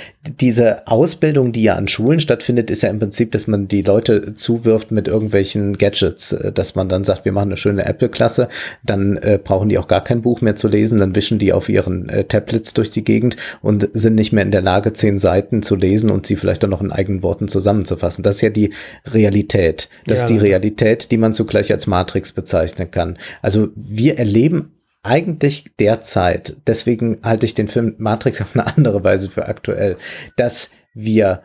diese 0.41 0.87
Ausbildung, 0.87 1.53
die 1.53 1.65
ja 1.65 1.75
an 1.75 1.89
Schulen 1.89 2.21
stattfindet, 2.21 2.71
ist 2.71 2.83
ja 2.83 2.91
im 2.91 3.01
Prinzip, 3.01 3.33
dass 3.33 3.49
man 3.49 3.67
die 3.67 3.83
Leute 3.83 4.35
zuwirft 4.35 4.93
mit 4.93 5.09
irgendwelchen 5.09 5.77
Gadgets, 5.77 6.33
äh, 6.33 6.53
dass 6.59 6.75
man 6.75 6.89
dann 6.89 7.05
sagt, 7.05 7.25
wir 7.25 7.33
machen 7.33 7.51
eine 7.51 7.57
schöne 7.57 7.87
Apple-Klasse, 7.87 8.49
dann 8.83 9.17
äh, 9.19 9.39
brauchen 9.43 9.69
die 9.69 9.79
auch 9.79 9.89
gar 9.89 10.03
kein 10.03 10.23
Buch 10.23 10.41
mehr 10.41 10.57
zu 10.57 10.69
lesen, 10.69 10.99
dann 10.99 11.15
wischen 11.15 11.39
die 11.39 11.53
auf 11.53 11.69
ihren 11.69 12.09
äh, 12.09 12.25
Tablets 12.25 12.75
durch 12.75 12.91
die 12.91 13.05
Gegend 13.05 13.37
und 13.63 13.89
sind 13.93 14.17
nicht 14.17 14.33
mehr 14.33 14.45
in 14.45 14.51
der 14.51 14.63
Lage, 14.63 14.93
zehn 14.93 15.19
Seiten 15.19 15.63
zu 15.63 15.77
lesen 15.77 16.11
und 16.11 16.27
sie 16.27 16.37
vielleicht 16.37 16.65
auch 16.65 16.69
noch 16.69 16.83
in 16.83 16.93
eigenen 16.93 17.23
Worten 17.23 17.49
zusammenzufassen. 17.49 18.23
Das 18.23 18.37
ist 18.37 18.43
ja 18.43 18.51
die 18.51 18.73
Realität. 19.07 19.89
Das 20.07 20.19
Ja, 20.19 20.25
ist 20.25 20.31
die. 20.31 20.39
Realität, 20.39 21.11
die 21.11 21.19
man 21.19 21.35
zugleich 21.35 21.73
als 21.73 21.87
Matrix 21.87 22.33
bezeichnen 22.33 22.91
kann. 22.91 23.19
Also 23.43 23.69
wir 23.77 24.19
erleben 24.19 24.73
eigentlich 25.03 25.67
derzeit, 25.79 26.57
deswegen 26.67 27.21
halte 27.23 27.47
ich 27.47 27.55
den 27.55 27.69
Film 27.69 27.95
Matrix 27.99 28.41
auf 28.41 28.55
eine 28.55 28.67
andere 28.67 29.05
Weise 29.05 29.31
für 29.31 29.47
aktuell, 29.47 29.97
dass 30.37 30.71
wir 30.95 31.43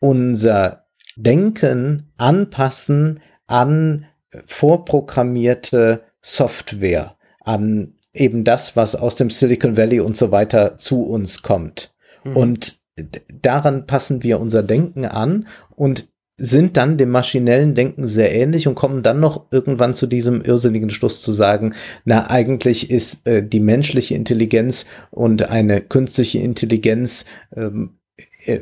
unser 0.00 0.84
Denken 1.16 2.12
anpassen 2.16 3.20
an 3.46 4.06
vorprogrammierte 4.46 6.02
Software, 6.20 7.16
an 7.40 7.94
eben 8.12 8.44
das, 8.44 8.76
was 8.76 8.94
aus 8.94 9.16
dem 9.16 9.30
Silicon 9.30 9.76
Valley 9.76 10.00
und 10.00 10.16
so 10.16 10.30
weiter 10.30 10.78
zu 10.78 11.02
uns 11.02 11.42
kommt. 11.42 11.94
Mhm. 12.24 12.36
Und 12.36 12.78
daran 13.42 13.86
passen 13.86 14.22
wir 14.22 14.40
unser 14.40 14.62
Denken 14.62 15.04
an 15.04 15.48
und 15.74 16.08
sind 16.36 16.76
dann 16.76 16.96
dem 16.96 17.10
maschinellen 17.10 17.74
Denken 17.74 18.06
sehr 18.06 18.34
ähnlich 18.34 18.66
und 18.66 18.74
kommen 18.74 19.04
dann 19.04 19.20
noch 19.20 19.46
irgendwann 19.52 19.94
zu 19.94 20.06
diesem 20.06 20.42
irrsinnigen 20.42 20.90
Schluss 20.90 21.22
zu 21.22 21.32
sagen, 21.32 21.74
na 22.04 22.28
eigentlich 22.28 22.90
ist 22.90 23.26
äh, 23.28 23.46
die 23.46 23.60
menschliche 23.60 24.16
Intelligenz 24.16 24.84
und 25.10 25.48
eine 25.48 25.80
künstliche 25.80 26.40
Intelligenz 26.40 27.24
ähm, 27.54 27.98
äh, 28.46 28.60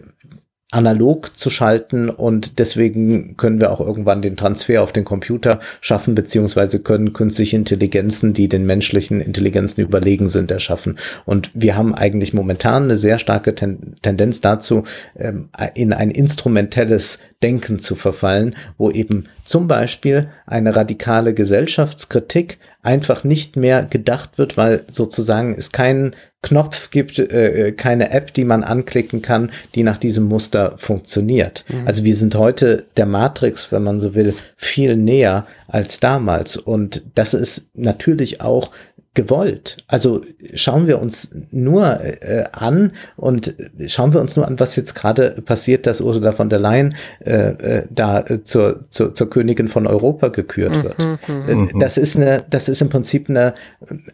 analog 0.73 1.37
zu 1.37 1.51
schalten 1.51 2.09
und 2.09 2.59
deswegen 2.59 3.37
können 3.37 3.61
wir 3.61 3.71
auch 3.71 3.81
irgendwann 3.81 4.23
den 4.23 4.37
Transfer 4.37 4.83
auf 4.83 4.93
den 4.93 5.05
Computer 5.05 5.61
schaffen, 5.81 6.15
beziehungsweise 6.15 6.81
können 6.81 7.13
künstliche 7.13 7.57
Intelligenzen, 7.57 8.33
die 8.33 8.49
den 8.49 8.65
menschlichen 8.65 9.21
Intelligenzen 9.21 9.83
überlegen 9.83 10.29
sind, 10.29 10.51
erschaffen. 10.51 10.99
Und 11.27 11.51
wir 11.55 11.77
haben 11.77 11.95
eigentlich 11.95 12.33
momentan 12.33 12.85
eine 12.85 12.97
sehr 12.97 13.19
starke 13.19 13.55
Ten 13.55 13.97
Tendenz 14.03 14.41
dazu, 14.41 14.85
ähm, 15.17 15.51
in 15.75 15.93
ein 15.93 16.11
instrumentelles 16.11 17.19
Denken 17.43 17.79
zu 17.79 17.95
verfallen, 17.95 18.57
wo 18.79 18.91
eben 18.91 19.25
zum 19.45 19.69
Beispiel 19.69 20.29
eine 20.47 20.75
radikale 20.75 21.35
Gesellschaftskritik 21.35 22.59
einfach 22.83 23.25
nicht 23.25 23.57
mehr 23.57 23.85
gedacht 23.85 24.39
wird, 24.39 24.57
weil 24.57 24.85
sozusagen 24.91 25.55
es 25.57 25.73
keinen 25.73 26.17
Knopf 26.43 26.91
gibt, 26.91 27.21
äh, 27.21 27.73
keine 27.73 28.11
App, 28.11 28.35
die 28.35 28.45
man 28.45 28.65
anklicken 28.65 29.23
kann, 29.23 29.53
die 29.77 29.85
nach 29.85 29.99
diesem 29.99 30.25
Muster 30.25 30.75
funktioniert. 30.77 31.65
Mhm. 31.69 31.87
Also 31.87 32.03
wir 32.03 32.17
sind 32.17 32.35
heute 32.35 32.85
der 32.97 33.07
Matrix, 33.07 33.71
wenn 33.71 33.85
man 33.85 34.01
so 34.01 34.15
will, 34.15 34.35
viel 34.57 34.97
näher 34.97 35.47
als 35.69 36.01
damals. 36.01 36.57
Und 36.57 37.03
das 37.15 37.35
ist 37.35 37.71
natürlich 37.75 38.41
auch 38.41 38.73
gewollt. 39.15 39.77
Also 39.89 40.23
schauen 40.55 40.87
wir 40.87 41.01
uns 41.01 41.35
nur 41.51 42.01
äh, 42.01 42.45
an 42.53 42.93
und 43.17 43.55
schauen 43.87 44.15
wir 44.15 44.23
uns 44.23 44.37
nur 44.37 44.47
an, 44.47 44.59
was 44.59 44.75
jetzt 44.77 44.95
gerade 44.95 45.33
passiert, 45.43 45.87
dass 45.87 46.01
Ursula 46.01 46.33
von 46.33 46.49
der 46.49 46.59
Leyen 46.59 46.95
äh, 47.21 47.51
äh, 47.51 47.87
da 47.91 48.21
äh, 48.21 48.43
zur, 48.43 48.89
zur, 48.89 49.15
zur 49.15 49.29
Königin 49.29 49.69
von 49.69 49.87
Europa 49.87 50.29
gekürt 50.29 50.83
wird. 50.83 50.99
Mhm, 50.99 51.19
mhm. 51.29 51.69
Äh, 51.69 51.79
das 51.79 51.99
ist 51.99 52.17
eine, 52.17 52.43
das 52.49 52.71
ist 52.71 52.81
im 52.81 52.89
Prinzip 52.89 53.29
eine, 53.29 53.53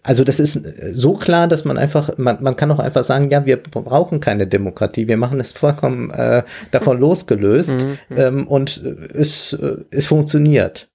also 0.02 0.24
das 0.24 0.40
ist 0.40 0.60
so 0.92 1.14
klar, 1.14 1.46
dass 1.46 1.64
man 1.64 1.78
einfach, 1.78 2.18
man, 2.18 2.42
man 2.42 2.56
kann 2.56 2.70
auch 2.72 2.80
einfach 2.80 3.04
sagen, 3.04 3.30
ja, 3.30 3.46
wir 3.46 3.56
brauchen 3.56 4.18
keine 4.18 4.48
Demokratie, 4.48 5.06
wir 5.06 5.16
machen 5.16 5.38
es 5.38 5.52
vollkommen 5.52 6.10
äh, 6.10 6.42
davon 6.72 6.98
losgelöst 6.98 7.86
mhm, 7.86 8.16
mhm. 8.16 8.20
ähm, 8.20 8.46
und 8.48 8.82
es, 9.14 9.56
es 9.92 10.08
funktioniert. 10.08 10.88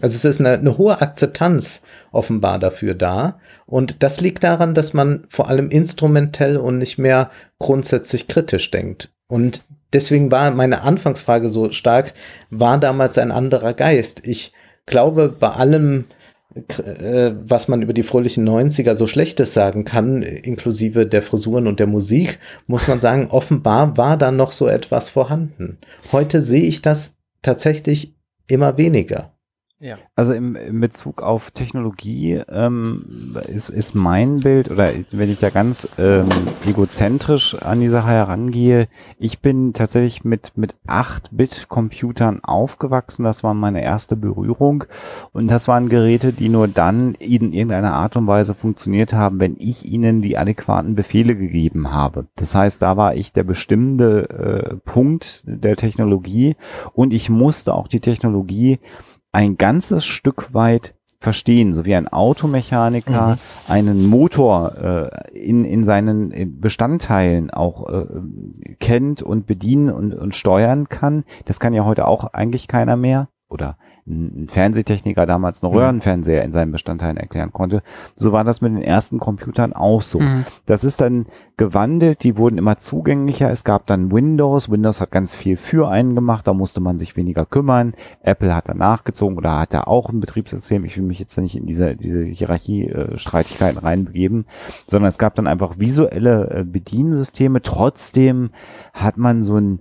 Also 0.00 0.14
es 0.14 0.24
ist 0.24 0.40
eine, 0.40 0.58
eine 0.58 0.78
hohe 0.78 1.00
Akzeptanz 1.00 1.82
offenbar 2.12 2.58
dafür 2.58 2.94
da. 2.94 3.40
Und 3.66 4.02
das 4.02 4.20
liegt 4.20 4.44
daran, 4.44 4.74
dass 4.74 4.92
man 4.92 5.24
vor 5.28 5.48
allem 5.48 5.70
instrumentell 5.70 6.56
und 6.56 6.78
nicht 6.78 6.98
mehr 6.98 7.30
grundsätzlich 7.58 8.28
kritisch 8.28 8.70
denkt. 8.70 9.10
Und 9.26 9.64
deswegen 9.92 10.30
war 10.30 10.50
meine 10.52 10.82
Anfangsfrage 10.82 11.48
so 11.48 11.70
stark, 11.70 12.14
war 12.50 12.78
damals 12.78 13.18
ein 13.18 13.32
anderer 13.32 13.74
Geist. 13.74 14.22
Ich 14.24 14.52
glaube, 14.86 15.28
bei 15.28 15.50
allem, 15.50 16.04
äh, 16.54 17.32
was 17.42 17.66
man 17.66 17.82
über 17.82 17.92
die 17.92 18.04
fröhlichen 18.04 18.48
90er 18.48 18.94
so 18.94 19.08
Schlechtes 19.08 19.52
sagen 19.52 19.84
kann, 19.84 20.22
inklusive 20.22 21.06
der 21.06 21.22
Frisuren 21.22 21.66
und 21.66 21.80
der 21.80 21.88
Musik, 21.88 22.38
muss 22.68 22.86
man 22.86 23.00
sagen, 23.00 23.26
offenbar 23.30 23.96
war 23.96 24.16
da 24.16 24.30
noch 24.30 24.52
so 24.52 24.68
etwas 24.68 25.08
vorhanden. 25.08 25.78
Heute 26.12 26.40
sehe 26.40 26.62
ich 26.62 26.82
das 26.82 27.16
tatsächlich 27.42 28.14
immer 28.46 28.78
weniger. 28.78 29.32
Ja. 29.80 29.94
Also 30.16 30.32
im, 30.32 30.56
im 30.56 30.80
Bezug 30.80 31.22
auf 31.22 31.52
Technologie 31.52 32.42
ähm, 32.48 33.36
ist, 33.46 33.70
ist 33.70 33.94
mein 33.94 34.40
Bild, 34.40 34.72
oder 34.72 34.90
wenn 35.12 35.30
ich 35.30 35.38
da 35.38 35.50
ganz 35.50 35.88
ähm, 35.98 36.26
egozentrisch 36.66 37.54
an 37.54 37.78
die 37.78 37.88
Sache 37.88 38.08
herangehe, 38.08 38.88
ich 39.20 39.38
bin 39.38 39.74
tatsächlich 39.74 40.24
mit, 40.24 40.52
mit 40.56 40.74
8-Bit-Computern 40.88 42.42
aufgewachsen. 42.42 43.22
Das 43.22 43.44
war 43.44 43.54
meine 43.54 43.80
erste 43.80 44.16
Berührung. 44.16 44.82
Und 45.32 45.48
das 45.48 45.68
waren 45.68 45.88
Geräte, 45.88 46.32
die 46.32 46.48
nur 46.48 46.66
dann 46.66 47.14
in 47.14 47.52
irgendeiner 47.52 47.92
Art 47.92 48.16
und 48.16 48.26
Weise 48.26 48.54
funktioniert 48.54 49.12
haben, 49.12 49.38
wenn 49.38 49.54
ich 49.60 49.86
ihnen 49.86 50.22
die 50.22 50.36
adäquaten 50.36 50.96
Befehle 50.96 51.36
gegeben 51.36 51.92
habe. 51.92 52.26
Das 52.34 52.52
heißt, 52.52 52.82
da 52.82 52.96
war 52.96 53.14
ich 53.14 53.32
der 53.32 53.44
bestimmte 53.44 54.28
äh, 54.28 54.76
Punkt 54.90 55.44
der 55.46 55.76
Technologie 55.76 56.56
und 56.94 57.12
ich 57.12 57.30
musste 57.30 57.74
auch 57.74 57.86
die 57.86 58.00
Technologie 58.00 58.80
ein 59.32 59.56
ganzes 59.56 60.04
Stück 60.04 60.54
weit 60.54 60.94
verstehen, 61.20 61.74
so 61.74 61.84
wie 61.84 61.96
ein 61.96 62.06
Automechaniker 62.06 63.30
mhm. 63.32 63.38
einen 63.66 64.06
Motor 64.06 65.10
äh, 65.32 65.38
in, 65.38 65.64
in 65.64 65.84
seinen 65.84 66.60
Bestandteilen 66.60 67.50
auch 67.50 67.88
äh, 67.88 68.06
kennt 68.78 69.22
und 69.22 69.46
bedienen 69.46 69.90
und, 69.90 70.14
und 70.14 70.36
steuern 70.36 70.88
kann. 70.88 71.24
Das 71.44 71.58
kann 71.58 71.74
ja 71.74 71.84
heute 71.84 72.06
auch 72.06 72.32
eigentlich 72.32 72.68
keiner 72.68 72.96
mehr 72.96 73.28
oder 73.48 73.76
ein 74.06 74.46
Fernsehtechniker 74.48 75.26
damals 75.26 75.62
mhm. 75.62 75.68
Röhrenfernseher 75.68 76.42
in 76.42 76.52
seinen 76.52 76.72
Bestandteilen 76.72 77.16
erklären 77.16 77.52
konnte. 77.52 77.82
So 78.16 78.32
war 78.32 78.44
das 78.44 78.60
mit 78.60 78.72
den 78.72 78.82
ersten 78.82 79.18
Computern 79.18 79.72
auch 79.72 80.02
so. 80.02 80.20
Mhm. 80.20 80.44
Das 80.66 80.84
ist 80.84 81.00
dann 81.00 81.26
gewandelt, 81.56 82.24
die 82.24 82.36
wurden 82.36 82.58
immer 82.58 82.78
zugänglicher. 82.78 83.50
Es 83.50 83.64
gab 83.64 83.86
dann 83.86 84.10
Windows. 84.10 84.70
Windows 84.70 85.00
hat 85.00 85.10
ganz 85.10 85.34
viel 85.34 85.56
für 85.56 85.88
einen 85.88 86.14
gemacht, 86.14 86.46
da 86.46 86.54
musste 86.54 86.80
man 86.80 86.98
sich 86.98 87.16
weniger 87.16 87.44
kümmern. 87.44 87.94
Apple 88.22 88.54
hat 88.54 88.68
dann 88.68 88.78
nachgezogen 88.78 89.36
oder 89.36 89.58
hat 89.58 89.74
da 89.74 89.82
auch 89.82 90.08
ein 90.08 90.20
Betriebssystem. 90.20 90.84
Ich 90.84 90.96
will 90.96 91.04
mich 91.04 91.18
jetzt 91.18 91.36
nicht 91.36 91.56
in 91.56 91.66
diese, 91.66 91.96
diese 91.96 92.24
Hierarchie-Streitigkeiten 92.24 93.78
reinbegeben, 93.78 94.46
sondern 94.86 95.08
es 95.08 95.18
gab 95.18 95.34
dann 95.34 95.46
einfach 95.46 95.78
visuelle 95.78 96.50
äh, 96.50 96.64
Bediensysteme. 96.64 97.62
Trotzdem 97.62 98.50
hat 98.94 99.16
man 99.18 99.42
so 99.42 99.56
ein 99.56 99.80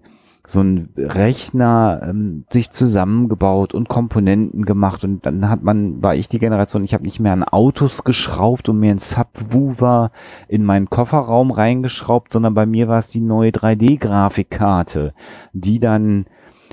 so 0.49 0.61
ein 0.61 0.94
Rechner 0.98 2.02
ähm, 2.03 2.45
sich 2.49 2.72
zusammengebaut 2.72 3.74
und 3.74 3.90
Komponenten 3.90 4.64
gemacht 4.64 5.03
und 5.03 5.26
dann 5.26 5.49
hat 5.49 5.61
man, 5.61 6.02
war 6.02 6.15
ich 6.15 6.30
die 6.30 6.40
Generation, 6.40 6.86
ich 6.86 6.94
habe 6.94 7.03
nicht 7.03 7.19
mehr 7.19 7.34
an 7.34 7.44
Autos 7.44 8.06
geschraubt 8.06 8.69
und 8.69 8.80
mir 8.80 8.91
ein 8.91 8.99
Subwoofer 8.99 10.11
in 10.48 10.64
meinen 10.64 10.90
Kofferraum 10.90 11.52
reingeschraubt, 11.52 12.32
sondern 12.32 12.53
bei 12.53 12.65
mir 12.65 12.88
war 12.88 12.99
es 12.99 13.10
die 13.10 13.19
neue 13.19 13.52
3D-Grafikkarte, 13.52 15.14
die 15.52 15.80
dann 15.82 16.26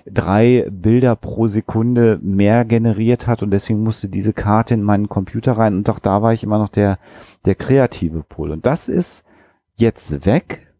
drei 0.06 0.68
Bilder 0.70 1.16
pro 1.16 1.48
Sekunde 1.48 2.20
mehr 2.22 2.64
generiert 2.64 3.26
hat 3.26 3.42
und 3.42 3.50
deswegen 3.50 3.82
musste 3.82 4.08
diese 4.08 4.32
Karte 4.32 4.74
in 4.74 4.82
meinen 4.82 5.08
Computer 5.08 5.54
rein 5.54 5.76
und 5.76 5.90
auch 5.90 5.98
da 5.98 6.22
war 6.22 6.32
ich 6.32 6.44
immer 6.44 6.58
noch 6.58 6.68
der, 6.68 6.98
der 7.44 7.56
kreative 7.56 8.22
Pol. 8.22 8.52
Und 8.52 8.66
das 8.66 8.88
ist 8.88 9.24
jetzt 9.76 10.26
weg, 10.26 10.73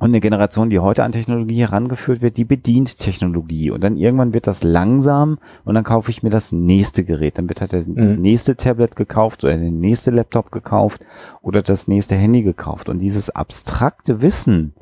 und 0.00 0.08
eine 0.08 0.20
Generation, 0.20 0.70
die 0.70 0.78
heute 0.78 1.04
an 1.04 1.12
Technologie 1.12 1.60
herangeführt 1.60 2.22
wird, 2.22 2.38
die 2.38 2.46
bedient 2.46 2.98
Technologie. 2.98 3.70
Und 3.70 3.84
dann 3.84 3.98
irgendwann 3.98 4.32
wird 4.32 4.46
das 4.46 4.62
langsam 4.62 5.38
und 5.66 5.74
dann 5.74 5.84
kaufe 5.84 6.10
ich 6.10 6.22
mir 6.22 6.30
das 6.30 6.52
nächste 6.52 7.04
Gerät. 7.04 7.36
Dann 7.36 7.50
wird 7.50 7.60
halt 7.60 7.74
das, 7.74 7.86
mhm. 7.86 8.22
nächste 8.22 8.56
Tablet 8.56 8.96
gekauft 8.96 9.44
oder 9.44 9.58
der 9.58 9.70
nächste 9.70 10.10
Laptop 10.10 10.52
gekauft 10.52 11.02
oder 11.42 11.60
das 11.60 11.86
nächste 11.86 12.16
Handy 12.16 12.42
gekauft. 12.42 12.88
Und 12.88 13.00
dieses 13.00 13.28
abstrakte 13.28 14.22
Wissen, 14.22 14.72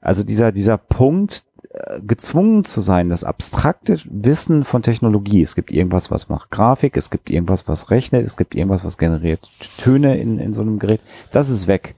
also 0.00 0.24
dieser, 0.24 0.50
dieser 0.50 0.78
Punkt, 0.78 1.44
äh, 1.68 2.00
gezwungen 2.00 2.64
zu 2.64 2.80
sein, 2.80 3.10
das 3.10 3.24
abstrakte 3.24 3.98
Wissen 4.08 4.64
von 4.64 4.80
Technologie. 4.80 5.42
Es 5.42 5.56
gibt 5.56 5.70
irgendwas, 5.70 6.10
was 6.10 6.30
macht 6.30 6.50
Grafik, 6.50 6.96
es 6.96 7.10
gibt 7.10 7.28
irgendwas, 7.28 7.68
was 7.68 7.90
rechnet, 7.90 8.24
es 8.24 8.38
gibt 8.38 8.54
irgendwas, 8.54 8.82
was 8.82 8.96
generiert 8.96 9.46
Töne 9.76 10.16
in, 10.16 10.38
in 10.38 10.54
so 10.54 10.62
einem 10.62 10.78
Gerät. 10.78 11.02
Das 11.32 11.50
ist 11.50 11.66
weg. 11.66 11.96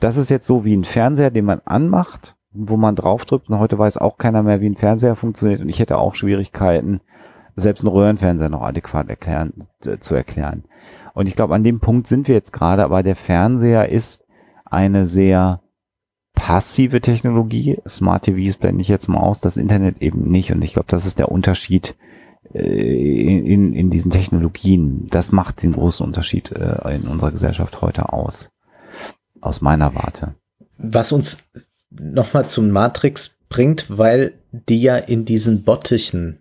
Das 0.00 0.16
ist 0.16 0.30
jetzt 0.30 0.46
so 0.46 0.64
wie 0.64 0.76
ein 0.76 0.84
Fernseher, 0.84 1.30
den 1.30 1.44
man 1.44 1.60
anmacht, 1.64 2.36
wo 2.52 2.76
man 2.76 2.94
draufdrückt 2.94 3.48
und 3.48 3.58
heute 3.58 3.78
weiß 3.78 3.98
auch 3.98 4.16
keiner 4.16 4.42
mehr, 4.42 4.60
wie 4.60 4.68
ein 4.68 4.76
Fernseher 4.76 5.16
funktioniert 5.16 5.60
und 5.60 5.68
ich 5.68 5.80
hätte 5.80 5.98
auch 5.98 6.14
Schwierigkeiten, 6.14 7.00
selbst 7.56 7.84
einen 7.84 7.92
Röhrenfernseher 7.92 8.48
noch 8.48 8.62
adäquat 8.62 9.08
erklären, 9.08 9.66
äh, 9.84 9.98
zu 9.98 10.14
erklären. 10.14 10.64
Und 11.14 11.26
ich 11.26 11.34
glaube, 11.34 11.54
an 11.54 11.64
dem 11.64 11.80
Punkt 11.80 12.06
sind 12.06 12.28
wir 12.28 12.34
jetzt 12.36 12.52
gerade, 12.52 12.84
aber 12.84 13.02
der 13.02 13.16
Fernseher 13.16 13.88
ist 13.88 14.24
eine 14.64 15.04
sehr 15.04 15.60
passive 16.34 17.00
Technologie. 17.00 17.78
Smart 17.88 18.24
TVs 18.24 18.58
blende 18.58 18.82
ich 18.82 18.88
jetzt 18.88 19.08
mal 19.08 19.18
aus, 19.18 19.40
das 19.40 19.56
Internet 19.56 20.00
eben 20.00 20.30
nicht. 20.30 20.52
Und 20.52 20.62
ich 20.62 20.74
glaube, 20.74 20.86
das 20.88 21.04
ist 21.04 21.18
der 21.18 21.32
Unterschied 21.32 21.96
äh, 22.54 23.52
in, 23.52 23.72
in 23.72 23.90
diesen 23.90 24.12
Technologien. 24.12 25.08
Das 25.10 25.32
macht 25.32 25.64
den 25.64 25.72
großen 25.72 26.06
Unterschied 26.06 26.52
äh, 26.52 26.94
in 26.94 27.08
unserer 27.08 27.32
Gesellschaft 27.32 27.82
heute 27.82 28.12
aus 28.12 28.52
aus 29.40 29.60
meiner 29.60 29.94
Warte. 29.94 30.34
Was 30.76 31.12
uns 31.12 31.38
nochmal 31.90 32.48
zum 32.48 32.70
Matrix 32.70 33.38
bringt, 33.48 33.86
weil 33.88 34.34
die 34.52 34.82
ja 34.82 34.96
in 34.96 35.24
diesen 35.24 35.64
Bottichen 35.64 36.40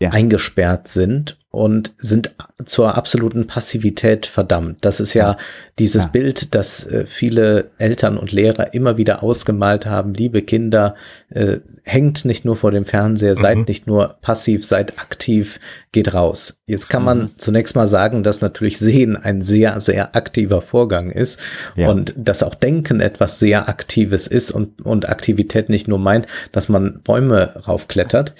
ja. 0.00 0.10
eingesperrt 0.10 0.88
sind 0.88 1.38
und 1.56 1.94
sind 1.96 2.32
zur 2.66 2.98
absoluten 2.98 3.46
Passivität 3.46 4.26
verdammt. 4.26 4.84
Das 4.84 5.00
ist 5.00 5.14
ja, 5.14 5.30
ja. 5.30 5.36
dieses 5.78 6.04
ja. 6.04 6.08
Bild, 6.10 6.54
das 6.54 6.84
äh, 6.84 7.06
viele 7.06 7.70
Eltern 7.78 8.18
und 8.18 8.30
Lehrer 8.30 8.74
immer 8.74 8.98
wieder 8.98 9.22
ausgemalt 9.22 9.86
haben. 9.86 10.12
Liebe 10.12 10.42
Kinder, 10.42 10.96
äh, 11.30 11.60
hängt 11.84 12.26
nicht 12.26 12.44
nur 12.44 12.56
vor 12.56 12.72
dem 12.72 12.84
Fernseher, 12.84 13.36
mhm. 13.36 13.40
seid 13.40 13.68
nicht 13.68 13.86
nur 13.86 14.16
passiv, 14.20 14.66
seid 14.66 14.98
aktiv, 14.98 15.58
geht 15.92 16.12
raus. 16.12 16.60
Jetzt 16.66 16.90
kann 16.90 17.02
man 17.02 17.18
mhm. 17.18 17.30
zunächst 17.38 17.74
mal 17.74 17.86
sagen, 17.86 18.22
dass 18.22 18.42
natürlich 18.42 18.78
Sehen 18.78 19.16
ein 19.16 19.40
sehr, 19.40 19.80
sehr 19.80 20.14
aktiver 20.14 20.60
Vorgang 20.60 21.10
ist 21.10 21.40
ja. 21.74 21.88
und 21.88 22.12
dass 22.18 22.42
auch 22.42 22.54
Denken 22.54 23.00
etwas 23.00 23.38
sehr 23.38 23.66
Aktives 23.66 24.26
ist 24.26 24.50
und, 24.50 24.82
und 24.82 25.08
Aktivität 25.08 25.70
nicht 25.70 25.88
nur 25.88 25.98
meint, 25.98 26.26
dass 26.52 26.68
man 26.68 27.00
Bäume 27.02 27.54
raufklettert. 27.66 28.34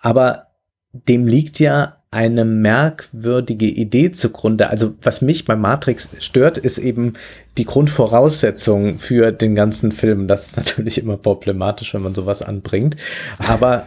Aber 0.00 0.47
dem 0.92 1.26
liegt 1.26 1.58
ja 1.58 1.98
eine 2.10 2.46
merkwürdige 2.46 3.66
Idee 3.66 4.12
zugrunde. 4.12 4.70
Also 4.70 4.94
was 5.02 5.20
mich 5.20 5.44
bei 5.44 5.56
Matrix 5.56 6.08
stört, 6.20 6.56
ist 6.56 6.78
eben 6.78 7.14
die 7.58 7.66
Grundvoraussetzung 7.66 8.98
für 8.98 9.30
den 9.30 9.54
ganzen 9.54 9.92
Film. 9.92 10.26
Das 10.26 10.46
ist 10.46 10.56
natürlich 10.56 10.98
immer 10.98 11.18
problematisch, 11.18 11.92
wenn 11.92 12.02
man 12.02 12.14
sowas 12.14 12.40
anbringt. 12.40 12.96
Aber 13.38 13.86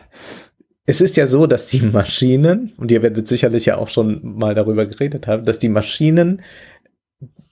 es 0.86 1.02
ist 1.02 1.18
ja 1.18 1.28
so, 1.28 1.48
dass 1.48 1.68
die 1.68 1.82
Maschinen, 1.82 2.73
und 2.78 2.91
ihr 2.91 3.02
werdet 3.02 3.28
sicherlich 3.28 3.65
ja 3.65 3.78
auch 3.78 3.90
schon 3.90 4.19
mal 4.23 4.53
darüber 4.53 4.86
geredet 4.86 5.26
haben, 5.26 5.45
dass 5.45 5.57
die 5.57 5.69
Maschinen 5.69 6.41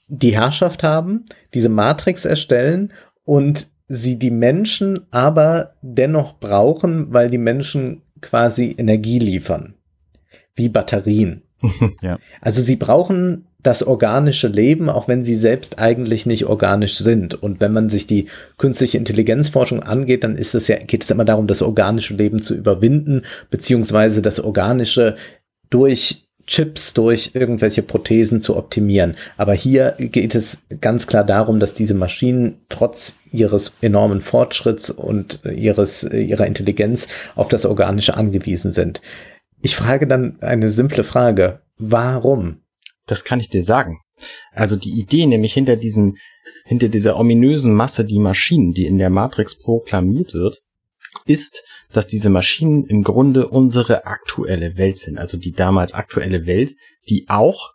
die 0.08 0.36
Herrschaft 0.36 0.84
haben, 0.84 1.26
diese 1.54 1.70
Matrix 1.70 2.26
erstellen 2.26 2.92
und 3.24 3.68
sie 3.88 4.18
die 4.18 4.32
Menschen 4.32 5.08
aber 5.12 5.76
dennoch 5.82 6.40
brauchen, 6.40 7.12
weil 7.14 7.30
die 7.30 7.38
Menschen 7.38 8.04
quasi 8.22 8.76
Energie 8.78 9.20
liefern. 9.20 9.76
Wie 10.56 10.70
Batterien. 10.70 11.44
Ja. 12.02 12.20
Also 12.40 12.62
sie 12.62 12.78
brauchen 12.78 13.46
das 13.62 13.84
organische 13.84 14.48
Leben, 14.48 14.90
auch 14.90 15.10
wenn 15.10 15.26
sie 15.26 15.36
selbst 15.36 15.80
eigentlich 15.80 16.26
nicht 16.26 16.46
organisch 16.46 16.98
sind. 16.98 17.36
Und 17.36 17.60
wenn 17.60 17.74
man 17.74 17.90
sich 17.90 18.08
die 18.08 18.28
künstliche 18.58 18.98
Intelligenzforschung 18.98 19.84
angeht, 19.84 20.24
dann 20.24 20.36
ist 20.36 20.56
es 20.56 20.70
ja, 20.70 20.78
geht 20.78 21.04
es 21.04 21.12
immer 21.12 21.26
darum, 21.26 21.48
das 21.48 21.62
organische 21.62 22.14
Leben 22.14 22.42
zu 22.42 22.56
überwinden, 22.56 23.24
beziehungsweise 23.50 24.22
das 24.22 24.40
organische 24.40 25.16
durch 25.70 26.29
Chips, 26.50 26.96
durch 26.96 27.32
irgendwelche 27.36 27.84
Prothesen 27.84 28.42
zu 28.42 28.58
optimieren. 28.58 29.16
Aber 29.38 29.54
hier 29.54 29.96
geht 30.00 30.34
es 30.34 30.58
ganz 30.82 31.06
klar 31.06 31.24
darum, 31.24 31.60
dass 31.60 31.76
diese 31.76 31.94
Maschinen 31.94 32.66
trotz 32.70 33.16
ihres 33.32 33.76
enormen 33.82 34.22
Fortschritts 34.22 34.90
und 34.90 35.42
ihres, 35.46 36.04
ihrer 36.04 36.48
Intelligenz 36.48 37.08
auf 37.36 37.50
das 37.50 37.68
Organische 37.68 38.18
angewiesen 38.18 38.72
sind. 38.72 39.02
Ich 39.62 39.76
frage 39.76 40.08
dann 40.08 40.42
eine 40.42 40.72
simple 40.72 41.04
Frage. 41.04 41.62
Warum? 41.78 42.62
Das 43.06 43.24
kann 43.24 43.40
ich 43.40 43.50
dir 43.50 43.62
sagen. 43.62 44.00
Also 44.52 44.76
die 44.76 45.00
Idee 45.00 45.28
nämlich 45.28 45.54
hinter 45.54 45.76
diesen, 45.76 46.18
hinter 46.66 46.90
dieser 46.90 47.18
ominösen 47.20 47.76
Masse, 47.76 48.06
die 48.06 48.20
Maschinen, 48.20 48.74
die 48.74 48.88
in 48.88 48.98
der 48.98 49.12
Matrix 49.12 49.56
proklamiert 49.56 50.34
wird, 50.34 50.64
ist, 51.28 51.64
dass 51.92 52.08
diese 52.08 52.30
Maschinen 52.30 52.86
im 52.86 53.04
Grunde 53.04 53.48
unsere 53.48 54.06
aktuelle 54.06 54.78
Welt 54.78 54.98
sind. 54.98 55.18
Also 55.18 55.38
die 55.38 55.52
damals 55.52 55.94
aktuelle 55.94 56.46
Welt, 56.46 56.76
die 57.10 57.26
auch 57.30 57.72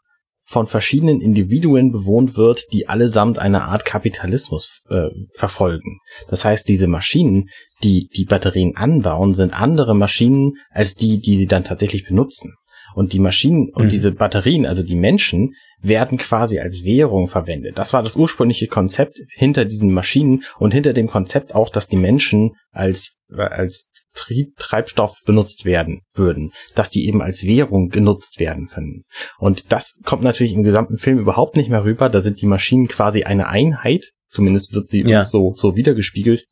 von 0.46 0.66
verschiedenen 0.66 1.20
Individuen 1.22 1.90
bewohnt 1.90 2.36
wird, 2.36 2.66
die 2.72 2.86
allesamt 2.86 3.38
eine 3.38 3.62
Art 3.64 3.84
Kapitalismus 3.86 4.82
äh, 4.90 5.08
verfolgen. 5.34 6.00
Das 6.28 6.44
heißt, 6.44 6.68
diese 6.68 6.86
Maschinen, 6.86 7.48
die 7.82 8.08
die 8.14 8.26
Batterien 8.26 8.76
anbauen, 8.76 9.34
sind 9.34 9.58
andere 9.58 9.94
Maschinen 9.94 10.52
als 10.70 10.96
die, 10.96 11.18
die 11.18 11.38
sie 11.38 11.46
dann 11.46 11.64
tatsächlich 11.64 12.04
benutzen. 12.04 12.52
Und 12.94 13.12
die 13.12 13.20
Maschinen 13.20 13.70
und 13.72 13.86
Mhm. 13.86 13.88
diese 13.88 14.12
Batterien, 14.12 14.66
also 14.66 14.82
die 14.82 14.94
Menschen, 14.94 15.54
werden 15.80 16.16
quasi 16.18 16.60
als 16.60 16.84
Währung 16.84 17.28
verwendet. 17.28 17.76
Das 17.78 17.92
war 17.92 18.02
das 18.02 18.14
ursprüngliche 18.16 18.68
Konzept 18.68 19.18
hinter 19.34 19.64
diesen 19.64 19.92
Maschinen 19.92 20.44
und 20.58 20.72
hinter 20.72 20.92
dem 20.92 21.08
Konzept 21.08 21.54
auch, 21.54 21.70
dass 21.70 21.88
die 21.88 21.96
Menschen 21.96 22.52
als, 22.70 23.18
äh, 23.30 23.42
als 23.42 23.90
Trieb, 24.14 24.56
Treibstoff 24.58 25.18
benutzt 25.26 25.64
werden 25.64 26.00
würden, 26.14 26.52
dass 26.74 26.90
die 26.90 27.06
eben 27.06 27.20
als 27.20 27.44
Währung 27.44 27.88
genutzt 27.88 28.38
werden 28.38 28.68
können. 28.68 29.02
Und 29.38 29.72
das 29.72 30.00
kommt 30.04 30.22
natürlich 30.22 30.52
im 30.52 30.62
gesamten 30.62 30.96
Film 30.96 31.18
überhaupt 31.18 31.56
nicht 31.56 31.68
mehr 31.68 31.84
rüber. 31.84 32.08
Da 32.08 32.20
sind 32.20 32.40
die 32.40 32.46
Maschinen 32.46 32.88
quasi 32.88 33.24
eine 33.24 33.48
Einheit, 33.48 34.10
zumindest 34.30 34.72
wird 34.74 34.88
sie 34.88 35.02
Ja. 35.02 35.24
so, 35.24 35.54
so 35.56 35.76
wiedergespiegelt. 35.76 36.44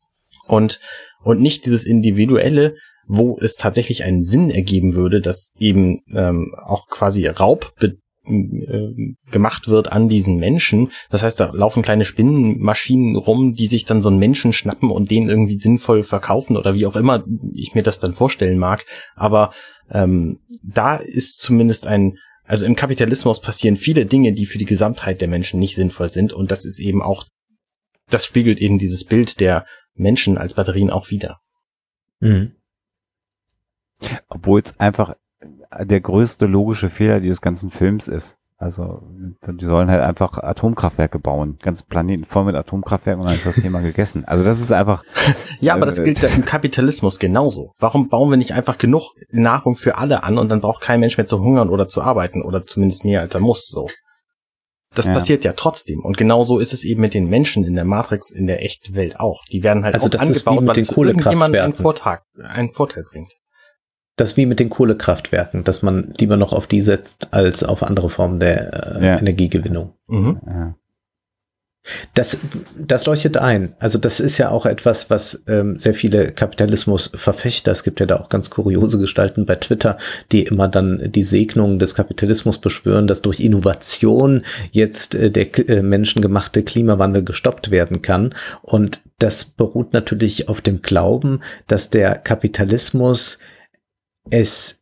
Und, 0.47 0.79
und 1.23 1.41
nicht 1.41 1.65
dieses 1.65 1.85
individuelle, 1.85 2.75
wo 3.07 3.37
es 3.39 3.55
tatsächlich 3.55 4.03
einen 4.03 4.23
Sinn 4.23 4.49
ergeben 4.49 4.93
würde, 4.95 5.21
dass 5.21 5.53
eben 5.57 6.01
ähm, 6.13 6.53
auch 6.57 6.87
quasi 6.87 7.25
Raub 7.27 7.73
be 7.79 7.95
gemacht 8.25 9.67
wird 9.67 9.91
an 9.91 10.07
diesen 10.07 10.37
Menschen. 10.37 10.91
Das 11.09 11.23
heißt, 11.23 11.39
da 11.39 11.51
laufen 11.51 11.83
kleine 11.83 12.05
Spinnenmaschinen 12.05 13.17
rum, 13.17 13.53
die 13.53 13.67
sich 13.67 13.83
dann 13.83 14.01
so 14.01 14.09
einen 14.09 14.19
Menschen 14.19 14.53
schnappen 14.53 14.91
und 14.91 15.11
den 15.11 15.27
irgendwie 15.27 15.59
sinnvoll 15.59 16.03
verkaufen 16.03 16.55
oder 16.55 16.73
wie 16.73 16.85
auch 16.85 16.95
immer 16.95 17.25
ich 17.53 17.75
mir 17.75 17.83
das 17.83 17.99
dann 17.99 18.13
vorstellen 18.13 18.57
mag. 18.57 18.85
Aber 19.15 19.53
ähm, 19.89 20.39
da 20.63 20.95
ist 20.95 21.39
zumindest 21.39 21.85
ein, 21.85 22.17
also 22.45 22.65
im 22.65 22.77
Kapitalismus 22.77 23.41
passieren 23.41 23.75
viele 23.75 24.05
Dinge, 24.05 24.31
die 24.31 24.45
für 24.45 24.57
die 24.57 24.65
Gesamtheit 24.65 25.19
der 25.19 25.27
Menschen 25.27 25.59
nicht 25.59 25.75
sinnvoll 25.75 26.09
sind 26.09 26.31
und 26.31 26.49
das 26.49 26.63
ist 26.63 26.79
eben 26.79 27.01
auch, 27.01 27.25
das 28.09 28.25
spiegelt 28.25 28.61
eben 28.61 28.77
dieses 28.77 29.03
Bild 29.03 29.41
der 29.41 29.65
Menschen 29.95 30.37
als 30.37 30.53
Batterien 30.53 30.89
auch 30.89 31.09
wieder. 31.09 31.39
Mhm. 32.21 32.53
Obwohl 34.29 34.61
es 34.61 34.79
einfach 34.79 35.15
der 35.81 36.01
größte 36.01 36.45
logische 36.45 36.89
Fehler 36.89 37.19
dieses 37.19 37.41
ganzen 37.41 37.71
Films 37.71 38.07
ist. 38.07 38.37
Also 38.57 39.01
die 39.45 39.65
sollen 39.65 39.89
halt 39.89 40.01
einfach 40.01 40.37
Atomkraftwerke 40.37 41.19
bauen. 41.19 41.57
Ganz 41.61 41.83
Planeten 41.83 42.23
voll 42.23 42.45
mit 42.45 42.55
Atomkraftwerken 42.55 43.19
und 43.21 43.27
dann 43.27 43.35
ist 43.35 43.45
das 43.45 43.55
Thema 43.55 43.81
gegessen. 43.81 44.23
Also 44.25 44.45
das 44.45 44.61
ist 44.61 44.71
einfach. 44.71 45.03
Ja, 45.59 45.73
aber 45.73 45.85
das 45.85 45.99
Äh, 45.99 46.05
gilt 46.05 46.21
ja 46.21 46.29
im 46.29 46.45
Kapitalismus 46.45 47.19
genauso. 47.19 47.73
Warum 47.77 48.07
bauen 48.07 48.29
wir 48.29 48.37
nicht 48.37 48.53
einfach 48.53 48.77
genug 48.77 49.11
Nahrung 49.31 49.75
für 49.75 49.97
alle 49.97 50.23
an 50.23 50.37
und 50.37 50.49
dann 50.49 50.61
braucht 50.61 50.81
kein 50.81 51.01
Mensch 51.01 51.17
mehr 51.17 51.25
zu 51.25 51.39
hungern 51.41 51.67
oder 51.69 51.87
zu 51.89 52.01
arbeiten 52.03 52.41
oder 52.41 52.65
zumindest 52.65 53.03
mehr 53.03 53.19
als 53.21 53.33
er 53.35 53.41
muss, 53.41 53.67
so. 53.67 53.87
Das 54.95 55.07
Ja. 55.07 55.13
passiert 55.13 55.43
ja 55.43 55.53
trotzdem. 55.53 55.99
Und 56.05 56.17
genauso 56.17 56.59
ist 56.59 56.71
es 56.71 56.83
eben 56.85 57.01
mit 57.01 57.15
den 57.15 57.27
Menschen 57.27 57.65
in 57.65 57.73
der 57.75 57.83
Matrix, 57.83 58.29
in 58.31 58.45
der 58.47 58.63
echten 58.63 58.93
Welt 58.93 59.19
auch. 59.19 59.41
Die 59.51 59.63
werden 59.63 59.83
halt 59.83 59.95
Also 59.95 60.05
auch 60.05 60.11
das 60.11 60.29
ist 60.29 60.45
wie 60.45 60.49
angebaut, 60.51 60.61
mit 60.61 60.67
weil 60.69 60.75
den 60.75 60.83
es 60.83 60.93
für 60.93 61.01
irgendjemanden 61.05 61.59
einen. 61.61 61.73
Vorteil, 61.73 62.19
einen 62.47 62.71
Vorteil 62.71 63.03
bringt. 63.11 63.33
Das 64.15 64.37
wie 64.37 64.45
mit 64.45 64.59
den 64.59 64.69
Kohlekraftwerken, 64.69 65.63
dass 65.63 65.81
man 65.81 66.13
lieber 66.19 66.37
noch 66.37 66.53
auf 66.53 66.67
die 66.67 66.81
setzt 66.81 67.33
als 67.33 67.63
auf 67.63 67.81
andere 67.81 68.09
Formen 68.09 68.39
der 68.39 68.95
äh, 68.97 69.05
Ja. 69.05 69.19
Energiegewinnung. 69.19 69.93
Mhm. 70.07 70.39
Ja. 70.45 70.75
Das, 72.13 72.37
das 72.77 73.05
leuchtet 73.05 73.35
ein. 73.35 73.73
Also 73.79 73.97
das 73.97 74.21
ist 74.21 74.37
ja 74.37 74.49
auch 74.49 74.65
etwas, 74.65 75.09
was 75.09 75.43
ähm, 75.47 75.75
sehr 75.75 75.93
viele 75.93 76.31
Kapitalismusverfechter, 76.31 77.73
es 77.73 77.83
gibt 77.83 77.99
ja 77.99 78.05
da 78.05 78.21
auch 78.21 78.29
ganz 78.29 78.49
kuriose 78.49 78.97
Gestalten 78.99 79.45
bei 79.45 79.55
Twitter, 79.55 79.97
die 80.31 80.43
immer 80.43 80.69
dann 80.69 81.11
die 81.11 81.23
Segnungen 81.23 81.79
des 81.79 81.93
Kapitalismus 81.93 82.59
beschwören, 82.59 83.07
dass 83.07 83.21
durch 83.21 83.41
Innovation 83.41 84.43
jetzt 84.71 85.13
äh, 85.15 85.29
der 85.29 85.69
äh, 85.69 85.81
menschengemachte 85.81 86.63
Klimawandel 86.63 87.23
gestoppt 87.25 87.69
werden 87.69 88.01
kann. 88.01 88.33
Und 88.61 89.01
das 89.19 89.43
beruht 89.43 89.91
natürlich 89.91 90.47
auf 90.47 90.61
dem 90.61 90.81
Glauben, 90.81 91.41
dass 91.67 91.89
der 91.89 92.15
Kapitalismus 92.15 93.39
es 94.29 94.81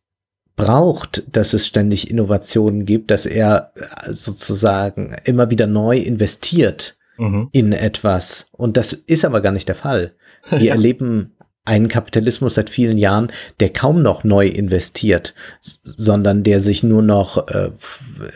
braucht, 0.56 1.24
dass 1.34 1.54
es 1.54 1.66
ständig 1.66 2.10
Innovationen 2.10 2.84
gibt, 2.84 3.10
dass 3.10 3.26
er 3.26 3.72
äh, 3.74 4.12
sozusagen 4.12 5.16
immer 5.24 5.50
wieder 5.50 5.66
neu 5.66 5.98
investiert 5.98 6.96
Mhm. 7.18 7.48
in 7.52 7.72
etwas. 7.72 8.46
Und 8.52 8.76
das 8.76 8.92
ist 8.92 9.24
aber 9.24 9.40
gar 9.40 9.52
nicht 9.52 9.68
der 9.68 9.74
Fall. 9.74 10.14
Wir 10.50 10.72
erleben 10.72 11.36
einen 11.64 11.86
Kapitalismus 11.86 12.56
seit 12.56 12.70
vielen 12.70 12.98
Jahren, 12.98 13.30
der 13.60 13.70
kaum 13.70 14.02
noch 14.02 14.24
neu 14.24 14.48
investiert, 14.48 15.34
sondern 15.60 16.42
der 16.42 16.60
sich 16.60 16.82
nur 16.82 17.02
noch 17.02 17.46
äh, 17.48 17.70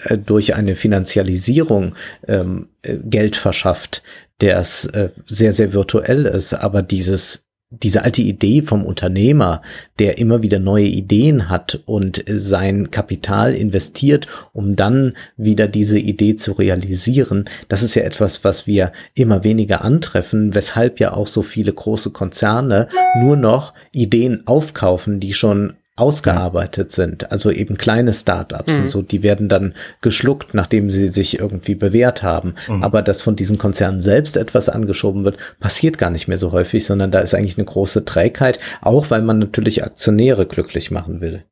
äh, 0.05 0.19
durch 0.19 0.55
eine 0.55 0.77
Finanzialisierung 0.77 1.97
ähm, 2.29 2.69
äh, 2.83 2.99
Geld 2.99 3.35
verschafft, 3.35 4.05
der 4.41 4.59
es 4.59 4.85
äh, 4.85 5.11
sehr, 5.27 5.53
sehr 5.53 5.73
virtuell 5.73 6.27
ist. 6.27 6.55
Aber 6.55 6.83
dieses 6.83 7.46
diese 7.71 8.05
alte 8.05 8.23
Idee 8.23 8.63
vom 8.63 8.85
Unternehmer, 8.85 9.61
der 9.99 10.19
immer 10.19 10.43
wieder 10.43 10.61
neue 10.61 10.87
Ideen 10.87 11.49
hat 11.49 11.81
und 11.85 12.23
sein 12.29 12.93
Kapital 12.93 13.55
investiert, 13.55 14.29
um 14.53 14.77
dann 14.77 15.15
wieder 15.37 15.67
diese 15.67 15.99
Idee 15.99 16.37
zu 16.37 16.53
realisieren, 16.53 17.47
das 17.69 17.83
ist 17.83 17.97
ja 17.97 18.03
etwas, 18.03 18.45
was 18.45 18.69
wir 18.69 18.93
immer 19.15 19.43
weniger 19.43 19.83
antreffen, 19.83 20.55
weshalb 20.55 21.01
ja 21.01 21.13
auch 21.13 21.27
so 21.27 21.43
viele 21.43 21.73
große 21.73 22.11
Konzerne 22.11 22.87
nur 23.21 23.37
noch 23.37 23.75
Ideen 23.93 24.47
aufkaufen, 24.47 25.19
die 25.19 25.35
schon 25.35 25.75
ausgearbeitet 25.97 26.93
sind, 26.93 27.33
also 27.33 27.51
eben 27.51 27.79
kleine 27.79 28.13
Startups 28.13 28.77
Mhm. 28.77 28.83
und 28.83 28.89
so, 28.91 29.03
die 29.03 29.23
werden 29.23 29.49
dann 29.49 29.75
geschluckt, 30.03 30.53
nachdem 30.53 30.91
sie 30.91 31.09
sich 31.09 31.41
irgendwie 31.41 31.75
bewährt 31.75 32.23
haben. 32.23 32.55
Mhm. 32.69 32.85
Aber 32.85 33.01
dass 33.01 33.23
von 33.23 33.35
diesen 33.35 33.57
Konzernen 33.57 34.03
selbst 34.03 34.37
etwas 34.37 34.69
angeschoben 34.69 35.25
wird, 35.25 35.39
passiert 35.59 35.97
gar 35.97 36.11
nicht 36.11 36.29
mehr 36.29 36.39
so 36.39 36.53
häufig, 36.53 36.85
sondern 36.85 37.11
da 37.11 37.21
ist 37.21 37.35
eigentlich 37.35 37.57
eine 37.57 37.65
große 37.65 38.05
Trägheit, 38.05 38.61
auch 38.83 39.11
weil 39.11 39.23
man 39.23 39.39
natürlich 39.39 39.85
Aktionäre 39.85 40.47
glücklich 40.47 40.91
machen 40.91 41.21
will. 41.23 41.45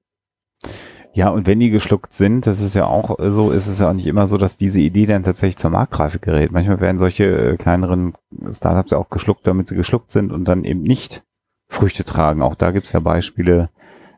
Ja, 1.14 1.28
und 1.28 1.46
wenn 1.46 1.60
die 1.60 1.70
geschluckt 1.70 2.12
sind, 2.12 2.46
das 2.46 2.60
ist 2.60 2.74
ja 2.74 2.86
auch 2.86 3.18
äh, 3.20 3.30
so, 3.30 3.52
ist 3.52 3.68
es 3.68 3.78
ja 3.78 3.88
auch 3.88 3.94
nicht 3.94 4.08
immer 4.08 4.26
so, 4.26 4.36
dass 4.36 4.56
diese 4.56 4.80
Idee 4.80 5.06
dann 5.06 5.22
tatsächlich 5.22 5.56
zur 5.56 5.70
Marktreife 5.70 6.18
gerät. 6.18 6.50
Manchmal 6.50 6.80
werden 6.80 6.98
solche 6.98 7.24
äh, 7.24 7.56
kleineren 7.56 8.14
Startups 8.50 8.90
ja 8.90 8.98
auch 8.98 9.10
geschluckt, 9.10 9.46
damit 9.46 9.68
sie 9.68 9.76
geschluckt 9.76 10.10
sind 10.10 10.32
und 10.32 10.46
dann 10.46 10.64
eben 10.64 10.82
nicht 10.82 11.22
Früchte 11.68 12.04
tragen. 12.04 12.42
Auch 12.42 12.56
da 12.56 12.72
gibt's 12.72 12.92
ja 12.92 13.00
Beispiele 13.00 13.70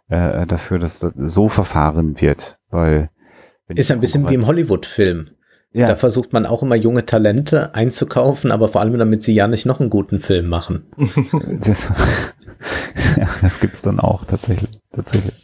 äh, 0.08 0.46
dafür, 0.46 0.78
dass 0.78 1.00
das 1.00 1.12
so 1.16 1.48
verfahren 1.48 2.20
wird, 2.20 2.58
weil 2.70 3.10
Ist 3.68 3.90
ein 3.90 4.00
bisschen 4.00 4.28
wie 4.28 4.34
im 4.34 4.46
Hollywood-Film. 4.46 5.30
Ja, 5.72 5.88
Da 5.88 5.96
versucht 5.96 6.32
man 6.32 6.46
auch 6.46 6.62
immer 6.62 6.76
junge 6.76 7.04
Talente 7.04 7.74
einzukaufen, 7.74 8.50
aber 8.50 8.68
vor 8.68 8.80
allem 8.80 8.96
damit 8.98 9.22
sie 9.22 9.34
ja 9.34 9.46
nicht 9.46 9.66
noch 9.66 9.80
einen 9.80 9.90
guten 9.90 10.20
Film 10.20 10.46
machen. 10.48 10.86
das, 11.60 11.90
ja, 13.16 13.28
das 13.42 13.60
gibt's 13.60 13.82
dann 13.82 14.00
auch 14.00 14.24
tatsächlich. 14.24 14.80
tatsächlich. 14.92 15.34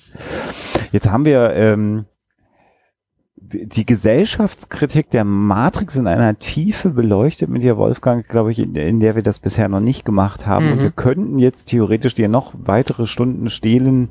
Jetzt 0.90 1.10
haben 1.10 1.24
wir 1.26 1.52
ähm, 1.54 2.06
die 3.36 3.84
Gesellschaftskritik 3.84 5.10
der 5.10 5.24
Matrix 5.24 5.96
in 5.96 6.06
einer 6.06 6.38
Tiefe 6.38 6.88
beleuchtet 6.90 7.50
mit 7.50 7.60
dir, 7.62 7.76
Wolfgang, 7.76 8.26
glaube 8.26 8.52
ich, 8.52 8.58
in, 8.58 8.74
in 8.74 9.00
der 9.00 9.14
wir 9.14 9.22
das 9.22 9.38
bisher 9.40 9.68
noch 9.68 9.80
nicht 9.80 10.04
gemacht 10.06 10.46
haben. 10.46 10.72
Und 10.72 10.78
Mhm. 10.78 10.82
wir 10.82 10.90
könnten 10.92 11.38
jetzt 11.38 11.68
theoretisch 11.68 12.14
dir 12.14 12.28
noch 12.28 12.54
weitere 12.56 13.04
Stunden 13.04 13.50
stehlen, 13.50 14.10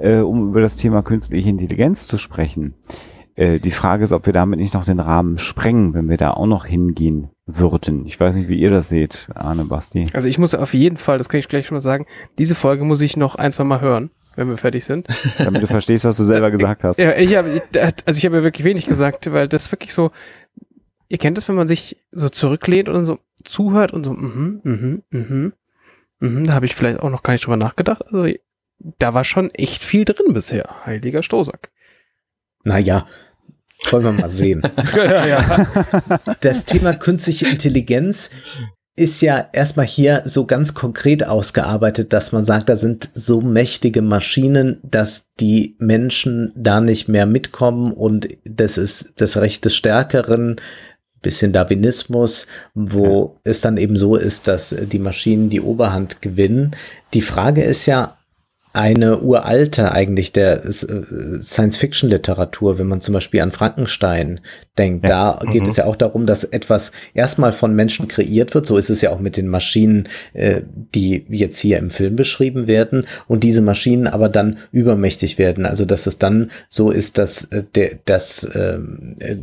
äh, 0.00 0.20
um 0.20 0.48
über 0.48 0.60
das 0.60 0.76
Thema 0.76 1.02
künstliche 1.02 1.48
Intelligenz 1.48 2.06
zu 2.06 2.18
sprechen. 2.18 2.74
Äh, 3.34 3.60
die 3.60 3.70
Frage 3.70 4.04
ist, 4.04 4.12
ob 4.12 4.26
wir 4.26 4.32
damit 4.32 4.58
nicht 4.58 4.74
noch 4.74 4.84
den 4.84 5.00
Rahmen 5.00 5.38
sprengen, 5.38 5.94
wenn 5.94 6.08
wir 6.08 6.16
da 6.16 6.32
auch 6.32 6.46
noch 6.46 6.66
hingehen 6.66 7.30
würden. 7.46 8.04
Ich 8.06 8.18
weiß 8.18 8.34
nicht, 8.34 8.48
wie 8.48 8.58
ihr 8.58 8.70
das 8.70 8.88
seht, 8.88 9.28
Arne 9.34 9.64
Basti. 9.64 10.06
Also 10.12 10.28
ich 10.28 10.38
muss 10.38 10.54
auf 10.54 10.74
jeden 10.74 10.96
Fall, 10.96 11.18
das 11.18 11.28
kann 11.28 11.40
ich 11.40 11.48
gleich 11.48 11.66
schon 11.66 11.76
mal 11.76 11.80
sagen, 11.80 12.06
diese 12.38 12.54
Folge 12.54 12.84
muss 12.84 13.00
ich 13.00 13.16
noch 13.16 13.36
ein, 13.36 13.52
zwei 13.52 13.64
Mal 13.64 13.80
hören, 13.80 14.10
wenn 14.36 14.48
wir 14.48 14.56
fertig 14.56 14.84
sind. 14.84 15.06
Damit 15.38 15.62
du 15.62 15.66
verstehst, 15.66 16.04
was 16.04 16.16
du 16.16 16.24
selber 16.24 16.50
gesagt 16.50 16.84
hast. 16.84 16.98
Ja, 16.98 17.16
ich 17.16 17.36
habe, 17.36 17.48
also 18.04 18.18
ich 18.18 18.24
habe 18.24 18.36
ja 18.36 18.42
wirklich 18.42 18.64
wenig 18.64 18.86
gesagt, 18.86 19.32
weil 19.32 19.48
das 19.48 19.70
wirklich 19.72 19.94
so, 19.94 20.10
ihr 21.08 21.18
kennt 21.18 21.38
es, 21.38 21.48
wenn 21.48 21.56
man 21.56 21.68
sich 21.68 21.96
so 22.10 22.28
zurücklehnt 22.28 22.88
und 22.88 23.04
so 23.04 23.18
zuhört 23.44 23.92
und 23.92 24.04
so, 24.04 24.12
mhm, 24.12 24.60
mhm, 24.64 25.02
mhm, 25.10 25.52
mhm, 26.20 26.44
da 26.44 26.52
habe 26.52 26.66
ich 26.66 26.74
vielleicht 26.74 27.00
auch 27.00 27.10
noch 27.10 27.22
gar 27.22 27.32
nicht 27.32 27.46
drüber 27.46 27.56
nachgedacht. 27.56 28.02
Also 28.06 28.26
da 28.98 29.14
war 29.14 29.24
schon 29.24 29.50
echt 29.50 29.82
viel 29.82 30.04
drin 30.04 30.32
bisher, 30.32 30.84
heiliger 30.86 31.22
Stoßack. 31.22 31.70
Naja, 32.64 33.06
wollen 33.90 34.04
wir 34.04 34.12
mal 34.12 34.30
sehen. 34.30 34.62
ja, 34.96 35.26
ja. 35.26 35.68
Das 36.40 36.64
Thema 36.64 36.94
künstliche 36.94 37.46
Intelligenz 37.46 38.30
ist 38.96 39.22
ja 39.22 39.48
erstmal 39.52 39.86
hier 39.86 40.22
so 40.26 40.44
ganz 40.44 40.74
konkret 40.74 41.24
ausgearbeitet, 41.26 42.12
dass 42.12 42.32
man 42.32 42.44
sagt, 42.44 42.68
da 42.68 42.76
sind 42.76 43.08
so 43.14 43.40
mächtige 43.40 44.02
Maschinen, 44.02 44.78
dass 44.82 45.28
die 45.38 45.76
Menschen 45.78 46.52
da 46.54 46.80
nicht 46.80 47.08
mehr 47.08 47.24
mitkommen 47.24 47.92
und 47.92 48.28
das 48.44 48.76
ist 48.76 49.14
das 49.16 49.38
Recht 49.38 49.64
des 49.64 49.74
Stärkeren, 49.74 50.60
bisschen 51.22 51.52
Darwinismus, 51.52 52.46
wo 52.74 53.36
ja. 53.44 53.50
es 53.50 53.60
dann 53.60 53.76
eben 53.76 53.96
so 53.96 54.16
ist, 54.16 54.48
dass 54.48 54.74
die 54.78 54.98
Maschinen 54.98 55.50
die 55.50 55.60
Oberhand 55.60 56.22
gewinnen. 56.22 56.76
Die 57.14 57.22
Frage 57.22 57.62
ist 57.62 57.86
ja, 57.86 58.18
eine 58.72 59.20
uralte 59.20 59.92
eigentlich 59.92 60.32
der 60.32 60.64
äh, 60.64 60.70
Science-Fiction-Literatur, 60.70 62.78
wenn 62.78 62.86
man 62.86 63.00
zum 63.00 63.14
Beispiel 63.14 63.40
an 63.40 63.50
Frankenstein 63.50 64.40
denkt. 64.78 65.08
Ja. 65.08 65.38
Da 65.40 65.50
geht 65.50 65.64
mhm. 65.64 65.68
es 65.68 65.76
ja 65.76 65.86
auch 65.86 65.96
darum, 65.96 66.26
dass 66.26 66.44
etwas 66.44 66.92
erstmal 67.12 67.52
von 67.52 67.74
Menschen 67.74 68.06
kreiert 68.06 68.54
wird. 68.54 68.66
So 68.66 68.76
ist 68.76 68.90
es 68.90 69.00
ja 69.00 69.10
auch 69.10 69.18
mit 69.18 69.36
den 69.36 69.48
Maschinen, 69.48 70.08
äh, 70.34 70.60
die 70.94 71.24
jetzt 71.28 71.58
hier 71.58 71.78
im 71.78 71.90
Film 71.90 72.14
beschrieben 72.14 72.68
werden. 72.68 73.06
Und 73.26 73.42
diese 73.42 73.62
Maschinen 73.62 74.06
aber 74.06 74.28
dann 74.28 74.58
übermächtig 74.70 75.38
werden. 75.38 75.66
Also 75.66 75.84
dass 75.84 76.06
es 76.06 76.18
dann 76.18 76.52
so 76.68 76.90
ist, 76.90 77.18
dass 77.18 77.44
äh, 77.44 77.64
der, 77.74 77.98
dass 78.04 78.48
ähm, 78.54 79.16
äh, 79.18 79.36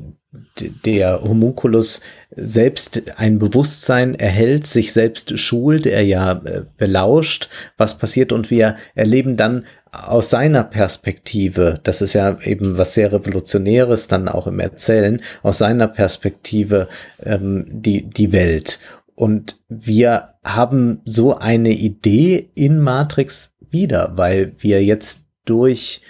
der 0.85 1.21
Homunculus 1.23 2.01
selbst 2.31 3.17
ein 3.17 3.39
Bewusstsein 3.39 4.13
erhält, 4.15 4.67
sich 4.67 4.91
selbst 4.91 5.39
schult, 5.39 5.85
er 5.85 6.03
ja 6.03 6.33
äh, 6.33 6.63
belauscht, 6.77 7.49
was 7.77 7.97
passiert 7.97 8.31
und 8.31 8.51
wir 8.51 8.75
erleben 8.93 9.37
dann 9.37 9.65
aus 9.91 10.29
seiner 10.29 10.63
Perspektive, 10.63 11.79
das 11.83 12.01
ist 12.01 12.13
ja 12.13 12.37
eben 12.41 12.77
was 12.77 12.93
sehr 12.93 13.11
Revolutionäres 13.11 14.07
dann 14.07 14.27
auch 14.27 14.47
im 14.47 14.59
Erzählen, 14.59 15.21
aus 15.43 15.59
seiner 15.59 15.87
Perspektive 15.87 16.87
ähm, 17.23 17.65
die, 17.69 18.03
die 18.09 18.31
Welt. 18.31 18.79
Und 19.15 19.59
wir 19.69 20.35
haben 20.43 21.01
so 21.05 21.37
eine 21.37 21.71
Idee 21.71 22.51
in 22.53 22.79
Matrix 22.79 23.51
wieder, 23.71 24.11
weil 24.15 24.53
wir 24.59 24.83
jetzt 24.83 25.21
durch 25.45 26.01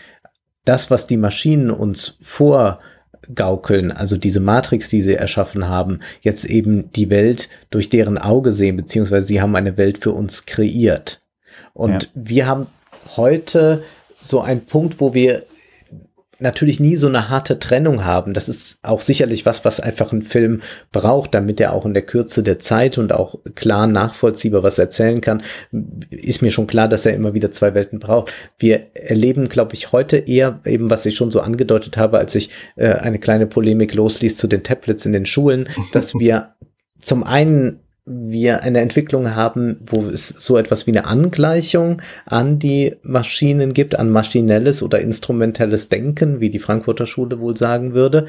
das, 0.65 0.91
was 0.91 1.07
die 1.07 1.17
Maschinen 1.17 1.71
uns 1.71 2.17
vor 2.19 2.79
gaukeln, 3.35 3.91
also 3.91 4.17
diese 4.17 4.39
Matrix, 4.39 4.89
die 4.89 5.01
sie 5.01 5.15
erschaffen 5.15 5.67
haben, 5.67 5.99
jetzt 6.21 6.45
eben 6.45 6.91
die 6.91 7.09
Welt 7.09 7.49
durch 7.69 7.89
deren 7.89 8.17
Auge 8.17 8.51
sehen, 8.51 8.77
beziehungsweise 8.77 9.27
sie 9.27 9.41
haben 9.41 9.55
eine 9.55 9.77
Welt 9.77 9.97
für 9.97 10.11
uns 10.11 10.45
kreiert. 10.45 11.21
Und 11.73 12.03
ja. 12.03 12.09
wir 12.15 12.47
haben 12.47 12.67
heute 13.15 13.83
so 14.21 14.41
einen 14.41 14.65
Punkt, 14.65 14.99
wo 14.99 15.13
wir 15.13 15.43
natürlich 16.39 16.79
nie 16.79 16.95
so 16.95 17.07
eine 17.07 17.29
harte 17.29 17.59
Trennung 17.59 18.05
haben. 18.05 18.33
Das 18.33 18.49
ist 18.49 18.79
auch 18.83 19.01
sicherlich 19.01 19.45
was, 19.45 19.65
was 19.65 19.79
einfach 19.79 20.11
ein 20.11 20.21
Film 20.21 20.61
braucht, 20.91 21.33
damit 21.33 21.59
er 21.59 21.73
auch 21.73 21.85
in 21.85 21.93
der 21.93 22.03
Kürze 22.03 22.43
der 22.43 22.59
Zeit 22.59 22.97
und 22.97 23.11
auch 23.11 23.35
klar 23.55 23.87
nachvollziehbar 23.87 24.63
was 24.63 24.79
erzählen 24.79 25.21
kann. 25.21 25.41
Ist 26.09 26.41
mir 26.41 26.51
schon 26.51 26.67
klar, 26.67 26.87
dass 26.87 27.05
er 27.05 27.13
immer 27.13 27.33
wieder 27.33 27.51
zwei 27.51 27.73
Welten 27.73 27.99
braucht. 27.99 28.31
Wir 28.59 28.87
erleben, 28.93 29.49
glaube 29.49 29.73
ich, 29.73 29.91
heute 29.91 30.17
eher 30.17 30.59
eben, 30.65 30.89
was 30.89 31.05
ich 31.05 31.15
schon 31.15 31.31
so 31.31 31.41
angedeutet 31.41 31.97
habe, 31.97 32.17
als 32.19 32.35
ich 32.35 32.49
äh, 32.75 32.93
eine 32.93 33.19
kleine 33.19 33.47
Polemik 33.47 33.93
losließ 33.93 34.37
zu 34.37 34.47
den 34.47 34.63
Tablets 34.63 35.05
in 35.05 35.13
den 35.13 35.25
Schulen, 35.25 35.67
dass 35.93 36.13
wir 36.15 36.55
zum 37.01 37.23
einen 37.23 37.79
wir 38.07 38.63
eine 38.63 38.79
Entwicklung 38.79 39.35
haben, 39.35 39.81
wo 39.85 40.05
es 40.07 40.29
so 40.29 40.57
etwas 40.57 40.87
wie 40.87 40.91
eine 40.91 41.05
Angleichung 41.05 42.01
an 42.25 42.57
die 42.57 42.95
Maschinen 43.03 43.73
gibt, 43.73 43.99
an 43.99 44.09
maschinelles 44.09 44.81
oder 44.81 44.99
instrumentelles 44.99 45.89
Denken, 45.89 46.39
wie 46.39 46.49
die 46.49 46.59
Frankfurter 46.59 47.05
Schule 47.05 47.39
wohl 47.39 47.57
sagen 47.57 47.93
würde. 47.93 48.25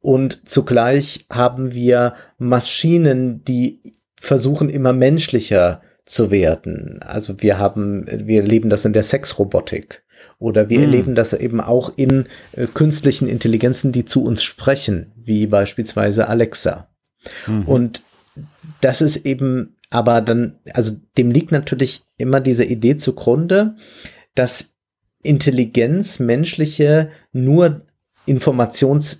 Und 0.00 0.48
zugleich 0.48 1.26
haben 1.30 1.74
wir 1.74 2.14
Maschinen, 2.38 3.44
die 3.44 3.82
versuchen 4.18 4.70
immer 4.70 4.94
menschlicher 4.94 5.82
zu 6.06 6.30
werden. 6.30 7.00
Also 7.02 7.42
wir 7.42 7.58
haben, 7.58 8.06
wir 8.10 8.40
erleben 8.40 8.70
das 8.70 8.86
in 8.86 8.94
der 8.94 9.02
Sexrobotik. 9.02 10.02
Oder 10.38 10.68
wir 10.68 10.78
mhm. 10.78 10.84
erleben 10.84 11.14
das 11.14 11.32
eben 11.32 11.60
auch 11.60 11.92
in 11.96 12.26
äh, 12.52 12.66
künstlichen 12.66 13.28
Intelligenzen, 13.28 13.92
die 13.92 14.04
zu 14.04 14.24
uns 14.24 14.42
sprechen, 14.42 15.12
wie 15.16 15.46
beispielsweise 15.46 16.28
Alexa. 16.28 16.88
Mhm. 17.46 17.62
Und 17.64 18.02
das 18.80 19.00
ist 19.00 19.26
eben 19.26 19.76
aber 19.90 20.20
dann, 20.20 20.58
also 20.74 20.96
dem 21.16 21.30
liegt 21.30 21.50
natürlich 21.50 22.02
immer 22.18 22.40
diese 22.40 22.64
Idee 22.64 22.96
zugrunde, 22.96 23.76
dass 24.34 24.74
Intelligenz, 25.22 26.18
menschliche, 26.18 27.10
nur 27.32 27.86
Informations 28.26 29.18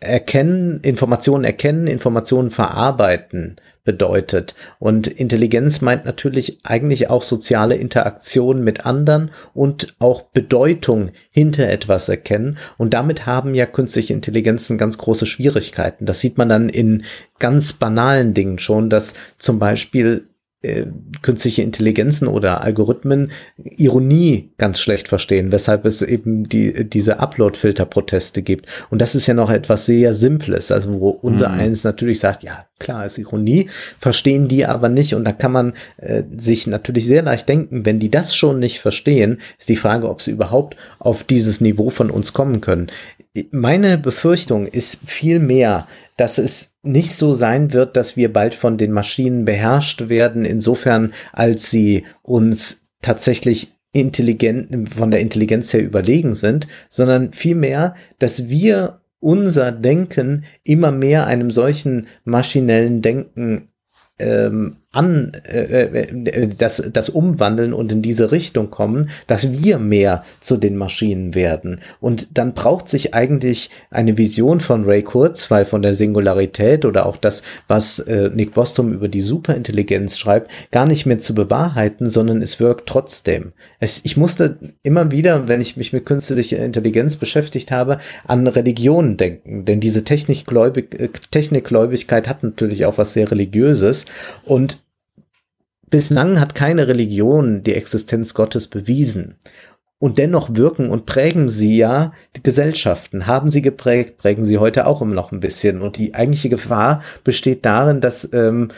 erkennen, 0.00 0.80
Informationen 0.80 1.44
erkennen, 1.44 1.86
Informationen 1.86 2.50
verarbeiten 2.50 3.56
bedeutet. 3.84 4.54
Und 4.78 5.06
Intelligenz 5.06 5.80
meint 5.80 6.04
natürlich 6.04 6.60
eigentlich 6.64 7.10
auch 7.10 7.22
soziale 7.22 7.76
Interaktion 7.76 8.62
mit 8.62 8.86
anderen 8.86 9.30
und 9.54 9.94
auch 9.98 10.22
Bedeutung 10.22 11.10
hinter 11.30 11.68
etwas 11.68 12.08
erkennen. 12.08 12.58
Und 12.78 12.94
damit 12.94 13.26
haben 13.26 13.54
ja 13.54 13.66
künstliche 13.66 14.12
Intelligenzen 14.12 14.78
ganz 14.78 14.98
große 14.98 15.26
Schwierigkeiten. 15.26 16.06
Das 16.06 16.20
sieht 16.20 16.38
man 16.38 16.48
dann 16.48 16.68
in 16.68 17.04
ganz 17.38 17.72
banalen 17.72 18.34
Dingen 18.34 18.58
schon, 18.58 18.90
dass 18.90 19.14
zum 19.38 19.58
Beispiel 19.58 20.29
äh, 20.62 20.86
künstliche 21.22 21.62
Intelligenzen 21.62 22.28
oder 22.28 22.62
Algorithmen 22.62 23.32
Ironie 23.56 24.50
ganz 24.58 24.78
schlecht 24.78 25.08
verstehen, 25.08 25.52
weshalb 25.52 25.86
es 25.86 26.02
eben 26.02 26.48
die, 26.48 26.88
diese 26.88 27.18
Upload-Filter-Proteste 27.18 28.42
gibt. 28.42 28.66
Und 28.90 29.00
das 29.00 29.14
ist 29.14 29.26
ja 29.26 29.32
noch 29.32 29.50
etwas 29.50 29.86
sehr 29.86 30.12
Simples, 30.12 30.70
also 30.70 31.00
wo 31.00 31.08
unser 31.10 31.48
mhm. 31.48 31.60
eins 31.60 31.84
natürlich 31.84 32.20
sagt, 32.20 32.42
ja, 32.42 32.66
klar 32.78 33.06
ist 33.06 33.16
Ironie, 33.16 33.70
verstehen 33.98 34.48
die 34.48 34.66
aber 34.66 34.88
nicht. 34.88 35.14
Und 35.14 35.24
da 35.24 35.32
kann 35.32 35.52
man 35.52 35.72
äh, 35.96 36.24
sich 36.36 36.66
natürlich 36.66 37.06
sehr 37.06 37.22
leicht 37.22 37.48
denken, 37.48 37.86
wenn 37.86 37.98
die 37.98 38.10
das 38.10 38.34
schon 38.34 38.58
nicht 38.58 38.80
verstehen, 38.80 39.40
ist 39.58 39.68
die 39.68 39.76
Frage, 39.76 40.10
ob 40.10 40.20
sie 40.20 40.32
überhaupt 40.32 40.76
auf 40.98 41.24
dieses 41.24 41.60
Niveau 41.60 41.90
von 41.90 42.10
uns 42.10 42.32
kommen 42.32 42.60
können. 42.60 42.90
Meine 43.50 43.96
Befürchtung 43.96 44.66
ist 44.66 44.98
viel 45.06 45.38
mehr, 45.38 45.86
dass 46.16 46.38
es 46.38 46.69
nicht 46.82 47.12
so 47.12 47.32
sein 47.32 47.72
wird, 47.72 47.96
dass 47.96 48.16
wir 48.16 48.32
bald 48.32 48.54
von 48.54 48.78
den 48.78 48.92
Maschinen 48.92 49.44
beherrscht 49.44 50.08
werden, 50.08 50.44
insofern 50.44 51.12
als 51.32 51.70
sie 51.70 52.04
uns 52.22 52.82
tatsächlich 53.02 53.72
intelligent, 53.92 54.88
von 54.88 55.10
der 55.10 55.20
Intelligenz 55.20 55.72
her 55.72 55.82
überlegen 55.82 56.34
sind, 56.34 56.68
sondern 56.88 57.32
vielmehr, 57.32 57.94
dass 58.18 58.48
wir 58.48 59.00
unser 59.18 59.72
Denken 59.72 60.44
immer 60.64 60.92
mehr 60.92 61.26
einem 61.26 61.50
solchen 61.50 62.06
maschinellen 62.24 63.02
Denken 63.02 63.66
ähm, 64.18 64.76
an 64.92 65.32
äh, 65.44 65.84
äh, 65.84 66.48
das, 66.48 66.82
das 66.92 67.08
umwandeln 67.08 67.72
und 67.72 67.92
in 67.92 68.02
diese 68.02 68.32
Richtung 68.32 68.70
kommen, 68.70 69.10
dass 69.28 69.52
wir 69.52 69.78
mehr 69.78 70.24
zu 70.40 70.56
den 70.56 70.76
Maschinen 70.76 71.36
werden. 71.36 71.80
Und 72.00 72.36
dann 72.36 72.54
braucht 72.54 72.88
sich 72.88 73.14
eigentlich 73.14 73.70
eine 73.90 74.18
Vision 74.18 74.60
von 74.60 74.84
Ray 74.84 75.02
Kurzweil 75.02 75.64
von 75.64 75.82
der 75.82 75.94
Singularität 75.94 76.84
oder 76.84 77.06
auch 77.06 77.16
das, 77.16 77.42
was 77.68 78.00
äh, 78.00 78.30
Nick 78.34 78.52
Bostrom 78.52 78.92
über 78.92 79.06
die 79.06 79.20
Superintelligenz 79.20 80.18
schreibt, 80.18 80.50
gar 80.72 80.86
nicht 80.86 81.06
mehr 81.06 81.20
zu 81.20 81.36
bewahrheiten, 81.36 82.10
sondern 82.10 82.42
es 82.42 82.58
wirkt 82.58 82.88
trotzdem. 82.88 83.52
Es, 83.78 84.00
ich 84.02 84.16
musste 84.16 84.58
immer 84.82 85.12
wieder, 85.12 85.46
wenn 85.46 85.60
ich 85.60 85.76
mich 85.76 85.92
mit 85.92 86.04
künstlicher 86.04 86.58
Intelligenz 86.58 87.16
beschäftigt 87.16 87.70
habe, 87.70 87.98
an 88.26 88.44
Religionen 88.48 89.16
denken, 89.16 89.64
denn 89.64 89.78
diese 89.78 90.02
Technikgläubig, 90.02 91.00
äh, 91.00 91.10
Technikgläubigkeit 91.30 92.28
hat 92.28 92.42
natürlich 92.42 92.86
auch 92.86 92.98
was 92.98 93.12
sehr 93.12 93.30
Religiöses 93.30 94.06
und 94.44 94.79
Bislang 95.90 96.40
hat 96.40 96.54
keine 96.54 96.88
Religion 96.88 97.62
die 97.62 97.74
Existenz 97.74 98.34
Gottes 98.34 98.68
bewiesen. 98.68 99.36
Und 100.02 100.16
dennoch 100.16 100.56
wirken 100.56 100.88
und 100.88 101.04
prägen 101.04 101.50
sie 101.50 101.76
ja 101.76 102.14
die 102.34 102.42
Gesellschaften, 102.42 103.26
haben 103.26 103.50
sie 103.50 103.60
geprägt, 103.60 104.16
prägen 104.16 104.46
sie 104.46 104.56
heute 104.56 104.86
auch 104.86 105.02
immer 105.02 105.14
noch 105.14 105.30
ein 105.30 105.40
bisschen. 105.40 105.82
Und 105.82 105.98
die 105.98 106.14
eigentliche 106.14 106.48
Gefahr 106.48 107.02
besteht 107.22 107.66
darin, 107.66 108.00
dass, 108.00 108.26
ähm, 108.32 108.68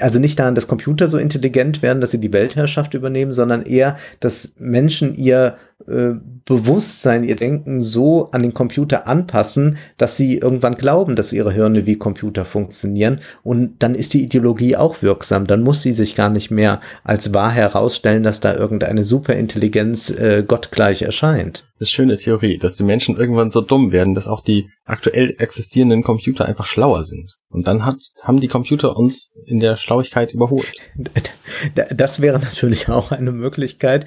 also 0.00 0.18
nicht 0.18 0.36
darin, 0.36 0.56
dass 0.56 0.66
Computer 0.66 1.06
so 1.08 1.16
intelligent 1.16 1.80
werden, 1.80 2.00
dass 2.00 2.10
sie 2.10 2.18
die 2.18 2.32
Weltherrschaft 2.32 2.94
übernehmen, 2.94 3.34
sondern 3.34 3.62
eher, 3.62 3.96
dass 4.18 4.52
Menschen 4.58 5.14
ihr 5.14 5.58
äh, 5.86 6.14
Bewusstsein, 6.44 7.24
ihr 7.24 7.36
Denken 7.36 7.80
so 7.80 8.30
an 8.32 8.42
den 8.42 8.52
Computer 8.52 9.06
anpassen, 9.06 9.78
dass 9.96 10.16
sie 10.16 10.36
irgendwann 10.38 10.74
glauben, 10.74 11.16
dass 11.16 11.32
ihre 11.32 11.52
Hirne 11.52 11.86
wie 11.86 11.96
Computer 11.96 12.44
funktionieren. 12.44 13.20
Und 13.42 13.76
dann 13.82 13.94
ist 13.94 14.12
die 14.12 14.22
Ideologie 14.22 14.76
auch 14.76 15.00
wirksam. 15.00 15.46
Dann 15.46 15.62
muss 15.62 15.80
sie 15.80 15.94
sich 15.94 16.14
gar 16.14 16.28
nicht 16.28 16.50
mehr 16.50 16.80
als 17.02 17.32
wahr 17.32 17.50
herausstellen, 17.50 18.22
dass 18.22 18.40
da 18.40 18.54
irgendeine 18.54 19.04
Superintelligenz 19.04 20.10
äh, 20.10 20.44
gottgleich 20.46 21.02
erscheint. 21.02 21.64
Das 21.78 21.88
ist 21.88 21.94
schöne 21.94 22.16
Theorie, 22.16 22.58
dass 22.58 22.76
die 22.76 22.84
Menschen 22.84 23.16
irgendwann 23.16 23.50
so 23.50 23.60
dumm 23.60 23.90
werden, 23.90 24.14
dass 24.14 24.28
auch 24.28 24.42
die 24.42 24.70
aktuell 24.84 25.34
existierenden 25.38 26.02
Computer 26.02 26.44
einfach 26.44 26.66
schlauer 26.66 27.04
sind. 27.04 27.36
Und 27.48 27.66
dann 27.66 27.84
hat, 27.84 27.96
haben 28.22 28.40
die 28.40 28.48
Computer 28.48 28.96
uns 28.96 29.32
in 29.46 29.60
der 29.60 29.76
Schlauigkeit 29.76 30.32
überholt. 30.32 30.72
Das 31.74 32.20
wäre 32.20 32.40
natürlich 32.40 32.88
auch 32.88 33.12
eine 33.12 33.32
Möglichkeit 33.32 34.06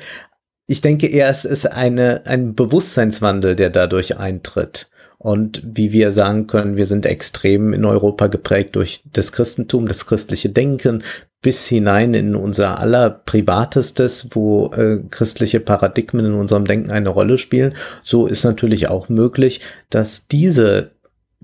ich 0.67 0.81
denke 0.81 1.07
eher, 1.07 1.29
es 1.29 1.45
ist 1.45 1.65
eine, 1.65 2.25
ein 2.25 2.53
Bewusstseinswandel, 2.53 3.55
der 3.55 3.69
dadurch 3.69 4.17
eintritt. 4.17 4.89
Und 5.17 5.63
wie 5.65 5.91
wir 5.91 6.11
sagen 6.11 6.45
können, 6.45 6.77
wir 6.77 6.85
sind 6.85 7.05
extrem 7.05 7.73
in 7.73 7.85
Europa 7.85 8.27
geprägt 8.27 8.75
durch 8.75 9.01
das 9.11 9.31
Christentum, 9.31 9.87
das 9.87 10.05
christliche 10.05 10.49
Denken, 10.49 11.03
bis 11.41 11.67
hinein 11.67 12.13
in 12.13 12.35
unser 12.35 12.79
aller 12.79 13.09
Privatestes, 13.09 14.29
wo 14.31 14.71
äh, 14.73 14.99
christliche 15.09 15.59
Paradigmen 15.59 16.25
in 16.25 16.33
unserem 16.33 16.65
Denken 16.65 16.91
eine 16.91 17.09
Rolle 17.09 17.37
spielen. 17.37 17.73
So 18.03 18.27
ist 18.27 18.43
natürlich 18.43 18.89
auch 18.89 19.09
möglich, 19.09 19.61
dass 19.89 20.27
diese 20.27 20.91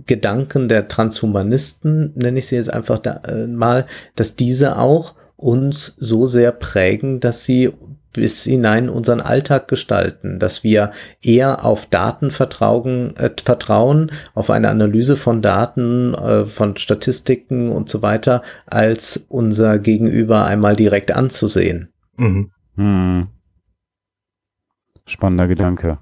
Gedanken 0.06 0.68
der 0.68 0.88
Transhumanisten, 0.88 2.12
nenne 2.16 2.40
ich 2.40 2.48
sie 2.48 2.56
jetzt 2.56 2.74
einfach 2.74 3.00
da, 3.00 3.22
äh, 3.28 3.48
mal, 3.48 3.86
dass 4.16 4.36
diese 4.36 4.78
auch 4.78 5.14
uns 5.36 5.96
so 5.98 6.26
sehr 6.26 6.52
prägen, 6.52 7.20
dass 7.20 7.44
sie 7.44 7.72
bis 8.14 8.44
hinein 8.44 8.90
unseren 8.90 9.22
Alltag 9.22 9.68
gestalten, 9.68 10.40
dass 10.40 10.64
wir 10.64 10.92
eher 11.22 11.66
auf 11.66 11.88
Daten 11.88 12.32
vertrauen, 12.32 13.16
äh, 13.18 13.32
vertrauen 13.44 14.12
auf 14.34 14.50
eine 14.50 14.70
Analyse 14.70 15.18
von 15.18 15.42
Daten, 15.42 16.14
äh, 16.14 16.46
von 16.46 16.78
Statistiken 16.78 17.72
und 17.72 17.90
so 17.90 18.02
weiter, 18.02 18.44
als 18.66 19.26
unser 19.28 19.80
Gegenüber 19.80 20.46
einmal 20.46 20.76
direkt 20.76 21.12
anzusehen. 21.12 21.90
Mhm. 22.18 22.52
Hm. 22.76 23.28
Spannender 25.06 25.48
Gedanke. 25.48 26.00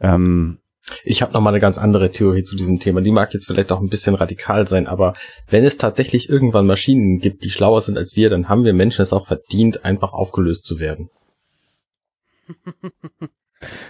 Ähm, 0.00 0.58
ich 1.04 1.22
habe 1.22 1.32
noch 1.32 1.40
mal 1.40 1.50
eine 1.50 1.60
ganz 1.60 1.78
andere 1.78 2.12
Theorie 2.12 2.44
zu 2.44 2.56
diesem 2.56 2.78
Thema. 2.78 3.00
Die 3.00 3.10
mag 3.10 3.34
jetzt 3.34 3.46
vielleicht 3.46 3.72
auch 3.72 3.80
ein 3.80 3.88
bisschen 3.88 4.14
radikal 4.14 4.68
sein, 4.68 4.86
aber 4.86 5.14
wenn 5.48 5.64
es 5.64 5.76
tatsächlich 5.76 6.28
irgendwann 6.28 6.66
Maschinen 6.66 7.18
gibt, 7.18 7.44
die 7.44 7.50
schlauer 7.50 7.80
sind 7.80 7.98
als 7.98 8.14
wir, 8.14 8.30
dann 8.30 8.48
haben 8.48 8.64
wir 8.64 8.72
Menschen 8.72 9.02
es 9.02 9.12
auch 9.12 9.26
verdient, 9.26 9.84
einfach 9.84 10.12
aufgelöst 10.12 10.64
zu 10.64 10.78
werden. 10.78 11.10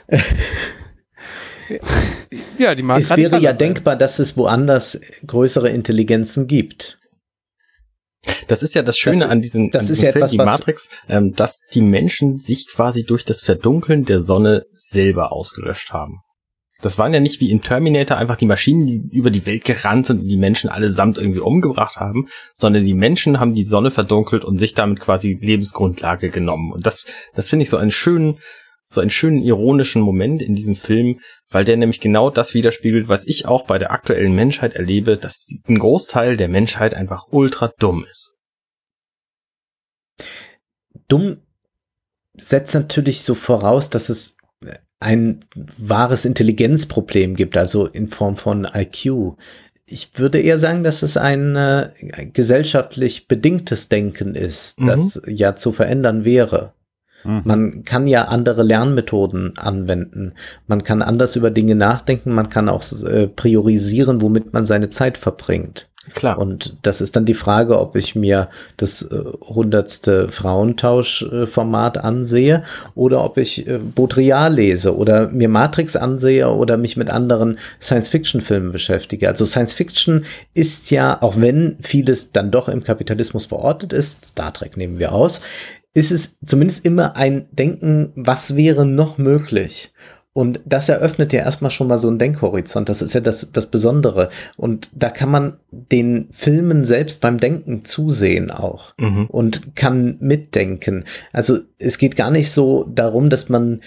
ja, 2.58 2.74
die 2.74 2.82
Mark 2.82 3.00
Es 3.00 3.16
wäre 3.16 3.40
ja 3.40 3.50
sein. 3.50 3.58
denkbar, 3.58 3.96
dass 3.96 4.18
es 4.18 4.36
woanders 4.36 5.00
größere 5.26 5.70
Intelligenzen 5.70 6.46
gibt. 6.46 6.98
Das 8.48 8.62
ist 8.62 8.74
ja 8.74 8.82
das 8.82 8.98
Schöne 8.98 9.20
das, 9.20 9.30
an 9.30 9.40
diesen, 9.40 9.70
das 9.70 9.86
an 9.86 9.92
ist 9.92 10.02
ja 10.02 10.12
Film, 10.12 10.22
etwas, 10.22 10.30
die 10.32 10.38
Matrix, 10.38 10.90
ähm, 11.08 11.34
dass 11.34 11.60
die 11.74 11.80
Menschen 11.80 12.38
sich 12.38 12.66
quasi 12.68 13.04
durch 13.04 13.24
das 13.24 13.42
Verdunkeln 13.42 14.04
der 14.04 14.20
Sonne 14.20 14.66
selber 14.72 15.32
ausgelöscht 15.32 15.92
haben. 15.92 16.20
Das 16.82 16.98
waren 16.98 17.14
ja 17.14 17.20
nicht 17.20 17.40
wie 17.40 17.50
in 17.50 17.62
Terminator 17.62 18.18
einfach 18.18 18.36
die 18.36 18.46
Maschinen, 18.46 18.86
die 18.86 19.16
über 19.16 19.30
die 19.30 19.46
Welt 19.46 19.64
gerannt 19.64 20.06
sind 20.06 20.20
und 20.20 20.28
die 20.28 20.36
Menschen 20.36 20.68
allesamt 20.68 21.16
irgendwie 21.16 21.40
umgebracht 21.40 21.96
haben, 21.96 22.28
sondern 22.56 22.84
die 22.84 22.94
Menschen 22.94 23.40
haben 23.40 23.54
die 23.54 23.64
Sonne 23.64 23.90
verdunkelt 23.90 24.44
und 24.44 24.58
sich 24.58 24.74
damit 24.74 25.00
quasi 25.00 25.38
Lebensgrundlage 25.40 26.30
genommen. 26.30 26.72
Und 26.72 26.86
das, 26.86 27.06
das 27.34 27.48
finde 27.48 27.62
ich 27.62 27.70
so 27.70 27.78
einen 27.78 27.90
schönen, 27.90 28.38
so 28.84 29.00
einen 29.00 29.10
schönen 29.10 29.42
ironischen 29.42 30.02
Moment 30.02 30.42
in 30.42 30.54
diesem 30.54 30.76
Film, 30.76 31.20
weil 31.48 31.64
der 31.64 31.76
nämlich 31.76 32.00
genau 32.00 32.30
das 32.30 32.52
widerspiegelt, 32.52 33.08
was 33.08 33.26
ich 33.26 33.46
auch 33.46 33.64
bei 33.64 33.78
der 33.78 33.90
aktuellen 33.90 34.34
Menschheit 34.34 34.74
erlebe, 34.74 35.16
dass 35.16 35.46
ein 35.66 35.78
Großteil 35.78 36.36
der 36.36 36.48
Menschheit 36.48 36.94
einfach 36.94 37.26
ultra 37.30 37.72
dumm 37.78 38.06
ist. 38.10 38.34
Dumm 41.08 41.38
setzt 42.36 42.74
natürlich 42.74 43.22
so 43.22 43.34
voraus, 43.34 43.90
dass 43.90 44.08
es 44.08 44.35
ein 45.00 45.44
wahres 45.76 46.24
Intelligenzproblem 46.24 47.34
gibt, 47.34 47.56
also 47.56 47.86
in 47.86 48.08
Form 48.08 48.36
von 48.36 48.66
IQ. 48.72 49.36
Ich 49.84 50.10
würde 50.16 50.40
eher 50.40 50.58
sagen, 50.58 50.82
dass 50.82 51.02
es 51.02 51.16
ein 51.16 51.54
äh, 51.54 51.90
gesellschaftlich 52.32 53.28
bedingtes 53.28 53.88
Denken 53.88 54.34
ist, 54.34 54.80
mhm. 54.80 54.86
das 54.86 55.20
ja 55.26 55.54
zu 55.54 55.72
verändern 55.72 56.24
wäre. 56.24 56.72
Mhm. 57.24 57.42
Man 57.44 57.84
kann 57.84 58.06
ja 58.06 58.24
andere 58.24 58.62
Lernmethoden 58.62 59.58
anwenden. 59.58 60.34
Man 60.66 60.82
kann 60.82 61.02
anders 61.02 61.36
über 61.36 61.50
Dinge 61.50 61.74
nachdenken. 61.74 62.32
Man 62.32 62.48
kann 62.48 62.68
auch 62.68 62.82
äh, 63.02 63.26
priorisieren, 63.26 64.22
womit 64.22 64.52
man 64.52 64.66
seine 64.66 64.90
Zeit 64.90 65.18
verbringt. 65.18 65.88
Klar. 66.14 66.38
Und 66.38 66.76
das 66.82 67.00
ist 67.00 67.16
dann 67.16 67.24
die 67.24 67.34
Frage, 67.34 67.78
ob 67.80 67.96
ich 67.96 68.14
mir 68.14 68.48
das 68.76 69.02
äh, 69.02 69.24
hundertste 69.42 70.28
Frauentausch-Format 70.28 71.98
ansehe 71.98 72.62
oder 72.94 73.24
ob 73.24 73.38
ich 73.38 73.66
äh, 73.66 73.78
Baudrillard 73.78 74.52
lese 74.52 74.96
oder 74.96 75.28
mir 75.28 75.48
Matrix 75.48 75.96
ansehe 75.96 76.48
oder 76.50 76.76
mich 76.76 76.96
mit 76.96 77.10
anderen 77.10 77.58
Science-Fiction-Filmen 77.80 78.72
beschäftige. 78.72 79.28
Also 79.28 79.46
Science-Fiction 79.46 80.24
ist 80.54 80.90
ja, 80.90 81.20
auch 81.20 81.36
wenn 81.36 81.76
vieles 81.80 82.32
dann 82.32 82.50
doch 82.50 82.68
im 82.68 82.84
Kapitalismus 82.84 83.46
verortet 83.46 83.92
ist, 83.92 84.26
Star 84.26 84.52
Trek 84.52 84.76
nehmen 84.76 84.98
wir 84.98 85.12
aus, 85.12 85.40
ist 85.96 86.12
es 86.12 86.36
zumindest 86.44 86.84
immer 86.84 87.16
ein 87.16 87.46
Denken, 87.52 88.12
was 88.14 88.54
wäre 88.54 88.84
noch 88.84 89.16
möglich? 89.16 89.92
Und 90.36 90.60
das 90.66 90.90
eröffnet 90.90 91.32
ja 91.32 91.40
erstmal 91.40 91.70
schon 91.70 91.88
mal 91.88 91.98
so 91.98 92.08
einen 92.08 92.18
Denkhorizont. 92.18 92.90
Das 92.90 93.00
ist 93.00 93.14
ja 93.14 93.22
das, 93.22 93.52
das 93.54 93.68
Besondere. 93.68 94.28
Und 94.58 94.90
da 94.94 95.08
kann 95.08 95.30
man 95.30 95.54
den 95.70 96.28
Filmen 96.30 96.84
selbst 96.84 97.22
beim 97.22 97.38
Denken 97.38 97.86
zusehen 97.86 98.50
auch 98.50 98.92
mhm. 98.98 99.28
und 99.28 99.74
kann 99.76 100.18
mitdenken. 100.20 101.04
Also 101.32 101.60
es 101.78 101.96
geht 101.96 102.16
gar 102.16 102.30
nicht 102.30 102.50
so 102.50 102.84
darum, 102.84 103.30
dass 103.30 103.48
man, 103.48 103.80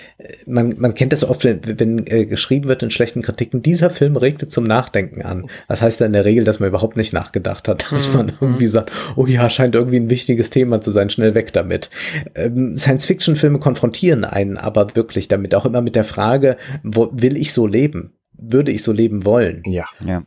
man, 0.48 0.74
man 0.80 0.96
kennt 0.96 1.14
das 1.14 1.24
oft, 1.24 1.44
wenn, 1.44 1.62
wenn 1.80 2.08
äh, 2.08 2.26
geschrieben 2.26 2.68
wird 2.68 2.82
in 2.82 2.90
schlechten 2.90 3.22
Kritiken, 3.22 3.62
dieser 3.62 3.92
Film 3.92 4.16
regte 4.16 4.48
zum 4.48 4.64
Nachdenken 4.64 5.22
an. 5.22 5.48
Das 5.68 5.84
heißt 5.84 6.00
ja 6.00 6.08
in 6.08 6.14
der 6.14 6.26
Regel, 6.26 6.46
dass 6.46 6.60
man 6.60 6.70
überhaupt 6.70 6.98
nicht 6.98 7.14
nachgedacht 7.14 7.68
hat, 7.68 7.92
dass 7.92 8.08
mhm. 8.08 8.14
man 8.16 8.34
irgendwie 8.42 8.68
sagt, 8.68 8.92
oh 9.16 9.28
ja, 9.28 9.52
scheint 9.52 9.76
irgendwie 9.76 10.00
ein 10.00 10.10
wichtiges 10.10 10.50
Thema 10.50 10.82
zu 10.82 10.90
sein, 10.90 11.12
schnell 11.12 11.36
weg 11.36 11.54
damit. 11.54 11.92
Ähm, 12.34 12.76
Science-Fiction-Filme 12.76 13.60
konfrontieren 13.60 14.26
einen 14.26 14.58
aber 14.58 14.96
wirklich 14.96 15.28
damit, 15.28 15.54
auch 15.54 15.66
immer 15.66 15.82
mit 15.82 15.96
der 15.96 16.04
Frage, 16.04 16.39
Frage, 16.40 16.58
wo, 16.84 17.10
will 17.12 17.38
ich 17.38 17.54
so 17.54 17.68
leben? 17.68 18.14
Würde 18.34 18.72
ich 18.72 18.84
so 18.84 18.92
leben 18.92 19.26
wollen? 19.26 19.62
Ja. 19.66 19.86
ja. 20.06 20.24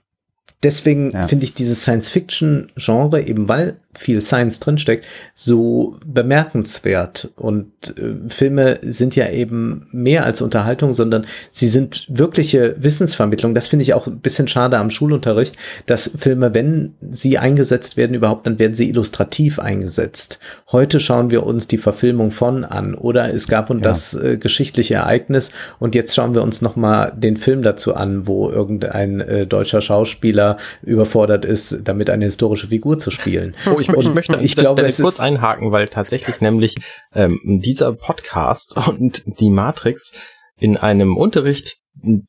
Deswegen 0.62 1.10
ja. 1.10 1.26
finde 1.26 1.44
ich 1.44 1.54
dieses 1.54 1.82
Science-Fiction-Genre, 1.82 3.22
eben 3.26 3.48
weil 3.48 3.80
viel 3.94 4.22
Science 4.22 4.60
drinsteckt, 4.60 5.04
so 5.34 5.96
bemerkenswert. 6.06 7.30
Und 7.36 7.72
äh, 7.98 8.28
Filme 8.28 8.78
sind 8.82 9.16
ja 9.16 9.28
eben 9.28 9.88
mehr 9.92 10.24
als 10.24 10.40
Unterhaltung, 10.40 10.92
sondern 10.92 11.26
sie 11.50 11.68
sind 11.68 12.06
wirkliche 12.08 12.76
Wissensvermittlung. 12.78 13.54
Das 13.54 13.68
finde 13.68 13.82
ich 13.82 13.94
auch 13.94 14.06
ein 14.06 14.20
bisschen 14.20 14.48
schade 14.48 14.78
am 14.78 14.90
Schulunterricht, 14.90 15.56
dass 15.86 16.10
Filme, 16.18 16.54
wenn 16.54 16.94
sie 17.10 17.38
eingesetzt 17.38 17.96
werden 17.96 18.14
überhaupt, 18.14 18.46
dann 18.46 18.58
werden 18.58 18.74
sie 18.74 18.88
illustrativ 18.88 19.58
eingesetzt. 19.58 20.38
Heute 20.70 21.00
schauen 21.00 21.30
wir 21.30 21.44
uns 21.44 21.68
die 21.68 21.78
Verfilmung 21.78 22.30
von 22.30 22.64
an 22.64 22.94
oder 22.94 23.32
es 23.34 23.46
gab 23.46 23.70
und 23.70 23.78
ja. 23.78 23.90
das 23.90 24.14
äh, 24.14 24.38
geschichtliche 24.38 24.94
Ereignis 24.94 25.50
und 25.78 25.94
jetzt 25.94 26.14
schauen 26.14 26.34
wir 26.34 26.42
uns 26.42 26.62
nochmal 26.62 27.12
den 27.16 27.36
Film 27.36 27.62
dazu 27.62 27.94
an, 27.94 28.26
wo 28.26 28.48
irgendein 28.50 29.20
äh, 29.20 29.46
deutscher 29.46 29.80
Schauspieler 29.80 30.56
überfordert 30.82 31.44
ist, 31.44 31.80
damit 31.84 32.08
eine 32.08 32.24
historische 32.24 32.68
Figur 32.68 32.98
zu 32.98 33.10
spielen. 33.10 33.54
Oh, 33.72 33.80
ich, 33.82 33.88
ich 33.88 34.08
möchte 34.14 34.38
ich 34.40 34.54
glaube, 34.54 34.88
kurz 35.00 35.20
einhaken, 35.20 35.72
weil 35.72 35.88
tatsächlich 35.88 36.40
nämlich 36.40 36.76
ähm, 37.14 37.40
dieser 37.44 37.92
Podcast 37.92 38.76
und 38.88 39.22
die 39.26 39.50
Matrix 39.50 40.12
in 40.58 40.76
einem 40.76 41.16
Unterricht, 41.16 41.78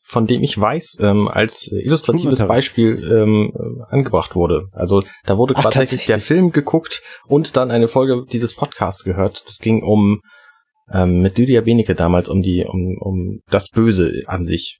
von 0.01 0.27
dem 0.27 0.43
ich 0.43 0.59
weiß, 0.59 0.97
ähm, 1.01 1.27
als 1.27 1.71
illustratives 1.71 2.39
Beispiel 2.39 3.11
ähm, 3.11 3.53
angebracht 3.89 4.35
wurde. 4.35 4.67
Also 4.71 5.03
da 5.25 5.37
wurde 5.37 5.53
Ach, 5.55 5.63
tatsächlich 5.63 6.05
der 6.07 6.19
Film 6.19 6.51
geguckt 6.51 7.01
und 7.27 7.55
dann 7.55 7.71
eine 7.71 7.87
Folge 7.87 8.25
dieses 8.31 8.55
Podcasts 8.55 9.03
gehört. 9.03 9.43
Das 9.47 9.59
ging 9.59 9.83
um 9.83 10.21
ähm, 10.91 11.21
mit 11.21 11.37
Lydia 11.37 11.61
Benecke 11.61 11.95
damals 11.95 12.27
um 12.27 12.41
die 12.41 12.65
um, 12.65 12.97
um 12.99 13.39
das 13.49 13.69
Böse 13.69 14.21
an 14.25 14.43
sich. 14.43 14.79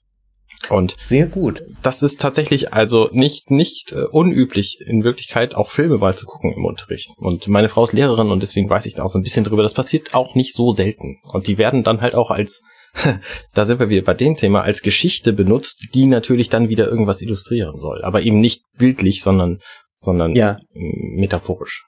Und 0.70 0.96
sehr 1.00 1.26
gut. 1.26 1.62
Das 1.82 2.02
ist 2.02 2.20
tatsächlich 2.20 2.72
also 2.72 3.08
nicht 3.12 3.50
nicht 3.50 3.92
äh, 3.92 4.04
unüblich 4.10 4.78
in 4.80 5.04
Wirklichkeit 5.04 5.54
auch 5.54 5.70
Filme 5.70 5.98
mal 5.98 6.16
zu 6.16 6.26
gucken 6.26 6.52
im 6.52 6.64
Unterricht. 6.64 7.10
Und 7.16 7.48
meine 7.48 7.68
Frau 7.68 7.84
ist 7.84 7.92
Lehrerin 7.92 8.30
und 8.30 8.42
deswegen 8.42 8.70
weiß 8.70 8.86
ich 8.86 8.94
da 8.94 9.02
auch 9.02 9.10
so 9.10 9.18
ein 9.18 9.22
bisschen 9.22 9.44
drüber. 9.44 9.62
Das 9.62 9.74
passiert 9.74 10.14
auch 10.14 10.34
nicht 10.34 10.54
so 10.54 10.70
selten. 10.70 11.18
Und 11.24 11.46
die 11.46 11.58
werden 11.58 11.82
dann 11.82 12.00
halt 12.00 12.14
auch 12.14 12.30
als 12.30 12.62
da 13.54 13.64
sind 13.64 13.80
wir 13.80 13.88
wieder 13.88 14.02
bei 14.02 14.14
dem 14.14 14.36
Thema 14.36 14.62
als 14.62 14.82
Geschichte 14.82 15.32
benutzt, 15.32 15.88
die 15.94 16.06
natürlich 16.06 16.48
dann 16.48 16.68
wieder 16.68 16.88
irgendwas 16.88 17.20
illustrieren 17.20 17.78
soll, 17.78 18.04
aber 18.04 18.22
eben 18.22 18.40
nicht 18.40 18.62
bildlich, 18.78 19.22
sondern 19.22 19.58
sondern 19.96 20.34
ja. 20.34 20.58
metaphorisch. 20.72 21.84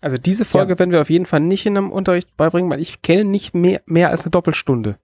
Also 0.00 0.16
diese 0.16 0.44
Folge 0.44 0.74
ja. 0.74 0.78
werden 0.78 0.92
wir 0.92 1.00
auf 1.00 1.10
jeden 1.10 1.26
Fall 1.26 1.40
nicht 1.40 1.66
in 1.66 1.76
einem 1.76 1.90
Unterricht 1.90 2.36
beibringen, 2.36 2.70
weil 2.70 2.80
ich 2.80 3.02
kenne 3.02 3.24
nicht 3.24 3.54
mehr 3.54 3.80
mehr 3.86 4.10
als 4.10 4.22
eine 4.22 4.30
Doppelstunde. 4.30 4.98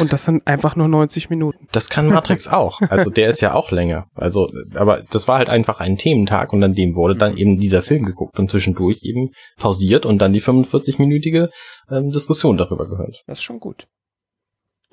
Und 0.00 0.12
das 0.12 0.24
sind 0.24 0.46
einfach 0.46 0.76
nur 0.76 0.88
90 0.88 1.30
Minuten. 1.30 1.68
Das 1.72 1.88
kann 1.88 2.08
Matrix 2.08 2.48
auch. 2.52 2.80
Also 2.80 3.10
der 3.10 3.28
ist 3.28 3.40
ja 3.40 3.54
auch 3.54 3.70
länger. 3.70 4.06
Also, 4.14 4.50
aber 4.74 5.02
das 5.10 5.28
war 5.28 5.38
halt 5.38 5.48
einfach 5.48 5.80
ein 5.80 5.96
Thementag 5.96 6.52
und 6.52 6.62
an 6.62 6.72
dem 6.72 6.96
wurde 6.96 7.16
dann 7.16 7.36
eben 7.36 7.58
dieser 7.58 7.82
Film 7.82 8.04
geguckt 8.04 8.38
und 8.38 8.50
zwischendurch 8.50 9.02
eben 9.02 9.30
pausiert 9.56 10.06
und 10.06 10.18
dann 10.18 10.32
die 10.32 10.42
45-minütige 10.42 11.48
ähm, 11.90 12.10
Diskussion 12.10 12.56
darüber 12.56 12.88
gehört. 12.88 13.22
Das 13.26 13.38
ist 13.38 13.44
schon 13.44 13.60
gut. 13.60 13.86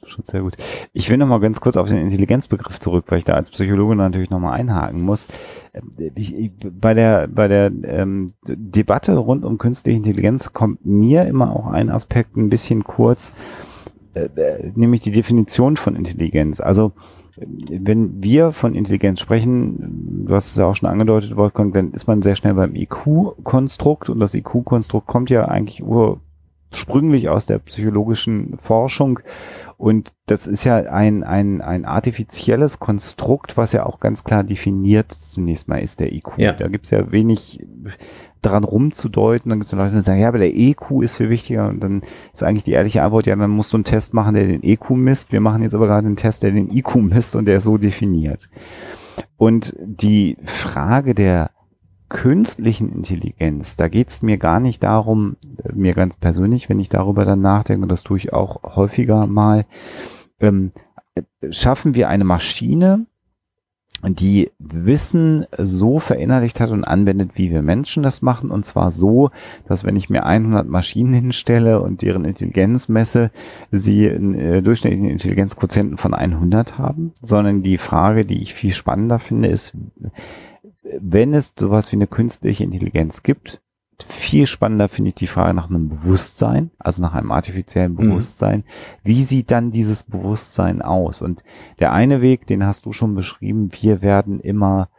Schon 0.05 0.25
sehr 0.25 0.41
gut. 0.41 0.57
Ich 0.91 1.09
will 1.09 1.17
noch 1.17 1.27
mal 1.27 1.39
ganz 1.39 1.61
kurz 1.61 1.77
auf 1.77 1.87
den 1.87 1.97
Intelligenzbegriff 1.97 2.79
zurück, 2.79 3.05
weil 3.07 3.19
ich 3.19 3.23
da 3.23 3.33
als 3.33 3.49
Psychologe 3.49 3.95
natürlich 3.95 4.29
noch 4.29 4.39
mal 4.39 4.51
einhaken 4.51 5.01
muss. 5.01 5.27
Ich, 6.15 6.35
ich, 6.35 6.51
bei 6.61 6.93
der 6.93 7.27
bei 7.27 7.47
der 7.47 7.71
ähm, 7.83 8.27
Debatte 8.45 9.15
rund 9.15 9.45
um 9.45 9.57
künstliche 9.57 9.97
Intelligenz 9.97 10.51
kommt 10.51 10.85
mir 10.85 11.25
immer 11.25 11.55
auch 11.55 11.67
ein 11.67 11.89
Aspekt 11.89 12.35
ein 12.35 12.49
bisschen 12.49 12.83
kurz, 12.83 13.33
nämlich 14.75 15.01
die 15.01 15.11
Definition 15.11 15.77
von 15.77 15.95
Intelligenz. 15.95 16.59
Also 16.59 16.93
wenn 17.37 18.21
wir 18.21 18.51
von 18.51 18.75
Intelligenz 18.75 19.19
sprechen, 19.19 20.25
du 20.27 20.35
hast 20.35 20.51
es 20.51 20.55
ja 20.57 20.65
auch 20.65 20.75
schon 20.75 20.89
angedeutet, 20.89 21.35
Wolfgang, 21.35 21.73
dann 21.73 21.91
ist 21.91 22.07
man 22.07 22.21
sehr 22.21 22.35
schnell 22.35 22.53
beim 22.53 22.75
IQ-Konstrukt 22.75 24.09
und 24.09 24.19
das 24.19 24.35
IQ-Konstrukt 24.35 25.07
kommt 25.07 25.29
ja 25.29 25.45
eigentlich 25.45 25.83
ur 25.83 26.21
ursprünglich 26.73 27.29
aus 27.29 27.45
der 27.45 27.59
psychologischen 27.59 28.57
Forschung. 28.57 29.19
Und 29.77 30.13
das 30.25 30.47
ist 30.47 30.63
ja 30.63 30.77
ein, 30.77 31.23
ein, 31.23 31.61
ein 31.61 31.85
artifizielles 31.85 32.79
Konstrukt, 32.79 33.57
was 33.57 33.73
ja 33.73 33.85
auch 33.85 33.99
ganz 33.99 34.23
klar 34.23 34.43
definiert 34.43 35.11
zunächst 35.11 35.67
mal 35.67 35.77
ist, 35.77 35.99
der 35.99 36.11
IQ. 36.11 36.37
Ja. 36.37 36.51
Da 36.53 36.67
gibt's 36.67 36.89
ja 36.89 37.11
wenig 37.11 37.59
dran 38.45 38.63
rumzudeuten. 38.63 39.49
Dann 39.49 39.59
gibt 39.59 39.71
es 39.71 39.77
Leute, 39.77 39.95
die 39.95 40.03
sagen, 40.03 40.19
ja, 40.19 40.27
aber 40.27 40.37
der 40.37 40.55
EQ 40.55 41.01
ist 41.01 41.17
viel 41.17 41.29
wichtiger. 41.29 41.67
Und 41.69 41.79
dann 41.81 42.01
ist 42.33 42.43
eigentlich 42.43 42.63
die 42.63 42.71
ehrliche 42.71 43.03
Antwort, 43.03 43.25
ja, 43.25 43.35
dann 43.35 43.49
musst 43.49 43.73
du 43.73 43.77
einen 43.77 43.83
Test 43.83 44.13
machen, 44.13 44.35
der 44.35 44.45
den 44.45 44.63
EQ 44.63 44.91
misst. 44.91 45.31
Wir 45.31 45.41
machen 45.41 45.63
jetzt 45.63 45.75
aber 45.75 45.87
gerade 45.87 46.07
einen 46.07 46.15
Test, 46.15 46.43
der 46.43 46.51
den 46.51 46.71
IQ 46.71 46.95
misst 46.95 47.35
und 47.35 47.45
der 47.45 47.59
so 47.59 47.77
definiert. 47.77 48.49
Und 49.37 49.75
die 49.79 50.37
Frage 50.45 51.15
der 51.15 51.51
künstlichen 52.09 52.93
Intelligenz, 52.93 53.75
da 53.75 53.87
geht 53.87 54.09
es 54.09 54.21
mir 54.21 54.37
gar 54.37 54.59
nicht 54.59 54.83
darum, 54.83 55.35
mir 55.73 55.93
ganz 55.95 56.15
persönlich, 56.15 56.69
wenn 56.69 56.79
ich 56.79 56.89
darüber 56.89 57.25
dann 57.25 57.41
nachdenke, 57.41 57.83
und 57.83 57.91
das 57.91 58.03
tue 58.03 58.17
ich 58.17 58.33
auch 58.33 58.75
häufiger 58.75 59.25
mal, 59.25 59.65
ähm, 60.39 60.71
schaffen 61.49 61.95
wir 61.95 62.09
eine 62.09 62.23
Maschine, 62.23 63.07
die 64.09 64.51
Wissen 64.59 65.45
so 65.57 65.99
verinnerlicht 65.99 66.59
hat 66.59 66.71
und 66.71 66.83
anwendet, 66.83 67.31
wie 67.35 67.51
wir 67.51 67.61
Menschen 67.61 68.03
das 68.03 68.21
machen. 68.21 68.51
Und 68.51 68.65
zwar 68.65 68.91
so, 68.91 69.31
dass 69.65 69.83
wenn 69.83 69.95
ich 69.95 70.09
mir 70.09 70.25
100 70.25 70.67
Maschinen 70.67 71.13
hinstelle 71.13 71.81
und 71.81 72.01
deren 72.01 72.25
Intelligenz 72.25 72.89
messe, 72.89 73.31
sie 73.71 74.09
einen 74.09 74.35
äh, 74.35 74.61
durchschnittlichen 74.61 75.09
Intelligenzquotienten 75.09 75.97
von 75.97 76.13
100 76.13 76.77
haben. 76.77 77.13
Sondern 77.21 77.63
die 77.63 77.77
Frage, 77.77 78.25
die 78.25 78.41
ich 78.41 78.53
viel 78.53 78.73
spannender 78.73 79.19
finde, 79.19 79.47
ist, 79.47 79.73
wenn 80.99 81.33
es 81.33 81.53
sowas 81.57 81.91
wie 81.91 81.95
eine 81.95 82.07
künstliche 82.07 82.63
Intelligenz 82.63 83.23
gibt, 83.23 83.61
viel 84.07 84.47
spannender 84.47 84.89
finde 84.89 85.09
ich 85.09 85.15
die 85.15 85.27
Frage 85.27 85.53
nach 85.53 85.69
einem 85.69 85.89
Bewusstsein, 85.89 86.71
also 86.79 87.01
nach 87.01 87.13
einem 87.13 87.31
artifiziellen 87.31 87.93
mhm. 87.93 87.97
Bewusstsein. 87.97 88.59
Mhm. 88.59 88.63
Wie 89.03 89.23
sieht 89.23 89.51
dann 89.51 89.71
dieses 89.71 90.03
Bewusstsein 90.03 90.81
aus? 90.81 91.21
Und 91.21 91.43
der 91.79 91.93
eine 91.93 92.21
Weg, 92.21 92.47
den 92.47 92.65
hast 92.65 92.85
du 92.85 92.91
schon 92.91 93.15
beschrieben, 93.15 93.69
wir 93.81 94.01
werden 94.01 94.39
immer 94.39 94.89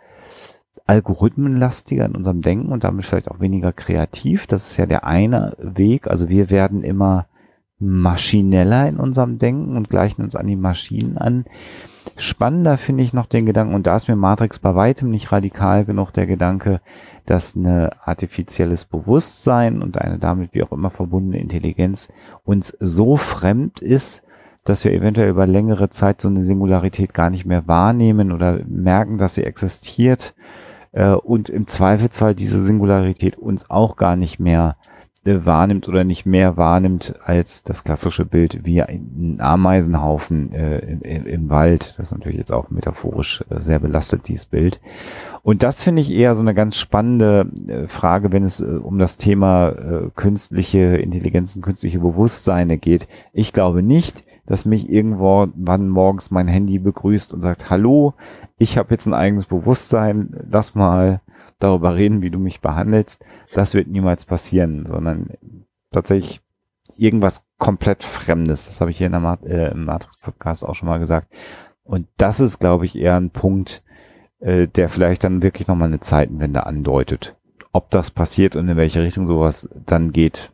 algorithmenlastiger 0.87 2.05
in 2.05 2.15
unserem 2.15 2.43
Denken 2.43 2.71
und 2.71 2.85
damit 2.85 3.05
vielleicht 3.07 3.31
auch 3.31 3.41
weniger 3.41 3.73
kreativ. 3.73 4.47
Das 4.47 4.71
ist 4.71 4.77
ja 4.77 4.87
der 4.87 5.05
eine 5.05 5.57
Weg. 5.59 6.07
Also 6.07 6.29
wir 6.29 6.51
werden 6.51 6.85
immer 6.85 7.27
maschineller 7.79 8.89
in 8.89 8.99
unserem 8.99 9.39
Denken 9.39 9.77
und 9.77 9.89
gleichen 9.91 10.23
uns 10.23 10.37
an 10.37 10.47
die 10.47 10.57
Maschinen 10.57 11.19
an. 11.19 11.47
Spannender 12.16 12.76
finde 12.76 13.02
ich 13.02 13.12
noch 13.12 13.26
den 13.26 13.47
Gedanken, 13.47 13.74
und 13.74 13.86
da 13.86 13.97
ist 13.97 14.09
mir 14.09 14.16
Matrix 14.16 14.59
bei 14.59 14.74
weitem 14.74 15.10
nicht 15.10 15.32
radikal 15.32 15.85
genug, 15.85 16.12
der 16.12 16.26
Gedanke, 16.26 16.81
dass 17.26 17.56
eine 17.56 17.90
artifizielles 18.05 18.85
Bewusstsein 18.85 19.82
und 19.82 20.01
eine 20.01 20.18
damit 20.18 20.55
wie 20.55 20.62
auch 20.62 20.72
immer 20.72 20.90
verbundene 20.90 21.40
Intelligenz 21.40 22.09
uns 22.44 22.76
so 22.81 23.16
fremd 23.16 23.81
ist, 23.81 24.22
dass 24.64 24.85
wir 24.85 24.93
eventuell 24.93 25.28
über 25.28 25.47
längere 25.47 25.90
Zeit 25.90 26.20
so 26.20 26.28
eine 26.28 26.43
Singularität 26.43 27.14
gar 27.14 27.31
nicht 27.31 27.47
mehr 27.47 27.66
wahrnehmen 27.66 28.32
oder 28.32 28.60
merken, 28.66 29.18
dass 29.18 29.35
sie 29.35 29.44
existiert 29.44 30.35
äh, 30.93 31.10
und 31.10 31.48
im 31.48 31.66
Zweifelsfall 31.66 32.35
diese 32.35 32.60
Singularität 32.64 33.36
uns 33.36 33.70
auch 33.70 33.97
gar 33.97 34.16
nicht 34.16 34.40
mehr 34.40 34.76
wahrnimmt 35.25 35.89
oder 35.89 36.05
nicht 36.05 36.27
mehr 36.27 36.57
wahrnimmt 36.57 37.15
als 37.25 37.63
das 37.63 37.85
klassische 37.85 38.25
Bild 38.25 38.65
wie 38.65 38.83
ein 38.83 39.39
Ameisenhaufen 39.41 40.53
äh, 40.53 40.79
im, 40.79 41.27
im, 41.27 41.51
Wald. 41.51 41.99
Das 41.99 42.07
ist 42.07 42.13
natürlich 42.13 42.39
jetzt 42.39 42.53
auch 42.53 42.71
metaphorisch 42.71 43.45
äh, 43.51 43.61
sehr 43.61 43.79
belastet, 43.79 44.29
dieses 44.29 44.47
Bild. 44.47 44.81
Und 45.43 45.63
das 45.63 45.83
finde 45.83 46.03
ich 46.03 46.13
eher 46.13 46.35
so 46.35 46.43
eine 46.43 46.55
ganz 46.55 46.77
spannende 46.77 47.51
äh, 47.69 47.87
Frage, 47.87 48.33
wenn 48.33 48.45
es 48.45 48.61
äh, 48.61 48.65
um 48.65 48.99
das 48.99 49.17
Thema 49.17 49.69
äh, 49.71 50.11
künstliche 50.15 50.97
Intelligenzen, 50.97 51.63
künstliche 51.63 52.01
Bewusstseine 52.01 52.79
geht. 52.79 53.09
Ich 53.33 53.53
glaube 53.53 53.83
nicht, 53.83 54.25
dass 54.47 54.65
mich 54.65 54.91
irgendwo 54.91 55.49
wann 55.55 55.89
morgens 55.89 56.31
mein 56.31 56.49
Handy 56.49 56.79
begrüßt 56.79 57.33
und 57.33 57.41
sagt, 57.41 57.71
hallo, 57.71 58.15
ich 58.59 58.79
habe 58.79 58.91
jetzt 58.91 59.07
ein 59.07 59.15
eigenes 59.15 59.47
Bewusstsein, 59.47 60.37
lass 60.51 60.75
mal 60.75 61.21
darüber 61.59 61.94
reden, 61.94 62.22
wie 62.22 62.31
du 62.31 62.39
mich 62.39 62.60
behandelst. 62.60 63.24
Das 63.52 63.74
wird 63.74 63.89
niemals 63.89 64.24
passieren, 64.24 64.86
sondern 64.86 65.31
tatsächlich 65.93 66.40
irgendwas 66.97 67.44
komplett 67.59 68.05
Fremdes. 68.05 68.66
Das 68.66 68.81
habe 68.81 68.90
ich 68.90 68.98
hier 68.98 69.06
in 69.06 69.12
der 69.12 69.20
Mat 69.20 69.44
äh, 69.44 69.70
im 69.70 69.85
Matrix-Podcast 69.85 70.64
auch 70.64 70.74
schon 70.74 70.89
mal 70.89 70.98
gesagt. 70.98 71.32
Und 71.82 72.06
das 72.16 72.40
ist, 72.40 72.59
glaube 72.59 72.85
ich, 72.85 72.97
eher 72.97 73.16
ein 73.16 73.31
Punkt, 73.31 73.82
äh, 74.40 74.68
der 74.68 74.89
vielleicht 74.89 75.24
dann 75.24 75.43
wirklich 75.43 75.68
nochmal 75.68 75.89
eine 75.89 76.01
Zeitenwende 76.01 76.66
andeutet. 76.66 77.36
Ob 77.72 77.90
das 77.90 78.10
passiert 78.10 78.56
und 78.56 78.68
in 78.68 78.76
welche 78.76 79.02
Richtung 79.02 79.26
sowas 79.26 79.68
dann 79.85 80.12
geht, 80.12 80.52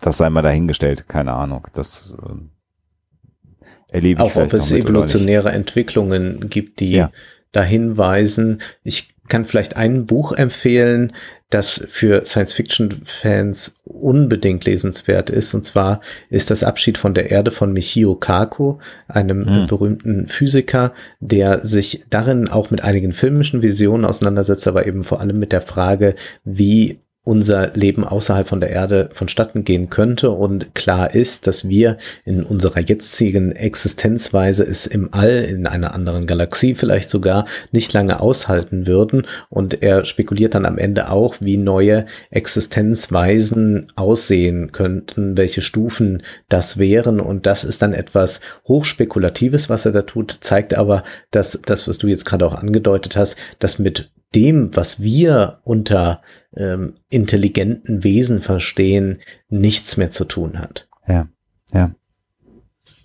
das 0.00 0.16
sei 0.16 0.30
mal 0.30 0.42
dahingestellt. 0.42 1.08
Keine 1.08 1.32
Ahnung. 1.32 1.66
Das 1.74 2.14
äh, 2.22 3.94
erlebe 3.94 4.24
ich 4.24 4.32
Auch 4.32 4.42
ob 4.42 4.52
es 4.52 4.72
evolutionäre 4.72 5.50
Entwicklungen 5.52 6.48
gibt, 6.48 6.80
die 6.80 6.92
ja. 6.92 7.10
dahin 7.52 7.96
weisen. 7.96 8.60
Ich 8.82 9.14
kann 9.30 9.46
vielleicht 9.46 9.76
ein 9.76 10.04
Buch 10.04 10.32
empfehlen, 10.32 11.14
das 11.48 11.82
für 11.88 12.24
Science-Fiction-Fans 12.24 13.76
unbedingt 13.84 14.64
lesenswert 14.64 15.30
ist. 15.30 15.54
Und 15.54 15.64
zwar 15.64 16.00
ist 16.28 16.50
das 16.50 16.62
Abschied 16.62 16.98
von 16.98 17.14
der 17.14 17.30
Erde 17.30 17.50
von 17.50 17.72
Michio 17.72 18.14
Kaku, 18.14 18.78
einem 19.08 19.40
mhm. 19.40 19.66
berühmten 19.66 20.26
Physiker, 20.26 20.92
der 21.18 21.64
sich 21.64 22.04
darin 22.10 22.48
auch 22.48 22.70
mit 22.70 22.84
einigen 22.84 23.12
filmischen 23.12 23.62
Visionen 23.62 24.04
auseinandersetzt, 24.04 24.68
aber 24.68 24.86
eben 24.86 25.02
vor 25.02 25.20
allem 25.20 25.38
mit 25.38 25.52
der 25.52 25.62
Frage, 25.62 26.14
wie 26.44 27.00
unser 27.30 27.70
Leben 27.74 28.02
außerhalb 28.02 28.48
von 28.48 28.60
der 28.60 28.70
Erde 28.70 29.08
vonstatten 29.12 29.62
gehen 29.62 29.88
könnte. 29.88 30.32
Und 30.32 30.74
klar 30.74 31.14
ist, 31.14 31.46
dass 31.46 31.68
wir 31.68 31.96
in 32.24 32.42
unserer 32.42 32.80
jetzigen 32.80 33.52
Existenzweise 33.52 34.64
es 34.64 34.88
im 34.88 35.14
All, 35.14 35.44
in 35.44 35.68
einer 35.68 35.94
anderen 35.94 36.26
Galaxie 36.26 36.74
vielleicht 36.74 37.08
sogar, 37.08 37.44
nicht 37.70 37.92
lange 37.92 38.18
aushalten 38.18 38.88
würden. 38.88 39.28
Und 39.48 39.80
er 39.80 40.04
spekuliert 40.04 40.56
dann 40.56 40.66
am 40.66 40.76
Ende 40.76 41.08
auch, 41.08 41.36
wie 41.38 41.56
neue 41.56 42.06
Existenzweisen 42.30 43.86
aussehen 43.94 44.72
könnten, 44.72 45.36
welche 45.36 45.62
Stufen 45.62 46.24
das 46.48 46.78
wären. 46.78 47.20
Und 47.20 47.46
das 47.46 47.62
ist 47.62 47.80
dann 47.80 47.92
etwas 47.92 48.40
hochspekulatives, 48.66 49.70
was 49.70 49.86
er 49.86 49.92
da 49.92 50.02
tut, 50.02 50.38
zeigt 50.40 50.76
aber, 50.76 51.04
dass 51.30 51.60
das, 51.64 51.86
was 51.86 51.98
du 51.98 52.08
jetzt 52.08 52.24
gerade 52.24 52.44
auch 52.44 52.56
angedeutet 52.56 53.16
hast, 53.16 53.36
dass 53.60 53.78
mit 53.78 54.10
dem, 54.34 54.74
was 54.76 55.00
wir 55.00 55.60
unter 55.64 56.22
ähm, 56.56 56.94
intelligenten 57.08 58.04
Wesen 58.04 58.40
verstehen, 58.40 59.18
nichts 59.48 59.96
mehr 59.96 60.10
zu 60.10 60.24
tun 60.24 60.58
hat. 60.58 60.88
Ja, 61.06 61.28
ja. 61.72 61.94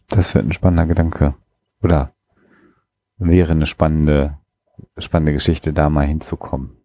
Das 0.09 0.33
wird 0.35 0.45
ein 0.45 0.53
spannender 0.53 0.85
Gedanke. 0.85 1.35
Oder 1.81 2.13
wäre 3.17 3.51
eine 3.51 3.65
spannende, 3.65 4.37
spannende 4.97 5.33
Geschichte, 5.33 5.73
da 5.73 5.89
mal 5.89 6.07
hinzukommen. 6.07 6.77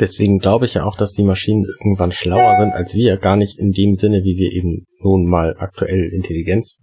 Deswegen 0.00 0.38
glaube 0.38 0.64
ich 0.64 0.74
ja 0.74 0.84
auch, 0.84 0.96
dass 0.96 1.12
die 1.12 1.22
Maschinen 1.22 1.64
irgendwann 1.64 2.10
schlauer 2.12 2.56
sind 2.58 2.72
als 2.72 2.94
wir, 2.94 3.16
gar 3.16 3.36
nicht 3.36 3.58
in 3.58 3.72
dem 3.72 3.94
Sinne, 3.94 4.24
wie 4.24 4.36
wir 4.36 4.52
eben 4.52 4.86
nun 5.00 5.26
mal 5.26 5.56
aktuell 5.58 6.04
Intelligenz 6.12 6.80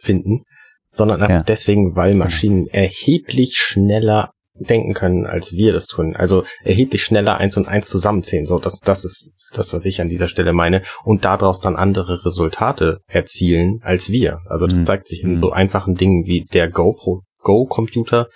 finden, 0.00 0.44
sondern 0.92 1.20
ja. 1.28 1.42
deswegen, 1.42 1.96
weil 1.96 2.14
Maschinen 2.14 2.68
erheblich 2.68 3.56
schneller 3.56 4.32
denken 4.58 4.94
können, 4.94 5.26
als 5.26 5.52
wir 5.52 5.72
das 5.72 5.86
tun. 5.86 6.16
Also 6.16 6.44
erheblich 6.62 7.02
schneller 7.02 7.38
eins 7.38 7.56
und 7.56 7.68
eins 7.68 7.88
zusammenzählen. 7.88 8.44
So, 8.44 8.58
das, 8.58 8.80
das 8.80 9.04
ist 9.04 9.30
das, 9.52 9.72
was 9.72 9.84
ich 9.84 10.00
an 10.00 10.08
dieser 10.08 10.28
Stelle 10.28 10.52
meine. 10.52 10.82
Und 11.04 11.24
daraus 11.24 11.60
dann 11.60 11.76
andere 11.76 12.24
Resultate 12.24 12.98
erzielen 13.06 13.80
als 13.82 14.10
wir. 14.10 14.40
Also 14.46 14.66
das 14.66 14.80
mhm. 14.80 14.84
zeigt 14.84 15.08
sich 15.08 15.22
in 15.22 15.36
so 15.36 15.48
mhm. 15.48 15.52
einfachen 15.52 15.94
Dingen 15.94 16.24
wie 16.26 16.44
der 16.52 16.68
Go 16.68 17.22
Go-Computer, 17.40 18.28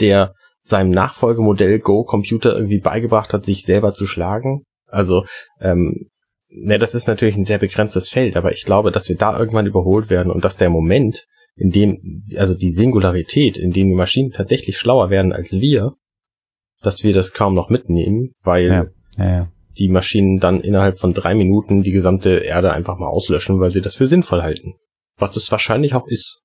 der 0.00 0.34
seinem 0.62 0.90
Nachfolgemodell 0.90 1.78
Go-Computer 1.78 2.54
irgendwie 2.54 2.80
beigebracht 2.80 3.32
hat, 3.32 3.44
sich 3.44 3.64
selber 3.64 3.92
zu 3.92 4.06
schlagen. 4.06 4.62
Also, 4.86 5.24
ähm, 5.60 6.08
ne, 6.48 6.78
das 6.78 6.94
ist 6.94 7.06
natürlich 7.06 7.36
ein 7.36 7.44
sehr 7.44 7.58
begrenztes 7.58 8.08
Feld, 8.08 8.36
aber 8.36 8.52
ich 8.52 8.64
glaube, 8.64 8.90
dass 8.90 9.08
wir 9.08 9.16
da 9.16 9.38
irgendwann 9.38 9.66
überholt 9.66 10.08
werden 10.08 10.32
und 10.32 10.44
dass 10.44 10.56
der 10.56 10.70
Moment, 10.70 11.26
in 11.56 11.70
dem, 11.70 12.24
also 12.36 12.54
die 12.54 12.70
Singularität, 12.70 13.58
in 13.58 13.70
dem 13.70 13.88
die 13.88 13.94
Maschinen 13.94 14.30
tatsächlich 14.30 14.78
schlauer 14.78 15.10
werden 15.10 15.32
als 15.32 15.52
wir, 15.52 15.94
dass 16.82 17.04
wir 17.04 17.14
das 17.14 17.32
kaum 17.32 17.54
noch 17.54 17.70
mitnehmen, 17.70 18.32
weil 18.42 18.66
Ja, 18.66 18.86
ja, 19.16 19.24
ja. 19.24 19.52
die 19.78 19.88
Maschinen 19.88 20.38
dann 20.38 20.60
innerhalb 20.60 20.98
von 20.98 21.14
drei 21.14 21.34
Minuten 21.34 21.82
die 21.82 21.92
gesamte 21.92 22.38
Erde 22.38 22.72
einfach 22.72 22.98
mal 22.98 23.08
auslöschen, 23.08 23.60
weil 23.60 23.70
sie 23.70 23.80
das 23.80 23.96
für 23.96 24.06
sinnvoll 24.06 24.42
halten. 24.42 24.74
Was 25.16 25.36
es 25.36 25.50
wahrscheinlich 25.50 25.94
auch 25.94 26.06
ist. 26.08 26.40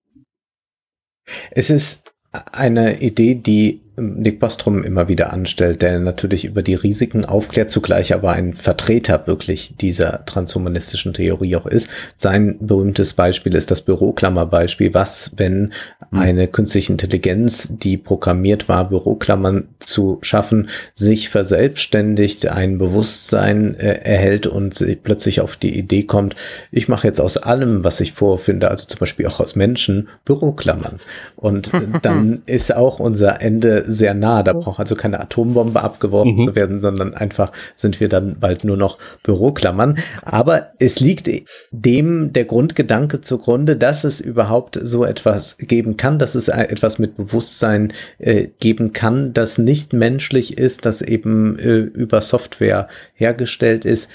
Es 1.52 1.70
ist 1.70 2.14
eine 2.32 3.02
Idee, 3.02 3.36
die 3.36 3.82
Nick 4.00 4.40
Bostrom 4.40 4.84
immer 4.84 5.08
wieder 5.08 5.34
anstellt, 5.34 5.82
der 5.82 6.00
natürlich 6.00 6.46
über 6.46 6.62
die 6.62 6.76
Risiken 6.76 7.26
aufklärt, 7.26 7.70
zugleich 7.70 8.14
aber 8.14 8.32
ein 8.32 8.54
Vertreter 8.54 9.28
wirklich 9.28 9.76
dieser 9.80 10.26
transhumanistischen 10.26 11.14
Theorie 11.14 11.56
auch 11.56 11.66
ist. 11.66 11.90
Sein 12.18 12.58
berühmtes 12.60 13.14
Beispiel 13.14 13.56
ist 13.56 13.72
das 13.72 13.82
Büroklammerbeispiel. 13.82 14.94
Was, 14.94 15.32
wenn 15.38 15.74
eine 16.12 16.48
künstliche 16.48 16.92
Intelligenz, 16.92 17.70
die 17.72 17.98
programmiert 17.98 18.68
war, 18.68 18.90
Büroklammern 18.90 19.70
zu 19.80 20.20
schaffen, 20.22 20.70
sich 20.94 21.30
verselbstständigt, 21.30 22.48
ein 22.48 22.78
Bewusstsein 22.78 23.76
äh, 23.76 24.00
erhält 24.04 24.48
und 24.48 24.86
plötzlich 25.04 25.42
auf 25.42 25.56
die 25.56 25.78
Idee 25.78 26.04
kommt, 26.04 26.36
ich 26.72 26.88
mache 26.88 27.08
jetzt 27.08 27.22
aus 27.22 27.38
allem, 27.38 27.84
was 27.84 28.00
ich 28.00 28.14
vorfinde, 28.14 28.70
also 28.70 28.86
zum 28.86 29.00
Beispiel 29.00 29.28
auch 29.28 29.40
aus 29.40 29.56
Menschen, 29.56 30.10
Büroklammern. 30.26 31.00
Und 31.36 31.72
dann 32.02 32.42
ist 32.46 32.76
auch 32.76 33.00
unser 33.00 33.42
Ende 33.42 33.84
sehr 33.90 34.14
nah. 34.14 34.44
Da 34.44 34.54
braucht 34.54 34.80
also 34.80 34.96
keine 34.96 35.20
Atombombe 35.20 35.82
abgeworfen 35.82 36.36
Mhm. 36.36 36.48
zu 36.48 36.56
werden, 36.56 36.80
sondern 36.80 37.14
einfach 37.14 37.52
sind 37.76 38.00
wir 38.00 38.10
dann 38.10 38.40
bald 38.40 38.64
nur 38.64 38.78
noch 38.78 38.98
Büroklammern. 39.24 39.98
Aber 40.22 40.72
es 40.80 41.00
liegt 41.00 41.30
dem 41.72 42.34
der 42.34 42.46
Grundgedanke 42.46 43.22
zugrunde, 43.22 43.76
dass 43.76 44.04
es 44.04 44.22
überhaupt 44.22 44.80
so 44.82 45.04
etwas 45.06 45.58
geben 45.58 45.98
kann, 45.98 46.20
dass 46.20 46.36
es 46.36 46.48
etwas 46.48 47.00
mit 47.00 47.18
Bewusstsein 47.18 47.94
äh, 48.20 48.48
geben 48.60 48.94
kann, 48.94 49.34
das 49.34 49.58
nicht 49.58 49.94
menschlich 49.94 50.58
ist, 50.58 50.86
das 50.86 51.02
eben 51.02 51.58
äh, 51.60 51.78
über 51.78 52.22
Software 52.22 52.88
hergestellt 53.14 53.86
ist. 53.86 54.10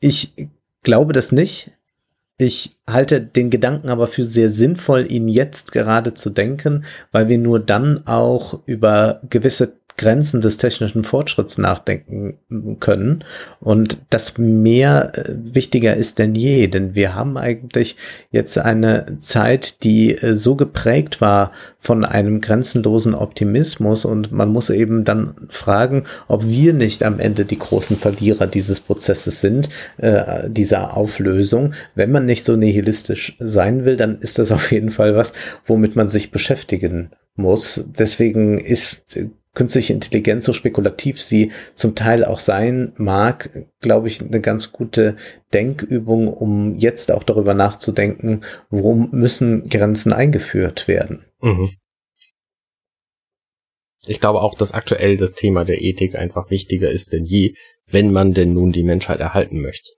Ich 0.00 0.32
glaube 0.82 1.12
das 1.12 1.32
nicht. 1.32 1.72
Ich 2.42 2.74
halte 2.88 3.20
den 3.20 3.50
Gedanken 3.50 3.90
aber 3.90 4.06
für 4.06 4.24
sehr 4.24 4.50
sinnvoll, 4.50 5.12
ihn 5.12 5.28
jetzt 5.28 5.72
gerade 5.72 6.14
zu 6.14 6.30
denken, 6.30 6.86
weil 7.12 7.28
wir 7.28 7.36
nur 7.36 7.60
dann 7.60 8.06
auch 8.06 8.60
über 8.64 9.20
gewisse 9.28 9.79
Grenzen 9.96 10.40
des 10.40 10.56
technischen 10.56 11.04
Fortschritts 11.04 11.58
nachdenken 11.58 12.38
können 12.80 13.24
und 13.60 13.98
das 14.10 14.38
mehr 14.38 15.12
äh, 15.14 15.34
wichtiger 15.36 15.96
ist 15.96 16.18
denn 16.18 16.34
je, 16.34 16.68
denn 16.68 16.94
wir 16.94 17.14
haben 17.14 17.36
eigentlich 17.36 17.96
jetzt 18.30 18.58
eine 18.58 19.18
Zeit, 19.20 19.82
die 19.82 20.14
äh, 20.14 20.34
so 20.34 20.56
geprägt 20.56 21.20
war 21.20 21.52
von 21.78 22.04
einem 22.04 22.40
grenzenlosen 22.40 23.14
Optimismus 23.14 24.04
und 24.04 24.32
man 24.32 24.50
muss 24.50 24.70
eben 24.70 25.04
dann 25.04 25.34
fragen, 25.48 26.04
ob 26.28 26.46
wir 26.46 26.72
nicht 26.72 27.02
am 27.02 27.18
Ende 27.18 27.44
die 27.44 27.58
großen 27.58 27.96
Verlierer 27.96 28.46
dieses 28.46 28.80
Prozesses 28.80 29.40
sind, 29.40 29.70
äh, 29.98 30.48
dieser 30.50 30.96
Auflösung. 30.96 31.74
Wenn 31.94 32.10
man 32.10 32.24
nicht 32.24 32.44
so 32.44 32.56
nihilistisch 32.56 33.36
sein 33.38 33.84
will, 33.84 33.96
dann 33.96 34.18
ist 34.18 34.38
das 34.38 34.52
auf 34.52 34.70
jeden 34.72 34.90
Fall 34.90 35.16
was, 35.16 35.32
womit 35.66 35.96
man 35.96 36.08
sich 36.08 36.30
beschäftigen 36.30 37.10
muss. 37.36 37.84
Deswegen 37.98 38.58
ist 38.58 39.02
äh, 39.14 39.26
künstliche 39.60 39.92
Intelligenz, 39.92 40.46
so 40.46 40.54
spekulativ 40.54 41.20
sie 41.20 41.52
zum 41.74 41.94
Teil 41.94 42.24
auch 42.24 42.40
sein 42.40 42.94
mag, 42.96 43.50
glaube 43.80 44.08
ich, 44.08 44.22
eine 44.22 44.40
ganz 44.40 44.72
gute 44.72 45.16
Denkübung, 45.52 46.32
um 46.32 46.78
jetzt 46.78 47.12
auch 47.12 47.22
darüber 47.24 47.52
nachzudenken, 47.52 48.42
worum 48.70 49.10
müssen 49.12 49.68
Grenzen 49.68 50.14
eingeführt 50.14 50.88
werden. 50.88 51.26
Mhm. 51.42 51.68
Ich 54.06 54.18
glaube 54.18 54.40
auch, 54.40 54.54
dass 54.54 54.72
aktuell 54.72 55.18
das 55.18 55.34
Thema 55.34 55.66
der 55.66 55.82
Ethik 55.82 56.14
einfach 56.14 56.48
wichtiger 56.48 56.90
ist 56.90 57.12
denn 57.12 57.26
je, 57.26 57.54
wenn 57.86 58.10
man 58.10 58.32
denn 58.32 58.54
nun 58.54 58.72
die 58.72 58.82
Menschheit 58.82 59.20
erhalten 59.20 59.60
möchte. 59.60 59.90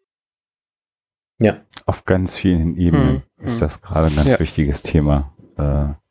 Ja, 1.39 1.64
Auf 1.86 2.05
ganz 2.05 2.36
vielen 2.36 2.76
Ebenen 2.76 3.22
Hm, 3.36 3.47
ist 3.47 3.55
hm. 3.55 3.60
das 3.60 3.80
gerade 3.80 4.09
ein 4.09 4.16
ganz 4.16 4.28
Ja. 4.28 4.40
wichtiges 4.40 4.82
Thema. 4.82 5.36
Äh, 5.56 6.02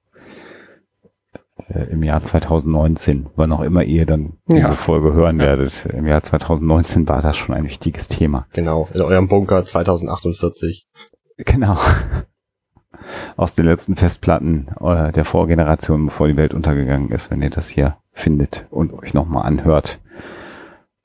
äh, 1.74 1.84
Im 1.92 2.04
Jahr 2.04 2.22
2019, 2.22 3.28
wann 3.36 3.52
auch 3.52 3.62
immer 3.62 3.84
ihr 3.84 4.06
dann 4.06 4.34
diese 4.48 4.60
Ja. 4.60 4.74
Folge 4.74 5.14
hören 5.14 5.40
werdet, 5.40 5.86
im 5.86 6.08
Jahr 6.08 6.24
2019 6.24 7.08
war 7.08 7.22
das 7.22 7.38
schon 7.38 7.56
ein 7.56 7.64
wichtiges 7.64 8.08
Thema. 8.08 8.48
Genau, 8.54 8.90
in 8.94 9.02
eurem 9.02 9.28
Bunker 9.28 9.64
2048. 9.64 10.88
Genau. 11.38 11.78
Aus 13.38 13.56
den 13.56 13.66
letzten 13.66 13.96
Festplatten 13.96 14.68
äh, 14.80 15.12
der 15.12 15.26
Vorgeneration, 15.26 16.06
bevor 16.06 16.28
die 16.28 16.38
Welt 16.38 16.54
untergegangen 16.54 17.10
ist, 17.12 17.32
wenn 17.32 17.42
ihr 17.42 17.50
das 17.50 17.70
hier 17.70 17.98
findet 18.12 18.68
und 18.70 18.94
euch 18.94 19.14
nochmal 19.14 19.46
anhört. 19.46 20.00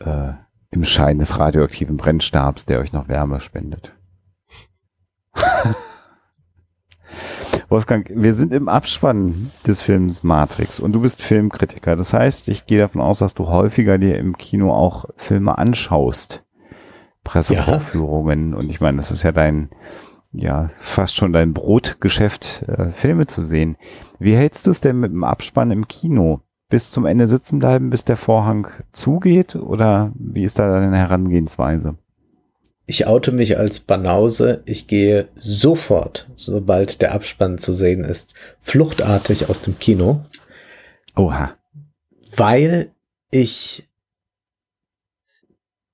Äh, 0.00 0.32
Im 0.70 0.84
Schein 0.84 1.18
des 1.18 1.38
radioaktiven 1.38 1.96
Brennstabs, 1.96 2.66
der 2.66 2.80
euch 2.80 2.92
noch 2.92 3.08
Wärme 3.08 3.40
spendet. 3.40 3.94
Wolfgang, 7.68 8.08
wir 8.14 8.34
sind 8.34 8.52
im 8.52 8.68
Abspann 8.68 9.50
des 9.66 9.82
Films 9.82 10.22
Matrix 10.22 10.78
und 10.78 10.92
du 10.92 11.00
bist 11.00 11.20
Filmkritiker. 11.20 11.96
Das 11.96 12.12
heißt, 12.12 12.48
ich 12.48 12.66
gehe 12.66 12.78
davon 12.78 13.00
aus, 13.00 13.18
dass 13.18 13.34
du 13.34 13.48
häufiger 13.48 13.98
dir 13.98 14.18
im 14.18 14.36
Kino 14.38 14.72
auch 14.72 15.06
Filme 15.16 15.58
anschaust. 15.58 16.44
Pressevorführungen. 17.24 18.54
Und 18.54 18.70
ich 18.70 18.80
meine, 18.80 18.98
das 18.98 19.10
ist 19.10 19.24
ja 19.24 19.32
dein, 19.32 19.70
ja, 20.32 20.70
fast 20.78 21.16
schon 21.16 21.32
dein 21.32 21.54
Brotgeschäft, 21.54 22.62
äh, 22.68 22.92
Filme 22.92 23.26
zu 23.26 23.42
sehen. 23.42 23.76
Wie 24.20 24.36
hältst 24.36 24.66
du 24.68 24.70
es 24.70 24.80
denn 24.80 25.00
mit 25.00 25.10
dem 25.10 25.24
Abspann 25.24 25.72
im 25.72 25.88
Kino? 25.88 26.42
Bis 26.68 26.90
zum 26.90 27.04
Ende 27.04 27.26
sitzen 27.26 27.58
bleiben, 27.58 27.90
bis 27.90 28.04
der 28.04 28.16
Vorhang 28.16 28.68
zugeht? 28.92 29.56
Oder 29.56 30.12
wie 30.14 30.44
ist 30.44 30.60
da 30.60 30.68
deine 30.68 30.96
Herangehensweise? 30.96 31.96
Ich 32.86 33.06
oute 33.06 33.32
mich 33.32 33.58
als 33.58 33.80
Banause. 33.80 34.62
Ich 34.64 34.86
gehe 34.86 35.28
sofort, 35.34 36.28
sobald 36.36 37.02
der 37.02 37.12
Abspann 37.12 37.58
zu 37.58 37.72
sehen 37.72 38.04
ist, 38.04 38.34
fluchtartig 38.60 39.48
aus 39.50 39.60
dem 39.60 39.78
Kino. 39.78 40.24
Oha. 41.16 41.56
weil 42.36 42.90
ich 43.30 43.88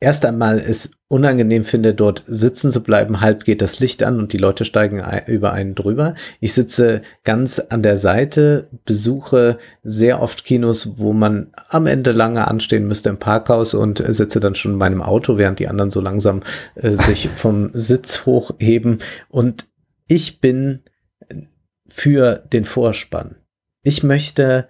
erst 0.03 0.27
einmal 0.27 0.59
es 0.59 0.91
unangenehm 1.07 1.65
finde, 1.65 1.95
dort 1.95 2.25
sitzen 2.27 2.73
zu 2.73 2.83
bleiben. 2.83 3.21
Halb 3.21 3.45
geht 3.45 3.63
das 3.63 3.79
Licht 3.79 4.03
an 4.03 4.19
und 4.19 4.33
die 4.33 4.39
Leute 4.39 4.65
steigen 4.65 5.01
ein, 5.01 5.27
über 5.27 5.53
einen 5.53 5.77
drüber. 5.77 6.15
Ich 6.41 6.55
sitze 6.55 7.03
ganz 7.23 7.61
an 7.61 7.83
der 7.83 7.97
Seite, 7.97 8.69
besuche 8.85 9.59
sehr 9.85 10.21
oft 10.21 10.45
Kinos, 10.45 10.99
wo 10.99 11.13
man 11.13 11.53
am 11.69 11.87
Ende 11.87 12.11
lange 12.13 12.49
anstehen 12.49 12.89
müsste 12.89 13.11
im 13.11 13.19
Parkhaus 13.19 13.75
und 13.75 14.03
sitze 14.05 14.41
dann 14.41 14.57
schon 14.57 14.73
in 14.73 14.79
meinem 14.79 15.03
Auto, 15.03 15.39
während 15.39 15.61
die 15.61 15.69
anderen 15.69 15.91
so 15.91 16.01
langsam 16.01 16.43
äh, 16.75 16.91
sich 16.91 17.29
vom 17.35 17.71
Sitz 17.73 18.27
hochheben. 18.27 18.99
Und 19.29 19.67
ich 20.09 20.41
bin 20.41 20.81
für 21.87 22.43
den 22.53 22.65
Vorspann. 22.65 23.37
Ich 23.83 24.03
möchte 24.03 24.67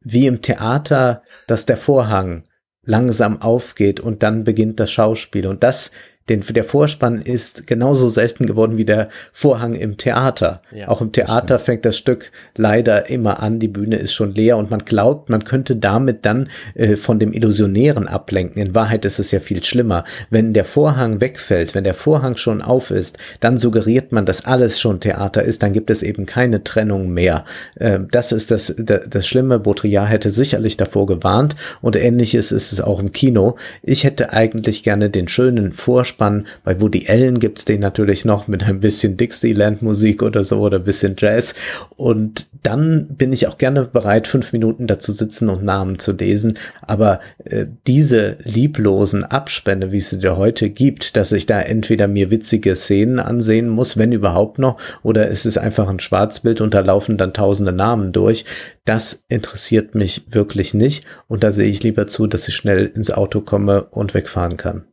wie 0.00 0.26
im 0.26 0.42
Theater, 0.42 1.22
dass 1.46 1.64
der 1.64 1.76
Vorhang 1.76 2.44
langsam 2.86 3.40
aufgeht 3.40 4.00
und 4.00 4.22
dann 4.22 4.44
beginnt 4.44 4.80
das 4.80 4.90
Schauspiel. 4.90 5.46
Und 5.46 5.62
das, 5.62 5.90
den, 6.28 6.40
der 6.40 6.64
Vorspann 6.64 7.20
ist 7.20 7.66
genauso 7.66 8.08
selten 8.08 8.46
geworden 8.46 8.78
wie 8.78 8.86
der 8.86 9.08
Vorhang 9.32 9.74
im 9.74 9.98
Theater. 9.98 10.62
Ja, 10.74 10.88
Auch 10.88 11.02
im 11.02 11.12
Theater 11.12 11.58
fängt 11.58 11.84
das 11.84 11.98
Stück 11.98 12.32
leider 12.56 13.10
immer 13.10 13.42
an, 13.42 13.58
die 13.58 13.68
Bühne 13.68 13.96
ist 13.96 14.14
schon 14.14 14.34
leer 14.34 14.56
und 14.56 14.70
man 14.70 14.80
glaubt, 14.80 15.28
man 15.28 15.44
könnte 15.44 15.76
damit 15.76 16.24
dann 16.24 16.48
äh, 16.74 16.96
von 16.96 17.18
dem 17.18 17.34
Illusionären 17.34 18.08
ablenken. 18.08 18.62
In 18.62 18.74
Wahrheit 18.74 19.04
ist 19.04 19.18
es 19.18 19.32
ja 19.32 19.40
viel 19.40 19.62
schlimmer. 19.62 20.04
Wenn 20.30 20.54
der 20.54 20.64
Vorhang 20.64 21.20
wegfällt, 21.20 21.74
wenn 21.74 21.84
der 21.84 21.92
Vorhang 21.92 22.36
schon 22.36 22.62
auf 22.62 22.90
ist, 22.90 23.18
dann 23.40 23.58
suggeriert 23.58 24.12
man, 24.12 24.24
dass 24.24 24.46
alles 24.46 24.80
schon 24.80 25.00
Theater 25.00 25.42
ist, 25.42 25.62
dann 25.62 25.74
gibt 25.74 25.90
es 25.90 26.02
eben 26.02 26.24
keine 26.24 26.64
Trennung 26.64 27.10
mehr. 27.10 27.44
Äh, 27.76 28.00
das 28.10 28.32
ist 28.32 28.50
das, 28.50 28.74
das, 28.78 29.10
das 29.10 29.26
Schlimme. 29.26 29.58
Baudrillard 29.58 30.08
hätte 30.08 30.30
sicherlich 30.30 30.78
davor 30.78 31.04
gewarnt 31.06 31.54
und 31.82 31.96
ähnliches 31.96 32.50
ist 32.50 32.72
es 32.72 32.80
auch 32.80 32.98
im 32.98 33.12
Kino. 33.12 33.56
Ich 33.82 34.04
hätte 34.04 34.32
eigentlich 34.32 34.84
gerne 34.84 35.10
den 35.10 35.28
schönen 35.28 35.72
Vorspann. 35.72 36.13
Bei 36.18 36.80
Woody 36.80 37.06
Allen 37.08 37.38
gibt's 37.38 37.64
den 37.64 37.80
natürlich 37.80 38.24
noch 38.24 38.48
mit 38.48 38.62
ein 38.62 38.80
bisschen 38.80 39.16
Dixieland-Musik 39.16 40.22
oder 40.22 40.42
so 40.42 40.60
oder 40.60 40.78
ein 40.78 40.84
bisschen 40.84 41.16
Jazz. 41.18 41.54
Und 41.96 42.48
dann 42.62 43.08
bin 43.08 43.32
ich 43.32 43.46
auch 43.46 43.58
gerne 43.58 43.84
bereit, 43.84 44.26
fünf 44.26 44.52
Minuten 44.52 44.86
dazu 44.86 45.12
sitzen 45.12 45.48
und 45.48 45.64
Namen 45.64 45.98
zu 45.98 46.12
lesen. 46.12 46.58
Aber 46.82 47.20
äh, 47.44 47.66
diese 47.86 48.38
lieblosen 48.44 49.24
Abspänne, 49.24 49.92
wie 49.92 49.98
es 49.98 50.10
sie 50.10 50.18
dir 50.18 50.36
heute 50.36 50.70
gibt, 50.70 51.16
dass 51.16 51.32
ich 51.32 51.46
da 51.46 51.60
entweder 51.60 52.08
mir 52.08 52.30
witzige 52.30 52.74
Szenen 52.76 53.20
ansehen 53.20 53.68
muss, 53.68 53.96
wenn 53.96 54.12
überhaupt 54.12 54.58
noch, 54.58 54.78
oder 55.02 55.30
es 55.30 55.46
ist 55.46 55.58
einfach 55.58 55.88
ein 55.88 56.00
Schwarzbild 56.00 56.60
und 56.60 56.74
da 56.74 56.80
laufen 56.80 57.16
dann 57.16 57.34
tausende 57.34 57.72
Namen 57.72 58.12
durch. 58.12 58.44
Das 58.84 59.24
interessiert 59.28 59.94
mich 59.94 60.26
wirklich 60.30 60.74
nicht. 60.74 61.04
Und 61.28 61.44
da 61.44 61.52
sehe 61.52 61.68
ich 61.68 61.82
lieber 61.82 62.06
zu, 62.06 62.26
dass 62.26 62.48
ich 62.48 62.56
schnell 62.56 62.86
ins 62.86 63.10
Auto 63.10 63.40
komme 63.40 63.84
und 63.84 64.14
wegfahren 64.14 64.56
kann. 64.56 64.84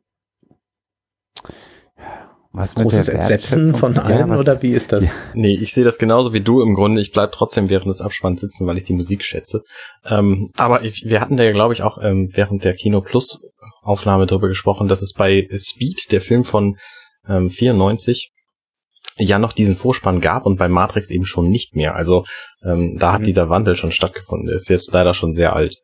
Was 2.53 2.75
großes 2.75 3.07
Entsetzen 3.07 3.73
von 3.75 3.93
Ja, 3.95 4.01
allen 4.01 4.29
was- 4.29 4.41
oder 4.41 4.61
wie 4.61 4.71
ist 4.71 4.91
das? 4.91 5.05
Ja. 5.05 5.11
Nee, 5.33 5.55
ich 5.55 5.73
sehe 5.73 5.85
das 5.85 5.97
genauso 5.97 6.33
wie 6.33 6.41
du 6.41 6.61
im 6.61 6.73
Grunde. 6.73 6.99
Ich 7.01 7.11
bleib 7.13 7.31
trotzdem 7.31 7.69
während 7.69 7.87
des 7.87 8.01
Abspanns 8.01 8.41
sitzen, 8.41 8.67
weil 8.67 8.77
ich 8.77 8.83
die 8.83 8.93
Musik 8.93 9.23
schätze. 9.23 9.63
Ähm, 10.05 10.51
aber 10.57 10.83
ich, 10.83 11.05
wir 11.05 11.21
hatten 11.21 11.37
da 11.37 11.43
ja, 11.43 11.51
glaube 11.53 11.73
ich, 11.73 11.81
auch 11.81 11.97
ähm, 12.01 12.27
während 12.33 12.63
der 12.65 12.73
Kino 12.75 12.99
Plus 13.01 13.41
Aufnahme 13.83 14.25
darüber 14.25 14.47
gesprochen, 14.49 14.87
dass 14.89 15.01
es 15.01 15.13
bei 15.13 15.47
Speed, 15.55 16.11
der 16.11 16.19
Film 16.21 16.43
von 16.43 16.77
ähm, 17.27 17.49
94, 17.49 18.31
ja 19.17 19.39
noch 19.39 19.53
diesen 19.53 19.75
Vorspann 19.75 20.19
gab 20.21 20.45
und 20.45 20.57
bei 20.57 20.67
Matrix 20.67 21.09
eben 21.09 21.25
schon 21.25 21.49
nicht 21.49 21.75
mehr. 21.75 21.95
Also 21.95 22.25
ähm, 22.63 22.97
da 22.99 23.13
hat 23.13 23.21
Mhm. 23.21 23.25
dieser 23.25 23.49
Wandel 23.49 23.75
schon 23.75 23.91
stattgefunden. 23.91 24.47
Der 24.47 24.55
ist 24.55 24.69
jetzt 24.69 24.91
leider 24.93 25.13
schon 25.13 25.33
sehr 25.33 25.53
alt. 25.55 25.77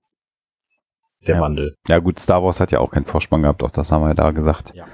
Der 1.25 1.35
Ja. 1.35 1.41
Wandel. 1.41 1.75
Ja 1.87 1.99
gut, 1.99 2.19
Star 2.19 2.43
Wars 2.43 2.59
hat 2.59 2.71
ja 2.71 2.79
auch 2.79 2.91
keinen 2.91 3.05
Vorspann 3.05 3.41
gehabt, 3.41 3.63
auch 3.63 3.71
das 3.71 3.91
haben 3.91 4.01
wir 4.03 4.09
ja 4.09 4.13
da 4.13 4.31
gesagt. 4.31 4.73
Ja. 4.75 4.85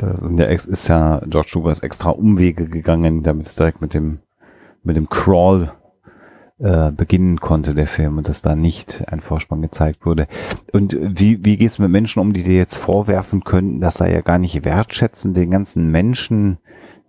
Da 0.00 0.16
sind 0.16 0.40
ja, 0.40 0.46
ist 0.46 0.88
ja 0.88 1.20
George 1.26 1.50
Lucas 1.54 1.80
extra 1.80 2.10
Umwege 2.10 2.66
gegangen, 2.66 3.22
damit 3.22 3.46
es 3.46 3.54
direkt 3.54 3.82
mit 3.82 3.92
dem, 3.92 4.20
mit 4.82 4.96
dem 4.96 5.10
Crawl 5.10 5.72
äh, 6.58 6.90
beginnen 6.90 7.38
konnte, 7.38 7.74
der 7.74 7.86
Film, 7.86 8.16
und 8.16 8.26
dass 8.26 8.40
da 8.40 8.56
nicht 8.56 9.04
ein 9.08 9.20
Vorspann 9.20 9.60
gezeigt 9.60 10.06
wurde. 10.06 10.26
Und 10.72 10.96
wie, 10.98 11.44
wie 11.44 11.58
gehst 11.58 11.76
du 11.76 11.82
mit 11.82 11.90
Menschen 11.90 12.20
um, 12.20 12.32
die 12.32 12.42
dir 12.42 12.56
jetzt 12.56 12.76
vorwerfen 12.76 13.44
könnten, 13.44 13.82
das 13.82 13.96
sei 13.96 14.10
ja 14.12 14.22
gar 14.22 14.38
nicht 14.38 14.64
wertschätzend 14.64 15.36
den 15.36 15.50
ganzen 15.50 15.90
Menschen 15.90 16.58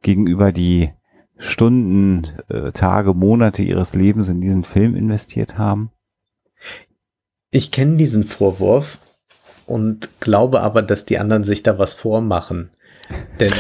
gegenüber, 0.02 0.52
die 0.52 0.92
Stunden, 1.38 2.28
äh, 2.50 2.74
Tage, 2.74 3.14
Monate 3.14 3.62
ihres 3.62 3.96
Lebens 3.96 4.28
in 4.28 4.42
diesen 4.42 4.66
Film 4.66 4.96
investiert 4.96 5.58
haben? 5.58 5.92
Ich 7.52 7.72
kenne 7.72 7.96
diesen 7.96 8.26
Vorwurf 8.26 9.00
und 9.66 10.10
glaube 10.20 10.62
aber, 10.62 10.82
dass 10.82 11.06
die 11.06 11.20
anderen 11.20 11.46
sich 11.46 11.64
da 11.64 11.80
was 11.80 11.94
vormachen. 11.94 12.70
Denn 13.40 13.52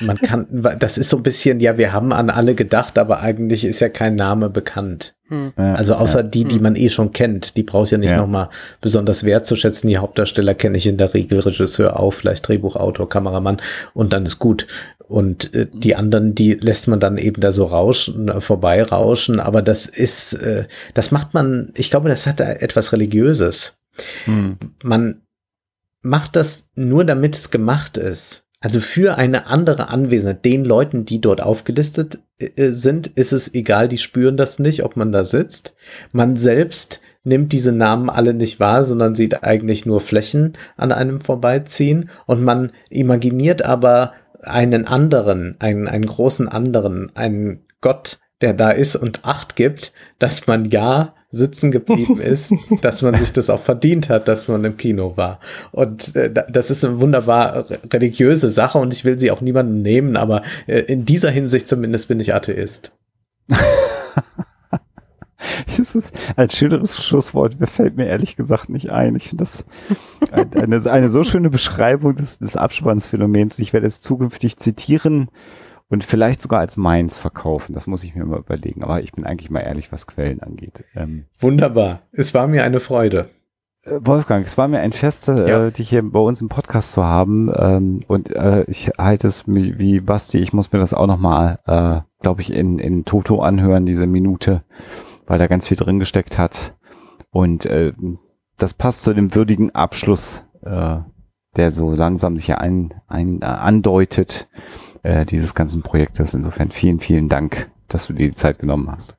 man 0.00 0.16
kann, 0.18 0.46
das 0.78 0.98
ist 0.98 1.10
so 1.10 1.16
ein 1.18 1.22
bisschen, 1.22 1.60
ja, 1.60 1.78
wir 1.78 1.92
haben 1.92 2.12
an 2.12 2.30
alle 2.30 2.54
gedacht, 2.54 2.98
aber 2.98 3.20
eigentlich 3.20 3.64
ist 3.64 3.80
ja 3.80 3.88
kein 3.88 4.14
Name 4.14 4.50
bekannt. 4.50 5.14
Hm. 5.28 5.52
Also 5.56 5.94
außer 5.94 6.20
ja. 6.20 6.26
die, 6.26 6.44
die 6.44 6.58
man 6.58 6.76
eh 6.76 6.90
schon 6.90 7.12
kennt, 7.12 7.56
die 7.56 7.62
brauchst 7.62 7.92
ja 7.92 7.98
nicht 7.98 8.10
Ja. 8.10 8.16
nochmal 8.18 8.48
besonders 8.80 9.24
wertzuschätzen. 9.24 9.88
Die 9.88 9.98
Hauptdarsteller 9.98 10.54
kenne 10.54 10.76
ich 10.76 10.86
in 10.86 10.98
der 10.98 11.14
Regel, 11.14 11.40
Regisseur 11.40 11.98
auch, 11.98 12.12
vielleicht 12.12 12.48
Drehbuchautor, 12.48 13.08
Kameramann 13.08 13.60
und 13.94 14.12
dann 14.12 14.26
ist 14.26 14.38
gut. 14.38 14.66
Und 15.08 15.54
äh, 15.54 15.66
die 15.72 15.96
anderen, 15.96 16.34
die 16.34 16.54
lässt 16.54 16.86
man 16.86 17.00
dann 17.00 17.18
eben 17.18 17.40
da 17.40 17.50
so 17.50 17.64
rauschen, 17.64 18.28
äh, 18.28 18.40
vorbeirauschen, 18.40 19.40
aber 19.40 19.62
das 19.62 19.86
ist, 19.86 20.34
äh, 20.34 20.66
das 20.94 21.10
macht 21.10 21.34
man, 21.34 21.72
ich 21.76 21.90
glaube, 21.90 22.08
das 22.08 22.26
hat 22.26 22.40
da 22.40 22.50
etwas 22.50 22.92
Religiöses. 22.92 23.78
Hm. 24.24 24.56
Man 24.82 25.22
macht 26.02 26.36
das 26.36 26.68
nur, 26.74 27.04
damit 27.04 27.36
es 27.36 27.50
gemacht 27.50 27.96
ist. 27.96 28.44
Also 28.62 28.80
für 28.80 29.16
eine 29.16 29.46
andere 29.46 29.88
Anwesenheit, 29.88 30.44
den 30.44 30.66
Leuten, 30.66 31.06
die 31.06 31.20
dort 31.20 31.42
aufgelistet 31.42 32.18
äh, 32.38 32.70
sind, 32.72 33.06
ist 33.06 33.32
es 33.32 33.54
egal, 33.54 33.88
die 33.88 33.96
spüren 33.96 34.36
das 34.36 34.58
nicht, 34.58 34.84
ob 34.84 34.96
man 34.96 35.12
da 35.12 35.24
sitzt. 35.24 35.74
Man 36.12 36.36
selbst 36.36 37.00
nimmt 37.24 37.52
diese 37.52 37.72
Namen 37.72 38.10
alle 38.10 38.34
nicht 38.34 38.60
wahr, 38.60 38.84
sondern 38.84 39.14
sieht 39.14 39.44
eigentlich 39.44 39.86
nur 39.86 40.02
Flächen 40.02 40.58
an 40.76 40.92
einem 40.92 41.20
vorbeiziehen 41.22 42.10
und 42.26 42.42
man 42.42 42.72
imaginiert 42.90 43.62
aber 43.64 44.12
einen 44.42 44.86
anderen, 44.86 45.56
einen, 45.58 45.88
einen 45.88 46.06
großen 46.06 46.48
anderen, 46.48 47.14
einen 47.16 47.64
Gott, 47.80 48.20
der 48.42 48.52
da 48.52 48.70
ist 48.70 48.96
und 48.96 49.24
Acht 49.24 49.56
gibt, 49.56 49.92
dass 50.18 50.46
man 50.46 50.66
ja 50.66 51.14
sitzen 51.30 51.70
geblieben 51.70 52.20
ist, 52.20 52.52
dass 52.82 53.02
man 53.02 53.14
sich 53.16 53.32
das 53.32 53.50
auch 53.50 53.60
verdient 53.60 54.08
hat, 54.08 54.26
dass 54.28 54.48
man 54.48 54.64
im 54.64 54.76
Kino 54.76 55.16
war. 55.16 55.38
Und 55.72 56.14
äh, 56.16 56.30
da- 56.32 56.46
das 56.50 56.70
ist 56.70 56.84
eine 56.84 57.00
wunderbar 57.00 57.66
religiöse 57.92 58.48
Sache 58.50 58.78
und 58.78 58.92
ich 58.92 59.04
will 59.04 59.18
sie 59.20 59.30
auch 59.30 59.40
niemandem 59.40 59.82
nehmen, 59.82 60.16
aber 60.16 60.42
äh, 60.66 60.80
in 60.80 61.04
dieser 61.04 61.30
Hinsicht 61.30 61.68
zumindest 61.68 62.08
bin 62.08 62.20
ich 62.20 62.34
Atheist. 62.34 62.96
Das 65.78 65.94
ist 65.94 66.12
als 66.36 66.54
schöneres 66.56 67.02
Schlusswort 67.02 67.56
fällt 67.64 67.96
mir 67.96 68.06
ehrlich 68.06 68.36
gesagt 68.36 68.68
nicht 68.68 68.90
ein. 68.90 69.16
Ich 69.16 69.28
finde 69.28 69.42
das 69.44 69.64
ein- 70.32 70.52
eine, 70.52 70.90
eine 70.90 71.08
so 71.08 71.24
schöne 71.24 71.48
Beschreibung 71.48 72.14
des, 72.14 72.38
des 72.38 72.56
Abspannsphänomens. 72.56 73.58
Ich 73.58 73.72
werde 73.72 73.86
es 73.86 74.02
zukünftig 74.02 74.58
zitieren 74.58 75.30
und 75.90 76.02
vielleicht 76.04 76.40
sogar 76.40 76.60
als 76.60 76.76
meins 76.78 77.18
verkaufen. 77.18 77.74
Das 77.74 77.86
muss 77.86 78.02
ich 78.04 78.14
mir 78.14 78.24
mal 78.24 78.38
überlegen. 78.38 78.82
Aber 78.82 79.02
ich 79.02 79.12
bin 79.12 79.26
eigentlich 79.26 79.50
mal 79.50 79.60
ehrlich, 79.60 79.92
was 79.92 80.06
Quellen 80.06 80.40
angeht. 80.40 80.84
Ähm, 80.94 81.26
Wunderbar. 81.38 82.00
Es 82.12 82.32
war 82.32 82.46
mir 82.46 82.64
eine 82.64 82.80
Freude. 82.80 83.28
äh, 83.82 83.98
Wolfgang, 84.02 84.46
es 84.46 84.56
war 84.56 84.68
mir 84.68 84.78
ein 84.80 84.92
Fest, 84.92 85.26
Ja. 85.28 85.66
äh, 85.66 85.72
dich 85.72 85.88
hier 85.90 86.02
bei 86.02 86.20
uns 86.20 86.40
im 86.40 86.48
Podcast 86.48 86.92
zu 86.92 87.04
haben. 87.04 87.50
Ähm, 87.54 88.00
und 88.08 88.30
äh, 88.34 88.64
ich 88.68 88.90
halte 88.98 89.26
es 89.28 89.46
wie, 89.48 89.78
wie 89.78 90.00
Basti, 90.00 90.38
ich 90.38 90.52
muss 90.52 90.72
mir 90.72 90.78
das 90.78 90.94
auch 90.94 91.06
nochmal, 91.06 91.58
äh, 91.66 92.00
glaube 92.22 92.40
ich, 92.40 92.52
in, 92.52 92.78
in 92.78 93.04
Toto 93.04 93.40
anhören, 93.42 93.84
diese 93.86 94.06
Minute, 94.06 94.62
weil 95.26 95.38
da 95.38 95.46
ganz 95.48 95.66
viel 95.66 95.76
drin 95.76 95.98
gesteckt 95.98 96.38
hat. 96.38 96.76
Und 97.30 97.66
äh, 97.66 97.92
das 98.58 98.74
passt 98.74 99.02
zu 99.02 99.14
dem 99.14 99.34
würdigen 99.34 99.74
Abschluss, 99.74 100.44
äh, 100.62 100.98
der 101.56 101.70
so 101.72 101.92
langsam 101.94 102.36
sich 102.36 102.46
ja 102.48 102.58
ein, 102.58 102.94
ein, 103.08 103.40
äh, 103.42 103.46
andeutet, 103.46 104.48
äh, 105.02 105.24
dieses 105.24 105.54
ganzen 105.54 105.82
Projektes. 105.82 106.34
Insofern 106.34 106.70
vielen, 106.70 107.00
vielen 107.00 107.28
Dank, 107.28 107.70
dass 107.88 108.06
du 108.06 108.12
dir 108.12 108.28
die 108.28 108.36
Zeit 108.36 108.58
genommen 108.58 108.90
hast. 108.90 109.16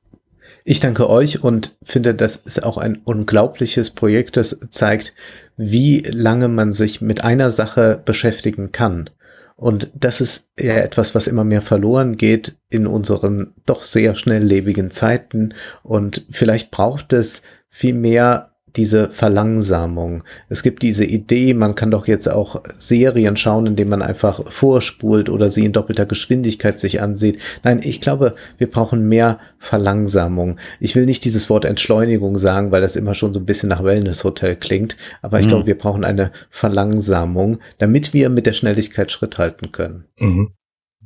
Ich 0.64 0.80
danke 0.80 1.10
euch 1.10 1.44
und 1.44 1.76
finde, 1.82 2.14
das 2.14 2.36
ist 2.36 2.64
auch 2.64 2.78
ein 2.78 2.98
unglaubliches 3.03 3.90
Projekt, 3.90 4.38
das 4.38 4.58
zeigt, 4.70 5.14
wie 5.58 5.99
lange 5.99 6.49
man 6.49 6.72
sich 6.72 7.02
mit 7.02 7.24
einer 7.24 7.52
Sache 7.52 8.02
beschäftigen 8.03 8.72
kann. 8.72 9.10
Und 9.56 9.91
das 9.94 10.22
ist 10.22 10.49
ja 10.60 10.76
etwas, 10.76 11.14
was 11.14 11.28
immer 11.28 11.44
mehr 11.44 11.62
verloren 11.62 12.18
geht 12.18 12.56
in 12.70 12.88
unseren 12.88 13.53
doch 13.66 13.84
sehr 13.84 14.16
schnelllebigen 14.16 14.90
Zeiten. 14.90 15.53
Und 15.84 16.26
vielleicht 16.32 16.72
braucht 16.72 17.14
es 17.14 17.44
viel 17.70 17.94
mehr 17.94 18.51
diese 18.76 19.10
Verlangsamung. 19.10 20.23
Es 20.49 20.64
gibt 20.64 20.84
diese 20.84 21.06
Idee, 21.06 21.53
man 21.53 21.76
kann 21.76 21.91
doch 21.91 22.07
jetzt 22.07 22.30
auch 22.30 22.61
Serien 22.77 23.38
schauen, 23.38 23.65
indem 23.65 23.89
man 23.89 24.02
einfach 24.02 24.52
vorspult 24.52 25.30
oder 25.30 25.49
sie 25.49 25.65
in 25.65 25.73
doppelter 25.73 26.06
Geschwindigkeit 26.06 26.80
sich 26.80 27.02
ansieht. 27.02 27.39
Nein, 27.64 27.81
ich 27.84 28.02
glaube, 28.02 28.35
wir 28.57 28.69
brauchen 28.69 29.07
mehr 29.07 29.39
Verlangsamung. 29.57 30.57
Ich 30.80 30.95
will 30.95 31.06
nicht 31.06 31.26
dieses 31.26 31.49
Wort 31.49 31.65
Entschleunigung 31.65 32.38
sagen, 32.38 32.72
weil 32.72 32.81
das 32.81 32.95
immer 32.95 33.14
schon 33.14 33.34
so 33.34 33.39
ein 33.39 33.45
bisschen 33.45 33.69
nach 33.69 33.84
Wellnesshotel 33.84 34.56
klingt, 34.56 34.98
aber 35.22 35.39
ich 35.39 35.45
Mhm. 35.45 35.49
glaube, 35.49 35.68
wir 35.68 35.77
brauchen 35.77 36.03
eine 36.03 36.31
Verlangsamung, 36.49 37.60
damit 37.77 38.14
wir 38.14 38.30
mit 38.30 38.45
der 38.45 38.53
Schnelligkeit 38.53 39.11
Schritt 39.11 39.38
halten 39.38 39.72
können. 39.72 40.06
Mhm. 40.19 40.52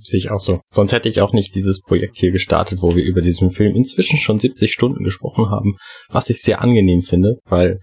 Sehe 0.05 0.19
ich 0.19 0.31
auch 0.31 0.39
so. 0.39 0.61
Sonst 0.71 0.91
hätte 0.91 1.09
ich 1.09 1.21
auch 1.21 1.33
nicht 1.33 1.55
dieses 1.55 1.81
Projekt 1.81 2.17
hier 2.17 2.31
gestartet, 2.31 2.81
wo 2.81 2.95
wir 2.95 3.03
über 3.03 3.21
diesen 3.21 3.51
Film 3.51 3.75
inzwischen 3.75 4.17
schon 4.17 4.39
70 4.39 4.71
Stunden 4.71 5.03
gesprochen 5.03 5.49
haben, 5.49 5.77
was 6.09 6.29
ich 6.29 6.41
sehr 6.41 6.61
angenehm 6.61 7.01
finde, 7.01 7.39
weil 7.45 7.79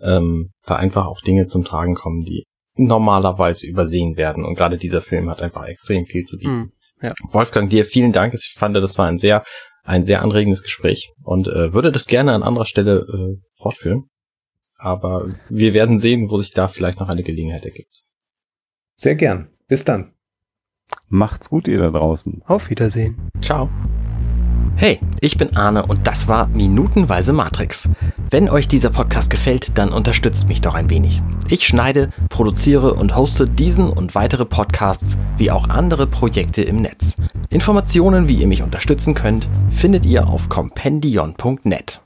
ähm, 0.00 0.50
da 0.66 0.76
einfach 0.76 1.06
auch 1.06 1.20
Dinge 1.22 1.46
zum 1.46 1.64
Tragen 1.64 1.94
kommen, 1.94 2.20
die 2.22 2.44
normalerweise 2.74 3.66
übersehen 3.66 4.16
werden. 4.16 4.44
Und 4.44 4.54
gerade 4.54 4.76
dieser 4.76 5.02
Film 5.02 5.30
hat 5.30 5.42
einfach 5.42 5.66
extrem 5.66 6.06
viel 6.06 6.24
zu 6.24 6.36
bieten. 6.38 6.72
Hm. 6.98 7.12
Wolfgang, 7.30 7.68
dir 7.70 7.84
vielen 7.84 8.12
Dank. 8.12 8.34
Ich 8.34 8.54
fand, 8.56 8.76
das 8.76 8.98
war 8.98 9.06
ein 9.06 9.18
sehr, 9.18 9.44
ein 9.82 10.04
sehr 10.04 10.22
anregendes 10.22 10.62
Gespräch 10.62 11.10
und 11.24 11.48
äh, 11.48 11.72
würde 11.72 11.90
das 11.90 12.06
gerne 12.06 12.32
an 12.32 12.42
anderer 12.42 12.66
Stelle 12.66 13.00
äh, 13.00 13.40
fortführen. 13.60 14.04
Aber 14.76 15.34
wir 15.48 15.74
werden 15.74 15.98
sehen, 15.98 16.30
wo 16.30 16.38
sich 16.38 16.50
da 16.50 16.68
vielleicht 16.68 17.00
noch 17.00 17.08
eine 17.08 17.22
Gelegenheit 17.22 17.64
ergibt. 17.64 18.02
Sehr 18.94 19.14
gern. 19.14 19.50
Bis 19.68 19.84
dann. 19.84 20.14
Macht's 21.08 21.50
gut, 21.50 21.68
ihr 21.68 21.78
da 21.78 21.90
draußen. 21.90 22.42
Auf 22.46 22.70
Wiedersehen. 22.70 23.16
Ciao. 23.42 23.68
Hey, 24.76 24.98
ich 25.20 25.36
bin 25.36 25.54
Arne 25.54 25.84
und 25.84 26.06
das 26.06 26.26
war 26.26 26.48
Minutenweise 26.48 27.32
Matrix. 27.32 27.90
Wenn 28.30 28.48
euch 28.48 28.66
dieser 28.66 28.88
Podcast 28.88 29.30
gefällt, 29.30 29.76
dann 29.76 29.92
unterstützt 29.92 30.48
mich 30.48 30.62
doch 30.62 30.74
ein 30.74 30.88
wenig. 30.88 31.22
Ich 31.50 31.66
schneide, 31.66 32.08
produziere 32.30 32.94
und 32.94 33.14
hoste 33.14 33.46
diesen 33.46 33.90
und 33.90 34.14
weitere 34.14 34.46
Podcasts 34.46 35.18
wie 35.36 35.50
auch 35.50 35.68
andere 35.68 36.06
Projekte 36.06 36.62
im 36.62 36.76
Netz. 36.76 37.16
Informationen, 37.50 38.26
wie 38.26 38.36
ihr 38.36 38.46
mich 38.46 38.62
unterstützen 38.62 39.14
könnt, 39.14 39.50
findet 39.70 40.06
ihr 40.06 40.26
auf 40.26 40.48
compendion.net. 40.48 42.00